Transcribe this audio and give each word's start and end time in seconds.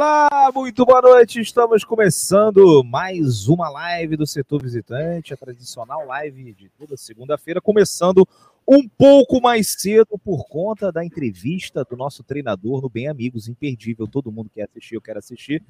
Olá, 0.00 0.52
muito 0.54 0.86
boa 0.86 1.02
noite. 1.02 1.40
Estamos 1.40 1.82
começando 1.82 2.84
mais 2.84 3.48
uma 3.48 3.68
live 3.68 4.16
do 4.16 4.28
setor 4.28 4.62
visitante, 4.62 5.34
a 5.34 5.36
tradicional 5.36 6.06
live 6.06 6.52
de 6.52 6.68
toda 6.78 6.96
segunda-feira, 6.96 7.60
começando 7.60 8.24
um 8.64 8.88
pouco 8.88 9.40
mais 9.40 9.74
cedo 9.76 10.16
por 10.16 10.46
conta 10.46 10.92
da 10.92 11.04
entrevista 11.04 11.84
do 11.84 11.96
nosso 11.96 12.22
treinador 12.22 12.80
no 12.80 12.88
Bem 12.88 13.08
Amigos, 13.08 13.48
imperdível. 13.48 14.06
Todo 14.06 14.30
mundo 14.30 14.48
quer 14.54 14.68
assistir, 14.70 14.94
eu 14.94 15.00
quero 15.00 15.18
assistir. 15.18 15.64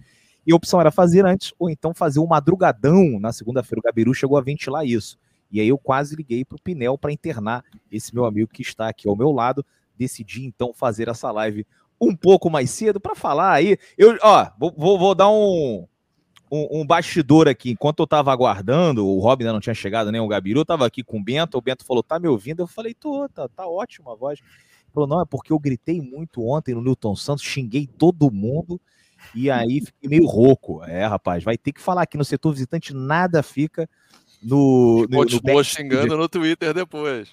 E 0.46 0.52
a 0.52 0.56
opção 0.56 0.78
era 0.78 0.90
fazer 0.90 1.24
antes 1.24 1.54
ou 1.58 1.70
então 1.70 1.94
fazer 1.94 2.20
um 2.20 2.26
madrugadão 2.26 3.18
na 3.18 3.32
segunda-feira. 3.32 3.80
O 3.80 3.82
Gabiru 3.82 4.12
chegou 4.12 4.36
a 4.36 4.42
ventilar 4.42 4.86
isso. 4.86 5.18
E 5.50 5.58
aí 5.58 5.68
eu 5.68 5.78
quase 5.78 6.14
liguei 6.14 6.44
para 6.44 6.56
o 6.56 6.60
Pinel 6.60 6.98
para 6.98 7.10
internar 7.10 7.64
esse 7.90 8.14
meu 8.14 8.26
amigo 8.26 8.50
que 8.52 8.60
está 8.60 8.90
aqui 8.90 9.08
ao 9.08 9.16
meu 9.16 9.32
lado. 9.32 9.64
Decidi 9.96 10.44
então 10.44 10.74
fazer 10.74 11.08
essa 11.08 11.32
live 11.32 11.66
um 12.00 12.14
pouco 12.14 12.48
mais 12.48 12.70
cedo 12.70 13.00
para 13.00 13.14
falar 13.14 13.52
aí. 13.52 13.76
Eu, 13.96 14.16
ó, 14.22 14.50
vou, 14.58 14.98
vou 14.98 15.14
dar 15.14 15.30
um, 15.30 15.86
um, 16.50 16.80
um, 16.80 16.86
bastidor 16.86 17.48
aqui. 17.48 17.70
Enquanto 17.70 18.00
eu 18.00 18.04
estava 18.04 18.32
aguardando, 18.32 19.06
o 19.06 19.18
Rob 19.18 19.42
ainda 19.42 19.52
não 19.52 19.60
tinha 19.60 19.74
chegado, 19.74 20.12
nem 20.12 20.20
o 20.20 20.28
Gabiru, 20.28 20.62
estava 20.62 20.86
aqui 20.86 21.02
com 21.02 21.18
o 21.18 21.22
Bento. 21.22 21.58
O 21.58 21.62
Bento 21.62 21.84
falou: 21.84 22.02
tá 22.02 22.18
me 22.18 22.28
ouvindo? 22.28 22.62
Eu 22.62 22.66
falei: 22.66 22.94
tô, 22.94 23.28
tá, 23.28 23.48
tá 23.48 23.66
ótima 23.66 24.12
a 24.12 24.16
voz. 24.16 24.38
Ele 24.40 24.92
falou: 24.92 25.08
não, 25.08 25.20
é 25.20 25.24
porque 25.24 25.52
eu 25.52 25.58
gritei 25.58 26.00
muito 26.00 26.42
ontem 26.46 26.74
no 26.74 26.82
Newton 26.82 27.16
Santos, 27.16 27.44
xinguei 27.44 27.86
todo 27.86 28.30
mundo. 28.30 28.80
E 29.34 29.50
aí 29.50 29.80
fiquei 29.80 30.08
meio 30.08 30.26
rouco. 30.26 30.82
É, 30.84 31.04
rapaz, 31.04 31.42
vai 31.42 31.58
ter 31.58 31.72
que 31.72 31.80
falar 31.80 32.02
aqui 32.02 32.16
no 32.16 32.24
setor 32.24 32.52
visitante, 32.52 32.94
nada 32.94 33.42
fica 33.42 33.88
no. 34.42 35.06
no 35.10 35.18
Continuou 35.18 35.64
xingando 35.64 36.16
no 36.16 36.28
Twitter 36.28 36.72
depois. 36.72 37.30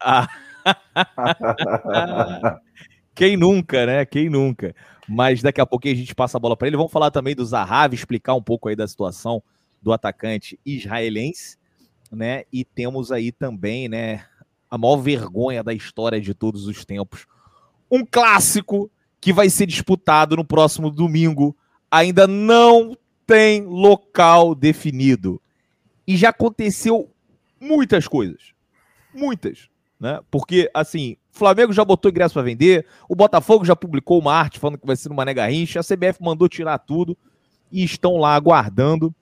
Ah. 0.00 0.28
Quem 3.18 3.36
nunca, 3.36 3.84
né? 3.84 4.06
Quem 4.06 4.30
nunca? 4.30 4.72
Mas 5.08 5.42
daqui 5.42 5.60
a 5.60 5.66
pouquinho 5.66 5.92
a 5.92 5.98
gente 5.98 6.14
passa 6.14 6.36
a 6.36 6.40
bola 6.40 6.56
para 6.56 6.68
ele. 6.68 6.76
Vamos 6.76 6.92
falar 6.92 7.10
também 7.10 7.34
do 7.34 7.44
Zahavi, 7.44 7.96
explicar 7.96 8.34
um 8.34 8.42
pouco 8.42 8.68
aí 8.68 8.76
da 8.76 8.86
situação 8.86 9.42
do 9.82 9.92
atacante 9.92 10.56
israelense, 10.64 11.58
né? 12.12 12.44
E 12.52 12.64
temos 12.64 13.10
aí 13.10 13.32
também, 13.32 13.88
né, 13.88 14.24
a 14.70 14.78
maior 14.78 14.98
vergonha 14.98 15.64
da 15.64 15.74
história 15.74 16.20
de 16.20 16.32
todos 16.32 16.68
os 16.68 16.84
tempos. 16.84 17.26
Um 17.90 18.06
clássico 18.06 18.88
que 19.20 19.32
vai 19.32 19.50
ser 19.50 19.66
disputado 19.66 20.36
no 20.36 20.44
próximo 20.44 20.88
domingo. 20.88 21.56
Ainda 21.90 22.28
não 22.28 22.96
tem 23.26 23.64
local 23.64 24.54
definido. 24.54 25.42
E 26.06 26.16
já 26.16 26.28
aconteceu 26.28 27.10
muitas 27.60 28.06
coisas. 28.06 28.52
Muitas, 29.12 29.68
né? 29.98 30.20
Porque 30.30 30.70
assim, 30.72 31.16
o 31.34 31.38
Flamengo 31.38 31.72
já 31.72 31.84
botou 31.84 32.10
ingresso 32.10 32.34
para 32.34 32.42
vender, 32.42 32.86
o 33.08 33.16
Botafogo 33.16 33.64
já 33.64 33.74
publicou 33.74 34.18
uma 34.18 34.32
arte 34.32 34.58
falando 34.58 34.78
que 34.78 34.86
vai 34.86 34.96
ser 34.96 35.08
no 35.08 35.14
Mané 35.14 35.34
Garrincha, 35.34 35.80
a 35.80 35.84
CBF 35.84 36.22
mandou 36.22 36.48
tirar 36.48 36.78
tudo 36.78 37.16
e 37.70 37.82
estão 37.82 38.16
lá 38.16 38.34
aguardando. 38.34 39.14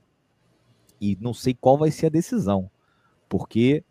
E 1.01 1.17
não 1.21 1.35
sei 1.35 1.55
qual 1.55 1.77
vai 1.77 1.91
ser 1.91 2.07
a 2.07 2.11
decisão, 2.11 2.71
porque, 3.29 3.85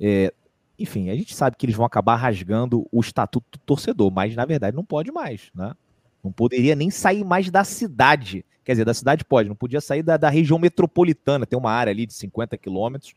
é, 0.00 0.32
enfim, 0.78 1.10
a 1.10 1.14
gente 1.14 1.34
sabe 1.34 1.56
que 1.56 1.66
eles 1.66 1.76
vão 1.76 1.84
acabar 1.84 2.16
rasgando 2.16 2.86
o 2.90 3.00
estatuto 3.00 3.58
do 3.58 3.58
torcedor, 3.58 4.10
mas 4.10 4.34
na 4.34 4.46
verdade 4.46 4.74
não 4.74 4.84
pode 4.84 5.12
mais, 5.12 5.50
né? 5.54 5.74
Não 6.24 6.32
poderia 6.32 6.74
nem 6.74 6.90
sair 6.90 7.22
mais 7.22 7.50
da 7.50 7.64
cidade. 7.64 8.44
Quer 8.64 8.72
dizer, 8.72 8.84
da 8.84 8.94
cidade 8.94 9.24
pode, 9.24 9.48
não 9.48 9.56
podia 9.56 9.80
sair 9.80 10.02
da, 10.02 10.16
da 10.16 10.30
região 10.30 10.58
metropolitana, 10.58 11.46
tem 11.46 11.58
uma 11.58 11.70
área 11.70 11.90
ali 11.90 12.06
de 12.06 12.14
50 12.14 12.56
quilômetros, 12.56 13.14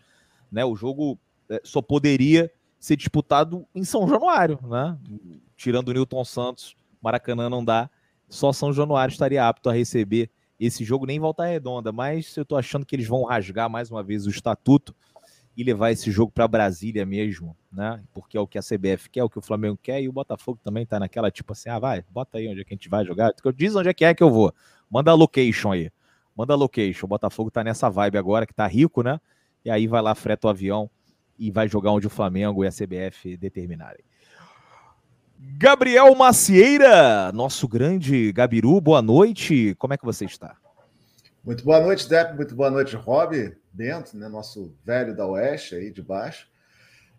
né? 0.51 0.65
O 0.65 0.75
jogo 0.75 1.17
é, 1.49 1.61
só 1.63 1.81
poderia 1.81 2.51
ser 2.81 2.95
disputado 2.95 3.63
em 3.75 3.83
São 3.83 4.09
Januário, 4.09 4.59
né? 4.63 4.97
Tirando 5.55 5.89
o 5.89 5.93
Newton 5.93 6.25
Santos, 6.25 6.75
Maracanã 6.99 7.47
não 7.47 7.63
dá. 7.63 7.87
Só 8.27 8.51
São 8.51 8.73
Januário 8.73 9.11
estaria 9.11 9.47
apto 9.47 9.69
a 9.69 9.73
receber 9.73 10.31
esse 10.59 10.83
jogo, 10.83 11.05
nem 11.05 11.19
volta 11.19 11.45
redonda. 11.45 11.91
Mas 11.91 12.35
eu 12.35 12.43
tô 12.43 12.57
achando 12.57 12.83
que 12.83 12.95
eles 12.95 13.07
vão 13.07 13.23
rasgar 13.23 13.69
mais 13.69 13.91
uma 13.91 14.01
vez 14.01 14.25
o 14.25 14.31
estatuto 14.31 14.95
e 15.55 15.63
levar 15.63 15.91
esse 15.91 16.09
jogo 16.09 16.31
para 16.31 16.47
Brasília 16.47 17.05
mesmo, 17.05 17.55
né? 17.71 18.01
Porque 18.13 18.35
é 18.35 18.39
o 18.39 18.47
que 18.47 18.57
a 18.57 18.61
CBF 18.63 19.11
quer, 19.11 19.19
é 19.19 19.23
o 19.23 19.29
que 19.29 19.37
o 19.37 19.43
Flamengo 19.43 19.77
quer 19.79 20.01
e 20.01 20.09
o 20.09 20.11
Botafogo 20.11 20.59
também 20.63 20.83
tá 20.83 20.99
naquela 20.99 21.29
tipo 21.29 21.53
assim: 21.53 21.69
ah, 21.69 21.77
vai, 21.77 22.03
bota 22.09 22.39
aí 22.39 22.47
onde 22.47 22.61
é 22.61 22.63
que 22.63 22.73
a 22.73 22.75
gente 22.75 22.89
vai 22.89 23.05
jogar. 23.05 23.31
Diz 23.55 23.75
onde 23.75 23.89
é 23.89 23.93
que 23.93 24.05
é 24.05 24.15
que 24.15 24.23
eu 24.23 24.31
vou. 24.31 24.51
Manda 24.89 25.11
a 25.11 25.13
location 25.13 25.71
aí. 25.71 25.91
Manda 26.35 26.53
a 26.53 26.57
location. 26.57 27.05
O 27.05 27.09
Botafogo 27.09 27.51
tá 27.51 27.63
nessa 27.63 27.91
vibe 27.91 28.17
agora 28.17 28.47
que 28.47 28.55
tá 28.55 28.65
rico, 28.65 29.03
né? 29.03 29.21
E 29.63 29.69
aí 29.69 29.85
vai 29.85 30.01
lá, 30.01 30.15
freta 30.15 30.47
o 30.47 30.49
avião 30.49 30.89
e 31.41 31.49
vai 31.49 31.67
jogar 31.67 31.91
onde 31.91 32.05
o 32.05 32.09
Flamengo 32.09 32.63
e 32.63 32.67
a 32.67 32.71
CBF 32.71 33.35
determinarem. 33.35 34.05
Gabriel 35.57 36.13
Macieira, 36.13 37.31
nosso 37.31 37.67
grande 37.67 38.31
Gabiru, 38.31 38.79
boa 38.79 39.01
noite. 39.01 39.73
Como 39.79 39.91
é 39.91 39.97
que 39.97 40.05
você 40.05 40.25
está? 40.25 40.55
Muito 41.43 41.65
boa 41.65 41.79
noite, 41.79 42.07
Depp. 42.07 42.35
Muito 42.35 42.53
boa 42.53 42.69
noite, 42.69 42.95
Rob 42.95 43.57
Bento, 43.73 44.15
né, 44.15 44.29
nosso 44.29 44.75
velho 44.85 45.15
da 45.15 45.25
Oeste 45.25 45.73
aí 45.73 45.89
de 45.89 46.03
baixo. 46.03 46.47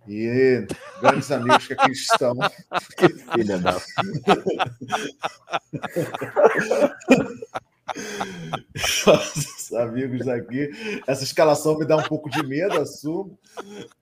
E 0.06 0.64
grandes 1.00 1.32
amigos 1.32 1.66
que 1.66 1.72
aqui 1.72 1.90
estão. 1.90 2.36
filha 3.34 3.58
da. 3.58 3.76
Amigos 9.72 10.28
aqui. 10.28 10.70
Essa 11.06 11.24
escalação 11.24 11.78
me 11.78 11.84
dá 11.84 11.96
um 11.96 12.02
pouco 12.02 12.30
de 12.30 12.42
medo, 12.46 12.80
assumo. 12.80 13.38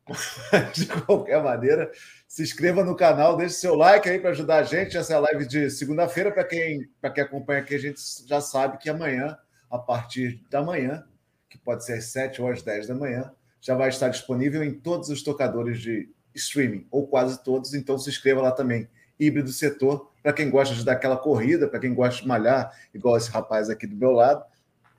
De 0.74 0.86
qualquer 0.86 1.42
maneira, 1.42 1.90
se 2.26 2.42
inscreva 2.42 2.84
no 2.84 2.96
canal, 2.96 3.36
deixe 3.36 3.54
seu 3.54 3.74
like 3.74 4.08
aí 4.08 4.18
para 4.18 4.30
ajudar 4.30 4.58
a 4.58 4.62
gente. 4.62 4.96
Essa 4.96 5.12
é 5.12 5.16
a 5.16 5.20
live 5.20 5.46
de 5.46 5.70
segunda-feira. 5.70 6.32
Para 6.32 6.44
quem, 6.44 6.88
quem 7.14 7.24
acompanha 7.24 7.60
aqui, 7.60 7.74
a 7.74 7.78
gente 7.78 8.00
já 8.26 8.40
sabe 8.40 8.78
que 8.78 8.90
amanhã, 8.90 9.36
a 9.70 9.78
partir 9.78 10.42
da 10.50 10.62
manhã, 10.62 11.04
que 11.48 11.58
pode 11.58 11.84
ser 11.84 11.94
às 11.94 12.06
7 12.06 12.42
ou 12.42 12.48
às 12.48 12.62
10 12.62 12.88
da 12.88 12.94
manhã, 12.94 13.30
já 13.60 13.74
vai 13.74 13.88
estar 13.88 14.08
disponível 14.08 14.64
em 14.64 14.72
todos 14.72 15.08
os 15.08 15.22
tocadores 15.22 15.80
de 15.80 16.08
streaming, 16.34 16.86
ou 16.90 17.06
quase 17.06 17.42
todos. 17.42 17.74
Então 17.74 17.98
se 17.98 18.10
inscreva 18.10 18.42
lá 18.42 18.52
também. 18.52 18.88
Híbrido 19.18 19.52
Setor 19.52 20.10
para 20.22 20.32
quem 20.32 20.50
gosta 20.50 20.74
de 20.74 20.84
dar 20.84 20.92
aquela 20.92 21.16
corrida, 21.16 21.68
para 21.68 21.80
quem 21.80 21.94
gosta 21.94 22.22
de 22.22 22.28
malhar, 22.28 22.72
igual 22.94 23.16
esse 23.16 23.30
rapaz 23.30 23.70
aqui 23.70 23.86
do 23.86 23.96
meu 23.96 24.12
lado, 24.12 24.44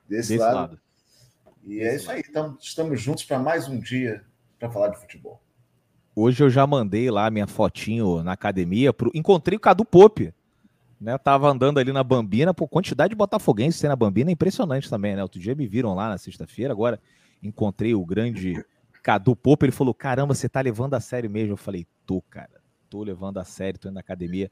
desse, 0.08 0.30
desse 0.30 0.38
lado. 0.38 0.54
lado. 0.56 0.80
E 1.64 1.80
é 1.80 1.84
desse 1.84 1.88
é 1.88 1.96
isso 1.96 2.06
lado. 2.08 2.16
aí, 2.16 2.24
então, 2.28 2.56
estamos 2.60 3.00
juntos 3.00 3.24
para 3.24 3.38
mais 3.38 3.68
um 3.68 3.78
dia 3.78 4.24
para 4.58 4.70
falar 4.70 4.88
de 4.88 5.00
futebol. 5.00 5.42
Hoje 6.14 6.42
eu 6.42 6.50
já 6.50 6.66
mandei 6.66 7.10
lá 7.10 7.30
minha 7.30 7.46
fotinho 7.46 8.22
na 8.22 8.32
academia, 8.32 8.92
pro... 8.92 9.10
encontrei 9.14 9.56
o 9.56 9.60
Cadu 9.60 9.84
Pope. 9.84 10.34
Né, 11.00 11.18
tava 11.18 11.50
andando 11.50 11.78
ali 11.78 11.92
na 11.92 12.04
Bambina, 12.04 12.54
por 12.54 12.68
quantidade 12.68 13.10
de 13.10 13.16
botafoguenses 13.16 13.80
tem 13.80 13.90
na 13.90 13.96
Bambina 13.96 14.30
é 14.30 14.34
impressionante 14.34 14.88
também, 14.88 15.16
né? 15.16 15.22
Outro 15.24 15.40
dia 15.40 15.52
me 15.52 15.66
viram 15.66 15.96
lá 15.96 16.08
na 16.08 16.16
sexta-feira, 16.16 16.72
agora 16.72 17.00
encontrei 17.42 17.92
o 17.92 18.06
grande 18.06 18.64
Cadu 19.02 19.34
Pope, 19.34 19.64
ele 19.64 19.72
falou: 19.72 19.92
"Caramba, 19.92 20.32
você 20.32 20.48
tá 20.48 20.60
levando 20.60 20.94
a 20.94 21.00
sério 21.00 21.28
mesmo?" 21.28 21.54
Eu 21.54 21.56
falei: 21.56 21.88
"Tô, 22.06 22.22
cara. 22.22 22.62
Tô 22.88 23.02
levando 23.02 23.38
a 23.38 23.44
sério, 23.44 23.80
tô 23.80 23.88
indo 23.88 23.94
na 23.94 24.00
academia 24.00 24.48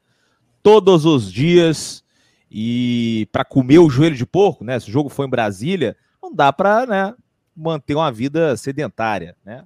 todos 0.61 1.05
os 1.05 1.31
dias 1.31 2.03
e 2.51 3.29
para 3.31 3.45
comer 3.45 3.79
o 3.79 3.89
joelho 3.89 4.15
de 4.15 4.25
porco, 4.25 4.65
né? 4.65 4.77
Se 4.77 4.89
o 4.89 4.91
jogo 4.91 5.07
foi 5.07 5.25
em 5.25 5.29
Brasília, 5.29 5.95
não 6.21 6.35
dá 6.35 6.51
para 6.51 6.85
né, 6.85 7.15
manter 7.55 7.95
uma 7.95 8.11
vida 8.11 8.57
sedentária, 8.57 9.37
né? 9.45 9.63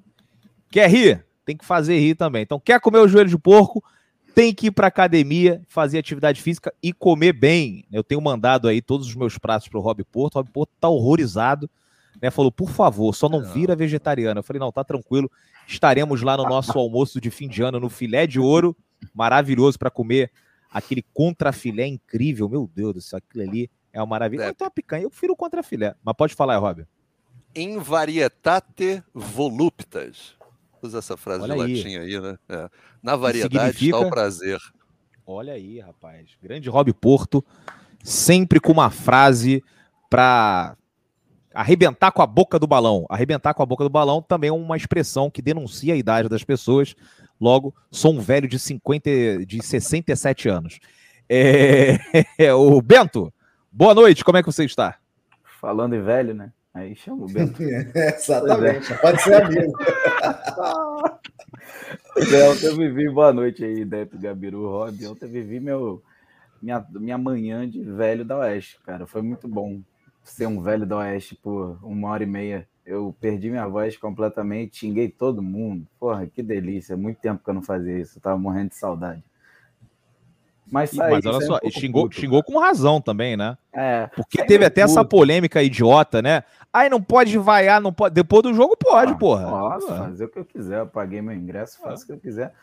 Quer 0.70 0.88
rir? 0.88 1.26
Tem 1.44 1.58
que 1.58 1.66
fazer 1.66 1.98
rir 1.98 2.14
também. 2.14 2.44
Então, 2.44 2.60
quer 2.60 2.80
comer 2.80 3.00
o 3.00 3.08
joelho 3.08 3.30
de 3.30 3.38
porco? 3.40 3.84
Tem 4.36 4.54
que 4.54 4.68
ir 4.68 4.72
para 4.72 4.88
academia, 4.88 5.64
fazer 5.68 5.98
atividade 5.98 6.42
física 6.42 6.72
e 6.84 6.94
comer 6.94 7.34
bem. 7.34 7.86
Eu 7.92 8.04
tenho 8.04 8.22
mandado 8.22 8.68
aí 8.68 8.82
todos 8.82 9.08
os 9.08 9.16
meus 9.16 9.38
pratos 9.38 9.68
para 9.68 9.80
o 9.80 9.82
Rob 9.82 10.04
Porto. 10.04 10.36
O 10.36 10.40
Rob 10.40 10.52
Porto 10.52 10.72
tá 10.80 10.88
horrorizado, 10.88 11.70
né? 12.22 12.30
Falou, 12.30 12.52
por 12.52 12.70
favor, 12.70 13.16
só 13.16 13.28
não 13.28 13.44
vira 13.44 13.76
vegetariano. 13.76 14.40
Eu 14.40 14.44
falei, 14.44 14.60
não, 14.60 14.72
tá 14.72 14.84
tranquilo. 14.84 15.32
Estaremos 15.68 16.22
lá 16.22 16.38
no 16.38 16.44
nosso 16.44 16.78
almoço 16.78 17.20
de 17.20 17.32
fim 17.32 17.48
de 17.48 17.64
ano 17.64 17.80
no 17.80 17.90
filé 17.90 18.28
de 18.28 18.40
ouro, 18.40 18.76
maravilhoso 19.14 19.80
para 19.80 19.90
comer 19.90 20.30
aquele 20.76 21.06
contrafilé 21.14 21.88
incrível, 21.88 22.50
meu 22.50 22.70
Deus 22.76 22.94
do 22.96 23.02
céu, 23.02 23.18
aquilo 23.18 23.50
ali 23.50 23.72
é 23.94 24.00
uma 24.02 24.06
maravilha. 24.06 24.44
É. 24.44 24.50
Então 24.50 24.68
a 24.68 24.70
picanha, 24.70 25.04
eu 25.04 25.10
prefiro 25.10 25.32
o 25.32 25.36
contrafilé. 25.38 25.96
Mas 26.04 26.16
pode 26.18 26.36
falar, 26.36 26.58
Rob. 26.58 26.86
In 27.56 27.80
varietate 27.80 29.02
voluptas. 29.14 30.36
Usa 30.82 30.98
essa 30.98 31.16
frase 31.16 31.44
Olha 31.44 31.56
de 31.56 31.62
aí. 31.62 31.76
latim 31.76 31.96
aí, 31.96 32.20
né? 32.20 32.38
É. 32.50 32.70
Na 33.02 33.16
variedade 33.16 33.78
Significa... 33.78 33.96
está 33.96 34.06
o 34.06 34.10
prazer. 34.10 34.60
Olha 35.26 35.54
aí, 35.54 35.80
rapaz. 35.80 36.32
Grande 36.44 36.70
Rob 36.70 36.92
Porto, 36.92 37.44
sempre 38.04 38.60
com 38.60 38.74
uma 38.74 38.90
frase 38.90 39.64
para 40.10 40.76
arrebentar 41.54 42.12
com 42.12 42.22
a 42.22 42.28
boca 42.28 42.60
do 42.60 42.68
balão. 42.68 43.06
Arrebentar 43.10 43.54
com 43.54 43.64
a 43.64 43.66
boca 43.66 43.86
do 43.86 43.90
balão 43.90 44.22
também 44.22 44.50
é 44.50 44.54
uma 44.54 44.76
expressão 44.76 45.32
que 45.32 45.42
denuncia 45.42 45.94
a 45.94 45.98
idade 45.98 46.28
das 46.28 46.44
pessoas. 46.44 46.96
Logo, 47.40 47.76
sou 47.92 48.14
um 48.14 48.20
velho 48.20 48.48
de 48.48 48.58
50, 48.58 49.46
de 49.46 49.64
67 49.64 50.50
anos. 50.50 50.80
É, 51.28 51.98
é, 52.38 52.54
o 52.54 52.82
Bento, 52.82 53.34
boa 53.72 53.94
noite, 53.94 54.24
como 54.24 54.38
é 54.38 54.42
que 54.42 54.52
você 54.52 54.64
está? 54.66 54.98
Falando 55.60 55.96
em 55.96 56.02
velho, 56.02 56.34
né? 56.34 56.52
Aí 56.74 56.96
chama 56.96 57.24
o 57.26 57.28
Bento. 57.28 57.62
é, 57.64 57.92
exatamente, 58.16 58.92
é. 58.92 58.98
pode 58.98 59.22
ser 59.22 59.42
amigo. 59.42 59.72
ontem 62.50 62.66
eu 62.68 62.76
vivi, 62.76 63.10
boa 63.10 63.34
noite 63.34 63.64
aí, 63.64 63.84
Depp, 63.86 64.18
Gabiru, 64.18 64.70
Rob. 64.70 65.08
Ontem 65.08 65.26
eu 65.26 65.32
vivi 65.32 65.60
meu, 65.60 66.04
minha, 66.62 66.86
minha 66.92 67.18
manhã 67.18 67.70
de 67.70 67.82
velho 67.82 68.24
da 68.24 68.38
Oeste, 68.38 68.80
cara. 68.86 69.06
Foi 69.08 69.22
muito 69.22 69.48
bom 69.48 69.82
ser 70.24 70.48
um 70.48 70.62
velho 70.62 70.86
da 70.86 70.98
Oeste 70.98 71.36
por 71.36 71.80
uma 71.82 72.10
hora 72.10 72.24
e 72.24 72.28
meia. 72.28 72.68
Eu 72.86 73.16
perdi 73.20 73.50
minha 73.50 73.68
voz 73.68 73.98
completamente, 73.98 74.78
xinguei 74.78 75.10
todo 75.10 75.42
mundo. 75.42 75.88
Porra, 76.00 76.28
que 76.28 76.44
delícia. 76.44 76.96
Muito 76.96 77.18
tempo 77.20 77.44
que 77.44 77.50
eu 77.50 77.54
não 77.54 77.64
fazia 77.64 77.98
isso. 77.98 78.18
Eu 78.18 78.22
tava 78.22 78.38
morrendo 78.38 78.70
de 78.70 78.76
saudade. 78.76 79.24
Mas, 80.72 80.92
saí, 80.92 81.12
Mas 81.12 81.26
olha 81.26 81.46
só, 81.46 81.60
um 81.64 81.70
xingou, 81.70 82.04
puto, 82.04 82.16
xingou 82.16 82.44
com 82.44 82.60
razão 82.60 83.00
também, 83.00 83.38
né? 83.38 83.58
É. 83.72 84.08
Porque 84.16 84.44
teve 84.44 84.66
até 84.66 84.82
puto. 84.82 84.92
essa 84.92 85.06
polêmica 85.06 85.62
idiota, 85.62 86.22
né? 86.22 86.44
Aí 86.74 86.90
não 86.90 87.02
pode 87.02 87.38
vaiar, 87.38 87.80
não 87.80 87.94
pode. 87.94 88.14
Depois 88.16 88.44
do 88.44 88.54
jogo 88.54 88.76
pode, 88.76 89.14
ah, 89.14 89.16
porra. 89.16 89.50
Posso 89.50 89.88
fazer 89.88 90.26
o 90.26 90.30
que 90.30 90.40
eu 90.40 90.46
quiser. 90.46 90.80
Eu 90.80 90.88
paguei 90.88 91.22
meu 91.22 91.36
ingresso, 91.36 91.80
faço 91.80 92.04
o 92.04 92.08
que 92.08 92.14
eu 92.14 92.20
quiser. 92.20 92.54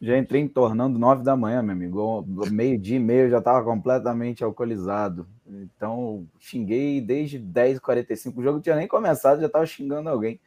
Já 0.00 0.18
entrei 0.18 0.42
em 0.42 0.48
tornando 0.48 0.98
nove 0.98 1.22
da 1.22 1.36
manhã, 1.36 1.62
meu 1.62 1.72
amigo. 1.72 2.24
Meio-dia 2.50 2.96
e 2.96 3.00
meio 3.00 3.22
eu 3.22 3.30
já 3.30 3.38
estava 3.38 3.64
completamente 3.64 4.44
alcoolizado. 4.44 5.26
Então, 5.46 6.26
xinguei 6.38 7.00
desde 7.00 7.38
10h45. 7.38 8.36
O 8.36 8.42
jogo 8.42 8.60
tinha 8.60 8.76
nem 8.76 8.88
começado, 8.88 9.40
já 9.40 9.46
estava 9.46 9.64
xingando 9.64 10.08
alguém. 10.08 10.40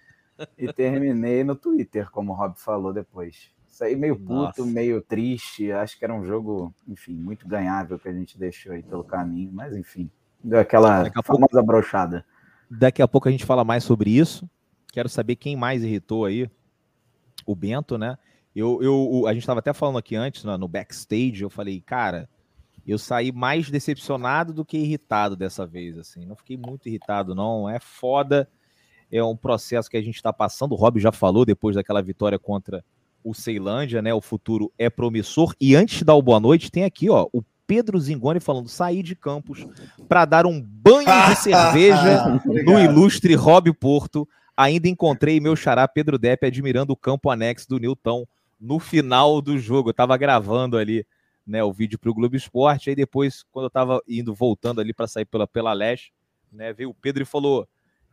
E 0.58 0.72
terminei 0.72 1.44
no 1.44 1.56
Twitter, 1.56 2.12
como 2.12 2.32
o 2.32 2.36
Rob 2.36 2.56
falou 2.60 2.94
depois. 2.94 3.52
Saí 3.68 3.96
meio 3.96 4.16
puto, 4.16 4.34
Nossa. 4.34 4.66
meio 4.66 5.02
triste. 5.02 5.72
Acho 5.72 5.98
que 5.98 6.06
era 6.06 6.14
um 6.14 6.26
jogo, 6.26 6.74
enfim, 6.88 7.14
muito 7.14 7.48
ganhável 7.48 7.98
que 7.98 8.08
a 8.10 8.14
gente 8.14 8.38
deixou 8.38 8.74
aí 8.74 8.84
pelo 8.84 9.04
caminho. 9.04 9.52
Mas, 9.52 9.76
enfim, 9.76 10.10
deu 10.44 10.60
aquela 10.60 11.06
famosa 11.24 11.48
pouco, 11.48 11.66
brochada. 11.66 12.26
Daqui 12.70 13.02
a 13.02 13.08
pouco 13.08 13.28
a 13.28 13.32
gente 13.32 13.46
fala 13.46 13.64
mais 13.64 13.84
sobre 13.84 14.10
isso. 14.10 14.50
Quero 14.92 15.10
saber 15.10 15.36
quem 15.36 15.56
mais 15.56 15.84
irritou 15.84 16.26
aí. 16.26 16.50
O 17.46 17.56
Bento, 17.56 17.98
né? 17.98 18.18
Eu, 18.60 18.82
eu, 18.82 19.28
a 19.28 19.34
gente 19.34 19.44
estava 19.44 19.60
até 19.60 19.72
falando 19.72 20.00
aqui 20.00 20.16
antes, 20.16 20.44
no, 20.44 20.58
no 20.58 20.68
backstage, 20.68 21.44
eu 21.44 21.50
falei, 21.50 21.80
cara, 21.80 22.28
eu 22.88 22.98
saí 22.98 23.32
mais 23.32 23.70
decepcionado 23.70 24.52
do 24.52 24.66
que 24.66 24.78
irritado 24.78 25.36
dessa 25.36 25.64
vez, 25.64 25.96
assim. 25.96 26.26
Não 26.26 26.36
fiquei 26.36 26.58
muito 26.58 26.90
irritado, 26.90 27.36
não. 27.36 27.70
É 27.70 27.80
foda. 27.80 28.50
É 29.12 29.24
um 29.24 29.36
processo 29.36 29.88
que 29.88 29.98
a 29.98 30.02
gente 30.02 30.16
está 30.16 30.34
passando. 30.34 30.72
O 30.72 30.76
Rob 30.76 31.00
já 31.00 31.12
falou 31.12 31.46
depois 31.46 31.76
daquela 31.76 32.02
vitória 32.02 32.40
contra 32.40 32.84
o 33.24 33.32
Ceilândia, 33.34 34.02
né? 34.02 34.12
O 34.12 34.22
futuro 34.22 34.72
é 34.76 34.90
promissor. 34.90 35.54
E 35.62 35.76
antes 35.76 36.00
de 36.00 36.06
dar 36.06 36.16
o 36.16 36.22
boa 36.22 36.40
noite, 36.40 36.72
tem 36.72 36.84
aqui, 36.84 37.12
ó, 37.12 37.28
o 37.32 37.44
Pedro 37.68 38.00
Zingoni 38.00 38.40
falando: 38.40 38.70
sair 38.70 39.04
de 39.04 39.16
Campos 39.16 39.68
para 40.10 40.26
dar 40.26 40.48
um 40.48 40.60
banho 40.60 41.30
de 41.30 41.36
cerveja 41.44 42.42
no 42.66 42.80
ilustre 42.80 43.36
Rob 43.36 43.72
Porto. 43.74 44.28
Ainda 44.56 44.88
encontrei 44.88 45.40
meu 45.40 45.56
xará 45.56 45.88
Pedro 45.88 46.18
Depp 46.18 46.48
admirando 46.48 46.92
o 46.92 46.98
campo 46.98 47.30
anexo 47.30 47.70
do 47.70 47.78
Newton 47.78 48.26
no 48.60 48.80
final 48.80 49.42
do 49.42 49.58
jogo. 49.58 49.90
Eu 49.90 49.94
tava 49.94 50.18
gravando 50.18 50.78
ali 50.78 51.06
né, 51.46 51.64
o 51.64 51.72
vídeo 51.72 51.98
para 51.98 52.12
o 52.12 52.14
Globo 52.14 52.36
Esporte. 52.36 52.90
Aí 52.90 52.96
depois, 52.96 53.44
quando 53.52 53.66
eu 53.66 53.70
tava 53.70 54.02
indo, 54.08 54.34
voltando 54.34 54.82
ali 54.82 54.94
para 54.94 55.08
sair 55.08 55.26
pela, 55.26 55.48
pela 55.48 55.74
Leste, 55.74 56.14
né, 56.52 56.74
veio 56.74 56.90
o 56.90 56.94
Pedro 56.94 57.24
e 57.24 57.26
falou: 57.26 57.68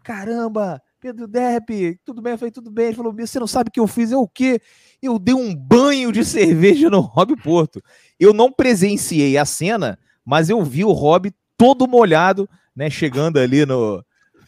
Caramba, 0.05 0.81
Pedro 1.01 1.27
Depp, 1.27 1.99
tudo 2.05 2.23
bem? 2.23 2.33
Eu 2.33 2.39
falei, 2.39 2.53
tudo 2.53 2.71
bem. 2.71 2.87
Ele 2.87 2.97
falou: 2.97 3.13
Você 3.13 3.41
não 3.41 3.47
sabe 3.47 3.69
o 3.69 3.73
que 3.73 3.81
eu 3.81 3.87
fiz? 3.87 4.13
É 4.13 4.17
o 4.17 4.29
quê? 4.29 4.61
Eu 5.03 5.19
dei 5.19 5.35
um 5.35 5.55
banho 5.55 6.13
de 6.13 6.23
cerveja 6.25 6.89
no 6.89 7.01
Rob 7.01 7.35
Porto. 7.43 7.83
Eu 8.21 8.33
não 8.33 8.53
presenciei 8.53 9.37
a 9.37 9.45
cena, 9.45 9.99
mas 10.25 10.49
eu 10.49 10.63
vi 10.63 10.85
o 10.85 10.93
Rob 10.93 11.33
todo 11.57 11.89
molhado, 11.89 12.49
né, 12.77 12.89
chegando 12.89 13.39
ali 13.39 13.67
no. 13.67 14.05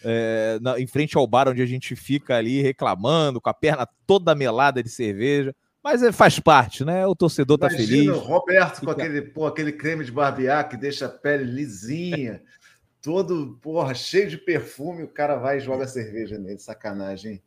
É, 0.08 0.58
na, 0.60 0.78
em 0.78 0.86
frente 0.86 1.16
ao 1.16 1.26
bar 1.26 1.48
onde 1.48 1.62
a 1.62 1.66
gente 1.66 1.96
fica 1.96 2.36
ali 2.36 2.62
reclamando, 2.62 3.40
com 3.40 3.48
a 3.48 3.54
perna 3.54 3.88
toda 4.06 4.34
melada 4.34 4.82
de 4.82 4.90
cerveja. 4.90 5.54
Mas 5.86 6.02
é, 6.02 6.10
faz 6.10 6.40
parte, 6.40 6.84
né? 6.84 7.06
O 7.06 7.14
torcedor 7.14 7.58
tá 7.58 7.68
Imagina 7.68 7.88
feliz. 7.88 8.08
O 8.08 8.18
Roberto 8.18 8.84
com 8.84 8.90
aquele, 8.90 9.22
pô, 9.22 9.46
aquele 9.46 9.70
creme 9.70 10.04
de 10.04 10.10
barbear 10.10 10.68
que 10.68 10.76
deixa 10.76 11.06
a 11.06 11.08
pele 11.08 11.44
lisinha, 11.44 12.42
todo, 13.00 13.56
porra, 13.62 13.94
cheio 13.94 14.28
de 14.28 14.36
perfume, 14.36 15.04
o 15.04 15.08
cara 15.08 15.36
vai 15.36 15.58
e 15.58 15.60
joga 15.60 15.86
cerveja 15.86 16.38
nele, 16.38 16.58
sacanagem. 16.58 17.34
Hein? 17.34 17.42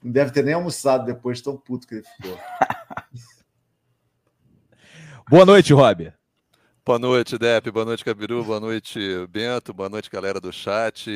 Não 0.00 0.12
deve 0.12 0.30
ter 0.30 0.44
nem 0.44 0.54
almoçado 0.54 1.04
depois, 1.04 1.40
tão 1.40 1.56
puto 1.56 1.88
que 1.88 1.96
ele 1.96 2.04
ficou. 2.04 2.38
Boa 5.28 5.44
noite, 5.44 5.72
Rob. 5.72 6.12
Boa 6.86 6.98
noite, 7.00 7.36
Depp. 7.36 7.72
Boa 7.72 7.86
noite, 7.86 8.04
Cabiru. 8.04 8.44
Boa 8.44 8.60
noite, 8.60 9.00
Bento. 9.28 9.74
Boa 9.74 9.88
noite, 9.88 10.08
galera 10.08 10.40
do 10.40 10.52
chat 10.52 11.10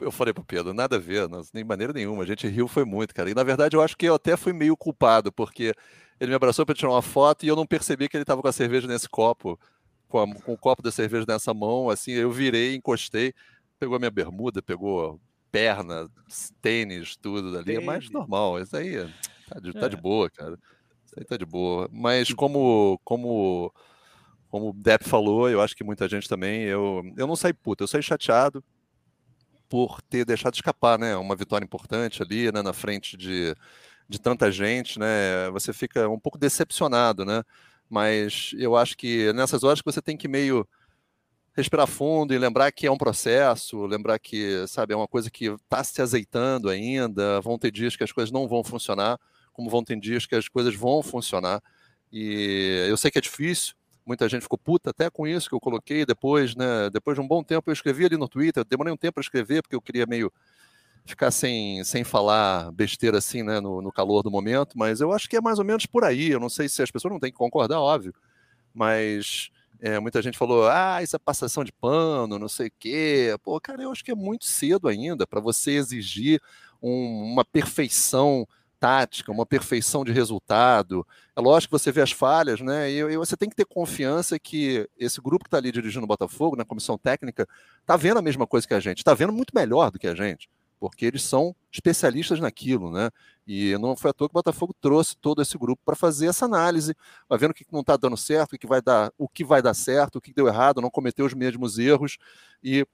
eu 0.00 0.10
falei 0.10 0.32
pro 0.32 0.44
Pedro, 0.44 0.72
nada 0.72 0.96
a 0.96 0.98
ver, 0.98 1.28
não, 1.28 1.42
nem 1.52 1.64
maneira 1.64 1.92
nenhuma. 1.92 2.22
A 2.22 2.26
gente 2.26 2.46
riu 2.46 2.68
foi 2.68 2.84
muito, 2.84 3.14
cara. 3.14 3.30
E 3.30 3.34
na 3.34 3.42
verdade 3.42 3.76
eu 3.76 3.82
acho 3.82 3.96
que 3.96 4.06
eu 4.06 4.14
até 4.14 4.36
fui 4.36 4.52
meio 4.52 4.76
culpado, 4.76 5.32
porque 5.32 5.72
ele 6.20 6.30
me 6.30 6.36
abraçou 6.36 6.64
para 6.64 6.74
tirar 6.74 6.90
uma 6.90 7.02
foto 7.02 7.44
e 7.44 7.48
eu 7.48 7.56
não 7.56 7.66
percebi 7.66 8.08
que 8.08 8.16
ele 8.16 8.22
estava 8.22 8.40
com 8.40 8.48
a 8.48 8.52
cerveja 8.52 8.86
nesse 8.86 9.08
copo, 9.08 9.58
com, 10.08 10.20
a, 10.20 10.34
com, 10.34 10.52
o 10.52 10.58
copo 10.58 10.82
da 10.82 10.92
cerveja 10.92 11.24
nessa 11.26 11.52
mão. 11.52 11.90
Assim, 11.90 12.12
eu 12.12 12.30
virei, 12.30 12.76
encostei, 12.76 13.32
pegou 13.78 13.96
a 13.96 13.98
minha 13.98 14.10
bermuda, 14.10 14.62
pegou 14.62 15.20
perna, 15.50 16.08
tênis, 16.60 17.16
tudo 17.16 17.52
dali. 17.52 17.76
É 17.76 17.80
mais 17.80 18.08
normal. 18.10 18.60
Isso 18.60 18.76
aí 18.76 19.10
tá 19.48 19.58
de, 19.58 19.72
tá 19.72 19.88
de 19.88 19.96
é. 19.96 20.00
boa, 20.00 20.30
cara. 20.30 20.58
Isso 21.04 21.14
aí 21.18 21.24
tá 21.24 21.36
de 21.36 21.44
boa. 21.44 21.88
Mas 21.90 22.32
como, 22.32 23.00
como, 23.02 23.72
como 24.48 24.70
o 24.70 24.72
Depp 24.72 25.08
falou, 25.08 25.50
eu 25.50 25.60
acho 25.60 25.74
que 25.74 25.82
muita 25.82 26.08
gente 26.08 26.28
também, 26.28 26.62
eu, 26.62 27.02
eu 27.16 27.26
não 27.26 27.34
saí 27.34 27.52
puta, 27.52 27.82
eu 27.82 27.88
saí 27.88 28.02
chateado 28.02 28.62
por 29.72 30.02
ter 30.02 30.26
deixado 30.26 30.52
escapar, 30.52 30.98
né? 30.98 31.16
Uma 31.16 31.34
vitória 31.34 31.64
importante 31.64 32.22
ali, 32.22 32.52
né? 32.52 32.60
Na 32.60 32.74
frente 32.74 33.16
de, 33.16 33.56
de 34.06 34.20
tanta 34.20 34.52
gente, 34.52 34.98
né? 34.98 35.50
Você 35.50 35.72
fica 35.72 36.06
um 36.10 36.18
pouco 36.20 36.36
decepcionado, 36.36 37.24
né? 37.24 37.42
Mas 37.88 38.50
eu 38.58 38.76
acho 38.76 38.94
que 38.94 39.32
nessas 39.32 39.62
horas 39.64 39.80
que 39.80 39.90
você 39.90 40.02
tem 40.02 40.14
que 40.14 40.28
meio 40.28 40.68
respirar 41.56 41.86
fundo 41.86 42.34
e 42.34 42.38
lembrar 42.38 42.70
que 42.70 42.86
é 42.86 42.90
um 42.90 42.98
processo, 42.98 43.86
lembrar 43.86 44.18
que, 44.18 44.66
sabe, 44.68 44.92
é 44.92 44.96
uma 44.96 45.08
coisa 45.08 45.30
que 45.30 45.46
está 45.46 45.82
se 45.82 46.02
azeitando 46.02 46.68
ainda, 46.68 47.40
vão 47.40 47.58
ter 47.58 47.70
dias 47.70 47.96
que 47.96 48.04
as 48.04 48.12
coisas 48.12 48.30
não 48.30 48.46
vão 48.46 48.62
funcionar, 48.62 49.18
como 49.54 49.70
vão 49.70 49.82
ter 49.82 49.98
dias 49.98 50.26
que 50.26 50.34
as 50.34 50.48
coisas 50.48 50.74
vão 50.74 51.02
funcionar. 51.02 51.62
E 52.12 52.84
eu 52.90 52.96
sei 52.98 53.10
que 53.10 53.16
é 53.16 53.22
difícil, 53.22 53.74
muita 54.06 54.28
gente 54.28 54.42
ficou 54.42 54.58
puta 54.58 54.90
até 54.90 55.08
com 55.10 55.26
isso 55.26 55.48
que 55.48 55.54
eu 55.54 55.60
coloquei 55.60 56.04
depois, 56.04 56.54
né? 56.54 56.90
Depois 56.90 57.16
de 57.16 57.20
um 57.20 57.28
bom 57.28 57.42
tempo 57.42 57.70
eu 57.70 57.72
escrevi 57.72 58.04
ali 58.04 58.16
no 58.16 58.28
Twitter, 58.28 58.64
demorei 58.64 58.92
um 58.92 58.96
tempo 58.96 59.14
para 59.14 59.22
escrever 59.22 59.62
porque 59.62 59.76
eu 59.76 59.80
queria 59.80 60.06
meio 60.06 60.32
ficar 61.04 61.30
sem, 61.30 61.82
sem 61.84 62.04
falar 62.04 62.70
besteira 62.72 63.18
assim, 63.18 63.42
né, 63.42 63.60
no, 63.60 63.82
no, 63.82 63.92
calor 63.92 64.22
do 64.22 64.30
momento, 64.30 64.78
mas 64.78 65.00
eu 65.00 65.12
acho 65.12 65.28
que 65.28 65.36
é 65.36 65.40
mais 65.40 65.58
ou 65.58 65.64
menos 65.64 65.86
por 65.86 66.04
aí. 66.04 66.30
Eu 66.30 66.40
não 66.40 66.48
sei 66.48 66.68
se 66.68 66.82
as 66.82 66.90
pessoas 66.90 67.12
não 67.12 67.20
têm 67.20 67.32
que 67.32 67.38
concordar, 67.38 67.80
óbvio, 67.80 68.14
mas 68.72 69.50
é, 69.80 69.98
muita 69.98 70.22
gente 70.22 70.38
falou, 70.38 70.68
ah, 70.68 71.02
isso 71.02 71.16
é 71.16 71.18
passação 71.18 71.64
de 71.64 71.72
pano, 71.72 72.38
não 72.38 72.48
sei 72.48 72.68
o 72.68 72.72
quê. 72.78 73.36
Pô, 73.42 73.60
cara, 73.60 73.82
eu 73.82 73.90
acho 73.90 74.04
que 74.04 74.12
é 74.12 74.14
muito 74.14 74.44
cedo 74.44 74.88
ainda 74.88 75.26
para 75.26 75.40
você 75.40 75.72
exigir 75.72 76.40
um, 76.80 77.32
uma 77.32 77.44
perfeição 77.44 78.46
tática, 78.82 79.30
uma 79.30 79.46
perfeição 79.46 80.04
de 80.04 80.10
resultado. 80.10 81.06
É 81.36 81.40
lógico 81.40 81.70
que 81.70 81.80
você 81.80 81.92
vê 81.92 82.02
as 82.02 82.10
falhas, 82.10 82.60
né? 82.60 82.90
E, 82.90 82.98
e 82.98 83.16
você 83.16 83.36
tem 83.36 83.48
que 83.48 83.54
ter 83.54 83.64
confiança 83.64 84.40
que 84.40 84.90
esse 84.98 85.20
grupo 85.20 85.44
que 85.44 85.46
está 85.46 85.58
ali 85.58 85.70
dirigindo 85.70 86.02
o 86.02 86.08
Botafogo, 86.08 86.56
na 86.56 86.64
comissão 86.64 86.98
técnica, 86.98 87.48
está 87.80 87.96
vendo 87.96 88.18
a 88.18 88.22
mesma 88.22 88.44
coisa 88.44 88.66
que 88.66 88.74
a 88.74 88.80
gente, 88.80 88.98
está 88.98 89.14
vendo 89.14 89.32
muito 89.32 89.54
melhor 89.54 89.92
do 89.92 90.00
que 90.00 90.08
a 90.08 90.16
gente, 90.16 90.50
porque 90.80 91.06
eles 91.06 91.22
são 91.22 91.54
especialistas 91.70 92.40
naquilo, 92.40 92.90
né? 92.90 93.08
E 93.46 93.78
não 93.78 93.94
foi 93.94 94.10
à 94.10 94.12
toa 94.12 94.28
que 94.28 94.32
o 94.32 94.34
Botafogo 94.34 94.74
trouxe 94.80 95.16
todo 95.16 95.40
esse 95.40 95.56
grupo 95.56 95.80
para 95.84 95.94
fazer 95.94 96.26
essa 96.26 96.44
análise, 96.44 96.92
vai 97.28 97.38
vendo 97.38 97.52
o 97.52 97.54
que 97.54 97.64
não 97.70 97.82
está 97.82 97.96
dando 97.96 98.16
certo, 98.16 98.54
o 98.54 98.58
que 98.58 98.66
vai 98.66 98.82
dar, 98.82 99.12
o 99.16 99.28
que 99.28 99.44
vai 99.44 99.62
dar 99.62 99.74
certo, 99.74 100.16
o 100.16 100.20
que 100.20 100.34
deu 100.34 100.48
errado, 100.48 100.80
não 100.80 100.90
cometeu 100.90 101.24
os 101.24 101.34
mesmos 101.34 101.78
erros 101.78 102.18
e 102.60 102.84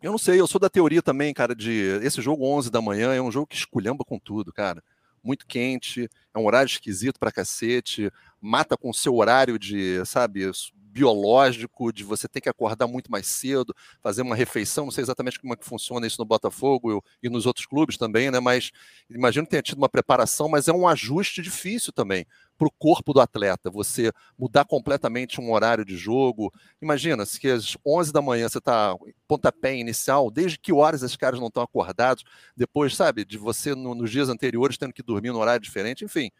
eu 0.00 0.12
não 0.12 0.18
sei, 0.18 0.40
eu 0.40 0.46
sou 0.46 0.60
da 0.60 0.70
teoria 0.70 1.02
também, 1.02 1.34
cara, 1.34 1.56
de 1.56 1.98
esse 2.04 2.22
jogo 2.22 2.46
11 2.46 2.70
da 2.70 2.80
manhã 2.80 3.12
é 3.12 3.20
um 3.20 3.32
jogo 3.32 3.48
que 3.48 3.56
esculhamba 3.56 4.04
com 4.04 4.16
tudo, 4.16 4.52
cara 4.52 4.80
muito 5.22 5.46
quente, 5.46 6.08
é 6.34 6.38
um 6.38 6.46
horário 6.46 6.68
esquisito 6.68 7.18
para 7.18 7.32
cacete, 7.32 8.10
mata 8.40 8.76
com 8.76 8.90
o 8.90 8.94
seu 8.94 9.14
horário 9.14 9.58
de, 9.58 10.04
sabe, 10.04 10.50
biológico, 10.74 11.92
de 11.92 12.02
você 12.02 12.26
ter 12.26 12.40
que 12.40 12.48
acordar 12.48 12.86
muito 12.86 13.10
mais 13.10 13.26
cedo, 13.26 13.74
fazer 14.02 14.22
uma 14.22 14.34
refeição, 14.34 14.86
não 14.86 14.90
sei 14.90 15.02
exatamente 15.02 15.38
como 15.38 15.52
é 15.52 15.56
que 15.56 15.64
funciona 15.64 16.06
isso 16.06 16.16
no 16.18 16.24
Botafogo 16.24 17.04
e 17.22 17.28
nos 17.28 17.46
outros 17.46 17.66
clubes 17.66 17.96
também, 17.96 18.30
né? 18.30 18.40
Mas 18.40 18.70
imagino 19.08 19.46
que 19.46 19.50
tenha 19.50 19.62
tido 19.62 19.78
uma 19.78 19.88
preparação, 19.88 20.48
mas 20.48 20.66
é 20.66 20.72
um 20.72 20.88
ajuste 20.88 21.40
difícil 21.40 21.92
também 21.92 22.26
para 22.58 22.66
o 22.66 22.72
corpo 22.72 23.14
do 23.14 23.20
atleta, 23.20 23.70
você 23.70 24.12
mudar 24.36 24.64
completamente 24.64 25.40
um 25.40 25.52
horário 25.52 25.84
de 25.84 25.96
jogo. 25.96 26.52
Imagina, 26.82 27.24
se 27.24 27.48
às 27.48 27.78
11 27.86 28.12
da 28.12 28.20
manhã 28.20 28.48
você 28.48 28.58
está 28.58 28.96
pontapé 29.28 29.76
inicial, 29.76 30.30
desde 30.30 30.58
que 30.58 30.72
horas 30.72 31.02
esses 31.02 31.16
caras 31.16 31.38
não 31.38 31.46
estão 31.46 31.62
acordados, 31.62 32.24
depois, 32.56 32.96
sabe, 32.96 33.24
de 33.24 33.38
você 33.38 33.74
no, 33.74 33.94
nos 33.94 34.10
dias 34.10 34.28
anteriores 34.28 34.76
tendo 34.76 34.92
que 34.92 35.02
dormir 35.02 35.30
num 35.30 35.38
horário 35.38 35.62
diferente, 35.62 36.04
enfim. 36.04 36.30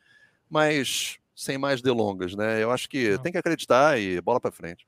Mas 0.51 1.19
sem 1.37 1.57
mais 1.57 1.81
delongas, 1.81 2.35
né? 2.35 2.61
Eu 2.61 2.73
acho 2.73 2.89
que 2.89 3.17
tem 3.19 3.31
que 3.31 3.39
acreditar 3.39 3.97
e 3.97 4.21
bola 4.21 4.41
para 4.41 4.51
frente. 4.51 4.85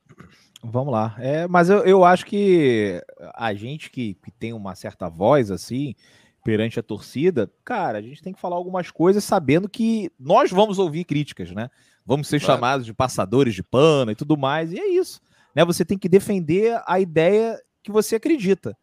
Vamos 0.64 0.92
lá. 0.92 1.14
É, 1.18 1.46
mas 1.46 1.70
eu, 1.70 1.84
eu 1.84 2.04
acho 2.04 2.26
que 2.26 3.00
a 3.34 3.54
gente 3.54 3.88
que, 3.88 4.14
que 4.14 4.32
tem 4.32 4.52
uma 4.52 4.75
certa 4.75 5.08
voz 5.08 5.52
assim 5.52 5.94
perante 6.44 6.80
a 6.80 6.82
torcida, 6.82 7.50
cara, 7.64 7.99
a 7.99 8.02
gente 8.02 8.23
tem 8.23 8.32
que 8.32 8.40
falar 8.40 8.56
algumas 8.56 8.90
coisas 8.90 9.23
sabendo 9.23 9.68
que 9.68 10.11
nós 10.18 10.50
vamos 10.50 10.78
ouvir 10.78 11.04
críticas, 11.04 11.50
né? 11.52 11.70
vamos 12.11 12.26
ser 12.26 12.40
claro. 12.40 12.54
chamados 12.54 12.87
de 12.87 12.92
passadores 12.92 13.54
de 13.54 13.62
pano 13.62 14.11
e 14.11 14.16
tudo 14.16 14.37
mais, 14.37 14.73
e 14.73 14.78
é 14.80 14.88
isso. 14.88 15.20
Né? 15.54 15.64
Você 15.64 15.85
tem 15.85 15.97
que 15.97 16.09
defender 16.09 16.80
a 16.85 16.99
ideia 16.99 17.56
que 17.82 17.92
você 17.92 18.16
acredita. 18.16 18.76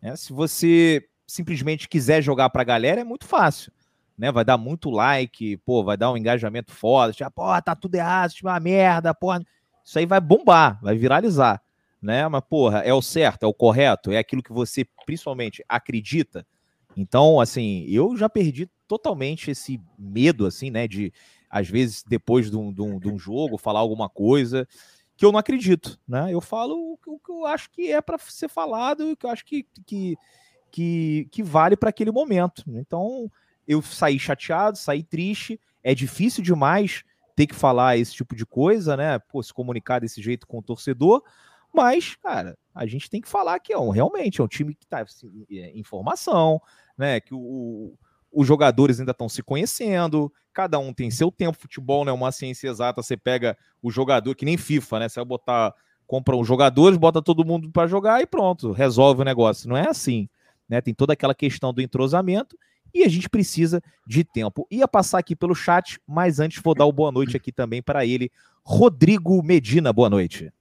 Né? 0.00 0.14
Se 0.14 0.32
você 0.32 1.04
simplesmente 1.26 1.88
quiser 1.88 2.22
jogar 2.22 2.50
para 2.50 2.62
a 2.62 2.64
galera, 2.64 3.00
é 3.00 3.04
muito 3.04 3.26
fácil. 3.26 3.72
Né? 4.16 4.30
Vai 4.30 4.44
dar 4.44 4.56
muito 4.56 4.90
like, 4.90 5.56
pô, 5.58 5.82
vai 5.82 5.96
dar 5.96 6.12
um 6.12 6.16
engajamento 6.16 6.72
foda. 6.72 7.12
Tipo, 7.12 7.30
pô, 7.32 7.62
tá 7.62 7.74
tudo 7.74 7.96
errado, 7.96 8.30
tipo, 8.30 8.48
uma 8.48 8.60
merda, 8.60 9.12
porra. 9.12 9.44
Isso 9.84 9.98
aí 9.98 10.06
vai 10.06 10.20
bombar, 10.20 10.78
vai 10.80 10.96
viralizar. 10.96 11.60
Né? 12.00 12.28
Mas, 12.28 12.42
porra, 12.48 12.78
é 12.80 12.94
o 12.94 13.02
certo, 13.02 13.42
é 13.42 13.46
o 13.46 13.54
correto, 13.54 14.12
é 14.12 14.18
aquilo 14.18 14.42
que 14.42 14.52
você 14.52 14.86
principalmente 15.04 15.64
acredita. 15.68 16.46
Então, 17.00 17.38
assim, 17.38 17.84
eu 17.88 18.16
já 18.16 18.28
perdi 18.28 18.68
totalmente 18.88 19.52
esse 19.52 19.80
medo, 19.96 20.44
assim, 20.46 20.68
né? 20.68 20.88
De, 20.88 21.12
às 21.48 21.68
vezes, 21.68 22.02
depois 22.02 22.50
de 22.50 22.56
um, 22.56 22.72
de 22.72 22.82
um, 22.82 22.98
de 22.98 23.08
um 23.08 23.16
jogo, 23.16 23.56
falar 23.56 23.78
alguma 23.78 24.08
coisa 24.08 24.66
que 25.16 25.24
eu 25.24 25.30
não 25.30 25.38
acredito, 25.38 25.96
né? 26.08 26.34
Eu 26.34 26.40
falo 26.40 26.98
o 27.06 27.18
que 27.20 27.30
eu 27.30 27.46
acho 27.46 27.70
que 27.70 27.92
é 27.92 28.00
para 28.00 28.18
ser 28.18 28.48
falado, 28.48 29.12
o 29.12 29.16
que 29.16 29.26
eu 29.26 29.30
acho 29.30 29.44
que, 29.44 29.64
que, 29.86 30.16
que, 30.72 31.28
que 31.30 31.40
vale 31.40 31.76
para 31.76 31.90
aquele 31.90 32.10
momento. 32.10 32.64
Então, 32.66 33.30
eu 33.66 33.80
saí 33.80 34.18
chateado, 34.18 34.76
saí 34.76 35.04
triste. 35.04 35.60
É 35.84 35.94
difícil 35.94 36.42
demais 36.42 37.04
ter 37.36 37.46
que 37.46 37.54
falar 37.54 37.96
esse 37.96 38.12
tipo 38.12 38.34
de 38.34 38.44
coisa, 38.44 38.96
né? 38.96 39.20
Pô, 39.20 39.40
se 39.40 39.54
comunicar 39.54 40.00
desse 40.00 40.20
jeito 40.20 40.48
com 40.48 40.58
o 40.58 40.62
torcedor. 40.62 41.22
Mas, 41.72 42.16
cara, 42.16 42.56
a 42.74 42.86
gente 42.86 43.10
tem 43.10 43.20
que 43.20 43.28
falar 43.28 43.58
que 43.58 43.72
é 43.72 43.78
um, 43.78 43.90
realmente 43.90 44.40
é 44.40 44.44
um 44.44 44.48
time 44.48 44.74
que 44.74 44.84
está 44.84 45.00
assim, 45.00 45.44
é, 45.50 45.70
em 45.70 45.82
formação, 45.82 46.60
né? 46.96 47.20
Que 47.20 47.34
o, 47.34 47.94
os 48.32 48.46
jogadores 48.46 49.00
ainda 49.00 49.12
estão 49.12 49.28
se 49.28 49.42
conhecendo, 49.42 50.32
cada 50.52 50.78
um 50.78 50.92
tem 50.92 51.10
seu 51.10 51.30
tempo. 51.30 51.58
Futebol 51.58 52.04
não 52.04 52.12
é 52.12 52.14
uma 52.14 52.32
ciência 52.32 52.68
exata, 52.68 53.02
você 53.02 53.16
pega 53.16 53.56
o 53.82 53.90
jogador, 53.90 54.34
que 54.34 54.44
nem 54.44 54.56
FIFA, 54.56 55.00
né? 55.00 55.08
Você 55.08 55.20
vai 55.20 55.26
botar, 55.26 55.74
compra 56.06 56.36
os 56.36 56.46
jogadores, 56.46 56.98
bota 56.98 57.22
todo 57.22 57.44
mundo 57.44 57.70
para 57.70 57.86
jogar 57.86 58.22
e 58.22 58.26
pronto, 58.26 58.72
resolve 58.72 59.22
o 59.22 59.24
negócio. 59.24 59.68
Não 59.68 59.76
é 59.76 59.88
assim, 59.88 60.28
né? 60.68 60.80
Tem 60.80 60.94
toda 60.94 61.12
aquela 61.12 61.34
questão 61.34 61.72
do 61.72 61.82
entrosamento 61.82 62.56
e 62.94 63.04
a 63.04 63.08
gente 63.08 63.28
precisa 63.28 63.82
de 64.06 64.24
tempo. 64.24 64.66
Ia 64.70 64.88
passar 64.88 65.18
aqui 65.18 65.36
pelo 65.36 65.54
chat, 65.54 66.00
mas 66.06 66.40
antes 66.40 66.62
vou 66.62 66.74
dar 66.74 66.86
o 66.86 66.92
boa 66.92 67.12
noite 67.12 67.36
aqui 67.36 67.52
também 67.52 67.82
para 67.82 68.06
ele, 68.06 68.30
Rodrigo 68.64 69.42
Medina. 69.42 69.92
Boa 69.92 70.10
noite. 70.10 70.52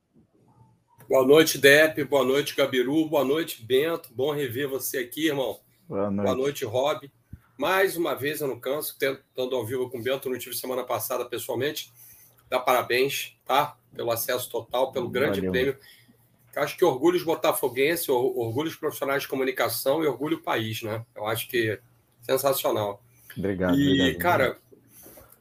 Boa 1.07 1.25
noite, 1.25 1.57
Dep. 1.57 2.03
Boa 2.03 2.25
noite, 2.25 2.53
Gabiru. 2.53 3.07
Boa 3.07 3.23
noite, 3.23 3.63
Bento. 3.63 4.09
Bom 4.13 4.33
rever 4.33 4.67
você 4.67 4.97
aqui, 4.97 5.27
irmão. 5.27 5.57
Boa 5.87 6.11
noite, 6.11 6.25
Boa 6.25 6.35
noite 6.35 6.65
Rob. 6.65 7.09
Mais 7.57 7.95
uma 7.95 8.13
vez, 8.13 8.41
eu 8.41 8.47
não 8.49 8.59
canso, 8.59 8.97
estando 9.01 9.55
ao 9.55 9.65
vivo 9.65 9.89
com 9.89 9.99
o 9.99 10.03
Bento, 10.03 10.29
não 10.29 10.37
tive 10.37 10.53
semana 10.53 10.83
passada 10.83 11.23
pessoalmente. 11.23 11.93
Dá 12.49 12.59
parabéns, 12.59 13.37
tá? 13.45 13.77
Pelo 13.95 14.11
acesso 14.11 14.51
total, 14.51 14.91
pelo 14.91 15.07
grande 15.07 15.39
Valeu. 15.39 15.51
prêmio. 15.53 15.77
Eu 16.53 16.61
acho 16.61 16.75
que 16.75 16.83
orgulho 16.83 17.23
botafoguense, 17.23 18.11
orgulho 18.11 18.77
profissionais 18.77 19.21
de 19.21 19.29
comunicação 19.29 20.03
e 20.03 20.07
orgulho 20.07 20.41
país, 20.41 20.81
né? 20.83 21.05
Eu 21.15 21.25
acho 21.25 21.47
que 21.47 21.79
sensacional. 22.21 23.01
Obrigado. 23.37 23.79
E, 23.79 24.01
obrigado, 24.01 24.21
cara, 24.21 24.57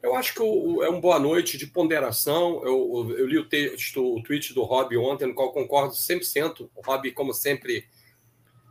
eu 0.01 0.15
acho 0.15 0.33
que 0.33 0.41
é 0.41 0.89
uma 0.89 1.01
boa 1.01 1.19
noite 1.19 1.57
de 1.57 1.67
ponderação. 1.67 2.61
Eu, 2.63 3.15
eu, 3.17 3.27
li 3.27 3.37
o 3.37 3.47
texto, 3.47 4.15
o 4.15 4.21
tweet 4.23 4.53
do 4.53 4.63
Rob 4.63 4.95
ontem, 4.97 5.27
no 5.27 5.33
qual 5.33 5.51
concordo 5.51 5.93
100%. 5.93 6.69
O 6.75 6.81
Rob, 6.81 7.11
como 7.11 7.33
sempre, 7.33 7.85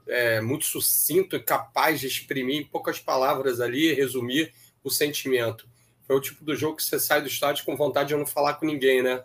é, 0.06 0.40
muito 0.40 0.66
sucinto 0.66 1.37
e 1.37 1.42
capaz 1.42 2.00
de 2.00 2.06
exprimir 2.06 2.56
em 2.56 2.66
poucas 2.66 3.00
palavras 3.00 3.61
ali, 3.61 3.92
resumir 3.92 4.52
o 4.83 4.90
sentimento. 4.90 5.68
Foi 6.06 6.16
o 6.16 6.21
tipo 6.21 6.45
do 6.45 6.54
jogo 6.54 6.76
que 6.76 6.85
você 6.85 7.00
sai 7.00 7.21
do 7.21 7.26
estádio 7.26 7.64
com 7.64 7.76
vontade 7.76 8.11
de 8.11 8.16
não 8.16 8.26
falar 8.26 8.54
com 8.54 8.66
ninguém, 8.66 9.02
né? 9.02 9.25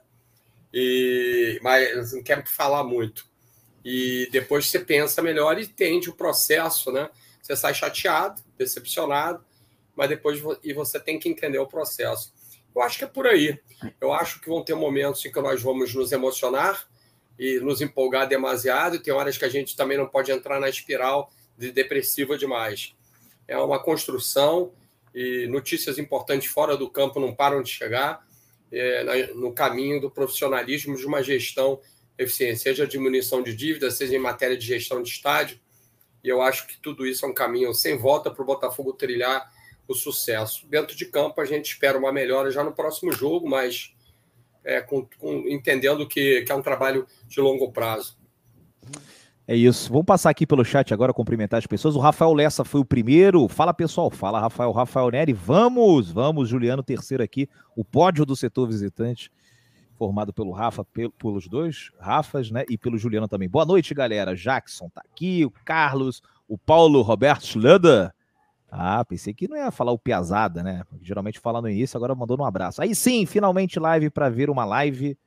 E, 0.73 1.59
mas 1.61 2.13
não 2.13 2.23
quer 2.23 2.45
falar 2.47 2.83
muito. 2.83 3.29
E 3.85 4.27
depois 4.31 4.67
você 4.67 4.79
pensa 4.79 5.21
melhor 5.21 5.59
e 5.59 5.63
entende 5.63 6.09
o 6.09 6.15
processo, 6.15 6.91
né? 6.91 7.09
Você 7.41 7.55
sai 7.55 7.73
chateado, 7.73 8.41
decepcionado, 8.57 9.43
mas 9.95 10.09
depois 10.09 10.41
e 10.63 10.73
você 10.73 10.99
tem 10.99 11.19
que 11.19 11.29
entender 11.29 11.59
o 11.59 11.67
processo. 11.67 12.33
Eu 12.73 12.81
acho 12.81 12.97
que 12.97 13.03
é 13.03 13.07
por 13.07 13.27
aí. 13.27 13.59
Eu 13.99 14.13
acho 14.13 14.39
que 14.39 14.49
vão 14.49 14.63
ter 14.63 14.75
momentos 14.75 15.25
em 15.25 15.31
que 15.31 15.41
nós 15.41 15.61
vamos 15.61 15.93
nos 15.93 16.11
emocionar, 16.11 16.87
e 17.41 17.59
nos 17.59 17.81
empolgar 17.81 18.27
demasiado, 18.27 18.95
e 18.95 18.99
tem 18.99 19.11
horas 19.11 19.35
que 19.35 19.43
a 19.43 19.49
gente 19.49 19.75
também 19.75 19.97
não 19.97 20.07
pode 20.07 20.31
entrar 20.31 20.59
na 20.59 20.69
espiral 20.69 21.31
de 21.57 21.71
depressiva 21.71 22.37
demais. 22.37 22.95
É 23.47 23.57
uma 23.57 23.81
construção 23.81 24.71
e 25.13 25.47
notícias 25.47 25.97
importantes 25.97 26.51
fora 26.51 26.77
do 26.77 26.87
campo 26.87 27.19
não 27.19 27.33
param 27.33 27.63
de 27.63 27.71
chegar 27.71 28.23
é, 28.71 29.33
no 29.33 29.51
caminho 29.51 29.99
do 29.99 30.11
profissionalismo 30.11 30.95
de 30.95 31.03
uma 31.05 31.23
gestão 31.23 31.81
eficiente, 32.15 32.59
seja 32.59 32.85
diminuição 32.85 33.41
de 33.41 33.55
dívida, 33.55 33.89
seja 33.89 34.15
em 34.15 34.19
matéria 34.19 34.55
de 34.55 34.65
gestão 34.65 35.01
de 35.01 35.09
estádio. 35.09 35.59
E 36.23 36.29
eu 36.29 36.43
acho 36.43 36.67
que 36.67 36.79
tudo 36.79 37.07
isso 37.07 37.25
é 37.25 37.27
um 37.29 37.33
caminho 37.33 37.73
sem 37.73 37.97
volta 37.97 38.29
para 38.29 38.43
o 38.43 38.45
Botafogo 38.45 38.93
trilhar 38.93 39.51
o 39.91 39.95
sucesso. 39.95 40.67
Dentro 40.67 40.95
de 40.95 41.05
campo, 41.05 41.39
a 41.41 41.45
gente 41.45 41.65
espera 41.65 41.97
uma 41.97 42.11
melhora 42.11 42.51
já 42.51 42.63
no 42.63 42.71
próximo 42.71 43.11
jogo, 43.11 43.49
mas 43.49 43.93
é, 44.63 44.81
com, 44.81 45.07
com, 45.19 45.47
entendendo 45.47 46.07
que, 46.07 46.41
que 46.41 46.51
é 46.51 46.55
um 46.55 46.61
trabalho 46.61 47.05
de 47.27 47.39
longo 47.39 47.71
prazo. 47.71 48.17
É 49.47 49.55
isso. 49.55 49.91
Vamos 49.91 50.05
passar 50.05 50.29
aqui 50.29 50.47
pelo 50.47 50.63
chat 50.63 50.93
agora, 50.93 51.13
cumprimentar 51.13 51.57
as 51.57 51.67
pessoas. 51.67 51.95
O 51.95 51.99
Rafael 51.99 52.33
Lessa 52.33 52.63
foi 52.63 52.79
o 52.79 52.85
primeiro. 52.85 53.47
Fala, 53.47 53.73
pessoal. 53.73 54.09
Fala, 54.09 54.39
Rafael. 54.39 54.71
Rafael 54.71 55.09
Neri. 55.09 55.33
Vamos, 55.33 56.11
vamos. 56.11 56.47
Juliano, 56.47 56.83
terceiro 56.83 57.23
aqui. 57.23 57.49
O 57.75 57.83
pódio 57.83 58.25
do 58.25 58.35
setor 58.35 58.67
visitante, 58.67 59.29
formado 59.97 60.31
pelo 60.31 60.51
Rafa, 60.51 60.85
pelos 61.17 61.47
dois 61.47 61.89
Rafas, 61.99 62.49
né? 62.49 62.63
E 62.69 62.77
pelo 62.77 62.97
Juliano 62.97 63.27
também. 63.27 63.49
Boa 63.49 63.65
noite, 63.65 63.93
galera. 63.93 64.35
Jackson 64.35 64.89
tá 64.89 65.01
aqui. 65.03 65.43
O 65.43 65.51
Carlos, 65.65 66.21
o 66.47 66.57
Paulo 66.57 67.01
Roberto 67.01 67.45
Schlöder. 67.45 68.11
Ah, 68.73 69.03
pensei 69.03 69.33
que 69.33 69.49
não 69.49 69.57
ia 69.57 69.69
falar 69.69 69.91
o 69.91 69.99
Piazada, 69.99 70.63
né? 70.63 70.83
Geralmente 71.01 71.41
fala 71.41 71.61
no 71.61 71.69
início, 71.69 71.97
agora 71.97 72.15
mandou 72.15 72.39
um 72.39 72.45
abraço. 72.45 72.81
Aí 72.81 72.95
sim, 72.95 73.25
finalmente 73.25 73.77
live 73.77 74.09
para 74.09 74.29
ver 74.29 74.49
uma 74.49 74.63
live. 74.63 75.17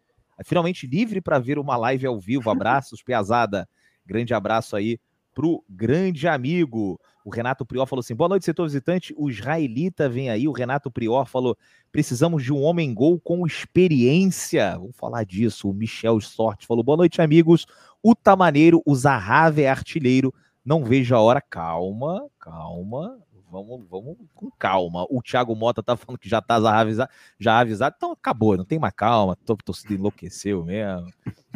Finalmente 0.43 0.87
livre 0.87 1.21
para 1.21 1.39
ver 1.39 1.59
uma 1.59 1.77
live 1.77 2.07
ao 2.07 2.19
vivo. 2.19 2.49
Abraços, 2.49 3.03
Piazada. 3.05 3.69
Grande 4.07 4.33
abraço 4.33 4.75
aí 4.75 4.99
pro 5.35 5.63
grande 5.69 6.27
amigo. 6.27 6.99
O 7.23 7.29
Renato 7.29 7.67
Prior 7.67 7.85
falou 7.85 8.01
assim: 8.01 8.15
boa 8.15 8.31
noite, 8.31 8.47
setor 8.47 8.65
visitante. 8.65 9.15
O 9.15 9.29
israelita 9.29 10.09
vem 10.09 10.31
aí. 10.31 10.49
O 10.49 10.53
Renato 10.53 10.91
Prior 10.91 11.27
falou: 11.27 11.55
precisamos 11.93 12.43
de 12.43 12.51
um 12.51 12.63
homem 12.63 12.95
gol 12.95 13.21
com 13.21 13.47
experiência. 13.47 14.79
Vamos 14.79 14.97
falar 14.97 15.23
disso. 15.23 15.69
O 15.69 15.75
Michel 15.75 16.19
Sorte 16.23 16.67
falou: 16.67 16.83
boa 16.83 16.97
noite, 16.97 17.21
amigos. 17.21 17.67
O 18.03 18.15
Tamaneiro, 18.15 18.83
o 18.87 18.95
Zahav 18.95 19.61
é 19.61 19.69
artilheiro. 19.69 20.33
Não 20.65 20.83
vejo 20.83 21.15
a 21.15 21.21
hora. 21.21 21.43
Calma, 21.43 22.27
calma 22.41 23.19
vamos, 23.63 23.87
vamos 23.89 24.17
com 24.35 24.51
calma. 24.59 25.07
O 25.11 25.23
Thiago 25.23 25.55
Mota 25.55 25.83
tá 25.83 25.97
falando 25.97 26.19
que 26.19 26.29
já 26.29 26.41
tá 26.41 26.57
avisado, 26.57 27.11
já 27.39 27.59
avisado, 27.59 27.95
então 27.97 28.13
acabou, 28.13 28.57
não 28.57 28.65
tem 28.65 28.79
mais 28.79 28.95
calma, 28.95 29.35
a 29.35 29.57
torcida 29.63 29.95
enlouqueceu 29.95 30.65
mesmo, 30.65 31.13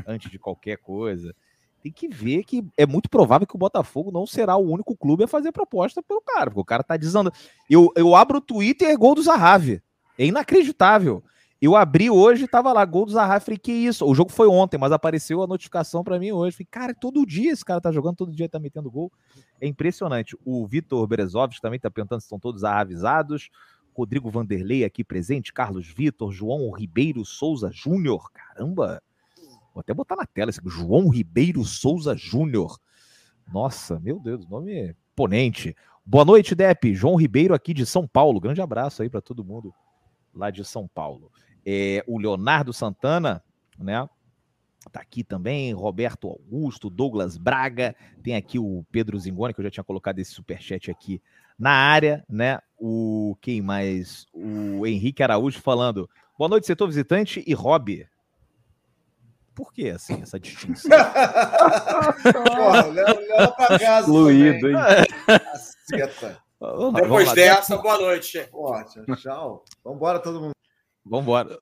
antes 0.07 0.31
de 0.31 0.39
qualquer 0.39 0.79
coisa. 0.79 1.35
Tem 1.83 1.93
que 1.93 2.09
ver 2.09 2.43
que 2.45 2.65
é 2.77 2.85
muito 2.85 3.09
provável 3.09 3.47
que 3.47 3.55
o 3.55 3.59
Botafogo 3.59 4.11
não 4.11 4.27
será 4.27 4.57
o 4.57 4.71
único 4.71 4.97
clube 4.97 5.25
a 5.25 5.29
fazer 5.29 5.53
proposta 5.53 6.03
pelo 6.03 6.21
cara, 6.21 6.47
porque 6.47 6.61
o 6.61 6.65
cara 6.65 6.83
tá 6.83 6.97
dizendo. 6.97 7.33
Eu, 7.71 7.93
eu 7.95 8.17
abro 8.17 8.39
o 8.39 8.41
Twitter 8.41 8.89
e 8.89 8.93
é 8.93 8.97
gol 8.97 9.15
do 9.15 9.23
Zahavi. 9.23 9.81
É 10.19 10.27
inacreditável. 10.27 11.23
Eu 11.61 11.75
abri 11.75 12.09
hoje, 12.09 12.47
tava 12.47 12.73
lá, 12.73 12.85
gol 12.85 13.05
do 13.05 13.11
Zaha, 13.11 13.41
falei, 13.41 13.59
que 13.59 13.73
isso? 13.73 14.07
O 14.07 14.15
jogo 14.15 14.31
foi 14.31 14.47
ontem, 14.47 14.79
mas 14.79 14.93
apareceu 14.93 15.43
a 15.43 15.47
notificação 15.47 16.05
para 16.05 16.17
mim 16.17 16.31
hoje. 16.31 16.57
Falei, 16.57 16.69
cara, 16.71 16.95
todo 16.95 17.27
dia 17.27 17.51
esse 17.51 17.65
cara 17.65 17.81
tá 17.81 17.91
jogando, 17.91 18.15
todo 18.15 18.33
dia 18.33 18.49
tá 18.49 18.61
metendo 18.61 18.89
gol. 18.89 19.11
É 19.61 19.67
impressionante. 19.67 20.37
O 20.45 20.65
Vitor 20.69 21.05
Berezovski 21.09 21.61
também 21.61 21.81
tá 21.81 21.91
perguntando 21.91 22.21
se 22.21 22.27
estão 22.27 22.39
todos 22.39 22.63
avisados. 22.63 23.51
Rodrigo 23.93 24.31
Vanderlei 24.31 24.85
aqui 24.85 25.03
presente, 25.03 25.53
Carlos 25.53 25.89
Vitor, 25.89 26.31
João 26.31 26.71
Ribeiro 26.71 27.25
Souza 27.25 27.71
Júnior. 27.73 28.31
Caramba! 28.31 29.03
Vou 29.75 29.81
até 29.81 29.93
botar 29.93 30.15
na 30.15 30.27
tela 30.27 30.51
esse 30.51 30.61
João 30.65 31.09
Ribeiro 31.09 31.65
Souza 31.65 32.17
Júnior. 32.17 32.79
Nossa, 33.53 33.99
meu 33.99 34.21
Deus, 34.21 34.47
nome 34.47 34.95
ponente. 35.17 35.75
Boa 36.07 36.25
noite, 36.25 36.55
Dep. 36.55 36.95
João 36.95 37.17
Ribeiro 37.17 37.53
aqui 37.53 37.75
de 37.75 37.85
São 37.85 38.07
Paulo. 38.07 38.39
Grande 38.39 38.61
abraço 38.61 39.03
aí 39.03 39.11
para 39.11 39.21
todo 39.21 39.45
mundo 39.45 39.75
lá 40.33 40.51
de 40.51 40.65
São 40.65 40.87
Paulo. 40.87 41.33
É, 41.65 42.03
o 42.07 42.19
Leonardo 42.19 42.73
Santana, 42.73 43.43
né? 43.79 44.09
Tá 44.91 45.01
aqui 45.01 45.23
também, 45.23 45.73
Roberto 45.73 46.29
Augusto, 46.29 46.89
Douglas 46.89 47.37
Braga, 47.37 47.95
tem 48.23 48.37
aqui 48.37 48.59
o 48.59 48.87
Pedro 48.91 49.19
Zingoni, 49.19 49.53
que 49.53 49.61
eu 49.61 49.65
já 49.65 49.71
tinha 49.71 49.85
colocado 49.85 50.19
esse 50.19 50.33
superchat 50.33 50.91
aqui 50.91 51.21
na 51.59 51.71
área, 51.71 52.25
né? 52.29 52.61
O 52.79 53.37
quem 53.41 53.61
mais? 53.61 54.27
O 54.33 54.87
Henrique 54.87 55.23
Araújo 55.23 55.61
falando: 55.61 56.09
boa 56.39 56.49
noite, 56.49 56.67
setor 56.67 56.87
visitante 56.87 57.45
e 57.47 57.53
Rob. 57.53 58.09
Por 59.55 59.73
que 59.73 59.91
assim, 59.91 60.23
essa 60.23 60.39
distinção? 60.39 60.91
Porra, 62.33 62.87
leva 62.87 63.51
pra 63.57 63.79
casa. 63.79 64.07
Fluido, 64.07 64.71
hein? 64.71 64.77
Depois 66.95 67.33
dessa, 67.33 67.77
boa 67.77 67.99
noite. 67.99 68.49
Ótimo, 68.53 69.17
tchau. 69.17 69.65
Vambora 69.85 70.21
todo 70.21 70.41
mundo. 70.41 70.53
Vambora. 71.05 71.59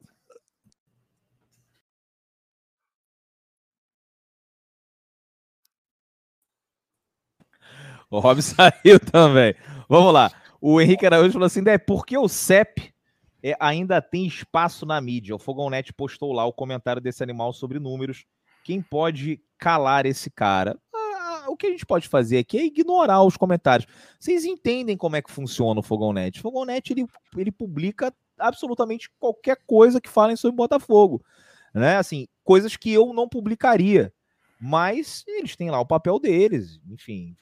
O 8.10 8.18
Rob 8.18 8.40
saiu 8.42 9.00
também. 9.00 9.54
Vamos 9.88 10.12
lá. 10.12 10.30
O 10.60 10.80
Henrique 10.80 11.06
Araújo 11.06 11.32
falou 11.32 11.46
assim: 11.46 11.62
é 11.66 11.78
porque 11.78 12.16
o 12.16 12.28
CEP 12.28 12.94
ainda 13.60 14.00
tem 14.00 14.26
espaço 14.26 14.84
na 14.86 15.00
mídia. 15.00 15.34
O 15.34 15.38
Fogonete 15.38 15.92
postou 15.92 16.32
lá 16.32 16.44
o 16.44 16.52
comentário 16.52 17.00
desse 17.00 17.22
animal 17.22 17.52
sobre 17.52 17.78
números. 17.78 18.24
Quem 18.64 18.82
pode 18.82 19.40
calar 19.58 20.06
esse 20.06 20.30
cara? 20.30 20.76
Ah, 20.92 21.44
o 21.48 21.56
que 21.56 21.66
a 21.66 21.70
gente 21.70 21.86
pode 21.86 22.08
fazer 22.08 22.38
aqui 22.38 22.58
é 22.58 22.64
ignorar 22.64 23.22
os 23.22 23.36
comentários. 23.36 23.86
Vocês 24.18 24.44
entendem 24.44 24.96
como 24.96 25.14
é 25.14 25.22
que 25.22 25.30
funciona 25.30 25.78
o 25.78 25.82
Fogonete? 25.82 26.40
O 26.40 26.42
Fogonete 26.42 26.92
ele, 26.92 27.06
ele 27.36 27.52
publica 27.52 28.12
absolutamente 28.38 29.10
qualquer 29.18 29.58
coisa 29.66 30.00
que 30.00 30.08
falem 30.08 30.36
sobre 30.36 30.56
Botafogo. 30.56 31.24
Né? 31.74 31.96
Assim, 31.96 32.26
coisas 32.44 32.76
que 32.76 32.92
eu 32.92 33.12
não 33.12 33.28
publicaria. 33.28 34.12
Mas 34.60 35.24
eles 35.26 35.56
têm 35.56 35.70
lá 35.70 35.78
o 35.80 35.86
papel 35.86 36.18
deles. 36.18 36.80
Enfim, 36.88 37.36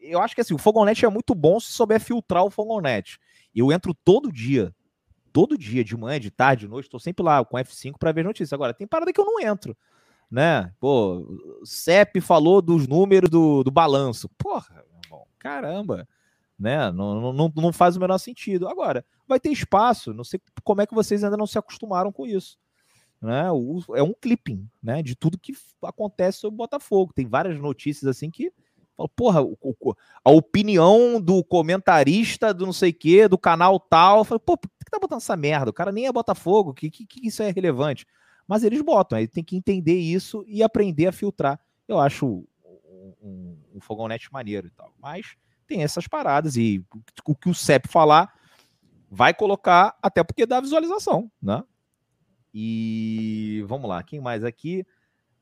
eu 0.00 0.20
acho 0.20 0.34
que 0.34 0.40
assim, 0.40 0.54
o 0.54 0.58
Fogonete 0.58 1.04
é 1.04 1.08
muito 1.08 1.34
bom 1.34 1.60
se 1.60 1.72
souber 1.72 2.00
filtrar 2.00 2.44
o 2.44 2.50
Fogonete. 2.50 3.18
Eu 3.54 3.72
entro 3.72 3.94
todo 3.94 4.32
dia, 4.32 4.74
todo 5.32 5.56
dia, 5.56 5.84
de 5.84 5.96
manhã, 5.96 6.18
de 6.18 6.30
tarde, 6.30 6.66
de 6.66 6.68
noite, 6.68 6.86
estou 6.86 7.00
sempre 7.00 7.24
lá 7.24 7.44
com 7.44 7.56
F5 7.56 7.94
para 7.98 8.12
ver 8.12 8.24
notícias. 8.24 8.52
Agora, 8.52 8.74
tem 8.74 8.86
parada 8.86 9.12
que 9.12 9.20
eu 9.20 9.24
não 9.24 9.40
entro, 9.40 9.76
né? 10.30 10.72
Pô, 10.80 11.26
CEP 11.64 12.20
falou 12.20 12.60
dos 12.60 12.86
números 12.86 13.30
do, 13.30 13.62
do 13.62 13.70
balanço. 13.70 14.28
Porra, 14.36 14.84
caramba, 15.38 16.08
né? 16.58 16.90
Não, 16.90 17.32
não, 17.32 17.52
não 17.54 17.72
faz 17.72 17.96
o 17.96 18.00
menor 18.00 18.18
sentido. 18.18 18.68
Agora, 18.68 19.04
vai 19.26 19.38
ter 19.38 19.50
espaço, 19.50 20.14
não 20.14 20.24
sei 20.24 20.40
como 20.64 20.80
é 20.80 20.86
que 20.86 20.94
vocês 20.94 21.22
ainda 21.22 21.36
não 21.36 21.46
se 21.46 21.58
acostumaram 21.58 22.12
com 22.12 22.26
isso. 22.26 22.58
Né? 23.20 23.50
O, 23.50 23.80
é 23.94 24.02
um 24.02 24.12
clipping 24.12 24.68
né, 24.82 25.02
de 25.02 25.14
tudo 25.14 25.38
que 25.38 25.54
acontece 25.82 26.38
sobre 26.38 26.54
o 26.54 26.58
Botafogo. 26.58 27.12
Tem 27.14 27.26
várias 27.26 27.58
notícias 27.58 28.08
assim 28.08 28.30
que 28.30 28.52
porra, 29.14 29.40
a 30.24 30.30
opinião 30.30 31.20
do 31.20 31.44
comentarista 31.44 32.54
do 32.54 32.64
não 32.64 32.72
sei 32.72 32.90
o 32.90 32.94
quê, 32.94 33.28
do 33.28 33.36
canal 33.36 33.78
tal. 33.78 34.24
Fala, 34.24 34.40
pô, 34.40 34.56
por 34.56 34.68
que 34.68 34.90
tá 34.90 34.98
botando 34.98 35.18
essa 35.18 35.36
merda? 35.36 35.70
O 35.70 35.74
cara 35.74 35.92
nem 35.92 36.06
é 36.06 36.12
Botafogo, 36.12 36.72
que, 36.72 36.88
que, 36.88 37.04
que 37.04 37.26
isso 37.26 37.42
é 37.42 37.50
relevante? 37.50 38.06
Mas 38.48 38.64
eles 38.64 38.80
botam, 38.80 39.18
aí 39.18 39.26
tem 39.28 39.44
que 39.44 39.56
entender 39.56 39.98
isso 39.98 40.44
e 40.46 40.62
aprender 40.62 41.08
a 41.08 41.12
filtrar. 41.12 41.60
Eu 41.86 41.98
acho 41.98 42.26
um, 42.64 43.12
um, 43.20 43.58
um 43.74 43.80
fogonete 43.80 44.32
maneiro 44.32 44.68
e 44.68 44.70
tal. 44.70 44.92
Mas 44.98 45.36
tem 45.66 45.82
essas 45.82 46.06
paradas 46.06 46.56
e 46.56 46.84
o 47.24 47.34
que 47.34 47.48
o 47.48 47.54
CEP 47.54 47.88
falar 47.88 48.32
vai 49.10 49.34
colocar, 49.34 49.96
até 50.02 50.22
porque 50.22 50.46
dá 50.46 50.60
visualização, 50.60 51.30
né? 51.40 51.62
E 52.52 53.64
vamos 53.66 53.88
lá, 53.88 54.02
quem 54.02 54.20
mais 54.20 54.44
aqui? 54.44 54.86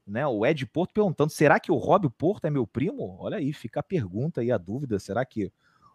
né? 0.06 0.26
O 0.26 0.44
Ed 0.44 0.66
Porto 0.66 0.92
perguntando: 0.92 1.30
será 1.30 1.58
que 1.58 1.72
o 1.72 1.76
Rob 1.76 2.08
Porto 2.10 2.44
é 2.44 2.50
meu 2.50 2.66
primo? 2.66 3.16
Olha 3.18 3.38
aí, 3.38 3.52
fica 3.52 3.80
a 3.80 3.82
pergunta 3.82 4.42
e 4.44 4.52
a 4.52 4.58
dúvida: 4.58 4.98
será 4.98 5.24
que 5.24 5.52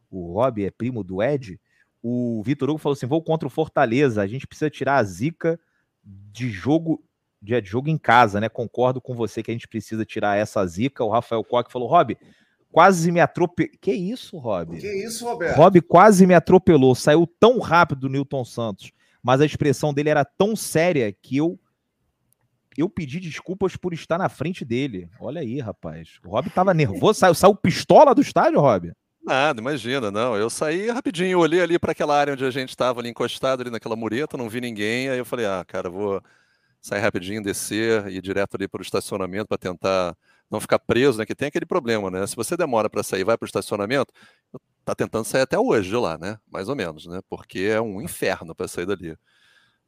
o 0.09 0.33
Rob 0.33 0.63
é 0.63 0.71
primo 0.71 1.03
do 1.03 1.21
Ed? 1.21 1.59
O 2.01 2.41
Vitor 2.43 2.69
Hugo 2.69 2.79
falou 2.79 2.93
assim: 2.93 3.05
vou 3.05 3.21
contra 3.21 3.48
o 3.48 3.51
Fortaleza, 3.51 4.21
a 4.21 4.27
gente 4.27 4.48
precisa 4.48 4.69
tirar 4.69 4.98
a 4.98 5.03
zica 5.03 5.59
de 6.03 6.50
jogo 6.50 7.03
de, 7.41 7.62
jogo 7.63 7.89
em 7.89 7.98
casa, 7.98 8.39
né? 8.39 8.50
Concordo 8.50 9.00
com 9.00 9.15
você 9.15 9.43
que 9.43 9.51
a 9.51 9.53
gente 9.53 9.67
precisa 9.67 10.05
tirar 10.05 10.38
essa 10.38 10.65
zica. 10.65 11.03
O 11.03 11.09
Rafael 11.09 11.43
Koch 11.43 11.71
falou: 11.71 11.88
Rob, 11.88 12.17
quase 12.71 13.11
me 13.11 13.19
atropelou. 13.19 13.71
Que 13.81 13.91
isso, 13.93 14.38
Rob? 14.38 14.79
Que 14.79 15.05
isso, 15.05 15.25
Roberto? 15.25 15.57
Rob 15.57 15.81
quase 15.81 16.25
me 16.25 16.33
atropelou, 16.33 16.95
saiu 16.95 17.27
tão 17.39 17.59
rápido 17.59 18.01
do 18.01 18.09
Newton 18.09 18.45
Santos, 18.45 18.91
mas 19.21 19.41
a 19.41 19.45
expressão 19.45 19.93
dele 19.93 20.10
era 20.10 20.23
tão 20.23 20.55
séria 20.55 21.12
que 21.12 21.38
eu 21.38 21.60
eu 22.77 22.89
pedi 22.89 23.19
desculpas 23.19 23.75
por 23.75 23.93
estar 23.93 24.17
na 24.17 24.29
frente 24.29 24.63
dele. 24.63 25.10
Olha 25.19 25.41
aí, 25.41 25.60
rapaz. 25.60 26.17
O 26.25 26.29
Rob 26.29 26.49
tava 26.49 26.73
nervoso. 26.73 27.19
Saiu, 27.19 27.34
saiu 27.34 27.53
pistola 27.53 28.15
do 28.15 28.21
estádio, 28.21 28.62
Rob? 28.62 28.93
Nada, 29.21 29.60
imagina, 29.60 30.10
não. 30.10 30.38
Eu 30.38 30.49
saí 30.49 30.89
rapidinho, 30.89 31.39
olhei 31.39 31.62
ali 31.62 31.77
para 31.77 31.91
aquela 31.91 32.17
área 32.17 32.34
onde 32.34 32.45
a 32.45 32.51
gente 32.51 32.69
estava 32.69 33.01
ali 33.01 33.10
encostado, 33.10 33.62
ali 33.62 33.69
naquela 33.69 33.97
mureta, 33.97 34.38
não 34.38 34.47
vi 34.47 34.62
ninguém. 34.62 35.10
Aí 35.10 35.17
eu 35.17 35.25
falei, 35.25 35.45
ah, 35.45 35.63
cara, 35.67 35.89
vou 35.89 36.21
sair 36.79 37.01
rapidinho, 37.01 37.43
descer 37.43 38.08
e 38.08 38.17
ir 38.17 38.21
direto 38.21 38.55
ali 38.55 38.67
para 38.67 38.79
o 38.79 38.84
estacionamento 38.84 39.47
para 39.47 39.58
tentar 39.58 40.15
não 40.49 40.59
ficar 40.59 40.79
preso, 40.79 41.17
né? 41.17 41.25
Que 41.25 41.35
tem 41.35 41.47
aquele 41.47 41.65
problema, 41.65 42.09
né? 42.09 42.25
Se 42.25 42.35
você 42.35 42.57
demora 42.57 42.89
para 42.89 43.03
sair, 43.03 43.23
vai 43.23 43.38
para 43.38 43.45
o 43.45 43.47
estacionamento, 43.47 44.13
tá 44.83 44.95
tentando 44.95 45.25
sair 45.25 45.41
até 45.41 45.59
hoje 45.59 45.89
de 45.89 45.95
lá, 45.95 46.17
né? 46.17 46.38
Mais 46.51 46.67
ou 46.69 46.75
menos, 46.75 47.05
né? 47.05 47.19
Porque 47.29 47.59
é 47.59 47.79
um 47.79 48.01
inferno 48.01 48.55
para 48.55 48.67
sair 48.67 48.85
dali. 48.85 49.15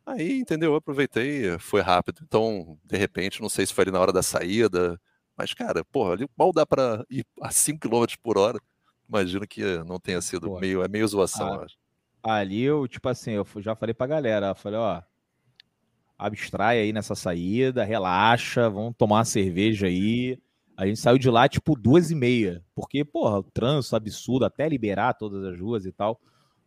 Aí, 0.05 0.39
entendeu? 0.39 0.71
Eu 0.71 0.75
aproveitei, 0.77 1.57
foi 1.59 1.81
rápido. 1.81 2.21
Então, 2.23 2.77
de 2.83 2.97
repente, 2.97 3.41
não 3.41 3.49
sei 3.49 3.65
se 3.65 3.73
foi 3.73 3.83
ali 3.83 3.91
na 3.91 3.99
hora 3.99 4.11
da 4.11 4.23
saída, 4.23 4.99
mas, 5.37 5.53
cara, 5.53 5.83
porra, 5.85 6.13
ali 6.13 6.27
mal 6.37 6.51
dá 6.51 6.65
para 6.65 7.03
ir 7.09 7.25
a 7.41 7.51
5 7.51 7.79
km 7.79 8.05
por 8.21 8.37
hora. 8.37 8.59
Imagino 9.07 9.47
que 9.47 9.61
não 9.85 9.99
tenha 9.99 10.21
sido 10.21 10.47
porra. 10.47 10.61
meio, 10.61 10.83
é 10.83 10.87
meio 10.87 11.07
zoação, 11.07 11.53
ah, 11.53 11.65
acho. 11.65 11.75
Ali 12.23 12.61
eu, 12.61 12.87
tipo 12.87 13.09
assim, 13.09 13.31
eu 13.31 13.45
já 13.57 13.75
falei 13.75 13.93
pra 13.93 14.07
galera, 14.07 14.47
eu 14.49 14.55
falei, 14.55 14.79
ó, 14.79 15.01
abstrai 16.17 16.79
aí 16.79 16.93
nessa 16.93 17.15
saída, 17.15 17.83
relaxa, 17.83 18.69
vamos 18.69 18.93
tomar 18.95 19.17
uma 19.17 19.25
cerveja 19.25 19.87
aí. 19.87 20.37
A 20.75 20.85
gente 20.87 20.99
saiu 20.99 21.17
de 21.17 21.29
lá, 21.29 21.47
tipo, 21.47 21.75
duas 21.75 22.11
e 22.11 22.15
meia, 22.15 22.63
porque, 22.73 23.05
porra, 23.05 23.39
o 23.39 23.43
trânsito 23.43 23.95
absurdo, 23.95 24.45
até 24.45 24.67
liberar 24.67 25.13
todas 25.13 25.43
as 25.43 25.59
ruas 25.59 25.85
e 25.85 25.91
tal, 25.91 26.19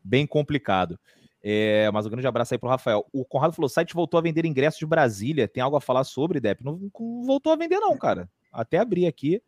bem 0.02 0.26
complicado. 0.26 0.98
É, 1.46 1.90
mas 1.90 2.06
um 2.06 2.10
grande 2.10 2.26
abraço 2.26 2.54
aí 2.54 2.58
pro 2.58 2.70
Rafael. 2.70 3.04
O 3.12 3.22
Conrado 3.22 3.52
falou: 3.52 3.66
o 3.66 3.70
site 3.70 3.92
voltou 3.92 4.16
a 4.16 4.22
vender 4.22 4.46
ingressos 4.46 4.78
de 4.78 4.86
Brasília. 4.86 5.46
Tem 5.46 5.62
algo 5.62 5.76
a 5.76 5.80
falar 5.80 6.04
sobre, 6.04 6.40
Dep? 6.40 6.64
Não, 6.64 6.78
não 6.98 7.22
voltou 7.22 7.52
a 7.52 7.56
vender, 7.56 7.78
não, 7.80 7.98
cara. 7.98 8.30
Até 8.50 8.78
abri 8.78 9.06
aqui. 9.06 9.42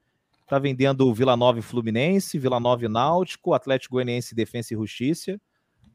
Tá 0.47 0.59
vendendo 0.59 1.13
Vila 1.15 1.37
Nova 1.37 1.59
e 1.59 1.63
Fluminense, 1.63 2.39
Vila 2.39 2.61
Nova 2.61 2.85
e 2.85 2.89
Náutico, 2.89 3.55
Atlético 3.55 3.95
Goianiense 3.95 4.35
Defensa 4.35 4.75
e 4.75 4.77
Justiça. 4.77 5.41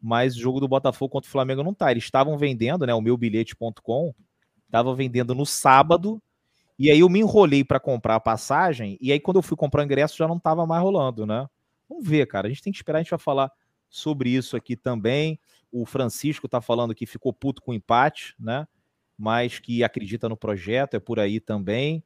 Mas 0.01 0.35
o 0.35 0.39
jogo 0.39 0.59
do 0.59 0.67
Botafogo 0.67 1.11
contra 1.11 1.27
o 1.27 1.31
Flamengo 1.31 1.63
não 1.63 1.73
tá. 1.73 1.91
Eles 1.91 2.03
estavam 2.03 2.35
vendendo, 2.35 2.85
né? 2.85 2.93
O 2.95 2.99
meu 2.99 3.15
bilhete.com 3.15 4.13
estava 4.65 4.95
vendendo 4.95 5.35
no 5.35 5.45
sábado. 5.45 6.19
E 6.81 6.89
aí 6.89 7.01
eu 7.01 7.09
me 7.09 7.19
enrolei 7.19 7.63
para 7.63 7.79
comprar 7.79 8.15
a 8.15 8.19
passagem. 8.19 8.97
E 8.99 9.11
aí, 9.11 9.19
quando 9.19 9.37
eu 9.37 9.43
fui 9.43 9.55
comprar 9.55 9.81
o 9.81 9.85
ingresso, 9.85 10.17
já 10.17 10.27
não 10.27 10.39
tava 10.39 10.65
mais 10.65 10.81
rolando, 10.81 11.27
né? 11.27 11.47
Vamos 11.87 12.07
ver, 12.07 12.25
cara. 12.25 12.47
A 12.47 12.49
gente 12.49 12.63
tem 12.63 12.73
que 12.73 12.79
esperar, 12.79 12.97
a 12.97 13.03
gente 13.03 13.11
vai 13.11 13.19
falar 13.19 13.51
sobre 13.87 14.31
isso 14.31 14.57
aqui 14.57 14.75
também. 14.75 15.39
O 15.71 15.85
Francisco 15.85 16.47
está 16.47 16.59
falando 16.59 16.95
que 16.95 17.05
ficou 17.05 17.31
puto 17.31 17.61
com 17.61 17.69
o 17.69 17.73
empate, 17.75 18.33
né? 18.39 18.67
Mas 19.15 19.59
que 19.59 19.83
acredita 19.83 20.27
no 20.27 20.35
projeto, 20.35 20.95
é 20.95 20.99
por 20.99 21.19
aí 21.19 21.39
também. 21.39 22.03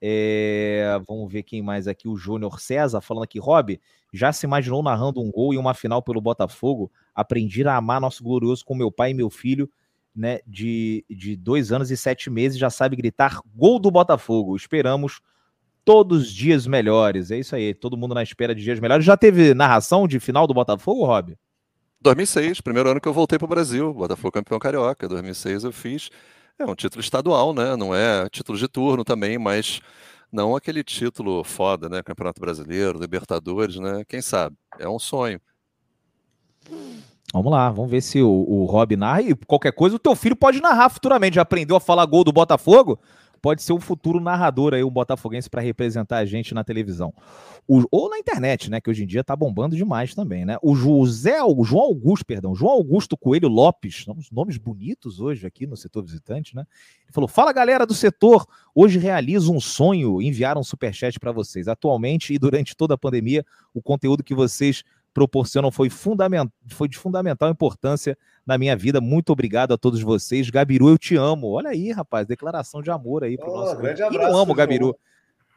É, 0.00 1.00
vamos 1.04 1.32
ver 1.32 1.42
quem 1.42 1.60
mais 1.60 1.88
aqui. 1.88 2.06
O 2.06 2.16
Júnior 2.16 2.60
César 2.60 3.00
falando 3.00 3.24
aqui. 3.24 3.40
Rob, 3.40 3.80
já 4.12 4.32
se 4.32 4.46
imaginou 4.46 4.84
narrando 4.84 5.20
um 5.20 5.32
gol 5.32 5.52
e 5.52 5.58
uma 5.58 5.74
final 5.74 6.00
pelo 6.00 6.20
Botafogo? 6.20 6.92
Aprendi 7.12 7.66
a 7.66 7.74
amar 7.74 8.00
nosso 8.00 8.22
glorioso 8.22 8.64
com 8.64 8.76
meu 8.76 8.92
pai 8.92 9.10
e 9.10 9.14
meu 9.14 9.30
filho, 9.30 9.68
né? 10.14 10.40
De, 10.46 11.04
de 11.08 11.36
dois 11.36 11.72
anos 11.72 11.90
e 11.90 11.96
sete 11.96 12.30
meses, 12.30 12.58
já 12.58 12.70
sabe 12.70 12.96
gritar 12.96 13.40
gol 13.54 13.78
do 13.78 13.90
Botafogo. 13.90 14.56
Esperamos 14.56 15.20
todos 15.84 16.22
os 16.22 16.32
dias 16.32 16.66
melhores. 16.66 17.30
É 17.30 17.38
isso 17.38 17.54
aí, 17.54 17.74
todo 17.74 17.96
mundo 17.96 18.14
na 18.14 18.22
espera 18.22 18.54
de 18.54 18.62
dias 18.62 18.80
melhores. 18.80 19.04
Já 19.04 19.16
teve 19.16 19.54
narração 19.54 20.06
de 20.06 20.20
final 20.20 20.46
do 20.46 20.54
Botafogo, 20.54 21.04
Rob? 21.04 21.36
2006, 22.00 22.60
primeiro 22.60 22.90
ano 22.90 23.00
que 23.00 23.08
eu 23.08 23.12
voltei 23.12 23.38
para 23.38 23.46
o 23.46 23.48
Brasil, 23.48 23.94
Botafogo 23.94 24.32
campeão 24.32 24.58
carioca. 24.58 25.08
2006 25.08 25.64
eu 25.64 25.72
fiz. 25.72 26.10
É 26.58 26.64
um 26.64 26.74
título 26.74 27.00
estadual, 27.00 27.54
né? 27.54 27.76
Não 27.76 27.94
é 27.94 28.28
título 28.28 28.58
de 28.58 28.68
turno 28.68 29.04
também, 29.04 29.38
mas 29.38 29.80
não 30.30 30.56
aquele 30.56 30.82
título 30.82 31.44
foda, 31.44 31.88
né? 31.88 32.02
Campeonato 32.02 32.40
Brasileiro, 32.40 32.98
Libertadores, 32.98 33.76
né? 33.76 34.04
Quem 34.06 34.20
sabe? 34.20 34.56
É 34.78 34.88
um 34.88 34.98
sonho. 34.98 35.40
Vamos 37.32 37.50
lá, 37.50 37.70
vamos 37.70 37.90
ver 37.90 38.02
se 38.02 38.20
o, 38.20 38.28
o 38.28 38.64
Rob 38.66 38.94
narra. 38.96 39.22
E 39.22 39.34
qualquer 39.34 39.72
coisa, 39.72 39.96
o 39.96 39.98
teu 39.98 40.14
filho 40.14 40.36
pode 40.36 40.60
narrar 40.60 40.90
futuramente. 40.90 41.36
Já 41.36 41.42
aprendeu 41.42 41.76
a 41.76 41.80
falar 41.80 42.04
gol 42.06 42.24
do 42.24 42.32
Botafogo? 42.32 42.98
pode 43.42 43.60
ser 43.60 43.72
um 43.72 43.80
futuro 43.80 44.20
narrador 44.20 44.72
aí, 44.72 44.84
um 44.84 44.90
botafoguense 44.90 45.50
para 45.50 45.60
representar 45.60 46.18
a 46.18 46.24
gente 46.24 46.54
na 46.54 46.62
televisão. 46.62 47.12
O, 47.66 47.82
ou 47.90 48.08
na 48.08 48.18
internet, 48.18 48.70
né? 48.70 48.80
Que 48.80 48.88
hoje 48.88 49.02
em 49.02 49.06
dia 49.06 49.24
tá 49.24 49.34
bombando 49.34 49.74
demais 49.74 50.14
também, 50.14 50.44
né? 50.44 50.56
O 50.62 50.76
José, 50.76 51.42
o 51.42 51.64
João 51.64 51.82
Augusto, 51.82 52.24
perdão, 52.24 52.54
João 52.54 52.72
Augusto 52.72 53.16
Coelho 53.16 53.48
Lopes, 53.48 54.06
nomes 54.30 54.56
bonitos 54.56 55.20
hoje 55.20 55.44
aqui 55.44 55.66
no 55.66 55.76
setor 55.76 56.04
visitante, 56.04 56.54
né? 56.54 56.64
Ele 57.04 57.12
falou: 57.12 57.26
Fala 57.26 57.52
galera 57.52 57.84
do 57.84 57.94
setor, 57.94 58.46
hoje 58.72 58.98
realizo 58.98 59.52
um 59.52 59.60
sonho, 59.60 60.22
enviar 60.22 60.56
um 60.56 60.62
superchat 60.62 61.18
para 61.18 61.32
vocês. 61.32 61.66
Atualmente 61.66 62.32
e 62.32 62.38
durante 62.38 62.76
toda 62.76 62.94
a 62.94 62.98
pandemia, 62.98 63.44
o 63.74 63.82
conteúdo 63.82 64.22
que 64.22 64.34
vocês 64.34 64.84
proporcionam 65.12 65.70
foi, 65.70 65.90
fundament... 65.90 66.48
foi 66.70 66.88
de 66.88 66.98
fundamental 66.98 67.50
importância 67.50 68.16
na 68.46 68.58
minha 68.58 68.76
vida. 68.76 69.00
Muito 69.00 69.30
obrigado 69.30 69.72
a 69.72 69.78
todos 69.78 70.00
vocês. 70.00 70.50
Gabiru, 70.50 70.88
eu 70.88 70.98
te 70.98 71.16
amo. 71.16 71.48
Olha 71.48 71.70
aí, 71.70 71.92
rapaz, 71.92 72.26
declaração 72.26 72.82
de 72.82 72.90
amor 72.90 73.24
aí 73.24 73.36
pro 73.36 73.50
oh, 73.50 73.56
nosso 73.56 73.76
grande 73.76 74.02
abraço. 74.02 74.30
Eu 74.30 74.36
amo, 74.36 74.54
Gabiru. 74.54 74.96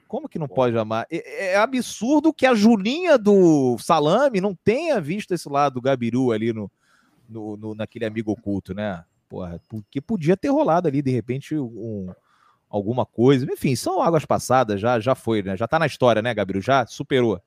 Como 0.07 0.29
que 0.29 0.37
não 0.37 0.47
pode 0.47 0.77
amar? 0.77 1.07
É, 1.09 1.53
é, 1.53 1.57
absurdo 1.57 2.33
que 2.33 2.45
a 2.45 2.53
Julinha 2.53 3.17
do 3.17 3.77
Salame 3.79 4.39
não 4.39 4.53
tenha 4.53 5.01
visto 5.01 5.33
esse 5.33 5.49
lado 5.49 5.75
do 5.75 5.81
Gabiru 5.81 6.31
ali 6.31 6.53
no, 6.53 6.71
no, 7.27 7.57
no, 7.57 7.75
naquele 7.75 8.05
amigo 8.05 8.31
oculto, 8.31 8.73
né? 8.73 9.03
Porra, 9.27 9.59
porque 9.67 9.99
podia 9.99 10.37
ter 10.37 10.49
rolado 10.49 10.87
ali, 10.87 11.01
de 11.01 11.09
repente, 11.09 11.57
um, 11.57 12.13
alguma 12.69 13.05
coisa. 13.05 13.45
Enfim, 13.51 13.75
são 13.75 14.01
águas 14.01 14.25
passadas, 14.25 14.79
já, 14.79 14.99
já 14.99 15.15
foi, 15.15 15.41
né? 15.41 15.57
Já 15.57 15.67
tá 15.67 15.79
na 15.79 15.87
história, 15.87 16.21
né, 16.21 16.33
Gabiru? 16.33 16.61
Já 16.61 16.85
superou. 16.85 17.41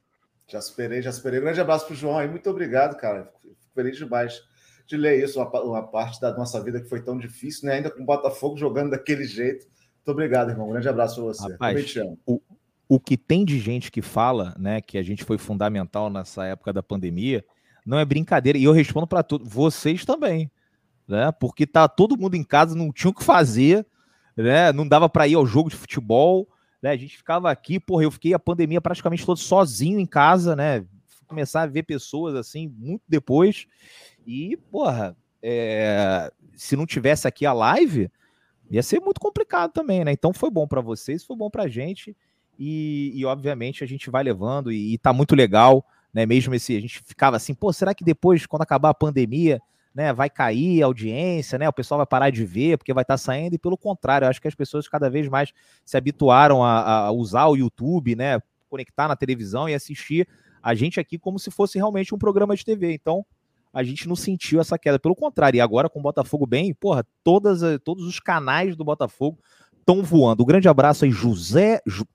Já 0.49 0.61
superei, 0.63 1.03
já 1.03 1.13
superei. 1.13 1.41
Grande 1.41 1.61
abraço 1.61 1.87
pro 1.87 1.95
João 1.95 2.19
aí. 2.19 2.27
Muito 2.27 2.49
obrigado, 2.49 2.97
cara. 2.97 3.31
Fico 3.43 3.75
feliz 3.75 3.97
demais 3.99 4.43
de 4.87 4.97
ler 4.97 5.23
isso, 5.23 5.39
uma, 5.39 5.63
uma, 5.63 5.87
parte 5.87 6.19
da 6.19 6.35
nossa 6.35 6.63
vida 6.63 6.81
que 6.81 6.89
foi 6.89 7.03
tão 7.03 7.19
difícil, 7.19 7.69
né? 7.69 7.75
Ainda 7.75 7.91
com 7.91 8.03
o 8.03 8.07
Botafogo 8.07 8.57
jogando 8.57 8.91
daquele 8.91 9.25
jeito. 9.25 9.67
Muito 9.97 10.11
obrigado, 10.11 10.49
irmão. 10.49 10.71
grande 10.71 10.89
abraço 10.89 11.17
para 11.17 11.25
você. 11.25 11.53
Rapaz, 11.53 11.95
o, 12.25 12.41
o 12.89 12.99
que 12.99 13.19
tem 13.19 13.45
de 13.45 13.59
gente 13.59 13.93
que 13.93 14.01
fala, 14.01 14.55
né, 14.59 14.81
que 14.81 14.97
a 14.97 15.03
gente 15.03 15.23
foi 15.23 15.37
fundamental 15.37 16.09
nessa 16.09 16.47
época 16.47 16.73
da 16.73 16.83
pandemia, 16.83 17.45
não 17.85 17.99
é 17.99 18.05
brincadeira. 18.07 18.57
E 18.57 18.65
eu 18.65 18.73
respondo 18.73 19.07
para 19.07 19.23
todos, 19.23 19.47
vocês 19.47 20.07
também, 20.07 20.51
né? 21.07 21.31
Porque 21.33 21.67
tá 21.67 21.87
todo 21.87 22.17
mundo 22.17 22.35
em 22.35 22.43
casa, 22.43 22.75
não 22.75 22.91
tinha 22.91 23.11
o 23.11 23.15
que 23.15 23.23
fazer, 23.23 23.87
né? 24.35 24.73
Não 24.73 24.89
dava 24.89 25.07
para 25.11 25.29
ir 25.29 25.35
ao 25.35 25.45
jogo 25.45 25.69
de 25.69 25.77
futebol, 25.77 26.49
né? 26.83 26.91
A 26.91 26.97
gente 26.97 27.17
ficava 27.17 27.51
aqui, 27.51 27.79
porra, 27.79 28.05
eu 28.05 28.11
fiquei 28.11 28.35
a 28.35 28.39
pandemia 28.39 28.81
praticamente 28.81 29.25
todo 29.25 29.39
sozinho 29.39 29.99
em 29.99 30.07
casa, 30.07 30.55
né? 30.55 30.85
Começar 31.27 31.63
a 31.63 31.67
ver 31.67 31.83
pessoas 31.83 32.35
assim 32.35 32.69
muito 32.69 33.03
depois. 33.09 33.67
E, 34.27 34.57
porra, 34.71 35.17
é... 35.43 36.33
se 36.57 36.77
não 36.77 36.87
tivesse 36.87 37.27
aqui 37.29 37.45
a 37.45 37.53
live, 37.53 38.11
ia 38.71 38.83
ser 38.83 39.01
muito 39.01 39.21
complicado 39.21 39.73
também, 39.73 40.05
né? 40.05 40.13
Então 40.13 40.33
foi 40.33 40.51
bom 40.51 40.67
para 40.67 40.81
vocês, 40.81 41.25
foi 41.25 41.37
bom 41.37 41.51
pra 41.51 41.69
gente. 41.69 42.17
E, 42.59 43.13
e, 43.15 43.25
obviamente 43.25 43.85
a 43.85 43.87
gente 43.87 44.11
vai 44.11 44.25
levando 44.25 44.73
e, 44.73 44.95
e 44.95 44.99
tá 44.99 45.13
muito 45.13 45.37
legal, 45.37 45.85
né? 46.13 46.27
Mesmo 46.27 46.55
esse, 46.55 46.77
a 46.77 46.81
gente 46.81 47.01
ficava 47.05 47.37
assim, 47.37 47.55
pô, 47.55 47.73
será 47.73 47.95
que 47.95 48.05
depois, 48.05 48.47
quando 48.47 48.63
acabar 48.63 48.91
a 48.91 48.95
pandemia, 48.95 49.61
né, 49.99 50.13
vai 50.13 50.31
cair 50.31 50.81
a 50.81 50.87
audiência, 50.87 51.59
né? 51.59 51.69
O 51.69 51.73
pessoal 51.73 51.99
vai 51.99 52.07
parar 52.07 52.31
de 52.31 52.45
ver 52.45 52.79
porque 52.79 52.95
vai 52.95 53.03
estar 53.03 53.15
tá 53.15 53.19
saindo, 53.19 53.55
e 53.55 53.59
pelo 53.59 53.77
contrário, 53.77 54.29
acho 54.29 54.41
que 54.41 54.47
as 54.47 54.55
pessoas 54.55 54.87
cada 54.87 55.11
vez 55.11 55.27
mais 55.29 55.53
se 55.85 55.97
habituaram 55.97 56.63
a, 56.63 57.07
a 57.07 57.11
usar 57.11 57.47
o 57.47 57.57
YouTube, 57.57 58.15
né? 58.15 58.41
Conectar 58.71 59.09
na 59.09 59.17
televisão 59.17 59.69
e 59.69 59.75
assistir 59.75 60.29
a 60.63 60.73
gente 60.73 61.01
aqui 61.01 61.19
como 61.19 61.37
se 61.37 61.51
fosse 61.51 61.79
realmente 61.79 62.15
um 62.15 62.19
programa 62.19 62.55
de 62.55 62.65
TV. 62.65 62.93
Então, 62.93 63.27
a 63.73 63.83
gente 63.83 64.07
não 64.07 64.15
sentiu 64.15 64.61
essa 64.61 64.79
queda. 64.79 65.01
Pelo 65.01 65.17
contrário, 65.17 65.59
e 65.59 65.61
agora 65.61 65.91
com 65.91 65.99
o 65.99 66.03
Botafogo 66.03 66.47
bem, 66.47 66.73
porra, 66.73 67.05
todas, 67.25 67.61
todos 67.83 68.05
os 68.05 68.21
canais 68.21 68.77
do 68.77 68.85
Botafogo 68.85 69.41
estão 69.81 70.01
voando. 70.05 70.45
Um 70.45 70.47
grande 70.47 70.69
abraço 70.69 71.07
aí, 71.07 71.11
José. 71.11 71.83
Ju... 71.85 72.07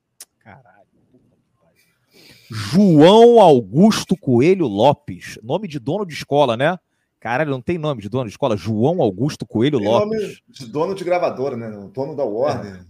João 2.50 3.40
Augusto 3.40 4.16
Coelho 4.16 4.66
Lopes. 4.66 5.38
Nome 5.42 5.68
de 5.68 5.78
dono 5.78 6.06
de 6.06 6.14
escola, 6.14 6.56
né? 6.56 6.78
Caralho, 7.24 7.52
não 7.52 7.62
tem 7.62 7.78
nome 7.78 8.02
de 8.02 8.10
dono 8.10 8.26
de 8.26 8.32
escola. 8.32 8.54
João 8.54 9.00
Augusto 9.00 9.46
Coelho 9.46 9.78
tem 9.78 9.88
Lopes. 9.88 10.20
Nome 10.20 10.38
de 10.46 10.66
dono 10.66 10.94
de 10.94 11.04
gravadora, 11.04 11.56
né? 11.56 11.74
O 11.74 11.88
dono 11.88 12.14
da 12.14 12.22
Warner, 12.22 12.84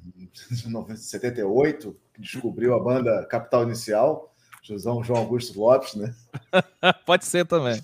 é. 0.91 0.95
78, 0.99 1.97
que 2.13 2.21
descobriu 2.21 2.75
a 2.75 2.83
banda 2.83 3.25
Capital 3.27 3.63
Inicial. 3.63 4.35
Josão 4.61 5.05
João 5.05 5.21
Augusto 5.21 5.57
Lopes, 5.57 5.95
né? 5.95 6.13
Pode 7.07 7.27
ser 7.27 7.47
também. 7.47 7.81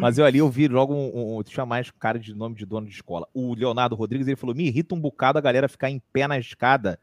Mas 0.00 0.18
eu 0.18 0.24
ali 0.24 0.38
eu 0.38 0.50
vi 0.50 0.66
logo 0.66 0.92
um, 0.92 1.38
um, 1.38 1.42
tinha 1.44 1.64
mais 1.64 1.92
cara 1.92 2.18
de 2.18 2.34
nome 2.34 2.56
de 2.56 2.66
dono 2.66 2.88
de 2.88 2.92
escola. 2.92 3.28
O 3.32 3.54
Leonardo 3.54 3.94
Rodrigues 3.94 4.26
ele 4.26 4.34
falou: 4.34 4.56
me 4.56 4.66
irrita 4.66 4.96
um 4.96 5.00
bocado 5.00 5.38
a 5.38 5.40
galera 5.40 5.68
ficar 5.68 5.88
em 5.88 6.02
pé 6.12 6.26
na 6.26 6.40
escada 6.40 6.98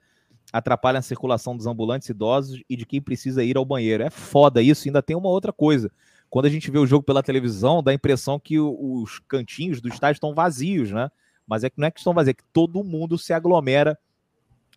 atrapalha 0.52 1.00
a 1.00 1.02
circulação 1.02 1.56
dos 1.56 1.66
ambulantes 1.66 2.10
idosos 2.10 2.62
e 2.70 2.76
de 2.76 2.86
quem 2.86 3.02
precisa 3.02 3.42
ir 3.42 3.56
ao 3.56 3.64
banheiro. 3.64 4.04
É 4.04 4.10
foda 4.10 4.62
isso. 4.62 4.86
Ainda 4.86 5.02
tem 5.02 5.16
uma 5.16 5.30
outra 5.30 5.54
coisa. 5.54 5.90
Quando 6.30 6.46
a 6.46 6.50
gente 6.50 6.70
vê 6.70 6.78
o 6.78 6.86
jogo 6.86 7.04
pela 7.04 7.24
televisão, 7.24 7.82
dá 7.82 7.92
a 7.92 7.94
impressão 7.94 8.40
que 8.40 8.60
os 8.60 9.20
cantinhos 9.28 9.82
do 9.82 9.90
estádio 9.90 10.18
estão 10.18 10.34
vazios, 10.34 10.92
né? 10.92 11.10
Mas 11.48 11.64
é 11.64 11.70
que 11.70 11.80
não 11.80 11.88
é 11.88 11.92
que 11.92 12.00
estão 12.00 12.14
vazios, 12.14 12.32
é 12.32 12.34
que 12.34 12.44
todo 12.54 12.84
mundo 12.84 13.18
se 13.18 13.34
aglomera 13.34 13.98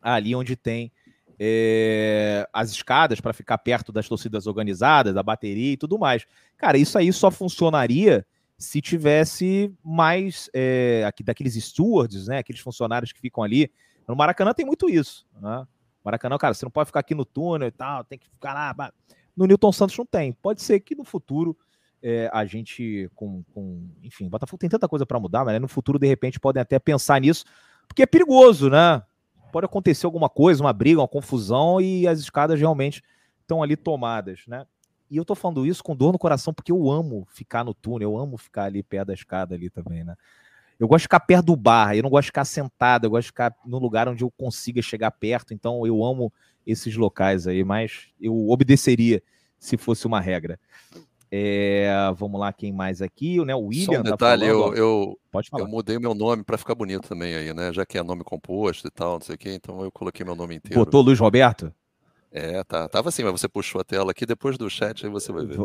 ali 0.00 0.34
onde 0.34 0.56
tem 0.56 0.90
é, 1.38 2.48
as 2.52 2.70
escadas 2.70 3.20
para 3.20 3.32
ficar 3.32 3.58
perto 3.58 3.92
das 3.92 4.08
torcidas 4.08 4.46
organizadas, 4.46 5.14
da 5.14 5.22
bateria 5.22 5.72
e 5.72 5.76
tudo 5.76 5.98
mais. 5.98 6.24
Cara, 6.56 6.78
isso 6.78 6.96
aí 6.96 7.12
só 7.12 7.30
funcionaria 7.30 8.24
se 8.56 8.80
tivesse 8.80 9.74
mais 9.82 10.48
é, 10.54 11.04
aqui, 11.06 11.22
daqueles 11.22 11.54
stewards, 11.54 12.28
né? 12.28 12.38
Aqueles 12.38 12.60
funcionários 12.60 13.12
que 13.12 13.20
ficam 13.20 13.42
ali 13.42 13.70
no 14.06 14.16
Maracanã 14.16 14.54
tem 14.54 14.64
muito 14.64 14.88
isso, 14.88 15.26
né? 15.40 15.66
Maracanã, 16.04 16.36
cara, 16.36 16.54
você 16.54 16.64
não 16.64 16.70
pode 16.70 16.86
ficar 16.86 17.00
aqui 17.00 17.14
no 17.14 17.24
túnel 17.24 17.68
e 17.68 17.72
tal, 17.72 18.04
tem 18.04 18.18
que 18.18 18.28
ficar 18.28 18.52
lá. 18.54 18.92
No 19.36 19.46
Newton 19.46 19.72
Santos 19.72 19.96
não 19.96 20.06
tem. 20.06 20.32
Pode 20.32 20.62
ser 20.62 20.80
que 20.80 20.94
no 20.94 21.04
futuro 21.04 21.56
é, 22.02 22.28
a 22.32 22.44
gente, 22.44 23.08
com, 23.14 23.42
com. 23.54 23.88
Enfim, 24.02 24.26
o 24.26 24.30
Botafogo 24.30 24.58
tem 24.58 24.68
tanta 24.68 24.88
coisa 24.88 25.06
para 25.06 25.20
mudar, 25.20 25.44
mas 25.44 25.54
né, 25.54 25.58
no 25.58 25.68
futuro, 25.68 25.98
de 25.98 26.06
repente, 26.06 26.40
podem 26.40 26.60
até 26.60 26.78
pensar 26.78 27.20
nisso, 27.20 27.44
porque 27.86 28.02
é 28.02 28.06
perigoso, 28.06 28.68
né? 28.68 29.02
Pode 29.52 29.66
acontecer 29.66 30.06
alguma 30.06 30.28
coisa, 30.28 30.62
uma 30.62 30.72
briga, 30.72 31.00
uma 31.00 31.08
confusão, 31.08 31.80
e 31.80 32.08
as 32.08 32.18
escadas 32.18 32.58
realmente 32.58 33.02
estão 33.40 33.62
ali 33.62 33.76
tomadas, 33.76 34.42
né? 34.48 34.66
E 35.08 35.16
eu 35.16 35.24
tô 35.24 35.34
falando 35.34 35.66
isso 35.66 35.84
com 35.84 35.94
dor 35.94 36.10
no 36.10 36.18
coração, 36.18 36.54
porque 36.54 36.72
eu 36.72 36.90
amo 36.90 37.26
ficar 37.30 37.62
no 37.62 37.74
túnel, 37.74 38.12
eu 38.12 38.18
amo 38.18 38.38
ficar 38.38 38.64
ali 38.64 38.82
perto 38.82 39.08
da 39.08 39.14
escada 39.14 39.54
ali 39.54 39.68
também, 39.68 40.02
né? 40.02 40.16
Eu 40.80 40.88
gosto 40.88 41.00
de 41.00 41.04
ficar 41.04 41.20
perto 41.20 41.46
do 41.46 41.56
bar, 41.56 41.94
eu 41.94 42.02
não 42.02 42.10
gosto 42.10 42.24
de 42.24 42.28
ficar 42.28 42.44
sentado, 42.44 43.04
eu 43.04 43.10
gosto 43.10 43.24
de 43.24 43.28
ficar 43.28 43.54
no 43.64 43.78
lugar 43.78 44.08
onde 44.08 44.24
eu 44.24 44.30
consiga 44.30 44.82
chegar 44.82 45.10
perto, 45.12 45.54
então 45.54 45.86
eu 45.86 46.02
amo 46.02 46.32
esses 46.66 46.96
locais 46.96 47.46
aí, 47.46 47.64
mas 47.64 48.09
eu 48.20 48.48
obedeceria 48.48 49.22
se 49.59 49.77
fosse 49.77 50.07
uma 50.07 50.20
regra. 50.20 50.59
É, 51.35 51.88
vamos 52.14 52.38
lá, 52.38 52.53
quem 52.53 52.72
mais 52.72 53.01
aqui? 53.01 53.42
Né, 53.42 53.55
o 53.55 53.66
William. 53.66 53.87
Só 53.87 53.92
um 53.92 54.03
tá 54.03 54.11
detalhe, 54.11 54.46
tá 54.46 54.53
falando, 54.53 54.77
eu, 54.77 55.18
eu, 55.33 55.42
eu 55.59 55.66
mudei 55.66 55.98
meu 55.98 56.14
nome 56.14 56.44
para 56.44 56.59
ficar 56.59 56.75
bonito 56.75 57.09
também 57.09 57.35
aí, 57.35 57.55
né? 57.55 57.72
Já 57.72 57.87
que 57.87 57.96
é 57.96 58.03
nome 58.03 58.22
composto 58.22 58.87
e 58.87 58.90
tal, 58.90 59.14
não 59.14 59.22
sei 59.22 59.35
o 59.37 59.38
quê, 59.38 59.55
então 59.55 59.83
eu 59.83 59.90
coloquei 59.90 60.27
meu 60.27 60.35
nome 60.35 60.57
inteiro. 60.57 60.79
Botou 60.79 61.01
Luiz 61.01 61.18
Roberto? 61.18 61.72
É, 62.31 62.62
tá. 62.64 62.87
Tava 62.87 63.09
assim, 63.09 63.22
mas 63.22 63.33
você 63.33 63.48
puxou 63.48 63.81
a 63.81 63.85
tela 63.85 64.11
aqui 64.11 64.27
depois 64.27 64.59
do 64.59 64.68
chat, 64.68 65.07
aí 65.07 65.11
você 65.11 65.33
vai 65.33 65.46
ver. 65.46 65.59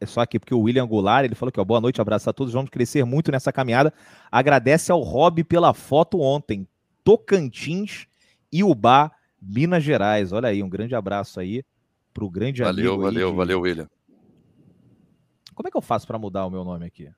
É 0.00 0.06
só 0.06 0.20
aqui 0.20 0.38
porque 0.38 0.54
o 0.54 0.60
William 0.60 0.86
Goulart, 0.86 1.24
ele 1.24 1.34
falou 1.34 1.52
que 1.52 1.60
ó, 1.60 1.64
boa 1.64 1.80
noite, 1.80 2.00
abraço 2.00 2.30
a 2.30 2.32
todos, 2.32 2.52
vamos 2.52 2.70
crescer 2.70 3.04
muito 3.04 3.32
nessa 3.32 3.52
caminhada. 3.52 3.92
Agradece 4.30 4.90
ao 4.92 5.00
Rob 5.00 5.42
pela 5.44 5.74
foto 5.74 6.20
ontem. 6.20 6.66
Tocantins 7.04 8.06
e 8.52 8.64
Ubá, 8.64 9.10
Minas 9.40 9.82
Gerais. 9.82 10.32
Olha 10.32 10.48
aí, 10.48 10.62
um 10.62 10.68
grande 10.68 10.94
abraço 10.94 11.40
aí 11.40 11.64
pro 12.12 12.28
grande 12.30 12.62
valeu, 12.62 12.94
amigo. 12.94 13.02
Valeu, 13.02 13.26
valeu, 13.26 13.36
valeu, 13.36 13.60
William. 13.60 13.90
Como 15.54 15.68
é 15.68 15.70
que 15.70 15.76
eu 15.76 15.82
faço 15.82 16.06
para 16.06 16.18
mudar 16.18 16.46
o 16.46 16.50
meu 16.50 16.64
nome 16.64 16.86
aqui? 16.86 17.10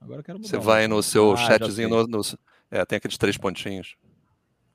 Agora 0.00 0.20
eu 0.20 0.24
quero 0.24 0.38
mudar. 0.38 0.48
Você 0.48 0.58
vai 0.58 0.86
no 0.88 1.02
seu 1.02 1.32
ah, 1.32 1.36
chatzinho, 1.36 1.88
no, 1.88 2.06
no, 2.06 2.20
é, 2.70 2.84
tem 2.84 2.96
aqueles 2.96 3.18
três 3.18 3.36
pontinhos. 3.36 3.96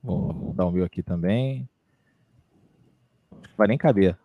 Vou 0.04 0.34
mudar 0.34 0.66
o 0.66 0.72
meu 0.72 0.86
aqui 0.86 1.02
também. 1.02 1.68
Vai 3.58 3.68
nem 3.68 3.78
caber. 3.78 4.18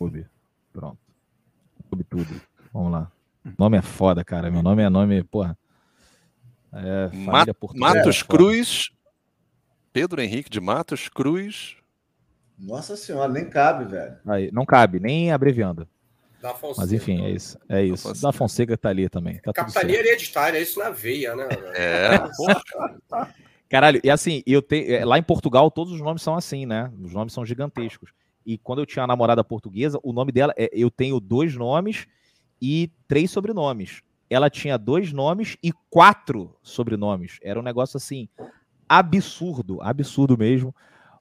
Ver. 0.00 0.30
Pronto 0.72 1.08
sobre 1.88 2.04
tudo. 2.04 2.40
Vamos 2.72 2.92
lá. 2.92 3.10
nome 3.58 3.78
é 3.78 3.82
foda, 3.82 4.24
cara. 4.24 4.50
Meu 4.50 4.62
nome 4.62 4.82
é 4.82 4.88
nome, 4.88 5.22
porra. 5.24 5.56
É, 6.72 7.10
Mat 7.16 7.48
Matos 7.74 8.22
é, 8.22 8.24
Cruz. 8.26 8.90
Pedro 9.98 10.22
Henrique 10.22 10.48
de 10.48 10.60
Matos 10.60 11.08
Cruz. 11.08 11.74
Nossa 12.56 12.96
senhora, 12.96 13.32
nem 13.32 13.50
cabe, 13.50 13.84
velho. 13.84 14.16
Aí, 14.28 14.48
não 14.52 14.64
cabe, 14.64 15.00
nem 15.00 15.32
abreviando. 15.32 15.88
Da 16.40 16.54
Fonseca. 16.54 16.82
Mas 16.82 16.92
enfim, 16.92 17.24
é 17.24 17.30
isso. 17.32 17.58
É 17.68 17.82
isso. 17.82 18.04
Da 18.04 18.10
Fonseca, 18.12 18.22
da 18.22 18.32
Fonseca 18.32 18.76
tá 18.76 18.88
ali 18.90 19.08
também. 19.08 19.40
Tá 19.40 19.52
Capitania 19.52 19.98
hereditária, 19.98 20.56
é 20.56 20.62
isso 20.62 20.78
na 20.78 20.90
veia, 20.90 21.34
né? 21.34 21.48
É. 21.74 22.10
Caralho, 23.68 24.00
e 24.04 24.08
assim, 24.08 24.40
eu 24.46 24.62
tenho. 24.62 24.88
É, 24.88 25.04
lá 25.04 25.18
em 25.18 25.22
Portugal, 25.22 25.68
todos 25.68 25.92
os 25.92 26.00
nomes 26.00 26.22
são 26.22 26.36
assim, 26.36 26.64
né? 26.64 26.92
Os 27.02 27.12
nomes 27.12 27.32
são 27.32 27.44
gigantescos. 27.44 28.12
E 28.46 28.56
quando 28.56 28.78
eu 28.78 28.86
tinha 28.86 29.02
uma 29.02 29.08
namorada 29.08 29.42
portuguesa, 29.42 29.98
o 30.04 30.12
nome 30.12 30.30
dela, 30.30 30.54
é, 30.56 30.70
eu 30.72 30.92
tenho 30.92 31.18
dois 31.18 31.56
nomes 31.56 32.06
e 32.62 32.88
três 33.08 33.32
sobrenomes. 33.32 34.00
Ela 34.30 34.48
tinha 34.48 34.78
dois 34.78 35.12
nomes 35.12 35.56
e 35.60 35.72
quatro 35.90 36.54
sobrenomes. 36.62 37.40
Era 37.42 37.58
um 37.58 37.64
negócio 37.64 37.96
assim, 37.96 38.28
absurdo, 38.88 39.80
absurdo 39.82 40.36
mesmo. 40.36 40.74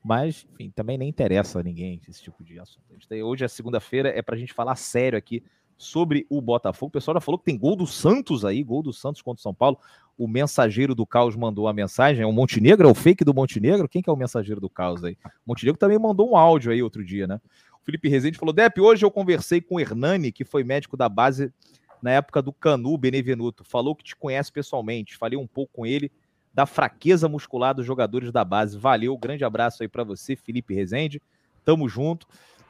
Mas, 0.03 0.47
enfim, 0.53 0.71
também 0.73 0.97
nem 0.97 1.09
interessa 1.09 1.59
a 1.59 1.63
ninguém 1.63 1.99
esse 2.07 2.23
tipo 2.23 2.43
de 2.43 2.59
assunto. 2.59 2.85
Hoje 3.25 3.43
é 3.43 3.47
segunda-feira, 3.47 4.09
é 4.09 4.21
para 4.21 4.35
a 4.35 4.37
gente 4.37 4.53
falar 4.53 4.75
sério 4.75 5.17
aqui 5.17 5.43
sobre 5.77 6.25
o 6.29 6.41
Botafogo. 6.41 6.89
O 6.89 6.91
pessoal 6.91 7.15
já 7.15 7.21
falou 7.21 7.37
que 7.37 7.45
tem 7.45 7.57
gol 7.57 7.75
do 7.75 7.85
Santos 7.85 8.43
aí, 8.43 8.63
gol 8.63 8.81
do 8.81 8.91
Santos 8.91 9.21
contra 9.21 9.39
o 9.39 9.43
São 9.43 9.53
Paulo. 9.53 9.77
O 10.17 10.27
mensageiro 10.27 10.95
do 10.95 11.05
caos 11.05 11.35
mandou 11.35 11.67
a 11.67 11.73
mensagem. 11.73 12.23
É 12.23 12.25
o 12.25 12.31
Montenegro? 12.31 12.87
É 12.87 12.91
o 12.91 12.95
fake 12.95 13.23
do 13.23 13.33
Montenegro? 13.33 13.87
Quem 13.87 14.01
que 14.01 14.09
é 14.09 14.13
o 14.13 14.15
mensageiro 14.15 14.59
do 14.59 14.69
caos 14.69 15.03
aí? 15.03 15.17
O 15.25 15.49
Montenegro 15.49 15.77
também 15.77 15.99
mandou 15.99 16.31
um 16.31 16.37
áudio 16.37 16.71
aí 16.71 16.81
outro 16.81 17.03
dia, 17.03 17.27
né? 17.27 17.39
O 17.81 17.85
Felipe 17.85 18.09
Rezende 18.09 18.37
falou: 18.37 18.53
Dep, 18.53 18.79
hoje 18.79 19.05
eu 19.05 19.11
conversei 19.11 19.61
com 19.61 19.75
o 19.75 19.79
Hernani, 19.79 20.31
que 20.31 20.43
foi 20.43 20.63
médico 20.63 20.97
da 20.97 21.07
base 21.07 21.53
na 22.01 22.11
época 22.11 22.41
do 22.41 22.51
Canu 22.51 22.97
Benevenuto. 22.97 23.63
Falou 23.63 23.95
que 23.95 24.03
te 24.03 24.15
conhece 24.15 24.51
pessoalmente. 24.51 25.17
Falei 25.17 25.37
um 25.37 25.47
pouco 25.47 25.73
com 25.73 25.85
ele 25.85 26.11
da 26.57 26.65
fraqueza 26.65 27.29
muscular 27.29 27.75
dos 27.75 27.85
jogadores 27.85 28.31
da 28.31 28.43
base. 28.43 28.79
Valeu, 28.79 29.15
grande 29.15 29.45
abraço 29.45 29.83
aí 29.83 29.87
para 29.87 30.03
você, 30.03 30.35
Felipe 30.35 30.73
Rezende. 30.73 31.21
Tamo 31.63 31.87
junto. 31.87 32.25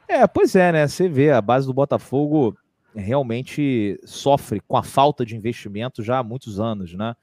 É, 0.06 0.26
pois 0.26 0.54
é, 0.54 0.70
né? 0.70 0.86
Você 0.86 1.08
vê, 1.08 1.30
a 1.30 1.40
base 1.40 1.66
do 1.66 1.72
Botafogo 1.72 2.54
realmente 2.94 3.98
sofre 4.04 4.60
com 4.60 4.76
a 4.76 4.82
falta 4.82 5.24
de 5.24 5.34
investimento 5.34 6.02
já 6.02 6.18
há 6.18 6.22
muitos 6.22 6.60
anos, 6.60 6.92
né? 6.92 7.16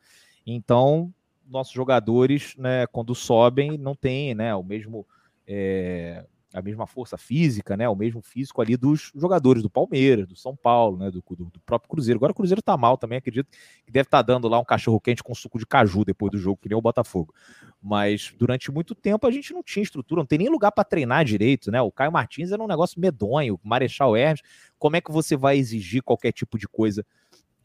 Então, 0.43 1.13
nossos 1.47 1.71
jogadores, 1.71 2.55
né, 2.57 2.87
quando 2.87 3.13
sobem, 3.13 3.77
não 3.77 3.93
tem, 3.93 4.33
né, 4.33 4.55
o 4.55 4.63
mesmo 4.63 5.05
é, 5.47 6.25
a 6.55 6.61
mesma 6.61 6.87
força 6.87 7.17
física, 7.17 7.75
né? 7.75 7.87
O 7.89 7.95
mesmo 7.95 8.21
físico 8.21 8.61
ali 8.61 8.77
dos 8.77 9.11
jogadores 9.13 9.61
do 9.61 9.69
Palmeiras, 9.69 10.25
do 10.25 10.37
São 10.37 10.55
Paulo, 10.55 10.97
né? 10.97 11.11
Do, 11.11 11.21
do, 11.21 11.45
do 11.45 11.59
próprio 11.59 11.89
Cruzeiro. 11.89 12.17
Agora 12.17 12.31
o 12.31 12.35
Cruzeiro 12.35 12.61
tá 12.61 12.77
mal 12.77 12.97
também, 12.97 13.17
acredito 13.17 13.49
que 13.85 13.91
deve 13.91 14.07
estar 14.07 14.19
tá 14.19 14.21
dando 14.21 14.47
lá 14.47 14.57
um 14.57 14.63
cachorro 14.63 14.99
quente 15.01 15.21
com 15.21 15.35
suco 15.35 15.59
de 15.59 15.65
caju 15.65 16.05
depois 16.05 16.31
do 16.31 16.37
jogo, 16.37 16.57
que 16.61 16.69
nem 16.69 16.77
o 16.77 16.81
Botafogo. 16.81 17.33
Mas 17.81 18.33
durante 18.37 18.71
muito 18.71 18.95
tempo 18.95 19.27
a 19.27 19.31
gente 19.31 19.53
não 19.53 19.61
tinha 19.61 19.83
estrutura, 19.83 20.21
não 20.21 20.25
tem 20.25 20.39
nem 20.39 20.47
lugar 20.47 20.71
para 20.71 20.85
treinar 20.85 21.25
direito, 21.25 21.69
né? 21.69 21.81
O 21.81 21.91
Caio 21.91 22.11
Martins 22.11 22.53
era 22.53 22.63
um 22.63 22.67
negócio 22.67 23.01
medonho, 23.01 23.55
o 23.55 23.67
Marechal 23.67 24.15
Hermes. 24.15 24.41
Como 24.79 24.95
é 24.95 25.01
que 25.01 25.11
você 25.11 25.35
vai 25.35 25.57
exigir 25.57 26.01
qualquer 26.03 26.31
tipo 26.31 26.57
de 26.57 26.69
coisa 26.69 27.05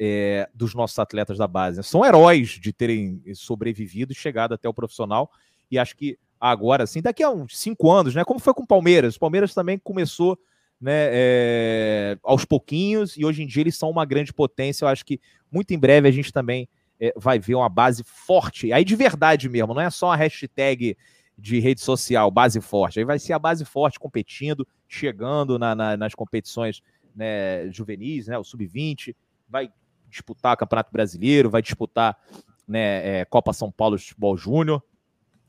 é, 0.00 0.50
dos 0.52 0.74
nossos 0.74 0.98
atletas 0.98 1.38
da 1.38 1.46
base? 1.46 1.80
São 1.84 2.04
heróis 2.04 2.48
de 2.48 2.72
terem 2.72 3.22
sobrevivido 3.34 4.12
e 4.12 4.16
chegado 4.16 4.52
até 4.52 4.68
o 4.68 4.74
profissional. 4.74 5.30
E 5.70 5.78
acho 5.78 5.96
que 5.96 6.18
agora, 6.40 6.84
assim, 6.84 7.02
daqui 7.02 7.22
a 7.22 7.30
uns 7.30 7.58
cinco 7.58 7.90
anos, 7.90 8.14
né? 8.14 8.24
Como 8.24 8.40
foi 8.40 8.54
com 8.54 8.62
o 8.62 8.66
Palmeiras? 8.66 9.16
O 9.16 9.20
Palmeiras 9.20 9.52
também 9.52 9.78
começou 9.78 10.38
né, 10.80 11.08
é, 11.12 12.18
aos 12.22 12.44
pouquinhos 12.44 13.16
e 13.16 13.24
hoje 13.24 13.42
em 13.42 13.46
dia 13.46 13.62
eles 13.62 13.76
são 13.76 13.90
uma 13.90 14.06
grande 14.06 14.32
potência. 14.32 14.84
Eu 14.84 14.88
acho 14.88 15.04
que 15.04 15.20
muito 15.52 15.72
em 15.74 15.78
breve 15.78 16.08
a 16.08 16.10
gente 16.10 16.32
também 16.32 16.68
é, 16.98 17.12
vai 17.16 17.38
ver 17.38 17.54
uma 17.54 17.68
base 17.68 18.02
forte, 18.04 18.72
aí 18.72 18.84
de 18.84 18.96
verdade 18.96 19.48
mesmo, 19.48 19.74
não 19.74 19.80
é 19.80 19.90
só 19.90 20.12
a 20.12 20.16
hashtag 20.16 20.96
de 21.36 21.58
rede 21.58 21.80
social, 21.80 22.30
base 22.30 22.60
forte. 22.60 22.98
Aí 22.98 23.04
vai 23.04 23.18
ser 23.18 23.32
a 23.32 23.38
base 23.38 23.64
forte 23.64 23.98
competindo, 23.98 24.66
chegando 24.88 25.58
na, 25.58 25.74
na, 25.74 25.96
nas 25.96 26.14
competições 26.14 26.82
né, 27.14 27.70
juvenis, 27.70 28.28
né, 28.28 28.38
o 28.38 28.44
sub-20, 28.44 29.14
vai 29.48 29.70
disputar 30.08 30.54
o 30.54 30.56
Campeonato 30.56 30.92
Brasileiro, 30.92 31.50
vai 31.50 31.62
disputar 31.62 32.18
né, 32.68 33.20
é, 33.20 33.24
Copa 33.24 33.52
São 33.52 33.70
Paulo 33.70 33.96
de 33.96 34.04
Futebol 34.04 34.36
Júnior. 34.36 34.82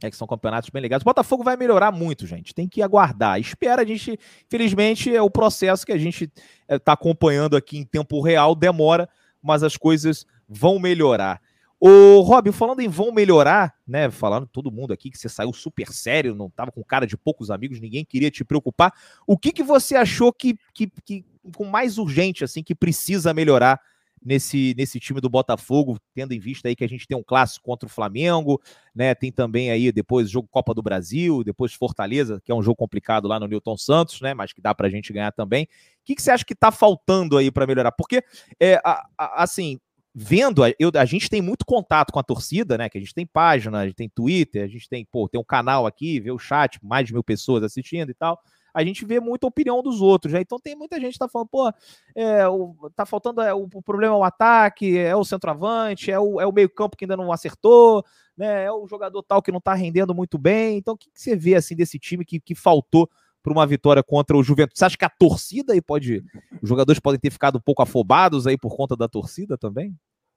É 0.03 0.09
que 0.09 0.17
são 0.17 0.27
campeonatos 0.27 0.69
bem 0.69 0.81
legais. 0.81 1.01
O 1.01 1.05
Botafogo 1.05 1.43
vai 1.43 1.55
melhorar 1.55 1.91
muito, 1.91 2.25
gente. 2.25 2.55
Tem 2.55 2.67
que 2.67 2.81
aguardar. 2.81 3.39
Espera, 3.39 3.83
a 3.83 3.85
gente, 3.85 4.19
infelizmente, 4.47 5.15
é 5.15 5.21
o 5.21 5.29
processo 5.29 5.85
que 5.85 5.91
a 5.91 5.97
gente 5.97 6.31
está 6.67 6.91
é, 6.91 6.93
acompanhando 6.93 7.55
aqui 7.55 7.77
em 7.77 7.85
tempo 7.85 8.19
real, 8.21 8.55
demora, 8.55 9.07
mas 9.41 9.63
as 9.63 9.77
coisas 9.77 10.25
vão 10.47 10.79
melhorar. 10.79 11.39
O 11.83 12.21
Rob, 12.21 12.51
falando 12.51 12.79
em 12.79 12.87
vão 12.87 13.11
melhorar, 13.11 13.73
né? 13.87 14.11
Falando 14.11 14.45
todo 14.45 14.71
mundo 14.71 14.93
aqui 14.93 15.09
que 15.09 15.17
você 15.17 15.27
saiu 15.27 15.51
super 15.51 15.87
sério, 15.87 16.35
não 16.35 16.45
estava 16.45 16.71
com 16.71 16.83
cara 16.83 17.07
de 17.07 17.17
poucos 17.17 17.49
amigos, 17.49 17.79
ninguém 17.79 18.05
queria 18.05 18.29
te 18.29 18.43
preocupar. 18.43 18.93
O 19.25 19.35
que, 19.35 19.51
que 19.51 19.63
você 19.63 19.95
achou 19.95 20.31
que, 20.31 20.55
que, 20.75 20.91
que 21.03 21.25
com 21.55 21.65
mais 21.65 21.97
urgente, 21.97 22.43
assim, 22.43 22.61
que 22.61 22.75
precisa 22.75 23.33
melhorar 23.33 23.81
nesse, 24.23 24.75
nesse 24.77 24.99
time 24.99 25.19
do 25.19 25.29
Botafogo, 25.29 25.97
tendo 26.13 26.33
em 26.33 26.39
vista 26.39 26.67
aí 26.67 26.75
que 26.75 26.83
a 26.83 26.87
gente 26.87 27.07
tem 27.07 27.17
um 27.17 27.23
clássico 27.23 27.65
contra 27.65 27.87
o 27.87 27.89
Flamengo, 27.89 28.61
né? 28.93 29.15
Tem 29.15 29.31
também 29.31 29.71
aí 29.71 29.91
depois 29.91 30.29
jogo 30.29 30.47
Copa 30.49 30.73
do 30.73 30.81
Brasil, 30.81 31.43
depois 31.43 31.73
Fortaleza, 31.73 32.41
que 32.43 32.51
é 32.51 32.55
um 32.55 32.61
jogo 32.61 32.75
complicado 32.75 33.27
lá 33.27 33.39
no 33.39 33.47
Newton 33.47 33.77
Santos, 33.77 34.21
né? 34.21 34.33
Mas 34.33 34.53
que 34.53 34.61
dá 34.61 34.75
pra 34.75 34.89
gente 34.89 35.11
ganhar 35.11 35.31
também. 35.31 35.63
O 35.63 35.67
que, 36.05 36.15
que 36.15 36.21
você 36.21 36.31
acha 36.31 36.45
que 36.45 36.55
tá 36.55 36.71
faltando 36.71 37.37
aí 37.37 37.51
para 37.51 37.65
melhorar? 37.65 37.91
Porque, 37.91 38.23
é, 38.59 38.75
a, 38.83 39.05
a, 39.17 39.43
assim, 39.43 39.79
vendo, 40.13 40.61
eu, 40.77 40.91
a 40.95 41.05
gente 41.05 41.29
tem 41.29 41.41
muito 41.41 41.65
contato 41.65 42.11
com 42.11 42.19
a 42.19 42.23
torcida, 42.23 42.77
né? 42.77 42.89
Que 42.89 42.97
a 42.97 43.01
gente 43.01 43.13
tem 43.13 43.25
página, 43.25 43.79
a 43.79 43.85
gente 43.85 43.95
tem 43.95 44.09
Twitter, 44.09 44.63
a 44.63 44.67
gente 44.67 44.87
tem, 44.87 45.05
pô, 45.05 45.27
tem 45.27 45.41
um 45.41 45.45
canal 45.45 45.87
aqui, 45.87 46.19
vê 46.19 46.31
o 46.31 46.39
chat, 46.39 46.79
mais 46.83 47.07
de 47.07 47.13
mil 47.13 47.23
pessoas 47.23 47.63
assistindo 47.63 48.11
e 48.11 48.13
tal 48.13 48.39
a 48.73 48.83
gente 48.83 49.05
vê 49.05 49.19
muita 49.19 49.47
opinião 49.47 49.81
dos 49.81 50.01
outros, 50.01 50.33
né? 50.33 50.41
Então 50.41 50.59
tem 50.59 50.75
muita 50.75 50.99
gente 50.99 51.13
que 51.13 51.19
tá 51.19 51.27
falando, 51.27 51.49
pô, 51.49 51.71
é, 52.15 52.47
o, 52.47 52.75
tá 52.95 53.05
faltando, 53.05 53.41
é, 53.41 53.53
o, 53.53 53.67
o, 53.73 53.81
problema 53.81 54.15
é 54.15 54.17
o 54.17 54.23
ataque, 54.23 54.97
é 54.97 55.15
o 55.15 55.23
centroavante, 55.23 56.11
é 56.11 56.19
o, 56.19 56.39
é 56.39 56.45
o 56.45 56.51
meio-campo 56.51 56.95
que 56.95 57.05
ainda 57.05 57.17
não 57.17 57.31
acertou, 57.31 58.03
né? 58.37 58.65
É 58.65 58.71
o 58.71 58.87
jogador 58.87 59.21
tal 59.23 59.41
que 59.41 59.51
não 59.51 59.61
tá 59.61 59.73
rendendo 59.73 60.13
muito 60.13 60.37
bem. 60.37 60.77
Então, 60.77 60.93
o 60.93 60.97
que, 60.97 61.09
que 61.11 61.21
você 61.21 61.35
vê 61.35 61.55
assim 61.55 61.75
desse 61.75 61.99
time 61.99 62.25
que, 62.25 62.39
que 62.39 62.55
faltou 62.55 63.09
para 63.43 63.51
uma 63.53 63.65
vitória 63.65 64.03
contra 64.03 64.37
o 64.37 64.43
Juventus? 64.43 64.77
Você 64.77 64.85
acha 64.85 64.97
que 64.97 65.05
a 65.05 65.09
torcida 65.09 65.73
aí 65.73 65.81
pode. 65.81 66.23
Os 66.61 66.69
jogadores 66.69 66.99
podem 66.99 67.19
ter 67.19 67.31
ficado 67.31 67.57
um 67.57 67.61
pouco 67.61 67.81
afobados 67.81 68.47
aí 68.47 68.57
por 68.57 68.75
conta 68.75 68.95
da 68.95 69.07
torcida 69.07 69.57
também? 69.57 69.95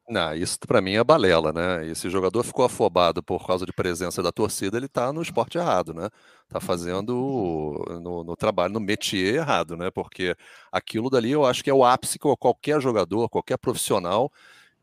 Não, 0.08 0.34
isso 0.34 0.58
para 0.60 0.82
mim 0.82 0.94
é 0.94 1.02
balela, 1.04 1.50
né? 1.50 1.86
Esse 1.86 2.10
jogador 2.10 2.42
ficou 2.44 2.64
afobado 2.66 3.22
por 3.22 3.46
causa 3.46 3.64
de 3.64 3.72
presença 3.72 4.22
da 4.22 4.30
torcida, 4.30 4.76
ele 4.76 4.86
tá 4.86 5.10
no 5.14 5.22
esporte 5.22 5.56
errado, 5.56 5.94
né? 5.94 6.10
Tá 6.48 6.60
fazendo 6.60 7.82
no, 8.02 8.22
no 8.22 8.36
trabalho, 8.36 8.74
no 8.74 8.80
métier 8.80 9.36
errado, 9.36 9.76
né? 9.78 9.90
Porque 9.90 10.36
aquilo 10.70 11.08
dali 11.08 11.30
eu 11.32 11.46
acho 11.46 11.64
que 11.64 11.70
é 11.70 11.74
o 11.74 11.84
ápice 11.84 12.18
que 12.18 12.36
qualquer 12.36 12.80
jogador, 12.82 13.30
qualquer 13.30 13.56
profissional 13.56 14.30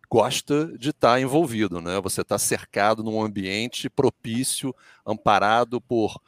gosta 0.10 0.68
de 0.78 0.90
estar 0.90 1.14
tá 1.14 1.22
envolvido, 1.22 1.80
né? 1.82 2.02
Você 2.02 2.22
está 2.22 2.38
cercado 2.40 3.04
num 3.04 3.22
ambiente 3.22 3.90
propício, 3.90 4.76
amparado 5.06 5.80
por 5.82 6.20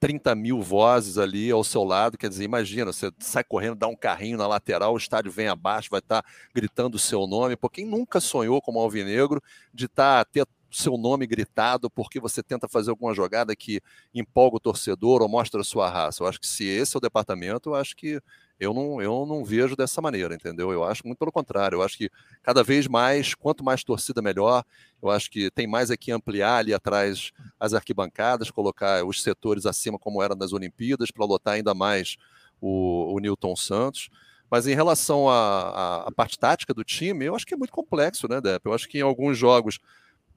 30 0.00 0.34
mil 0.34 0.62
vozes 0.62 1.18
ali 1.18 1.50
ao 1.50 1.62
seu 1.62 1.84
lado, 1.84 2.16
quer 2.16 2.30
dizer, 2.30 2.44
imagina, 2.44 2.92
você 2.92 3.12
sai 3.18 3.44
correndo, 3.44 3.76
dá 3.76 3.86
um 3.86 3.94
carrinho 3.94 4.38
na 4.38 4.46
lateral, 4.46 4.94
o 4.94 4.96
estádio 4.96 5.30
vem 5.30 5.46
abaixo, 5.46 5.90
vai 5.90 6.00
estar 6.00 6.22
tá 6.22 6.28
gritando 6.54 6.94
o 6.94 6.98
seu 6.98 7.26
nome, 7.26 7.54
por 7.54 7.70
quem 7.70 7.84
nunca 7.84 8.18
sonhou 8.18 8.62
como 8.62 8.80
alvinegro 8.80 9.42
de 9.72 9.84
estar, 9.84 10.24
tá, 10.24 10.30
ter 10.32 10.46
seu 10.70 10.96
nome 10.96 11.26
gritado 11.26 11.90
porque 11.90 12.20
você 12.20 12.42
tenta 12.42 12.68
fazer 12.68 12.90
alguma 12.90 13.12
jogada 13.12 13.54
que 13.56 13.80
empolga 14.14 14.56
o 14.56 14.60
torcedor 14.60 15.20
ou 15.20 15.28
mostra 15.28 15.60
a 15.60 15.64
sua 15.64 15.90
raça. 15.90 16.22
Eu 16.22 16.28
acho 16.28 16.40
que 16.40 16.46
se 16.46 16.64
esse 16.64 16.96
é 16.96 16.98
o 16.98 17.00
departamento, 17.00 17.70
eu 17.70 17.74
acho 17.74 17.96
que 17.96 18.20
eu 18.60 18.74
não, 18.74 19.00
eu 19.00 19.24
não 19.24 19.42
vejo 19.42 19.74
dessa 19.74 20.02
maneira, 20.02 20.34
entendeu? 20.34 20.70
Eu 20.70 20.84
acho 20.84 21.06
muito 21.06 21.18
pelo 21.18 21.32
contrário. 21.32 21.76
Eu 21.76 21.82
acho 21.82 21.96
que 21.96 22.10
cada 22.42 22.62
vez 22.62 22.86
mais, 22.86 23.34
quanto 23.34 23.64
mais 23.64 23.82
torcida, 23.82 24.20
melhor. 24.20 24.62
Eu 25.02 25.08
acho 25.08 25.30
que 25.30 25.50
tem 25.50 25.66
mais 25.66 25.90
aqui 25.90 26.12
ampliar 26.12 26.58
ali 26.58 26.74
atrás 26.74 27.32
as 27.58 27.72
arquibancadas, 27.72 28.50
colocar 28.50 29.02
os 29.02 29.22
setores 29.22 29.64
acima, 29.64 29.98
como 29.98 30.22
era 30.22 30.34
nas 30.34 30.52
Olimpíadas, 30.52 31.10
para 31.10 31.24
lotar 31.24 31.54
ainda 31.54 31.72
mais 31.72 32.18
o, 32.60 33.14
o 33.14 33.18
Newton 33.18 33.56
Santos. 33.56 34.10
Mas 34.50 34.66
em 34.66 34.74
relação 34.74 35.30
à 35.30 36.10
parte 36.14 36.38
tática 36.38 36.74
do 36.74 36.84
time, 36.84 37.24
eu 37.24 37.34
acho 37.34 37.46
que 37.46 37.54
é 37.54 37.56
muito 37.56 37.72
complexo, 37.72 38.28
né, 38.28 38.42
Depp? 38.42 38.66
Eu 38.66 38.74
acho 38.74 38.88
que 38.88 38.98
em 38.98 39.02
alguns 39.02 39.38
jogos 39.38 39.78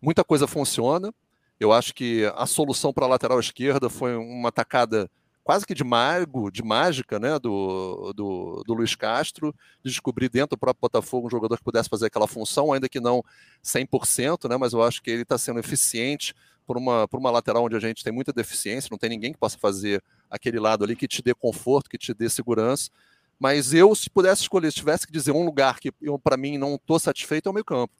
muita 0.01 0.23
coisa 0.23 0.47
funciona. 0.47 1.13
Eu 1.59 1.73
acho 1.73 1.93
que 1.93 2.31
a 2.35 2.45
solução 2.45 2.93
para 2.93 3.05
a 3.05 3.09
lateral 3.09 3.39
esquerda 3.39 3.89
foi 3.89 4.15
uma 4.15 4.51
tacada 4.51 5.09
quase 5.43 5.65
que 5.65 5.73
de 5.73 5.83
mago, 5.83 6.49
de 6.49 6.63
mágica, 6.63 7.19
né, 7.19 7.37
do, 7.37 8.13
do, 8.15 8.63
do, 8.65 8.73
Luiz 8.73 8.95
Castro, 8.95 9.53
de 9.83 9.91
descobrir 9.91 10.29
dentro 10.29 10.55
do 10.55 10.59
próprio 10.59 10.81
Botafogo 10.81 11.27
um 11.27 11.29
jogador 11.29 11.57
que 11.57 11.63
pudesse 11.63 11.89
fazer 11.89 12.05
aquela 12.05 12.27
função, 12.27 12.71
ainda 12.71 12.87
que 12.87 12.99
não 12.99 13.23
100%, 13.63 14.49
né, 14.49 14.57
mas 14.57 14.73
eu 14.73 14.81
acho 14.81 15.01
que 15.01 15.11
ele 15.11 15.23
está 15.23 15.37
sendo 15.37 15.59
eficiente 15.59 16.33
por 16.65 16.77
uma, 16.77 17.07
por 17.07 17.19
uma 17.19 17.29
lateral 17.29 17.65
onde 17.65 17.75
a 17.75 17.79
gente 17.79 18.03
tem 18.03 18.13
muita 18.13 18.31
deficiência, 18.31 18.87
não 18.89 18.97
tem 18.97 19.09
ninguém 19.09 19.33
que 19.33 19.39
possa 19.39 19.57
fazer 19.57 20.01
aquele 20.29 20.59
lado 20.59 20.83
ali 20.83 20.95
que 20.95 21.07
te 21.07 21.21
dê 21.21 21.33
conforto, 21.33 21.89
que 21.89 21.97
te 21.97 22.13
dê 22.13 22.29
segurança. 22.29 22.89
Mas 23.37 23.73
eu, 23.73 23.93
se 23.93 24.09
pudesse 24.09 24.43
escolher, 24.43 24.71
se 24.71 24.77
tivesse 24.77 25.05
que 25.05 25.11
dizer 25.11 25.31
um 25.31 25.43
lugar 25.43 25.79
que 25.79 25.91
para 26.23 26.37
mim 26.37 26.57
não 26.57 26.75
estou 26.75 26.97
satisfeito, 26.99 27.49
é 27.49 27.51
o 27.51 27.53
meio 27.53 27.65
campo. 27.65 27.93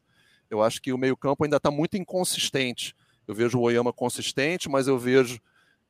Eu 0.50 0.62
acho 0.62 0.82
que 0.82 0.94
o 0.94 0.98
meio 0.98 1.18
campo 1.18 1.44
ainda 1.44 1.58
está 1.58 1.70
muito 1.70 1.98
inconsistente. 1.98 2.96
Eu 3.28 3.36
vejo 3.36 3.58
o 3.58 3.62
Oyama 3.62 3.92
consistente, 3.92 4.70
mas 4.70 4.88
eu 4.88 4.98
vejo 4.98 5.42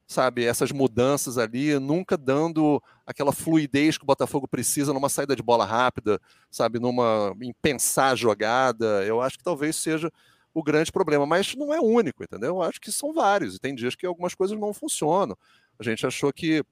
sabe, 0.08 0.46
essas 0.46 0.72
mudanças 0.72 1.38
ali, 1.38 1.80
nunca 1.80 2.18
dando 2.18 2.82
aquela 3.06 3.32
fluidez 3.32 3.98
que 3.98 4.04
o 4.04 4.08
Botafogo 4.08 4.48
precisa 4.48 4.94
numa 4.94 5.10
saída 5.10 5.36
de 5.36 5.44
bola 5.44 5.66
rápida, 5.66 6.20
sabe, 6.52 6.80
numa 6.80 7.36
em 7.42 7.54
pensar 7.62 8.10
a 8.10 8.16
jogada. 8.16 9.04
Eu 9.06 9.22
acho 9.22 9.38
que 9.38 9.44
talvez 9.44 9.76
seja 9.76 10.12
o 10.54 10.62
grande 10.62 10.92
problema, 10.92 11.26
mas 11.26 11.56
não 11.56 11.74
é 11.74 11.80
único, 11.80 12.24
entendeu? 12.24 12.56
Eu 12.56 12.62
acho 12.62 12.80
que 12.80 12.92
são 12.92 13.14
vários, 13.14 13.56
e 13.56 13.60
tem 13.60 13.74
dias 13.74 13.96
que 13.96 14.06
algumas 14.06 14.36
coisas 14.36 14.58
não 14.60 14.74
funcionam. 14.74 15.36
A 15.80 15.84
gente 15.84 16.06
achou 16.06 16.32
que 16.32 16.64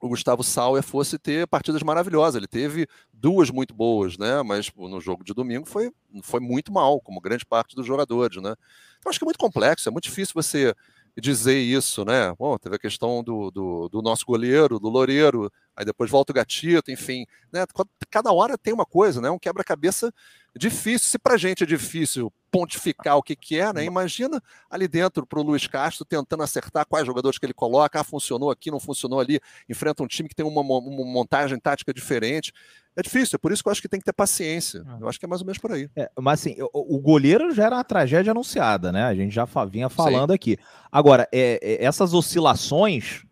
o 0.00 0.08
Gustavo 0.08 0.42
Sauer 0.42 0.82
fosse 0.82 1.16
ter 1.16 1.46
partidas 1.46 1.80
maravilhosas. 1.82 2.34
Ele 2.34 2.48
teve 2.48 2.88
duas 3.12 3.50
muito 3.50 3.72
boas, 3.72 4.18
né? 4.18 4.42
Mas 4.42 4.68
no 4.74 5.00
jogo 5.00 5.22
de 5.22 5.32
domingo 5.32 5.64
foi, 5.64 5.92
foi 6.22 6.40
muito 6.40 6.72
mal, 6.72 7.00
como 7.00 7.20
grande 7.20 7.46
parte 7.46 7.76
dos 7.76 7.86
jogadores, 7.86 8.42
né? 8.42 8.54
Então 8.98 9.10
acho 9.10 9.18
que 9.18 9.24
é 9.24 9.26
muito 9.26 9.38
complexo, 9.38 9.88
é 9.88 9.92
muito 9.92 10.04
difícil 10.04 10.32
você 10.34 10.74
dizer 11.20 11.58
isso, 11.58 12.04
né? 12.04 12.34
Bom, 12.38 12.56
teve 12.56 12.76
a 12.76 12.78
questão 12.78 13.22
do, 13.22 13.50
do, 13.50 13.88
do, 13.88 14.02
nosso 14.02 14.24
goleiro, 14.24 14.80
do 14.80 14.88
Loureiro, 14.88 15.50
aí 15.76 15.84
depois 15.84 16.10
volta 16.10 16.32
o 16.32 16.34
Gatito, 16.34 16.90
enfim, 16.90 17.26
né? 17.52 17.64
Cada 18.10 18.32
hora 18.32 18.56
tem 18.56 18.72
uma 18.72 18.86
coisa, 18.86 19.20
né? 19.20 19.30
Um 19.30 19.38
quebra-cabeça 19.38 20.12
difícil. 20.58 21.08
Se 21.08 21.18
para 21.18 21.34
a 21.34 21.38
gente 21.38 21.62
é 21.62 21.66
difícil 21.66 22.32
pontificar 22.50 23.16
o 23.16 23.22
que, 23.22 23.34
que 23.34 23.58
é, 23.58 23.72
né? 23.72 23.84
Imagina 23.84 24.40
ali 24.70 24.86
dentro 24.86 25.26
para 25.26 25.40
o 25.40 25.42
Luiz 25.42 25.66
Castro 25.66 26.04
tentando 26.04 26.42
acertar 26.42 26.86
quais 26.86 27.06
jogadores 27.06 27.38
que 27.38 27.46
ele 27.46 27.54
coloca, 27.54 27.98
ah, 27.98 28.04
funcionou 28.04 28.50
aqui, 28.50 28.70
não 28.70 28.78
funcionou 28.78 29.18
ali, 29.18 29.40
enfrenta 29.68 30.02
um 30.02 30.06
time 30.06 30.28
que 30.28 30.34
tem 30.34 30.44
uma, 30.44 30.60
uma 30.60 31.04
montagem 31.06 31.58
tática 31.58 31.94
diferente. 31.94 32.52
É 32.94 33.00
difícil, 33.00 33.36
é 33.36 33.38
por 33.38 33.50
isso 33.50 33.62
que 33.62 33.68
eu 33.68 33.72
acho 33.72 33.80
que 33.80 33.88
tem 33.88 33.98
que 33.98 34.04
ter 34.04 34.12
paciência. 34.12 34.84
Ah. 34.86 34.98
Eu 35.00 35.08
acho 35.08 35.18
que 35.18 35.24
é 35.24 35.28
mais 35.28 35.40
ou 35.40 35.46
menos 35.46 35.58
por 35.58 35.72
aí. 35.72 35.88
É, 35.96 36.10
mas 36.20 36.40
assim, 36.40 36.56
o, 36.60 36.96
o, 36.96 37.00
goleiro 37.00 37.54
já 37.54 37.64
era 37.64 37.76
uma 37.76 37.84
tragédia 37.84 38.32
anunciada, 38.32 38.92
né? 38.92 39.04
A 39.04 39.14
gente 39.14 39.34
já 39.34 39.48
vinha 39.70 39.88
falando 39.88 40.30
Sim. 40.30 40.34
aqui. 40.34 40.58
Agora, 40.90 41.26
é, 41.32 41.58
é, 41.62 41.84
essas 41.84 42.12
oscilações, 42.12 43.24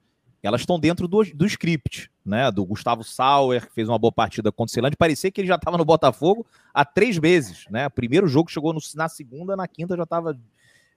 elas 0.43 0.63
estão 0.63 0.79
dentro 0.79 1.07
do, 1.07 1.23
do 1.35 1.47
script, 1.47 2.11
né? 2.25 2.51
Do 2.51 2.65
Gustavo 2.65 3.05
Sauer, 3.05 3.67
que 3.67 3.75
fez 3.75 3.89
uma 3.89 3.99
boa 3.99 4.13
partida 4.13 4.51
contra 4.51 4.71
o 4.71 4.73
Ceilândia. 4.73 4.97
Parecia 4.97 5.31
que 5.31 5.41
ele 5.41 5.49
já 5.49 5.57
estava 5.57 5.77
no 5.77 5.85
Botafogo 5.85 6.47
há 6.73 6.85
três 6.85 7.19
meses, 7.19 7.67
né? 7.71 7.89
Primeiro 7.89 8.27
jogo 8.27 8.51
chegou 8.51 8.73
no, 8.73 8.81
na 8.95 9.09
segunda, 9.09 9.57
na 9.57 9.69
quinta 9.69 9.97
já 9.97 10.05
estava 10.05 10.39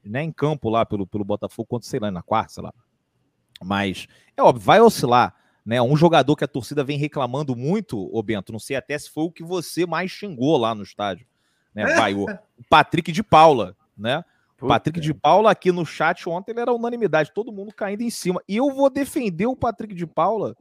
né, 0.03 0.23
em 0.23 0.31
campo 0.31 0.69
lá 0.69 0.85
pelo, 0.85 1.05
pelo 1.05 1.23
Botafogo 1.23 1.67
contra 1.67 1.85
o 1.85 1.89
Ceilândia, 1.89 2.13
na 2.13 2.21
quarta, 2.21 2.53
sei 2.53 2.63
lá. 2.63 2.73
Mas 3.61 4.07
é 4.35 4.41
óbvio, 4.41 4.65
vai 4.65 4.81
oscilar. 4.81 5.35
Né, 5.65 5.81
um 5.81 5.95
jogador 5.95 6.35
que 6.35 6.43
a 6.43 6.47
torcida 6.47 6.83
vem 6.83 6.97
reclamando 6.97 7.55
muito, 7.55 8.09
ô 8.13 8.21
Bento, 8.21 8.51
não 8.51 8.59
sei 8.59 8.75
até 8.75 8.97
se 8.97 9.09
foi 9.09 9.23
o 9.23 9.31
que 9.31 9.43
você 9.43 9.85
mais 9.85 10.11
xingou 10.11 10.57
lá 10.57 10.75
no 10.75 10.83
estádio. 10.83 11.25
Né, 11.73 11.85
vai, 11.95 12.13
o 12.13 12.25
Patrick 12.69 13.11
de 13.13 13.23
Paula, 13.23 13.75
né? 13.97 14.23
Puta. 14.63 14.73
Patrick 14.73 14.99
de 15.01 15.13
Paula 15.13 15.51
aqui 15.51 15.71
no 15.71 15.85
chat 15.85 16.27
ontem 16.29 16.51
ele 16.51 16.61
era 16.61 16.71
unanimidade, 16.71 17.33
todo 17.33 17.51
mundo 17.51 17.73
caindo 17.73 18.01
em 18.01 18.09
cima. 18.09 18.41
E 18.47 18.55
eu 18.55 18.71
vou 18.71 18.89
defender 18.89 19.45
o 19.45 19.55
Patrick 19.57 19.93
de 19.93 20.07
Paula 20.07 20.55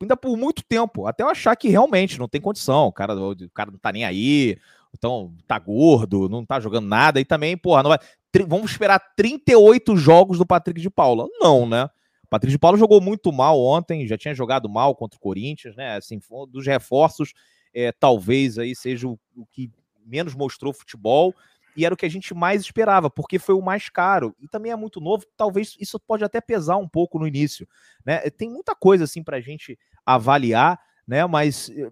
ainda 0.00 0.16
por 0.16 0.36
muito 0.36 0.62
tempo, 0.62 1.06
até 1.06 1.22
eu 1.22 1.28
achar 1.28 1.56
que 1.56 1.68
realmente 1.68 2.18
não 2.18 2.28
tem 2.28 2.40
condição, 2.40 2.86
o 2.86 2.92
cara, 2.92 3.14
o 3.14 3.50
cara 3.50 3.70
não 3.70 3.78
tá 3.78 3.90
nem 3.90 4.04
aí, 4.04 4.56
então 4.96 5.34
tá 5.46 5.58
gordo, 5.58 6.28
não 6.28 6.46
tá 6.46 6.60
jogando 6.60 6.86
nada, 6.86 7.20
e 7.20 7.24
também, 7.24 7.56
porra, 7.56 7.82
não 7.82 7.90
vai, 7.90 7.98
vamos 8.46 8.70
esperar 8.70 9.00
38 9.16 9.96
jogos 9.96 10.38
do 10.38 10.46
Patrick 10.46 10.80
de 10.80 10.88
Paula. 10.88 11.26
Não, 11.40 11.68
né? 11.68 11.84
O 12.24 12.28
Patrick 12.30 12.52
de 12.52 12.58
Paula 12.58 12.78
jogou 12.78 13.00
muito 13.00 13.32
mal 13.32 13.60
ontem, 13.60 14.06
já 14.06 14.16
tinha 14.16 14.34
jogado 14.34 14.68
mal 14.68 14.94
contra 14.94 15.16
o 15.16 15.20
Corinthians, 15.20 15.74
né? 15.76 15.96
Assim, 15.96 16.20
dos 16.48 16.66
reforços, 16.66 17.32
é, 17.74 17.90
talvez 17.90 18.58
aí 18.58 18.74
seja 18.74 19.08
o, 19.08 19.18
o 19.36 19.44
que 19.46 19.70
menos 20.06 20.34
mostrou 20.34 20.72
futebol 20.72 21.34
e 21.78 21.84
era 21.84 21.94
o 21.94 21.96
que 21.96 22.04
a 22.04 22.10
gente 22.10 22.34
mais 22.34 22.62
esperava, 22.62 23.08
porque 23.08 23.38
foi 23.38 23.54
o 23.54 23.62
mais 23.62 23.88
caro 23.88 24.34
e 24.40 24.48
também 24.48 24.72
é 24.72 24.76
muito 24.76 25.00
novo. 25.00 25.24
Talvez 25.36 25.76
isso 25.78 26.00
pode 26.00 26.24
até 26.24 26.40
pesar 26.40 26.76
um 26.76 26.88
pouco 26.88 27.20
no 27.20 27.26
início, 27.26 27.68
né? 28.04 28.18
Tem 28.30 28.50
muita 28.50 28.74
coisa 28.74 29.04
assim 29.04 29.22
para 29.22 29.36
a 29.36 29.40
gente 29.40 29.78
avaliar, 30.04 30.80
né? 31.06 31.24
Mas 31.24 31.70
eh, 31.70 31.88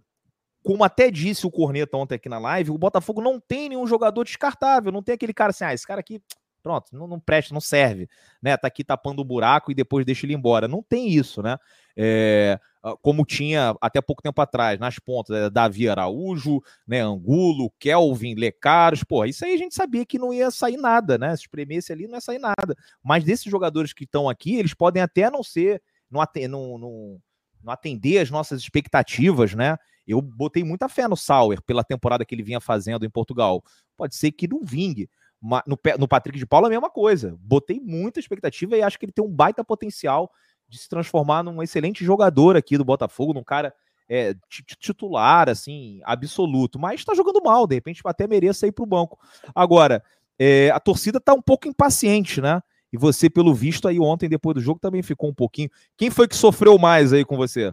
como 0.65 0.83
até 0.83 1.09
disse 1.09 1.47
o 1.47 1.53
Corneta 1.53 1.97
ontem 1.97 2.17
aqui 2.17 2.29
na 2.29 2.41
live, 2.41 2.73
o 2.73 2.79
Botafogo 2.79 3.23
não 3.23 3.39
tem 3.39 3.69
nenhum 3.69 3.87
jogador 3.87 4.25
descartável, 4.25 4.91
não 4.91 5.05
tem 5.05 5.15
aquele 5.15 5.33
cara 5.33 5.51
assim, 5.51 5.63
ah, 5.63 5.73
esse 5.73 5.87
cara 5.87 6.01
aqui, 6.01 6.21
pronto, 6.65 6.89
não, 6.93 7.07
não 7.07 7.21
presta, 7.21 7.55
não 7.55 7.61
serve, 7.61 8.09
né? 8.43 8.57
Tá 8.57 8.67
aqui 8.67 8.83
tapando 8.83 9.23
o 9.23 9.25
buraco 9.25 9.71
e 9.71 9.75
depois 9.75 10.05
deixa 10.05 10.27
ele 10.27 10.35
embora. 10.35 10.67
Não 10.67 10.83
tem 10.83 11.09
isso, 11.09 11.41
né? 11.45 11.59
É, 11.97 12.61
como 13.01 13.25
tinha 13.25 13.75
até 13.81 14.01
pouco 14.01 14.23
tempo 14.23 14.41
atrás, 14.41 14.79
nas 14.79 14.99
pontas, 14.99 15.37
é, 15.37 15.51
Davi 15.51 15.89
Araújo, 15.89 16.61
né, 16.87 17.01
Angulo, 17.01 17.73
Kelvin, 17.79 18.35
Lecaros, 18.35 19.03
pô, 19.03 19.25
isso 19.25 19.45
aí 19.45 19.55
a 19.55 19.57
gente 19.57 19.75
sabia 19.75 20.05
que 20.05 20.19
não 20.19 20.33
ia 20.33 20.51
sair 20.51 20.77
nada, 20.77 21.17
né? 21.19 21.35
Se 21.35 21.43
espremesse 21.43 21.93
ali, 21.93 22.07
não 22.07 22.15
ia 22.15 22.21
sair 22.21 22.39
nada. 22.39 22.77
Mas 23.03 23.25
desses 23.25 23.51
jogadores 23.51 23.93
que 23.93 24.05
estão 24.05 24.29
aqui, 24.29 24.57
eles 24.57 24.75
podem 24.75 25.03
até 25.03 25.31
não 25.31 25.43
ser, 25.43 25.83
não, 26.11 26.23
não, 26.49 26.79
não, 26.79 27.21
não 27.65 27.73
atender 27.73 28.19
as 28.19 28.31
nossas 28.31 28.61
expectativas, 28.61 29.55
né? 29.55 29.77
Eu 30.07 30.23
botei 30.23 30.63
muita 30.63 30.89
fé 30.89 31.09
no 31.09 31.17
Sauer 31.17 31.61
pela 31.63 31.83
temporada 31.83 32.25
que 32.25 32.35
ele 32.35 32.43
vinha 32.43 32.61
fazendo 32.61 33.05
em 33.05 33.11
Portugal. 33.11 33.65
Pode 33.97 34.15
ser 34.15 34.31
que 34.31 34.47
não 34.47 34.63
vingue. 34.63 35.11
No, 35.43 35.79
no 35.99 36.09
Patrick 36.09 36.39
de 36.39 36.47
Paula, 36.47 36.69
a 36.69 36.71
mesma 36.71 36.89
coisa. 36.89 37.37
Botei 37.41 37.81
muita 37.81 38.21
expectativa 38.21 38.77
e 38.77 38.83
acho 38.83 38.99
que 38.99 39.05
ele 39.05 39.13
tem 39.13 39.25
um 39.25 39.31
baita 39.31 39.65
potencial 39.65 40.31
de 40.69 40.79
se 40.79 40.89
transformar 40.89 41.43
num 41.43 41.63
excelente 41.63 42.05
jogador 42.05 42.57
aqui 42.57 42.77
do 42.77 42.85
Botafogo, 42.85 43.33
num 43.33 43.45
cara 43.45 43.73
é, 44.09 44.35
titular, 44.81 45.49
assim, 45.49 46.01
absoluto. 46.05 46.79
Mas 46.79 47.01
está 47.01 47.15
jogando 47.15 47.43
mal, 47.43 47.67
de 47.67 47.75
repente 47.75 48.01
até 48.05 48.27
mereça 48.27 48.67
ir 48.67 48.73
para 48.73 48.83
o 48.83 48.87
banco. 48.87 49.19
Agora, 49.55 50.03
é, 50.39 50.71
a 50.71 50.81
torcida 50.81 51.19
está 51.19 51.35
um 51.35 51.43
pouco 51.43 51.69
impaciente, 51.69 52.41
né? 52.41 52.61
E 52.93 52.97
você, 52.97 53.29
pelo 53.29 53.53
visto, 53.53 53.89
aí 53.89 53.99
ontem, 53.99 54.29
depois 54.29 54.55
do 54.55 54.61
jogo, 54.61 54.79
também 54.81 55.03
ficou 55.03 55.29
um 55.29 55.35
pouquinho. 55.35 55.71
Quem 55.97 56.11
foi 56.11 56.29
que 56.29 56.37
sofreu 56.37 56.79
mais 56.79 57.13
aí 57.13 57.25
com 57.25 57.37
você? 57.37 57.73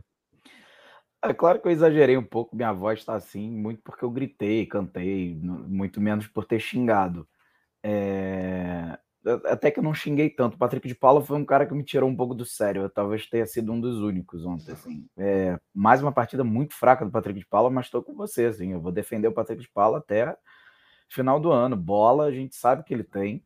É 1.24 1.34
claro 1.34 1.62
que 1.62 1.68
eu 1.68 1.72
exagerei 1.72 2.18
um 2.18 2.24
pouco, 2.24 2.54
minha 2.54 2.74
voz 2.74 3.00
está 3.00 3.16
assim, 3.16 3.50
muito 3.50 3.82
porque 3.82 4.04
eu 4.04 4.12
gritei, 4.12 4.66
cantei, 4.66 5.34
muito 5.42 6.02
menos 6.02 6.28
por 6.28 6.44
ter 6.44 6.60
xingado. 6.60 7.26
É... 7.82 8.98
Até 9.46 9.72
que 9.72 9.80
eu 9.80 9.84
não 9.84 9.94
xinguei 9.94 10.30
tanto. 10.30 10.56
O 10.56 10.58
Patrick 10.58 10.88
de 10.88 10.96
Paula 10.96 11.22
foi 11.22 11.38
um 11.38 11.46
cara 11.46 11.66
que 11.66 11.74
me 11.74 11.84
tirou 11.84 12.10
um 12.10 12.16
pouco 12.16 12.34
do 12.34 12.46
sério. 12.46 12.84
Eu 12.84 12.90
talvez 12.90 13.26
tenha 13.28 13.46
sido 13.46 13.72
um 13.72 13.80
dos 13.80 14.02
únicos 14.02 14.46
ontem. 14.46 14.72
Assim. 14.72 15.08
É... 15.18 15.58
Mais 15.74 16.02
uma 16.02 16.12
partida 16.12 16.44
muito 16.44 16.74
fraca 16.74 17.06
do 17.06 17.12
Patrick 17.12 17.40
de 17.40 17.46
Paula, 17.46 17.70
mas 17.70 17.86
estou 17.86 18.04
com 18.04 18.14
você. 18.14 18.46
Assim. 18.46 18.74
Eu 18.74 18.82
vou 18.82 18.92
defender 18.92 19.28
o 19.28 19.34
Patrick 19.34 19.62
de 19.62 19.70
Paula 19.70 20.00
até 20.00 20.36
final 21.08 21.40
do 21.40 21.52
ano. 21.52 21.76
Bola, 21.76 22.26
a 22.26 22.32
gente 22.32 22.56
sabe 22.56 22.84
que 22.84 22.94
ele 22.94 23.04
tem. 23.04 23.44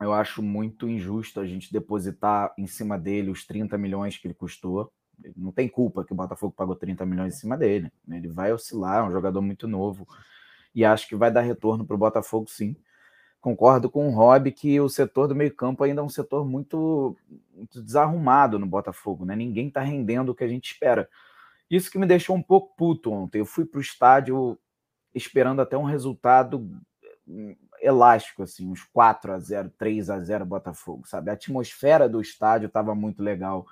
Eu 0.00 0.12
acho 0.12 0.42
muito 0.42 0.88
injusto 0.88 1.40
a 1.40 1.46
gente 1.46 1.72
depositar 1.72 2.52
em 2.56 2.66
cima 2.66 2.98
dele 2.98 3.30
os 3.30 3.44
30 3.44 3.76
milhões 3.76 4.16
que 4.16 4.26
ele 4.26 4.34
custou 4.34 4.92
não 5.36 5.52
tem 5.52 5.68
culpa 5.68 6.04
que 6.04 6.12
o 6.12 6.16
Botafogo 6.16 6.54
pagou 6.56 6.76
30 6.76 7.04
milhões 7.04 7.34
em 7.34 7.38
cima 7.38 7.56
dele. 7.56 7.90
Ele 8.08 8.28
vai 8.28 8.52
oscilar, 8.52 9.04
é 9.04 9.08
um 9.08 9.12
jogador 9.12 9.42
muito 9.42 9.66
novo. 9.66 10.06
E 10.74 10.84
acho 10.84 11.08
que 11.08 11.16
vai 11.16 11.30
dar 11.30 11.40
retorno 11.40 11.84
para 11.84 11.94
o 11.94 11.98
Botafogo, 11.98 12.48
sim. 12.48 12.76
Concordo 13.40 13.88
com 13.88 14.08
o 14.08 14.10
Rob 14.10 14.50
que 14.50 14.80
o 14.80 14.88
setor 14.88 15.28
do 15.28 15.34
meio-campo 15.34 15.84
ainda 15.84 16.00
é 16.00 16.04
um 16.04 16.08
setor 16.08 16.44
muito, 16.46 17.16
muito 17.54 17.82
desarrumado 17.82 18.58
no 18.58 18.66
Botafogo, 18.66 19.24
né? 19.24 19.36
Ninguém 19.36 19.68
está 19.68 19.80
rendendo 19.80 20.30
o 20.30 20.34
que 20.34 20.44
a 20.44 20.48
gente 20.48 20.72
espera. 20.72 21.08
Isso 21.70 21.90
que 21.90 21.98
me 21.98 22.06
deixou 22.06 22.34
um 22.34 22.42
pouco 22.42 22.74
puto 22.76 23.12
ontem. 23.12 23.38
Eu 23.38 23.46
fui 23.46 23.64
para 23.64 23.78
o 23.78 23.82
estádio 23.82 24.58
esperando 25.14 25.62
até 25.62 25.76
um 25.76 25.84
resultado 25.84 26.68
hum, 27.26 27.54
elástico, 27.80 28.42
assim, 28.42 28.68
uns 28.68 28.82
4 28.84 29.32
a 29.32 29.38
0 29.38 29.70
3 29.78 30.10
a 30.10 30.20
0 30.20 30.44
Botafogo, 30.44 31.06
sabe? 31.06 31.30
A 31.30 31.34
atmosfera 31.34 32.08
do 32.08 32.20
estádio 32.20 32.66
estava 32.66 32.94
muito 32.94 33.22
legal 33.22 33.66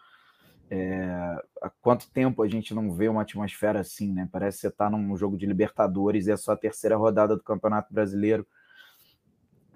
é, 0.68 1.40
há 1.62 1.70
quanto 1.81 2.11
tempo 2.11 2.42
a 2.42 2.48
gente 2.48 2.74
não 2.74 2.92
vê 2.92 3.09
uma 3.09 3.22
atmosfera 3.22 3.81
assim, 3.81 4.12
né? 4.12 4.29
Parece 4.33 4.59
que 4.59 4.61
você 4.62 4.68
está 4.68 4.90
num 4.90 5.16
jogo 5.16 5.37
de 5.37 5.46
Libertadores 5.46 6.26
e 6.26 6.33
é 6.33 6.37
só 6.37 6.52
a 6.52 6.57
terceira 6.57 6.96
rodada 6.96 7.37
do 7.37 7.42
Campeonato 7.42 7.92
Brasileiro 7.92 8.46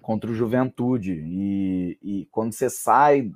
contra 0.03 0.31
o 0.31 0.35
Juventude. 0.35 1.13
E, 1.13 1.99
e 2.03 2.29
quando 2.31 2.53
você 2.53 2.69
sai, 2.69 3.31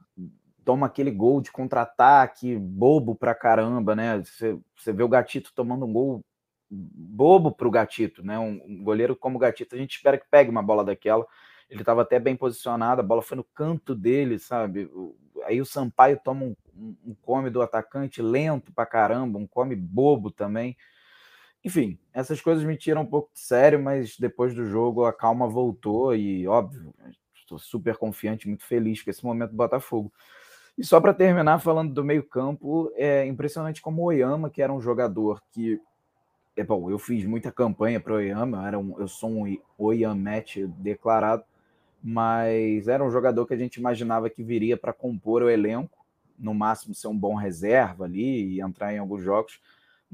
toma 0.64 0.86
aquele 0.86 1.10
gol 1.10 1.40
de 1.40 1.52
contra-ataque 1.52 2.56
bobo 2.56 3.14
pra 3.14 3.34
caramba, 3.34 3.94
né? 3.94 4.22
Você, 4.22 4.58
você 4.76 4.92
vê 4.92 5.02
o 5.02 5.08
Gatito 5.08 5.52
tomando 5.54 5.84
um 5.86 5.92
gol 5.92 6.24
bobo 6.70 7.52
pro 7.52 7.70
Gatito, 7.70 8.24
né? 8.24 8.38
Um, 8.38 8.60
um 8.66 8.82
goleiro 8.82 9.14
como 9.14 9.36
o 9.36 9.40
Gatito, 9.40 9.74
a 9.74 9.78
gente 9.78 9.96
espera 9.96 10.18
que 10.18 10.26
pegue 10.30 10.50
uma 10.50 10.62
bola 10.62 10.84
daquela. 10.84 11.26
Ele 11.70 11.80
estava 11.80 12.02
até 12.02 12.18
bem 12.18 12.36
posicionado, 12.36 13.00
a 13.00 13.04
bola 13.04 13.22
foi 13.22 13.36
no 13.36 13.44
canto 13.44 13.94
dele, 13.94 14.38
sabe? 14.38 14.90
Aí 15.44 15.60
o 15.60 15.66
Sampaio 15.66 16.20
toma 16.22 16.44
um 16.44 16.54
um, 16.76 17.14
come 17.22 17.50
do 17.50 17.62
atacante 17.62 18.20
lento 18.20 18.72
pra 18.72 18.86
caramba, 18.86 19.38
um 19.38 19.46
come 19.46 19.74
bobo 19.76 20.30
também. 20.30 20.76
Enfim, 21.64 21.98
essas 22.12 22.40
coisas 22.40 22.62
me 22.62 22.76
tiram 22.76 23.02
um 23.02 23.06
pouco 23.06 23.30
de 23.32 23.40
sério, 23.40 23.82
mas 23.82 24.18
depois 24.18 24.54
do 24.54 24.66
jogo 24.66 25.04
a 25.06 25.12
calma 25.12 25.48
voltou 25.48 26.14
e, 26.14 26.46
óbvio, 26.46 26.94
estou 27.34 27.58
super 27.58 27.96
confiante, 27.96 28.46
muito 28.46 28.64
feliz 28.64 29.02
com 29.02 29.10
esse 29.10 29.24
momento 29.24 29.50
do 29.50 29.56
Botafogo. 29.56 30.12
E 30.76 30.84
só 30.84 31.00
para 31.00 31.14
terminar, 31.14 31.60
falando 31.60 31.94
do 31.94 32.04
meio-campo, 32.04 32.92
é 32.96 33.24
impressionante 33.26 33.80
como 33.80 34.02
o 34.02 34.06
Oyama, 34.06 34.50
que 34.50 34.60
era 34.60 34.72
um 34.72 34.80
jogador 34.80 35.40
que. 35.52 35.80
É 36.56 36.62
bom, 36.62 36.88
eu 36.88 36.98
fiz 36.98 37.24
muita 37.24 37.50
campanha 37.50 37.98
para 37.98 38.12
o 38.12 38.16
Oyama, 38.16 38.66
era 38.66 38.78
um, 38.78 39.00
eu 39.00 39.08
sou 39.08 39.28
um 39.30 39.58
Oyamete 39.76 40.66
declarado, 40.66 41.42
mas 42.02 42.86
era 42.86 43.02
um 43.02 43.10
jogador 43.10 43.44
que 43.46 43.54
a 43.54 43.56
gente 43.56 43.76
imaginava 43.76 44.30
que 44.30 44.42
viria 44.42 44.76
para 44.76 44.92
compor 44.92 45.42
o 45.42 45.50
elenco 45.50 46.04
no 46.38 46.54
máximo 46.54 46.94
ser 46.94 47.08
um 47.08 47.16
bom 47.16 47.34
reserva 47.34 48.04
ali 48.04 48.54
e 48.54 48.60
entrar 48.60 48.92
em 48.92 48.98
alguns 48.98 49.22
jogos. 49.22 49.60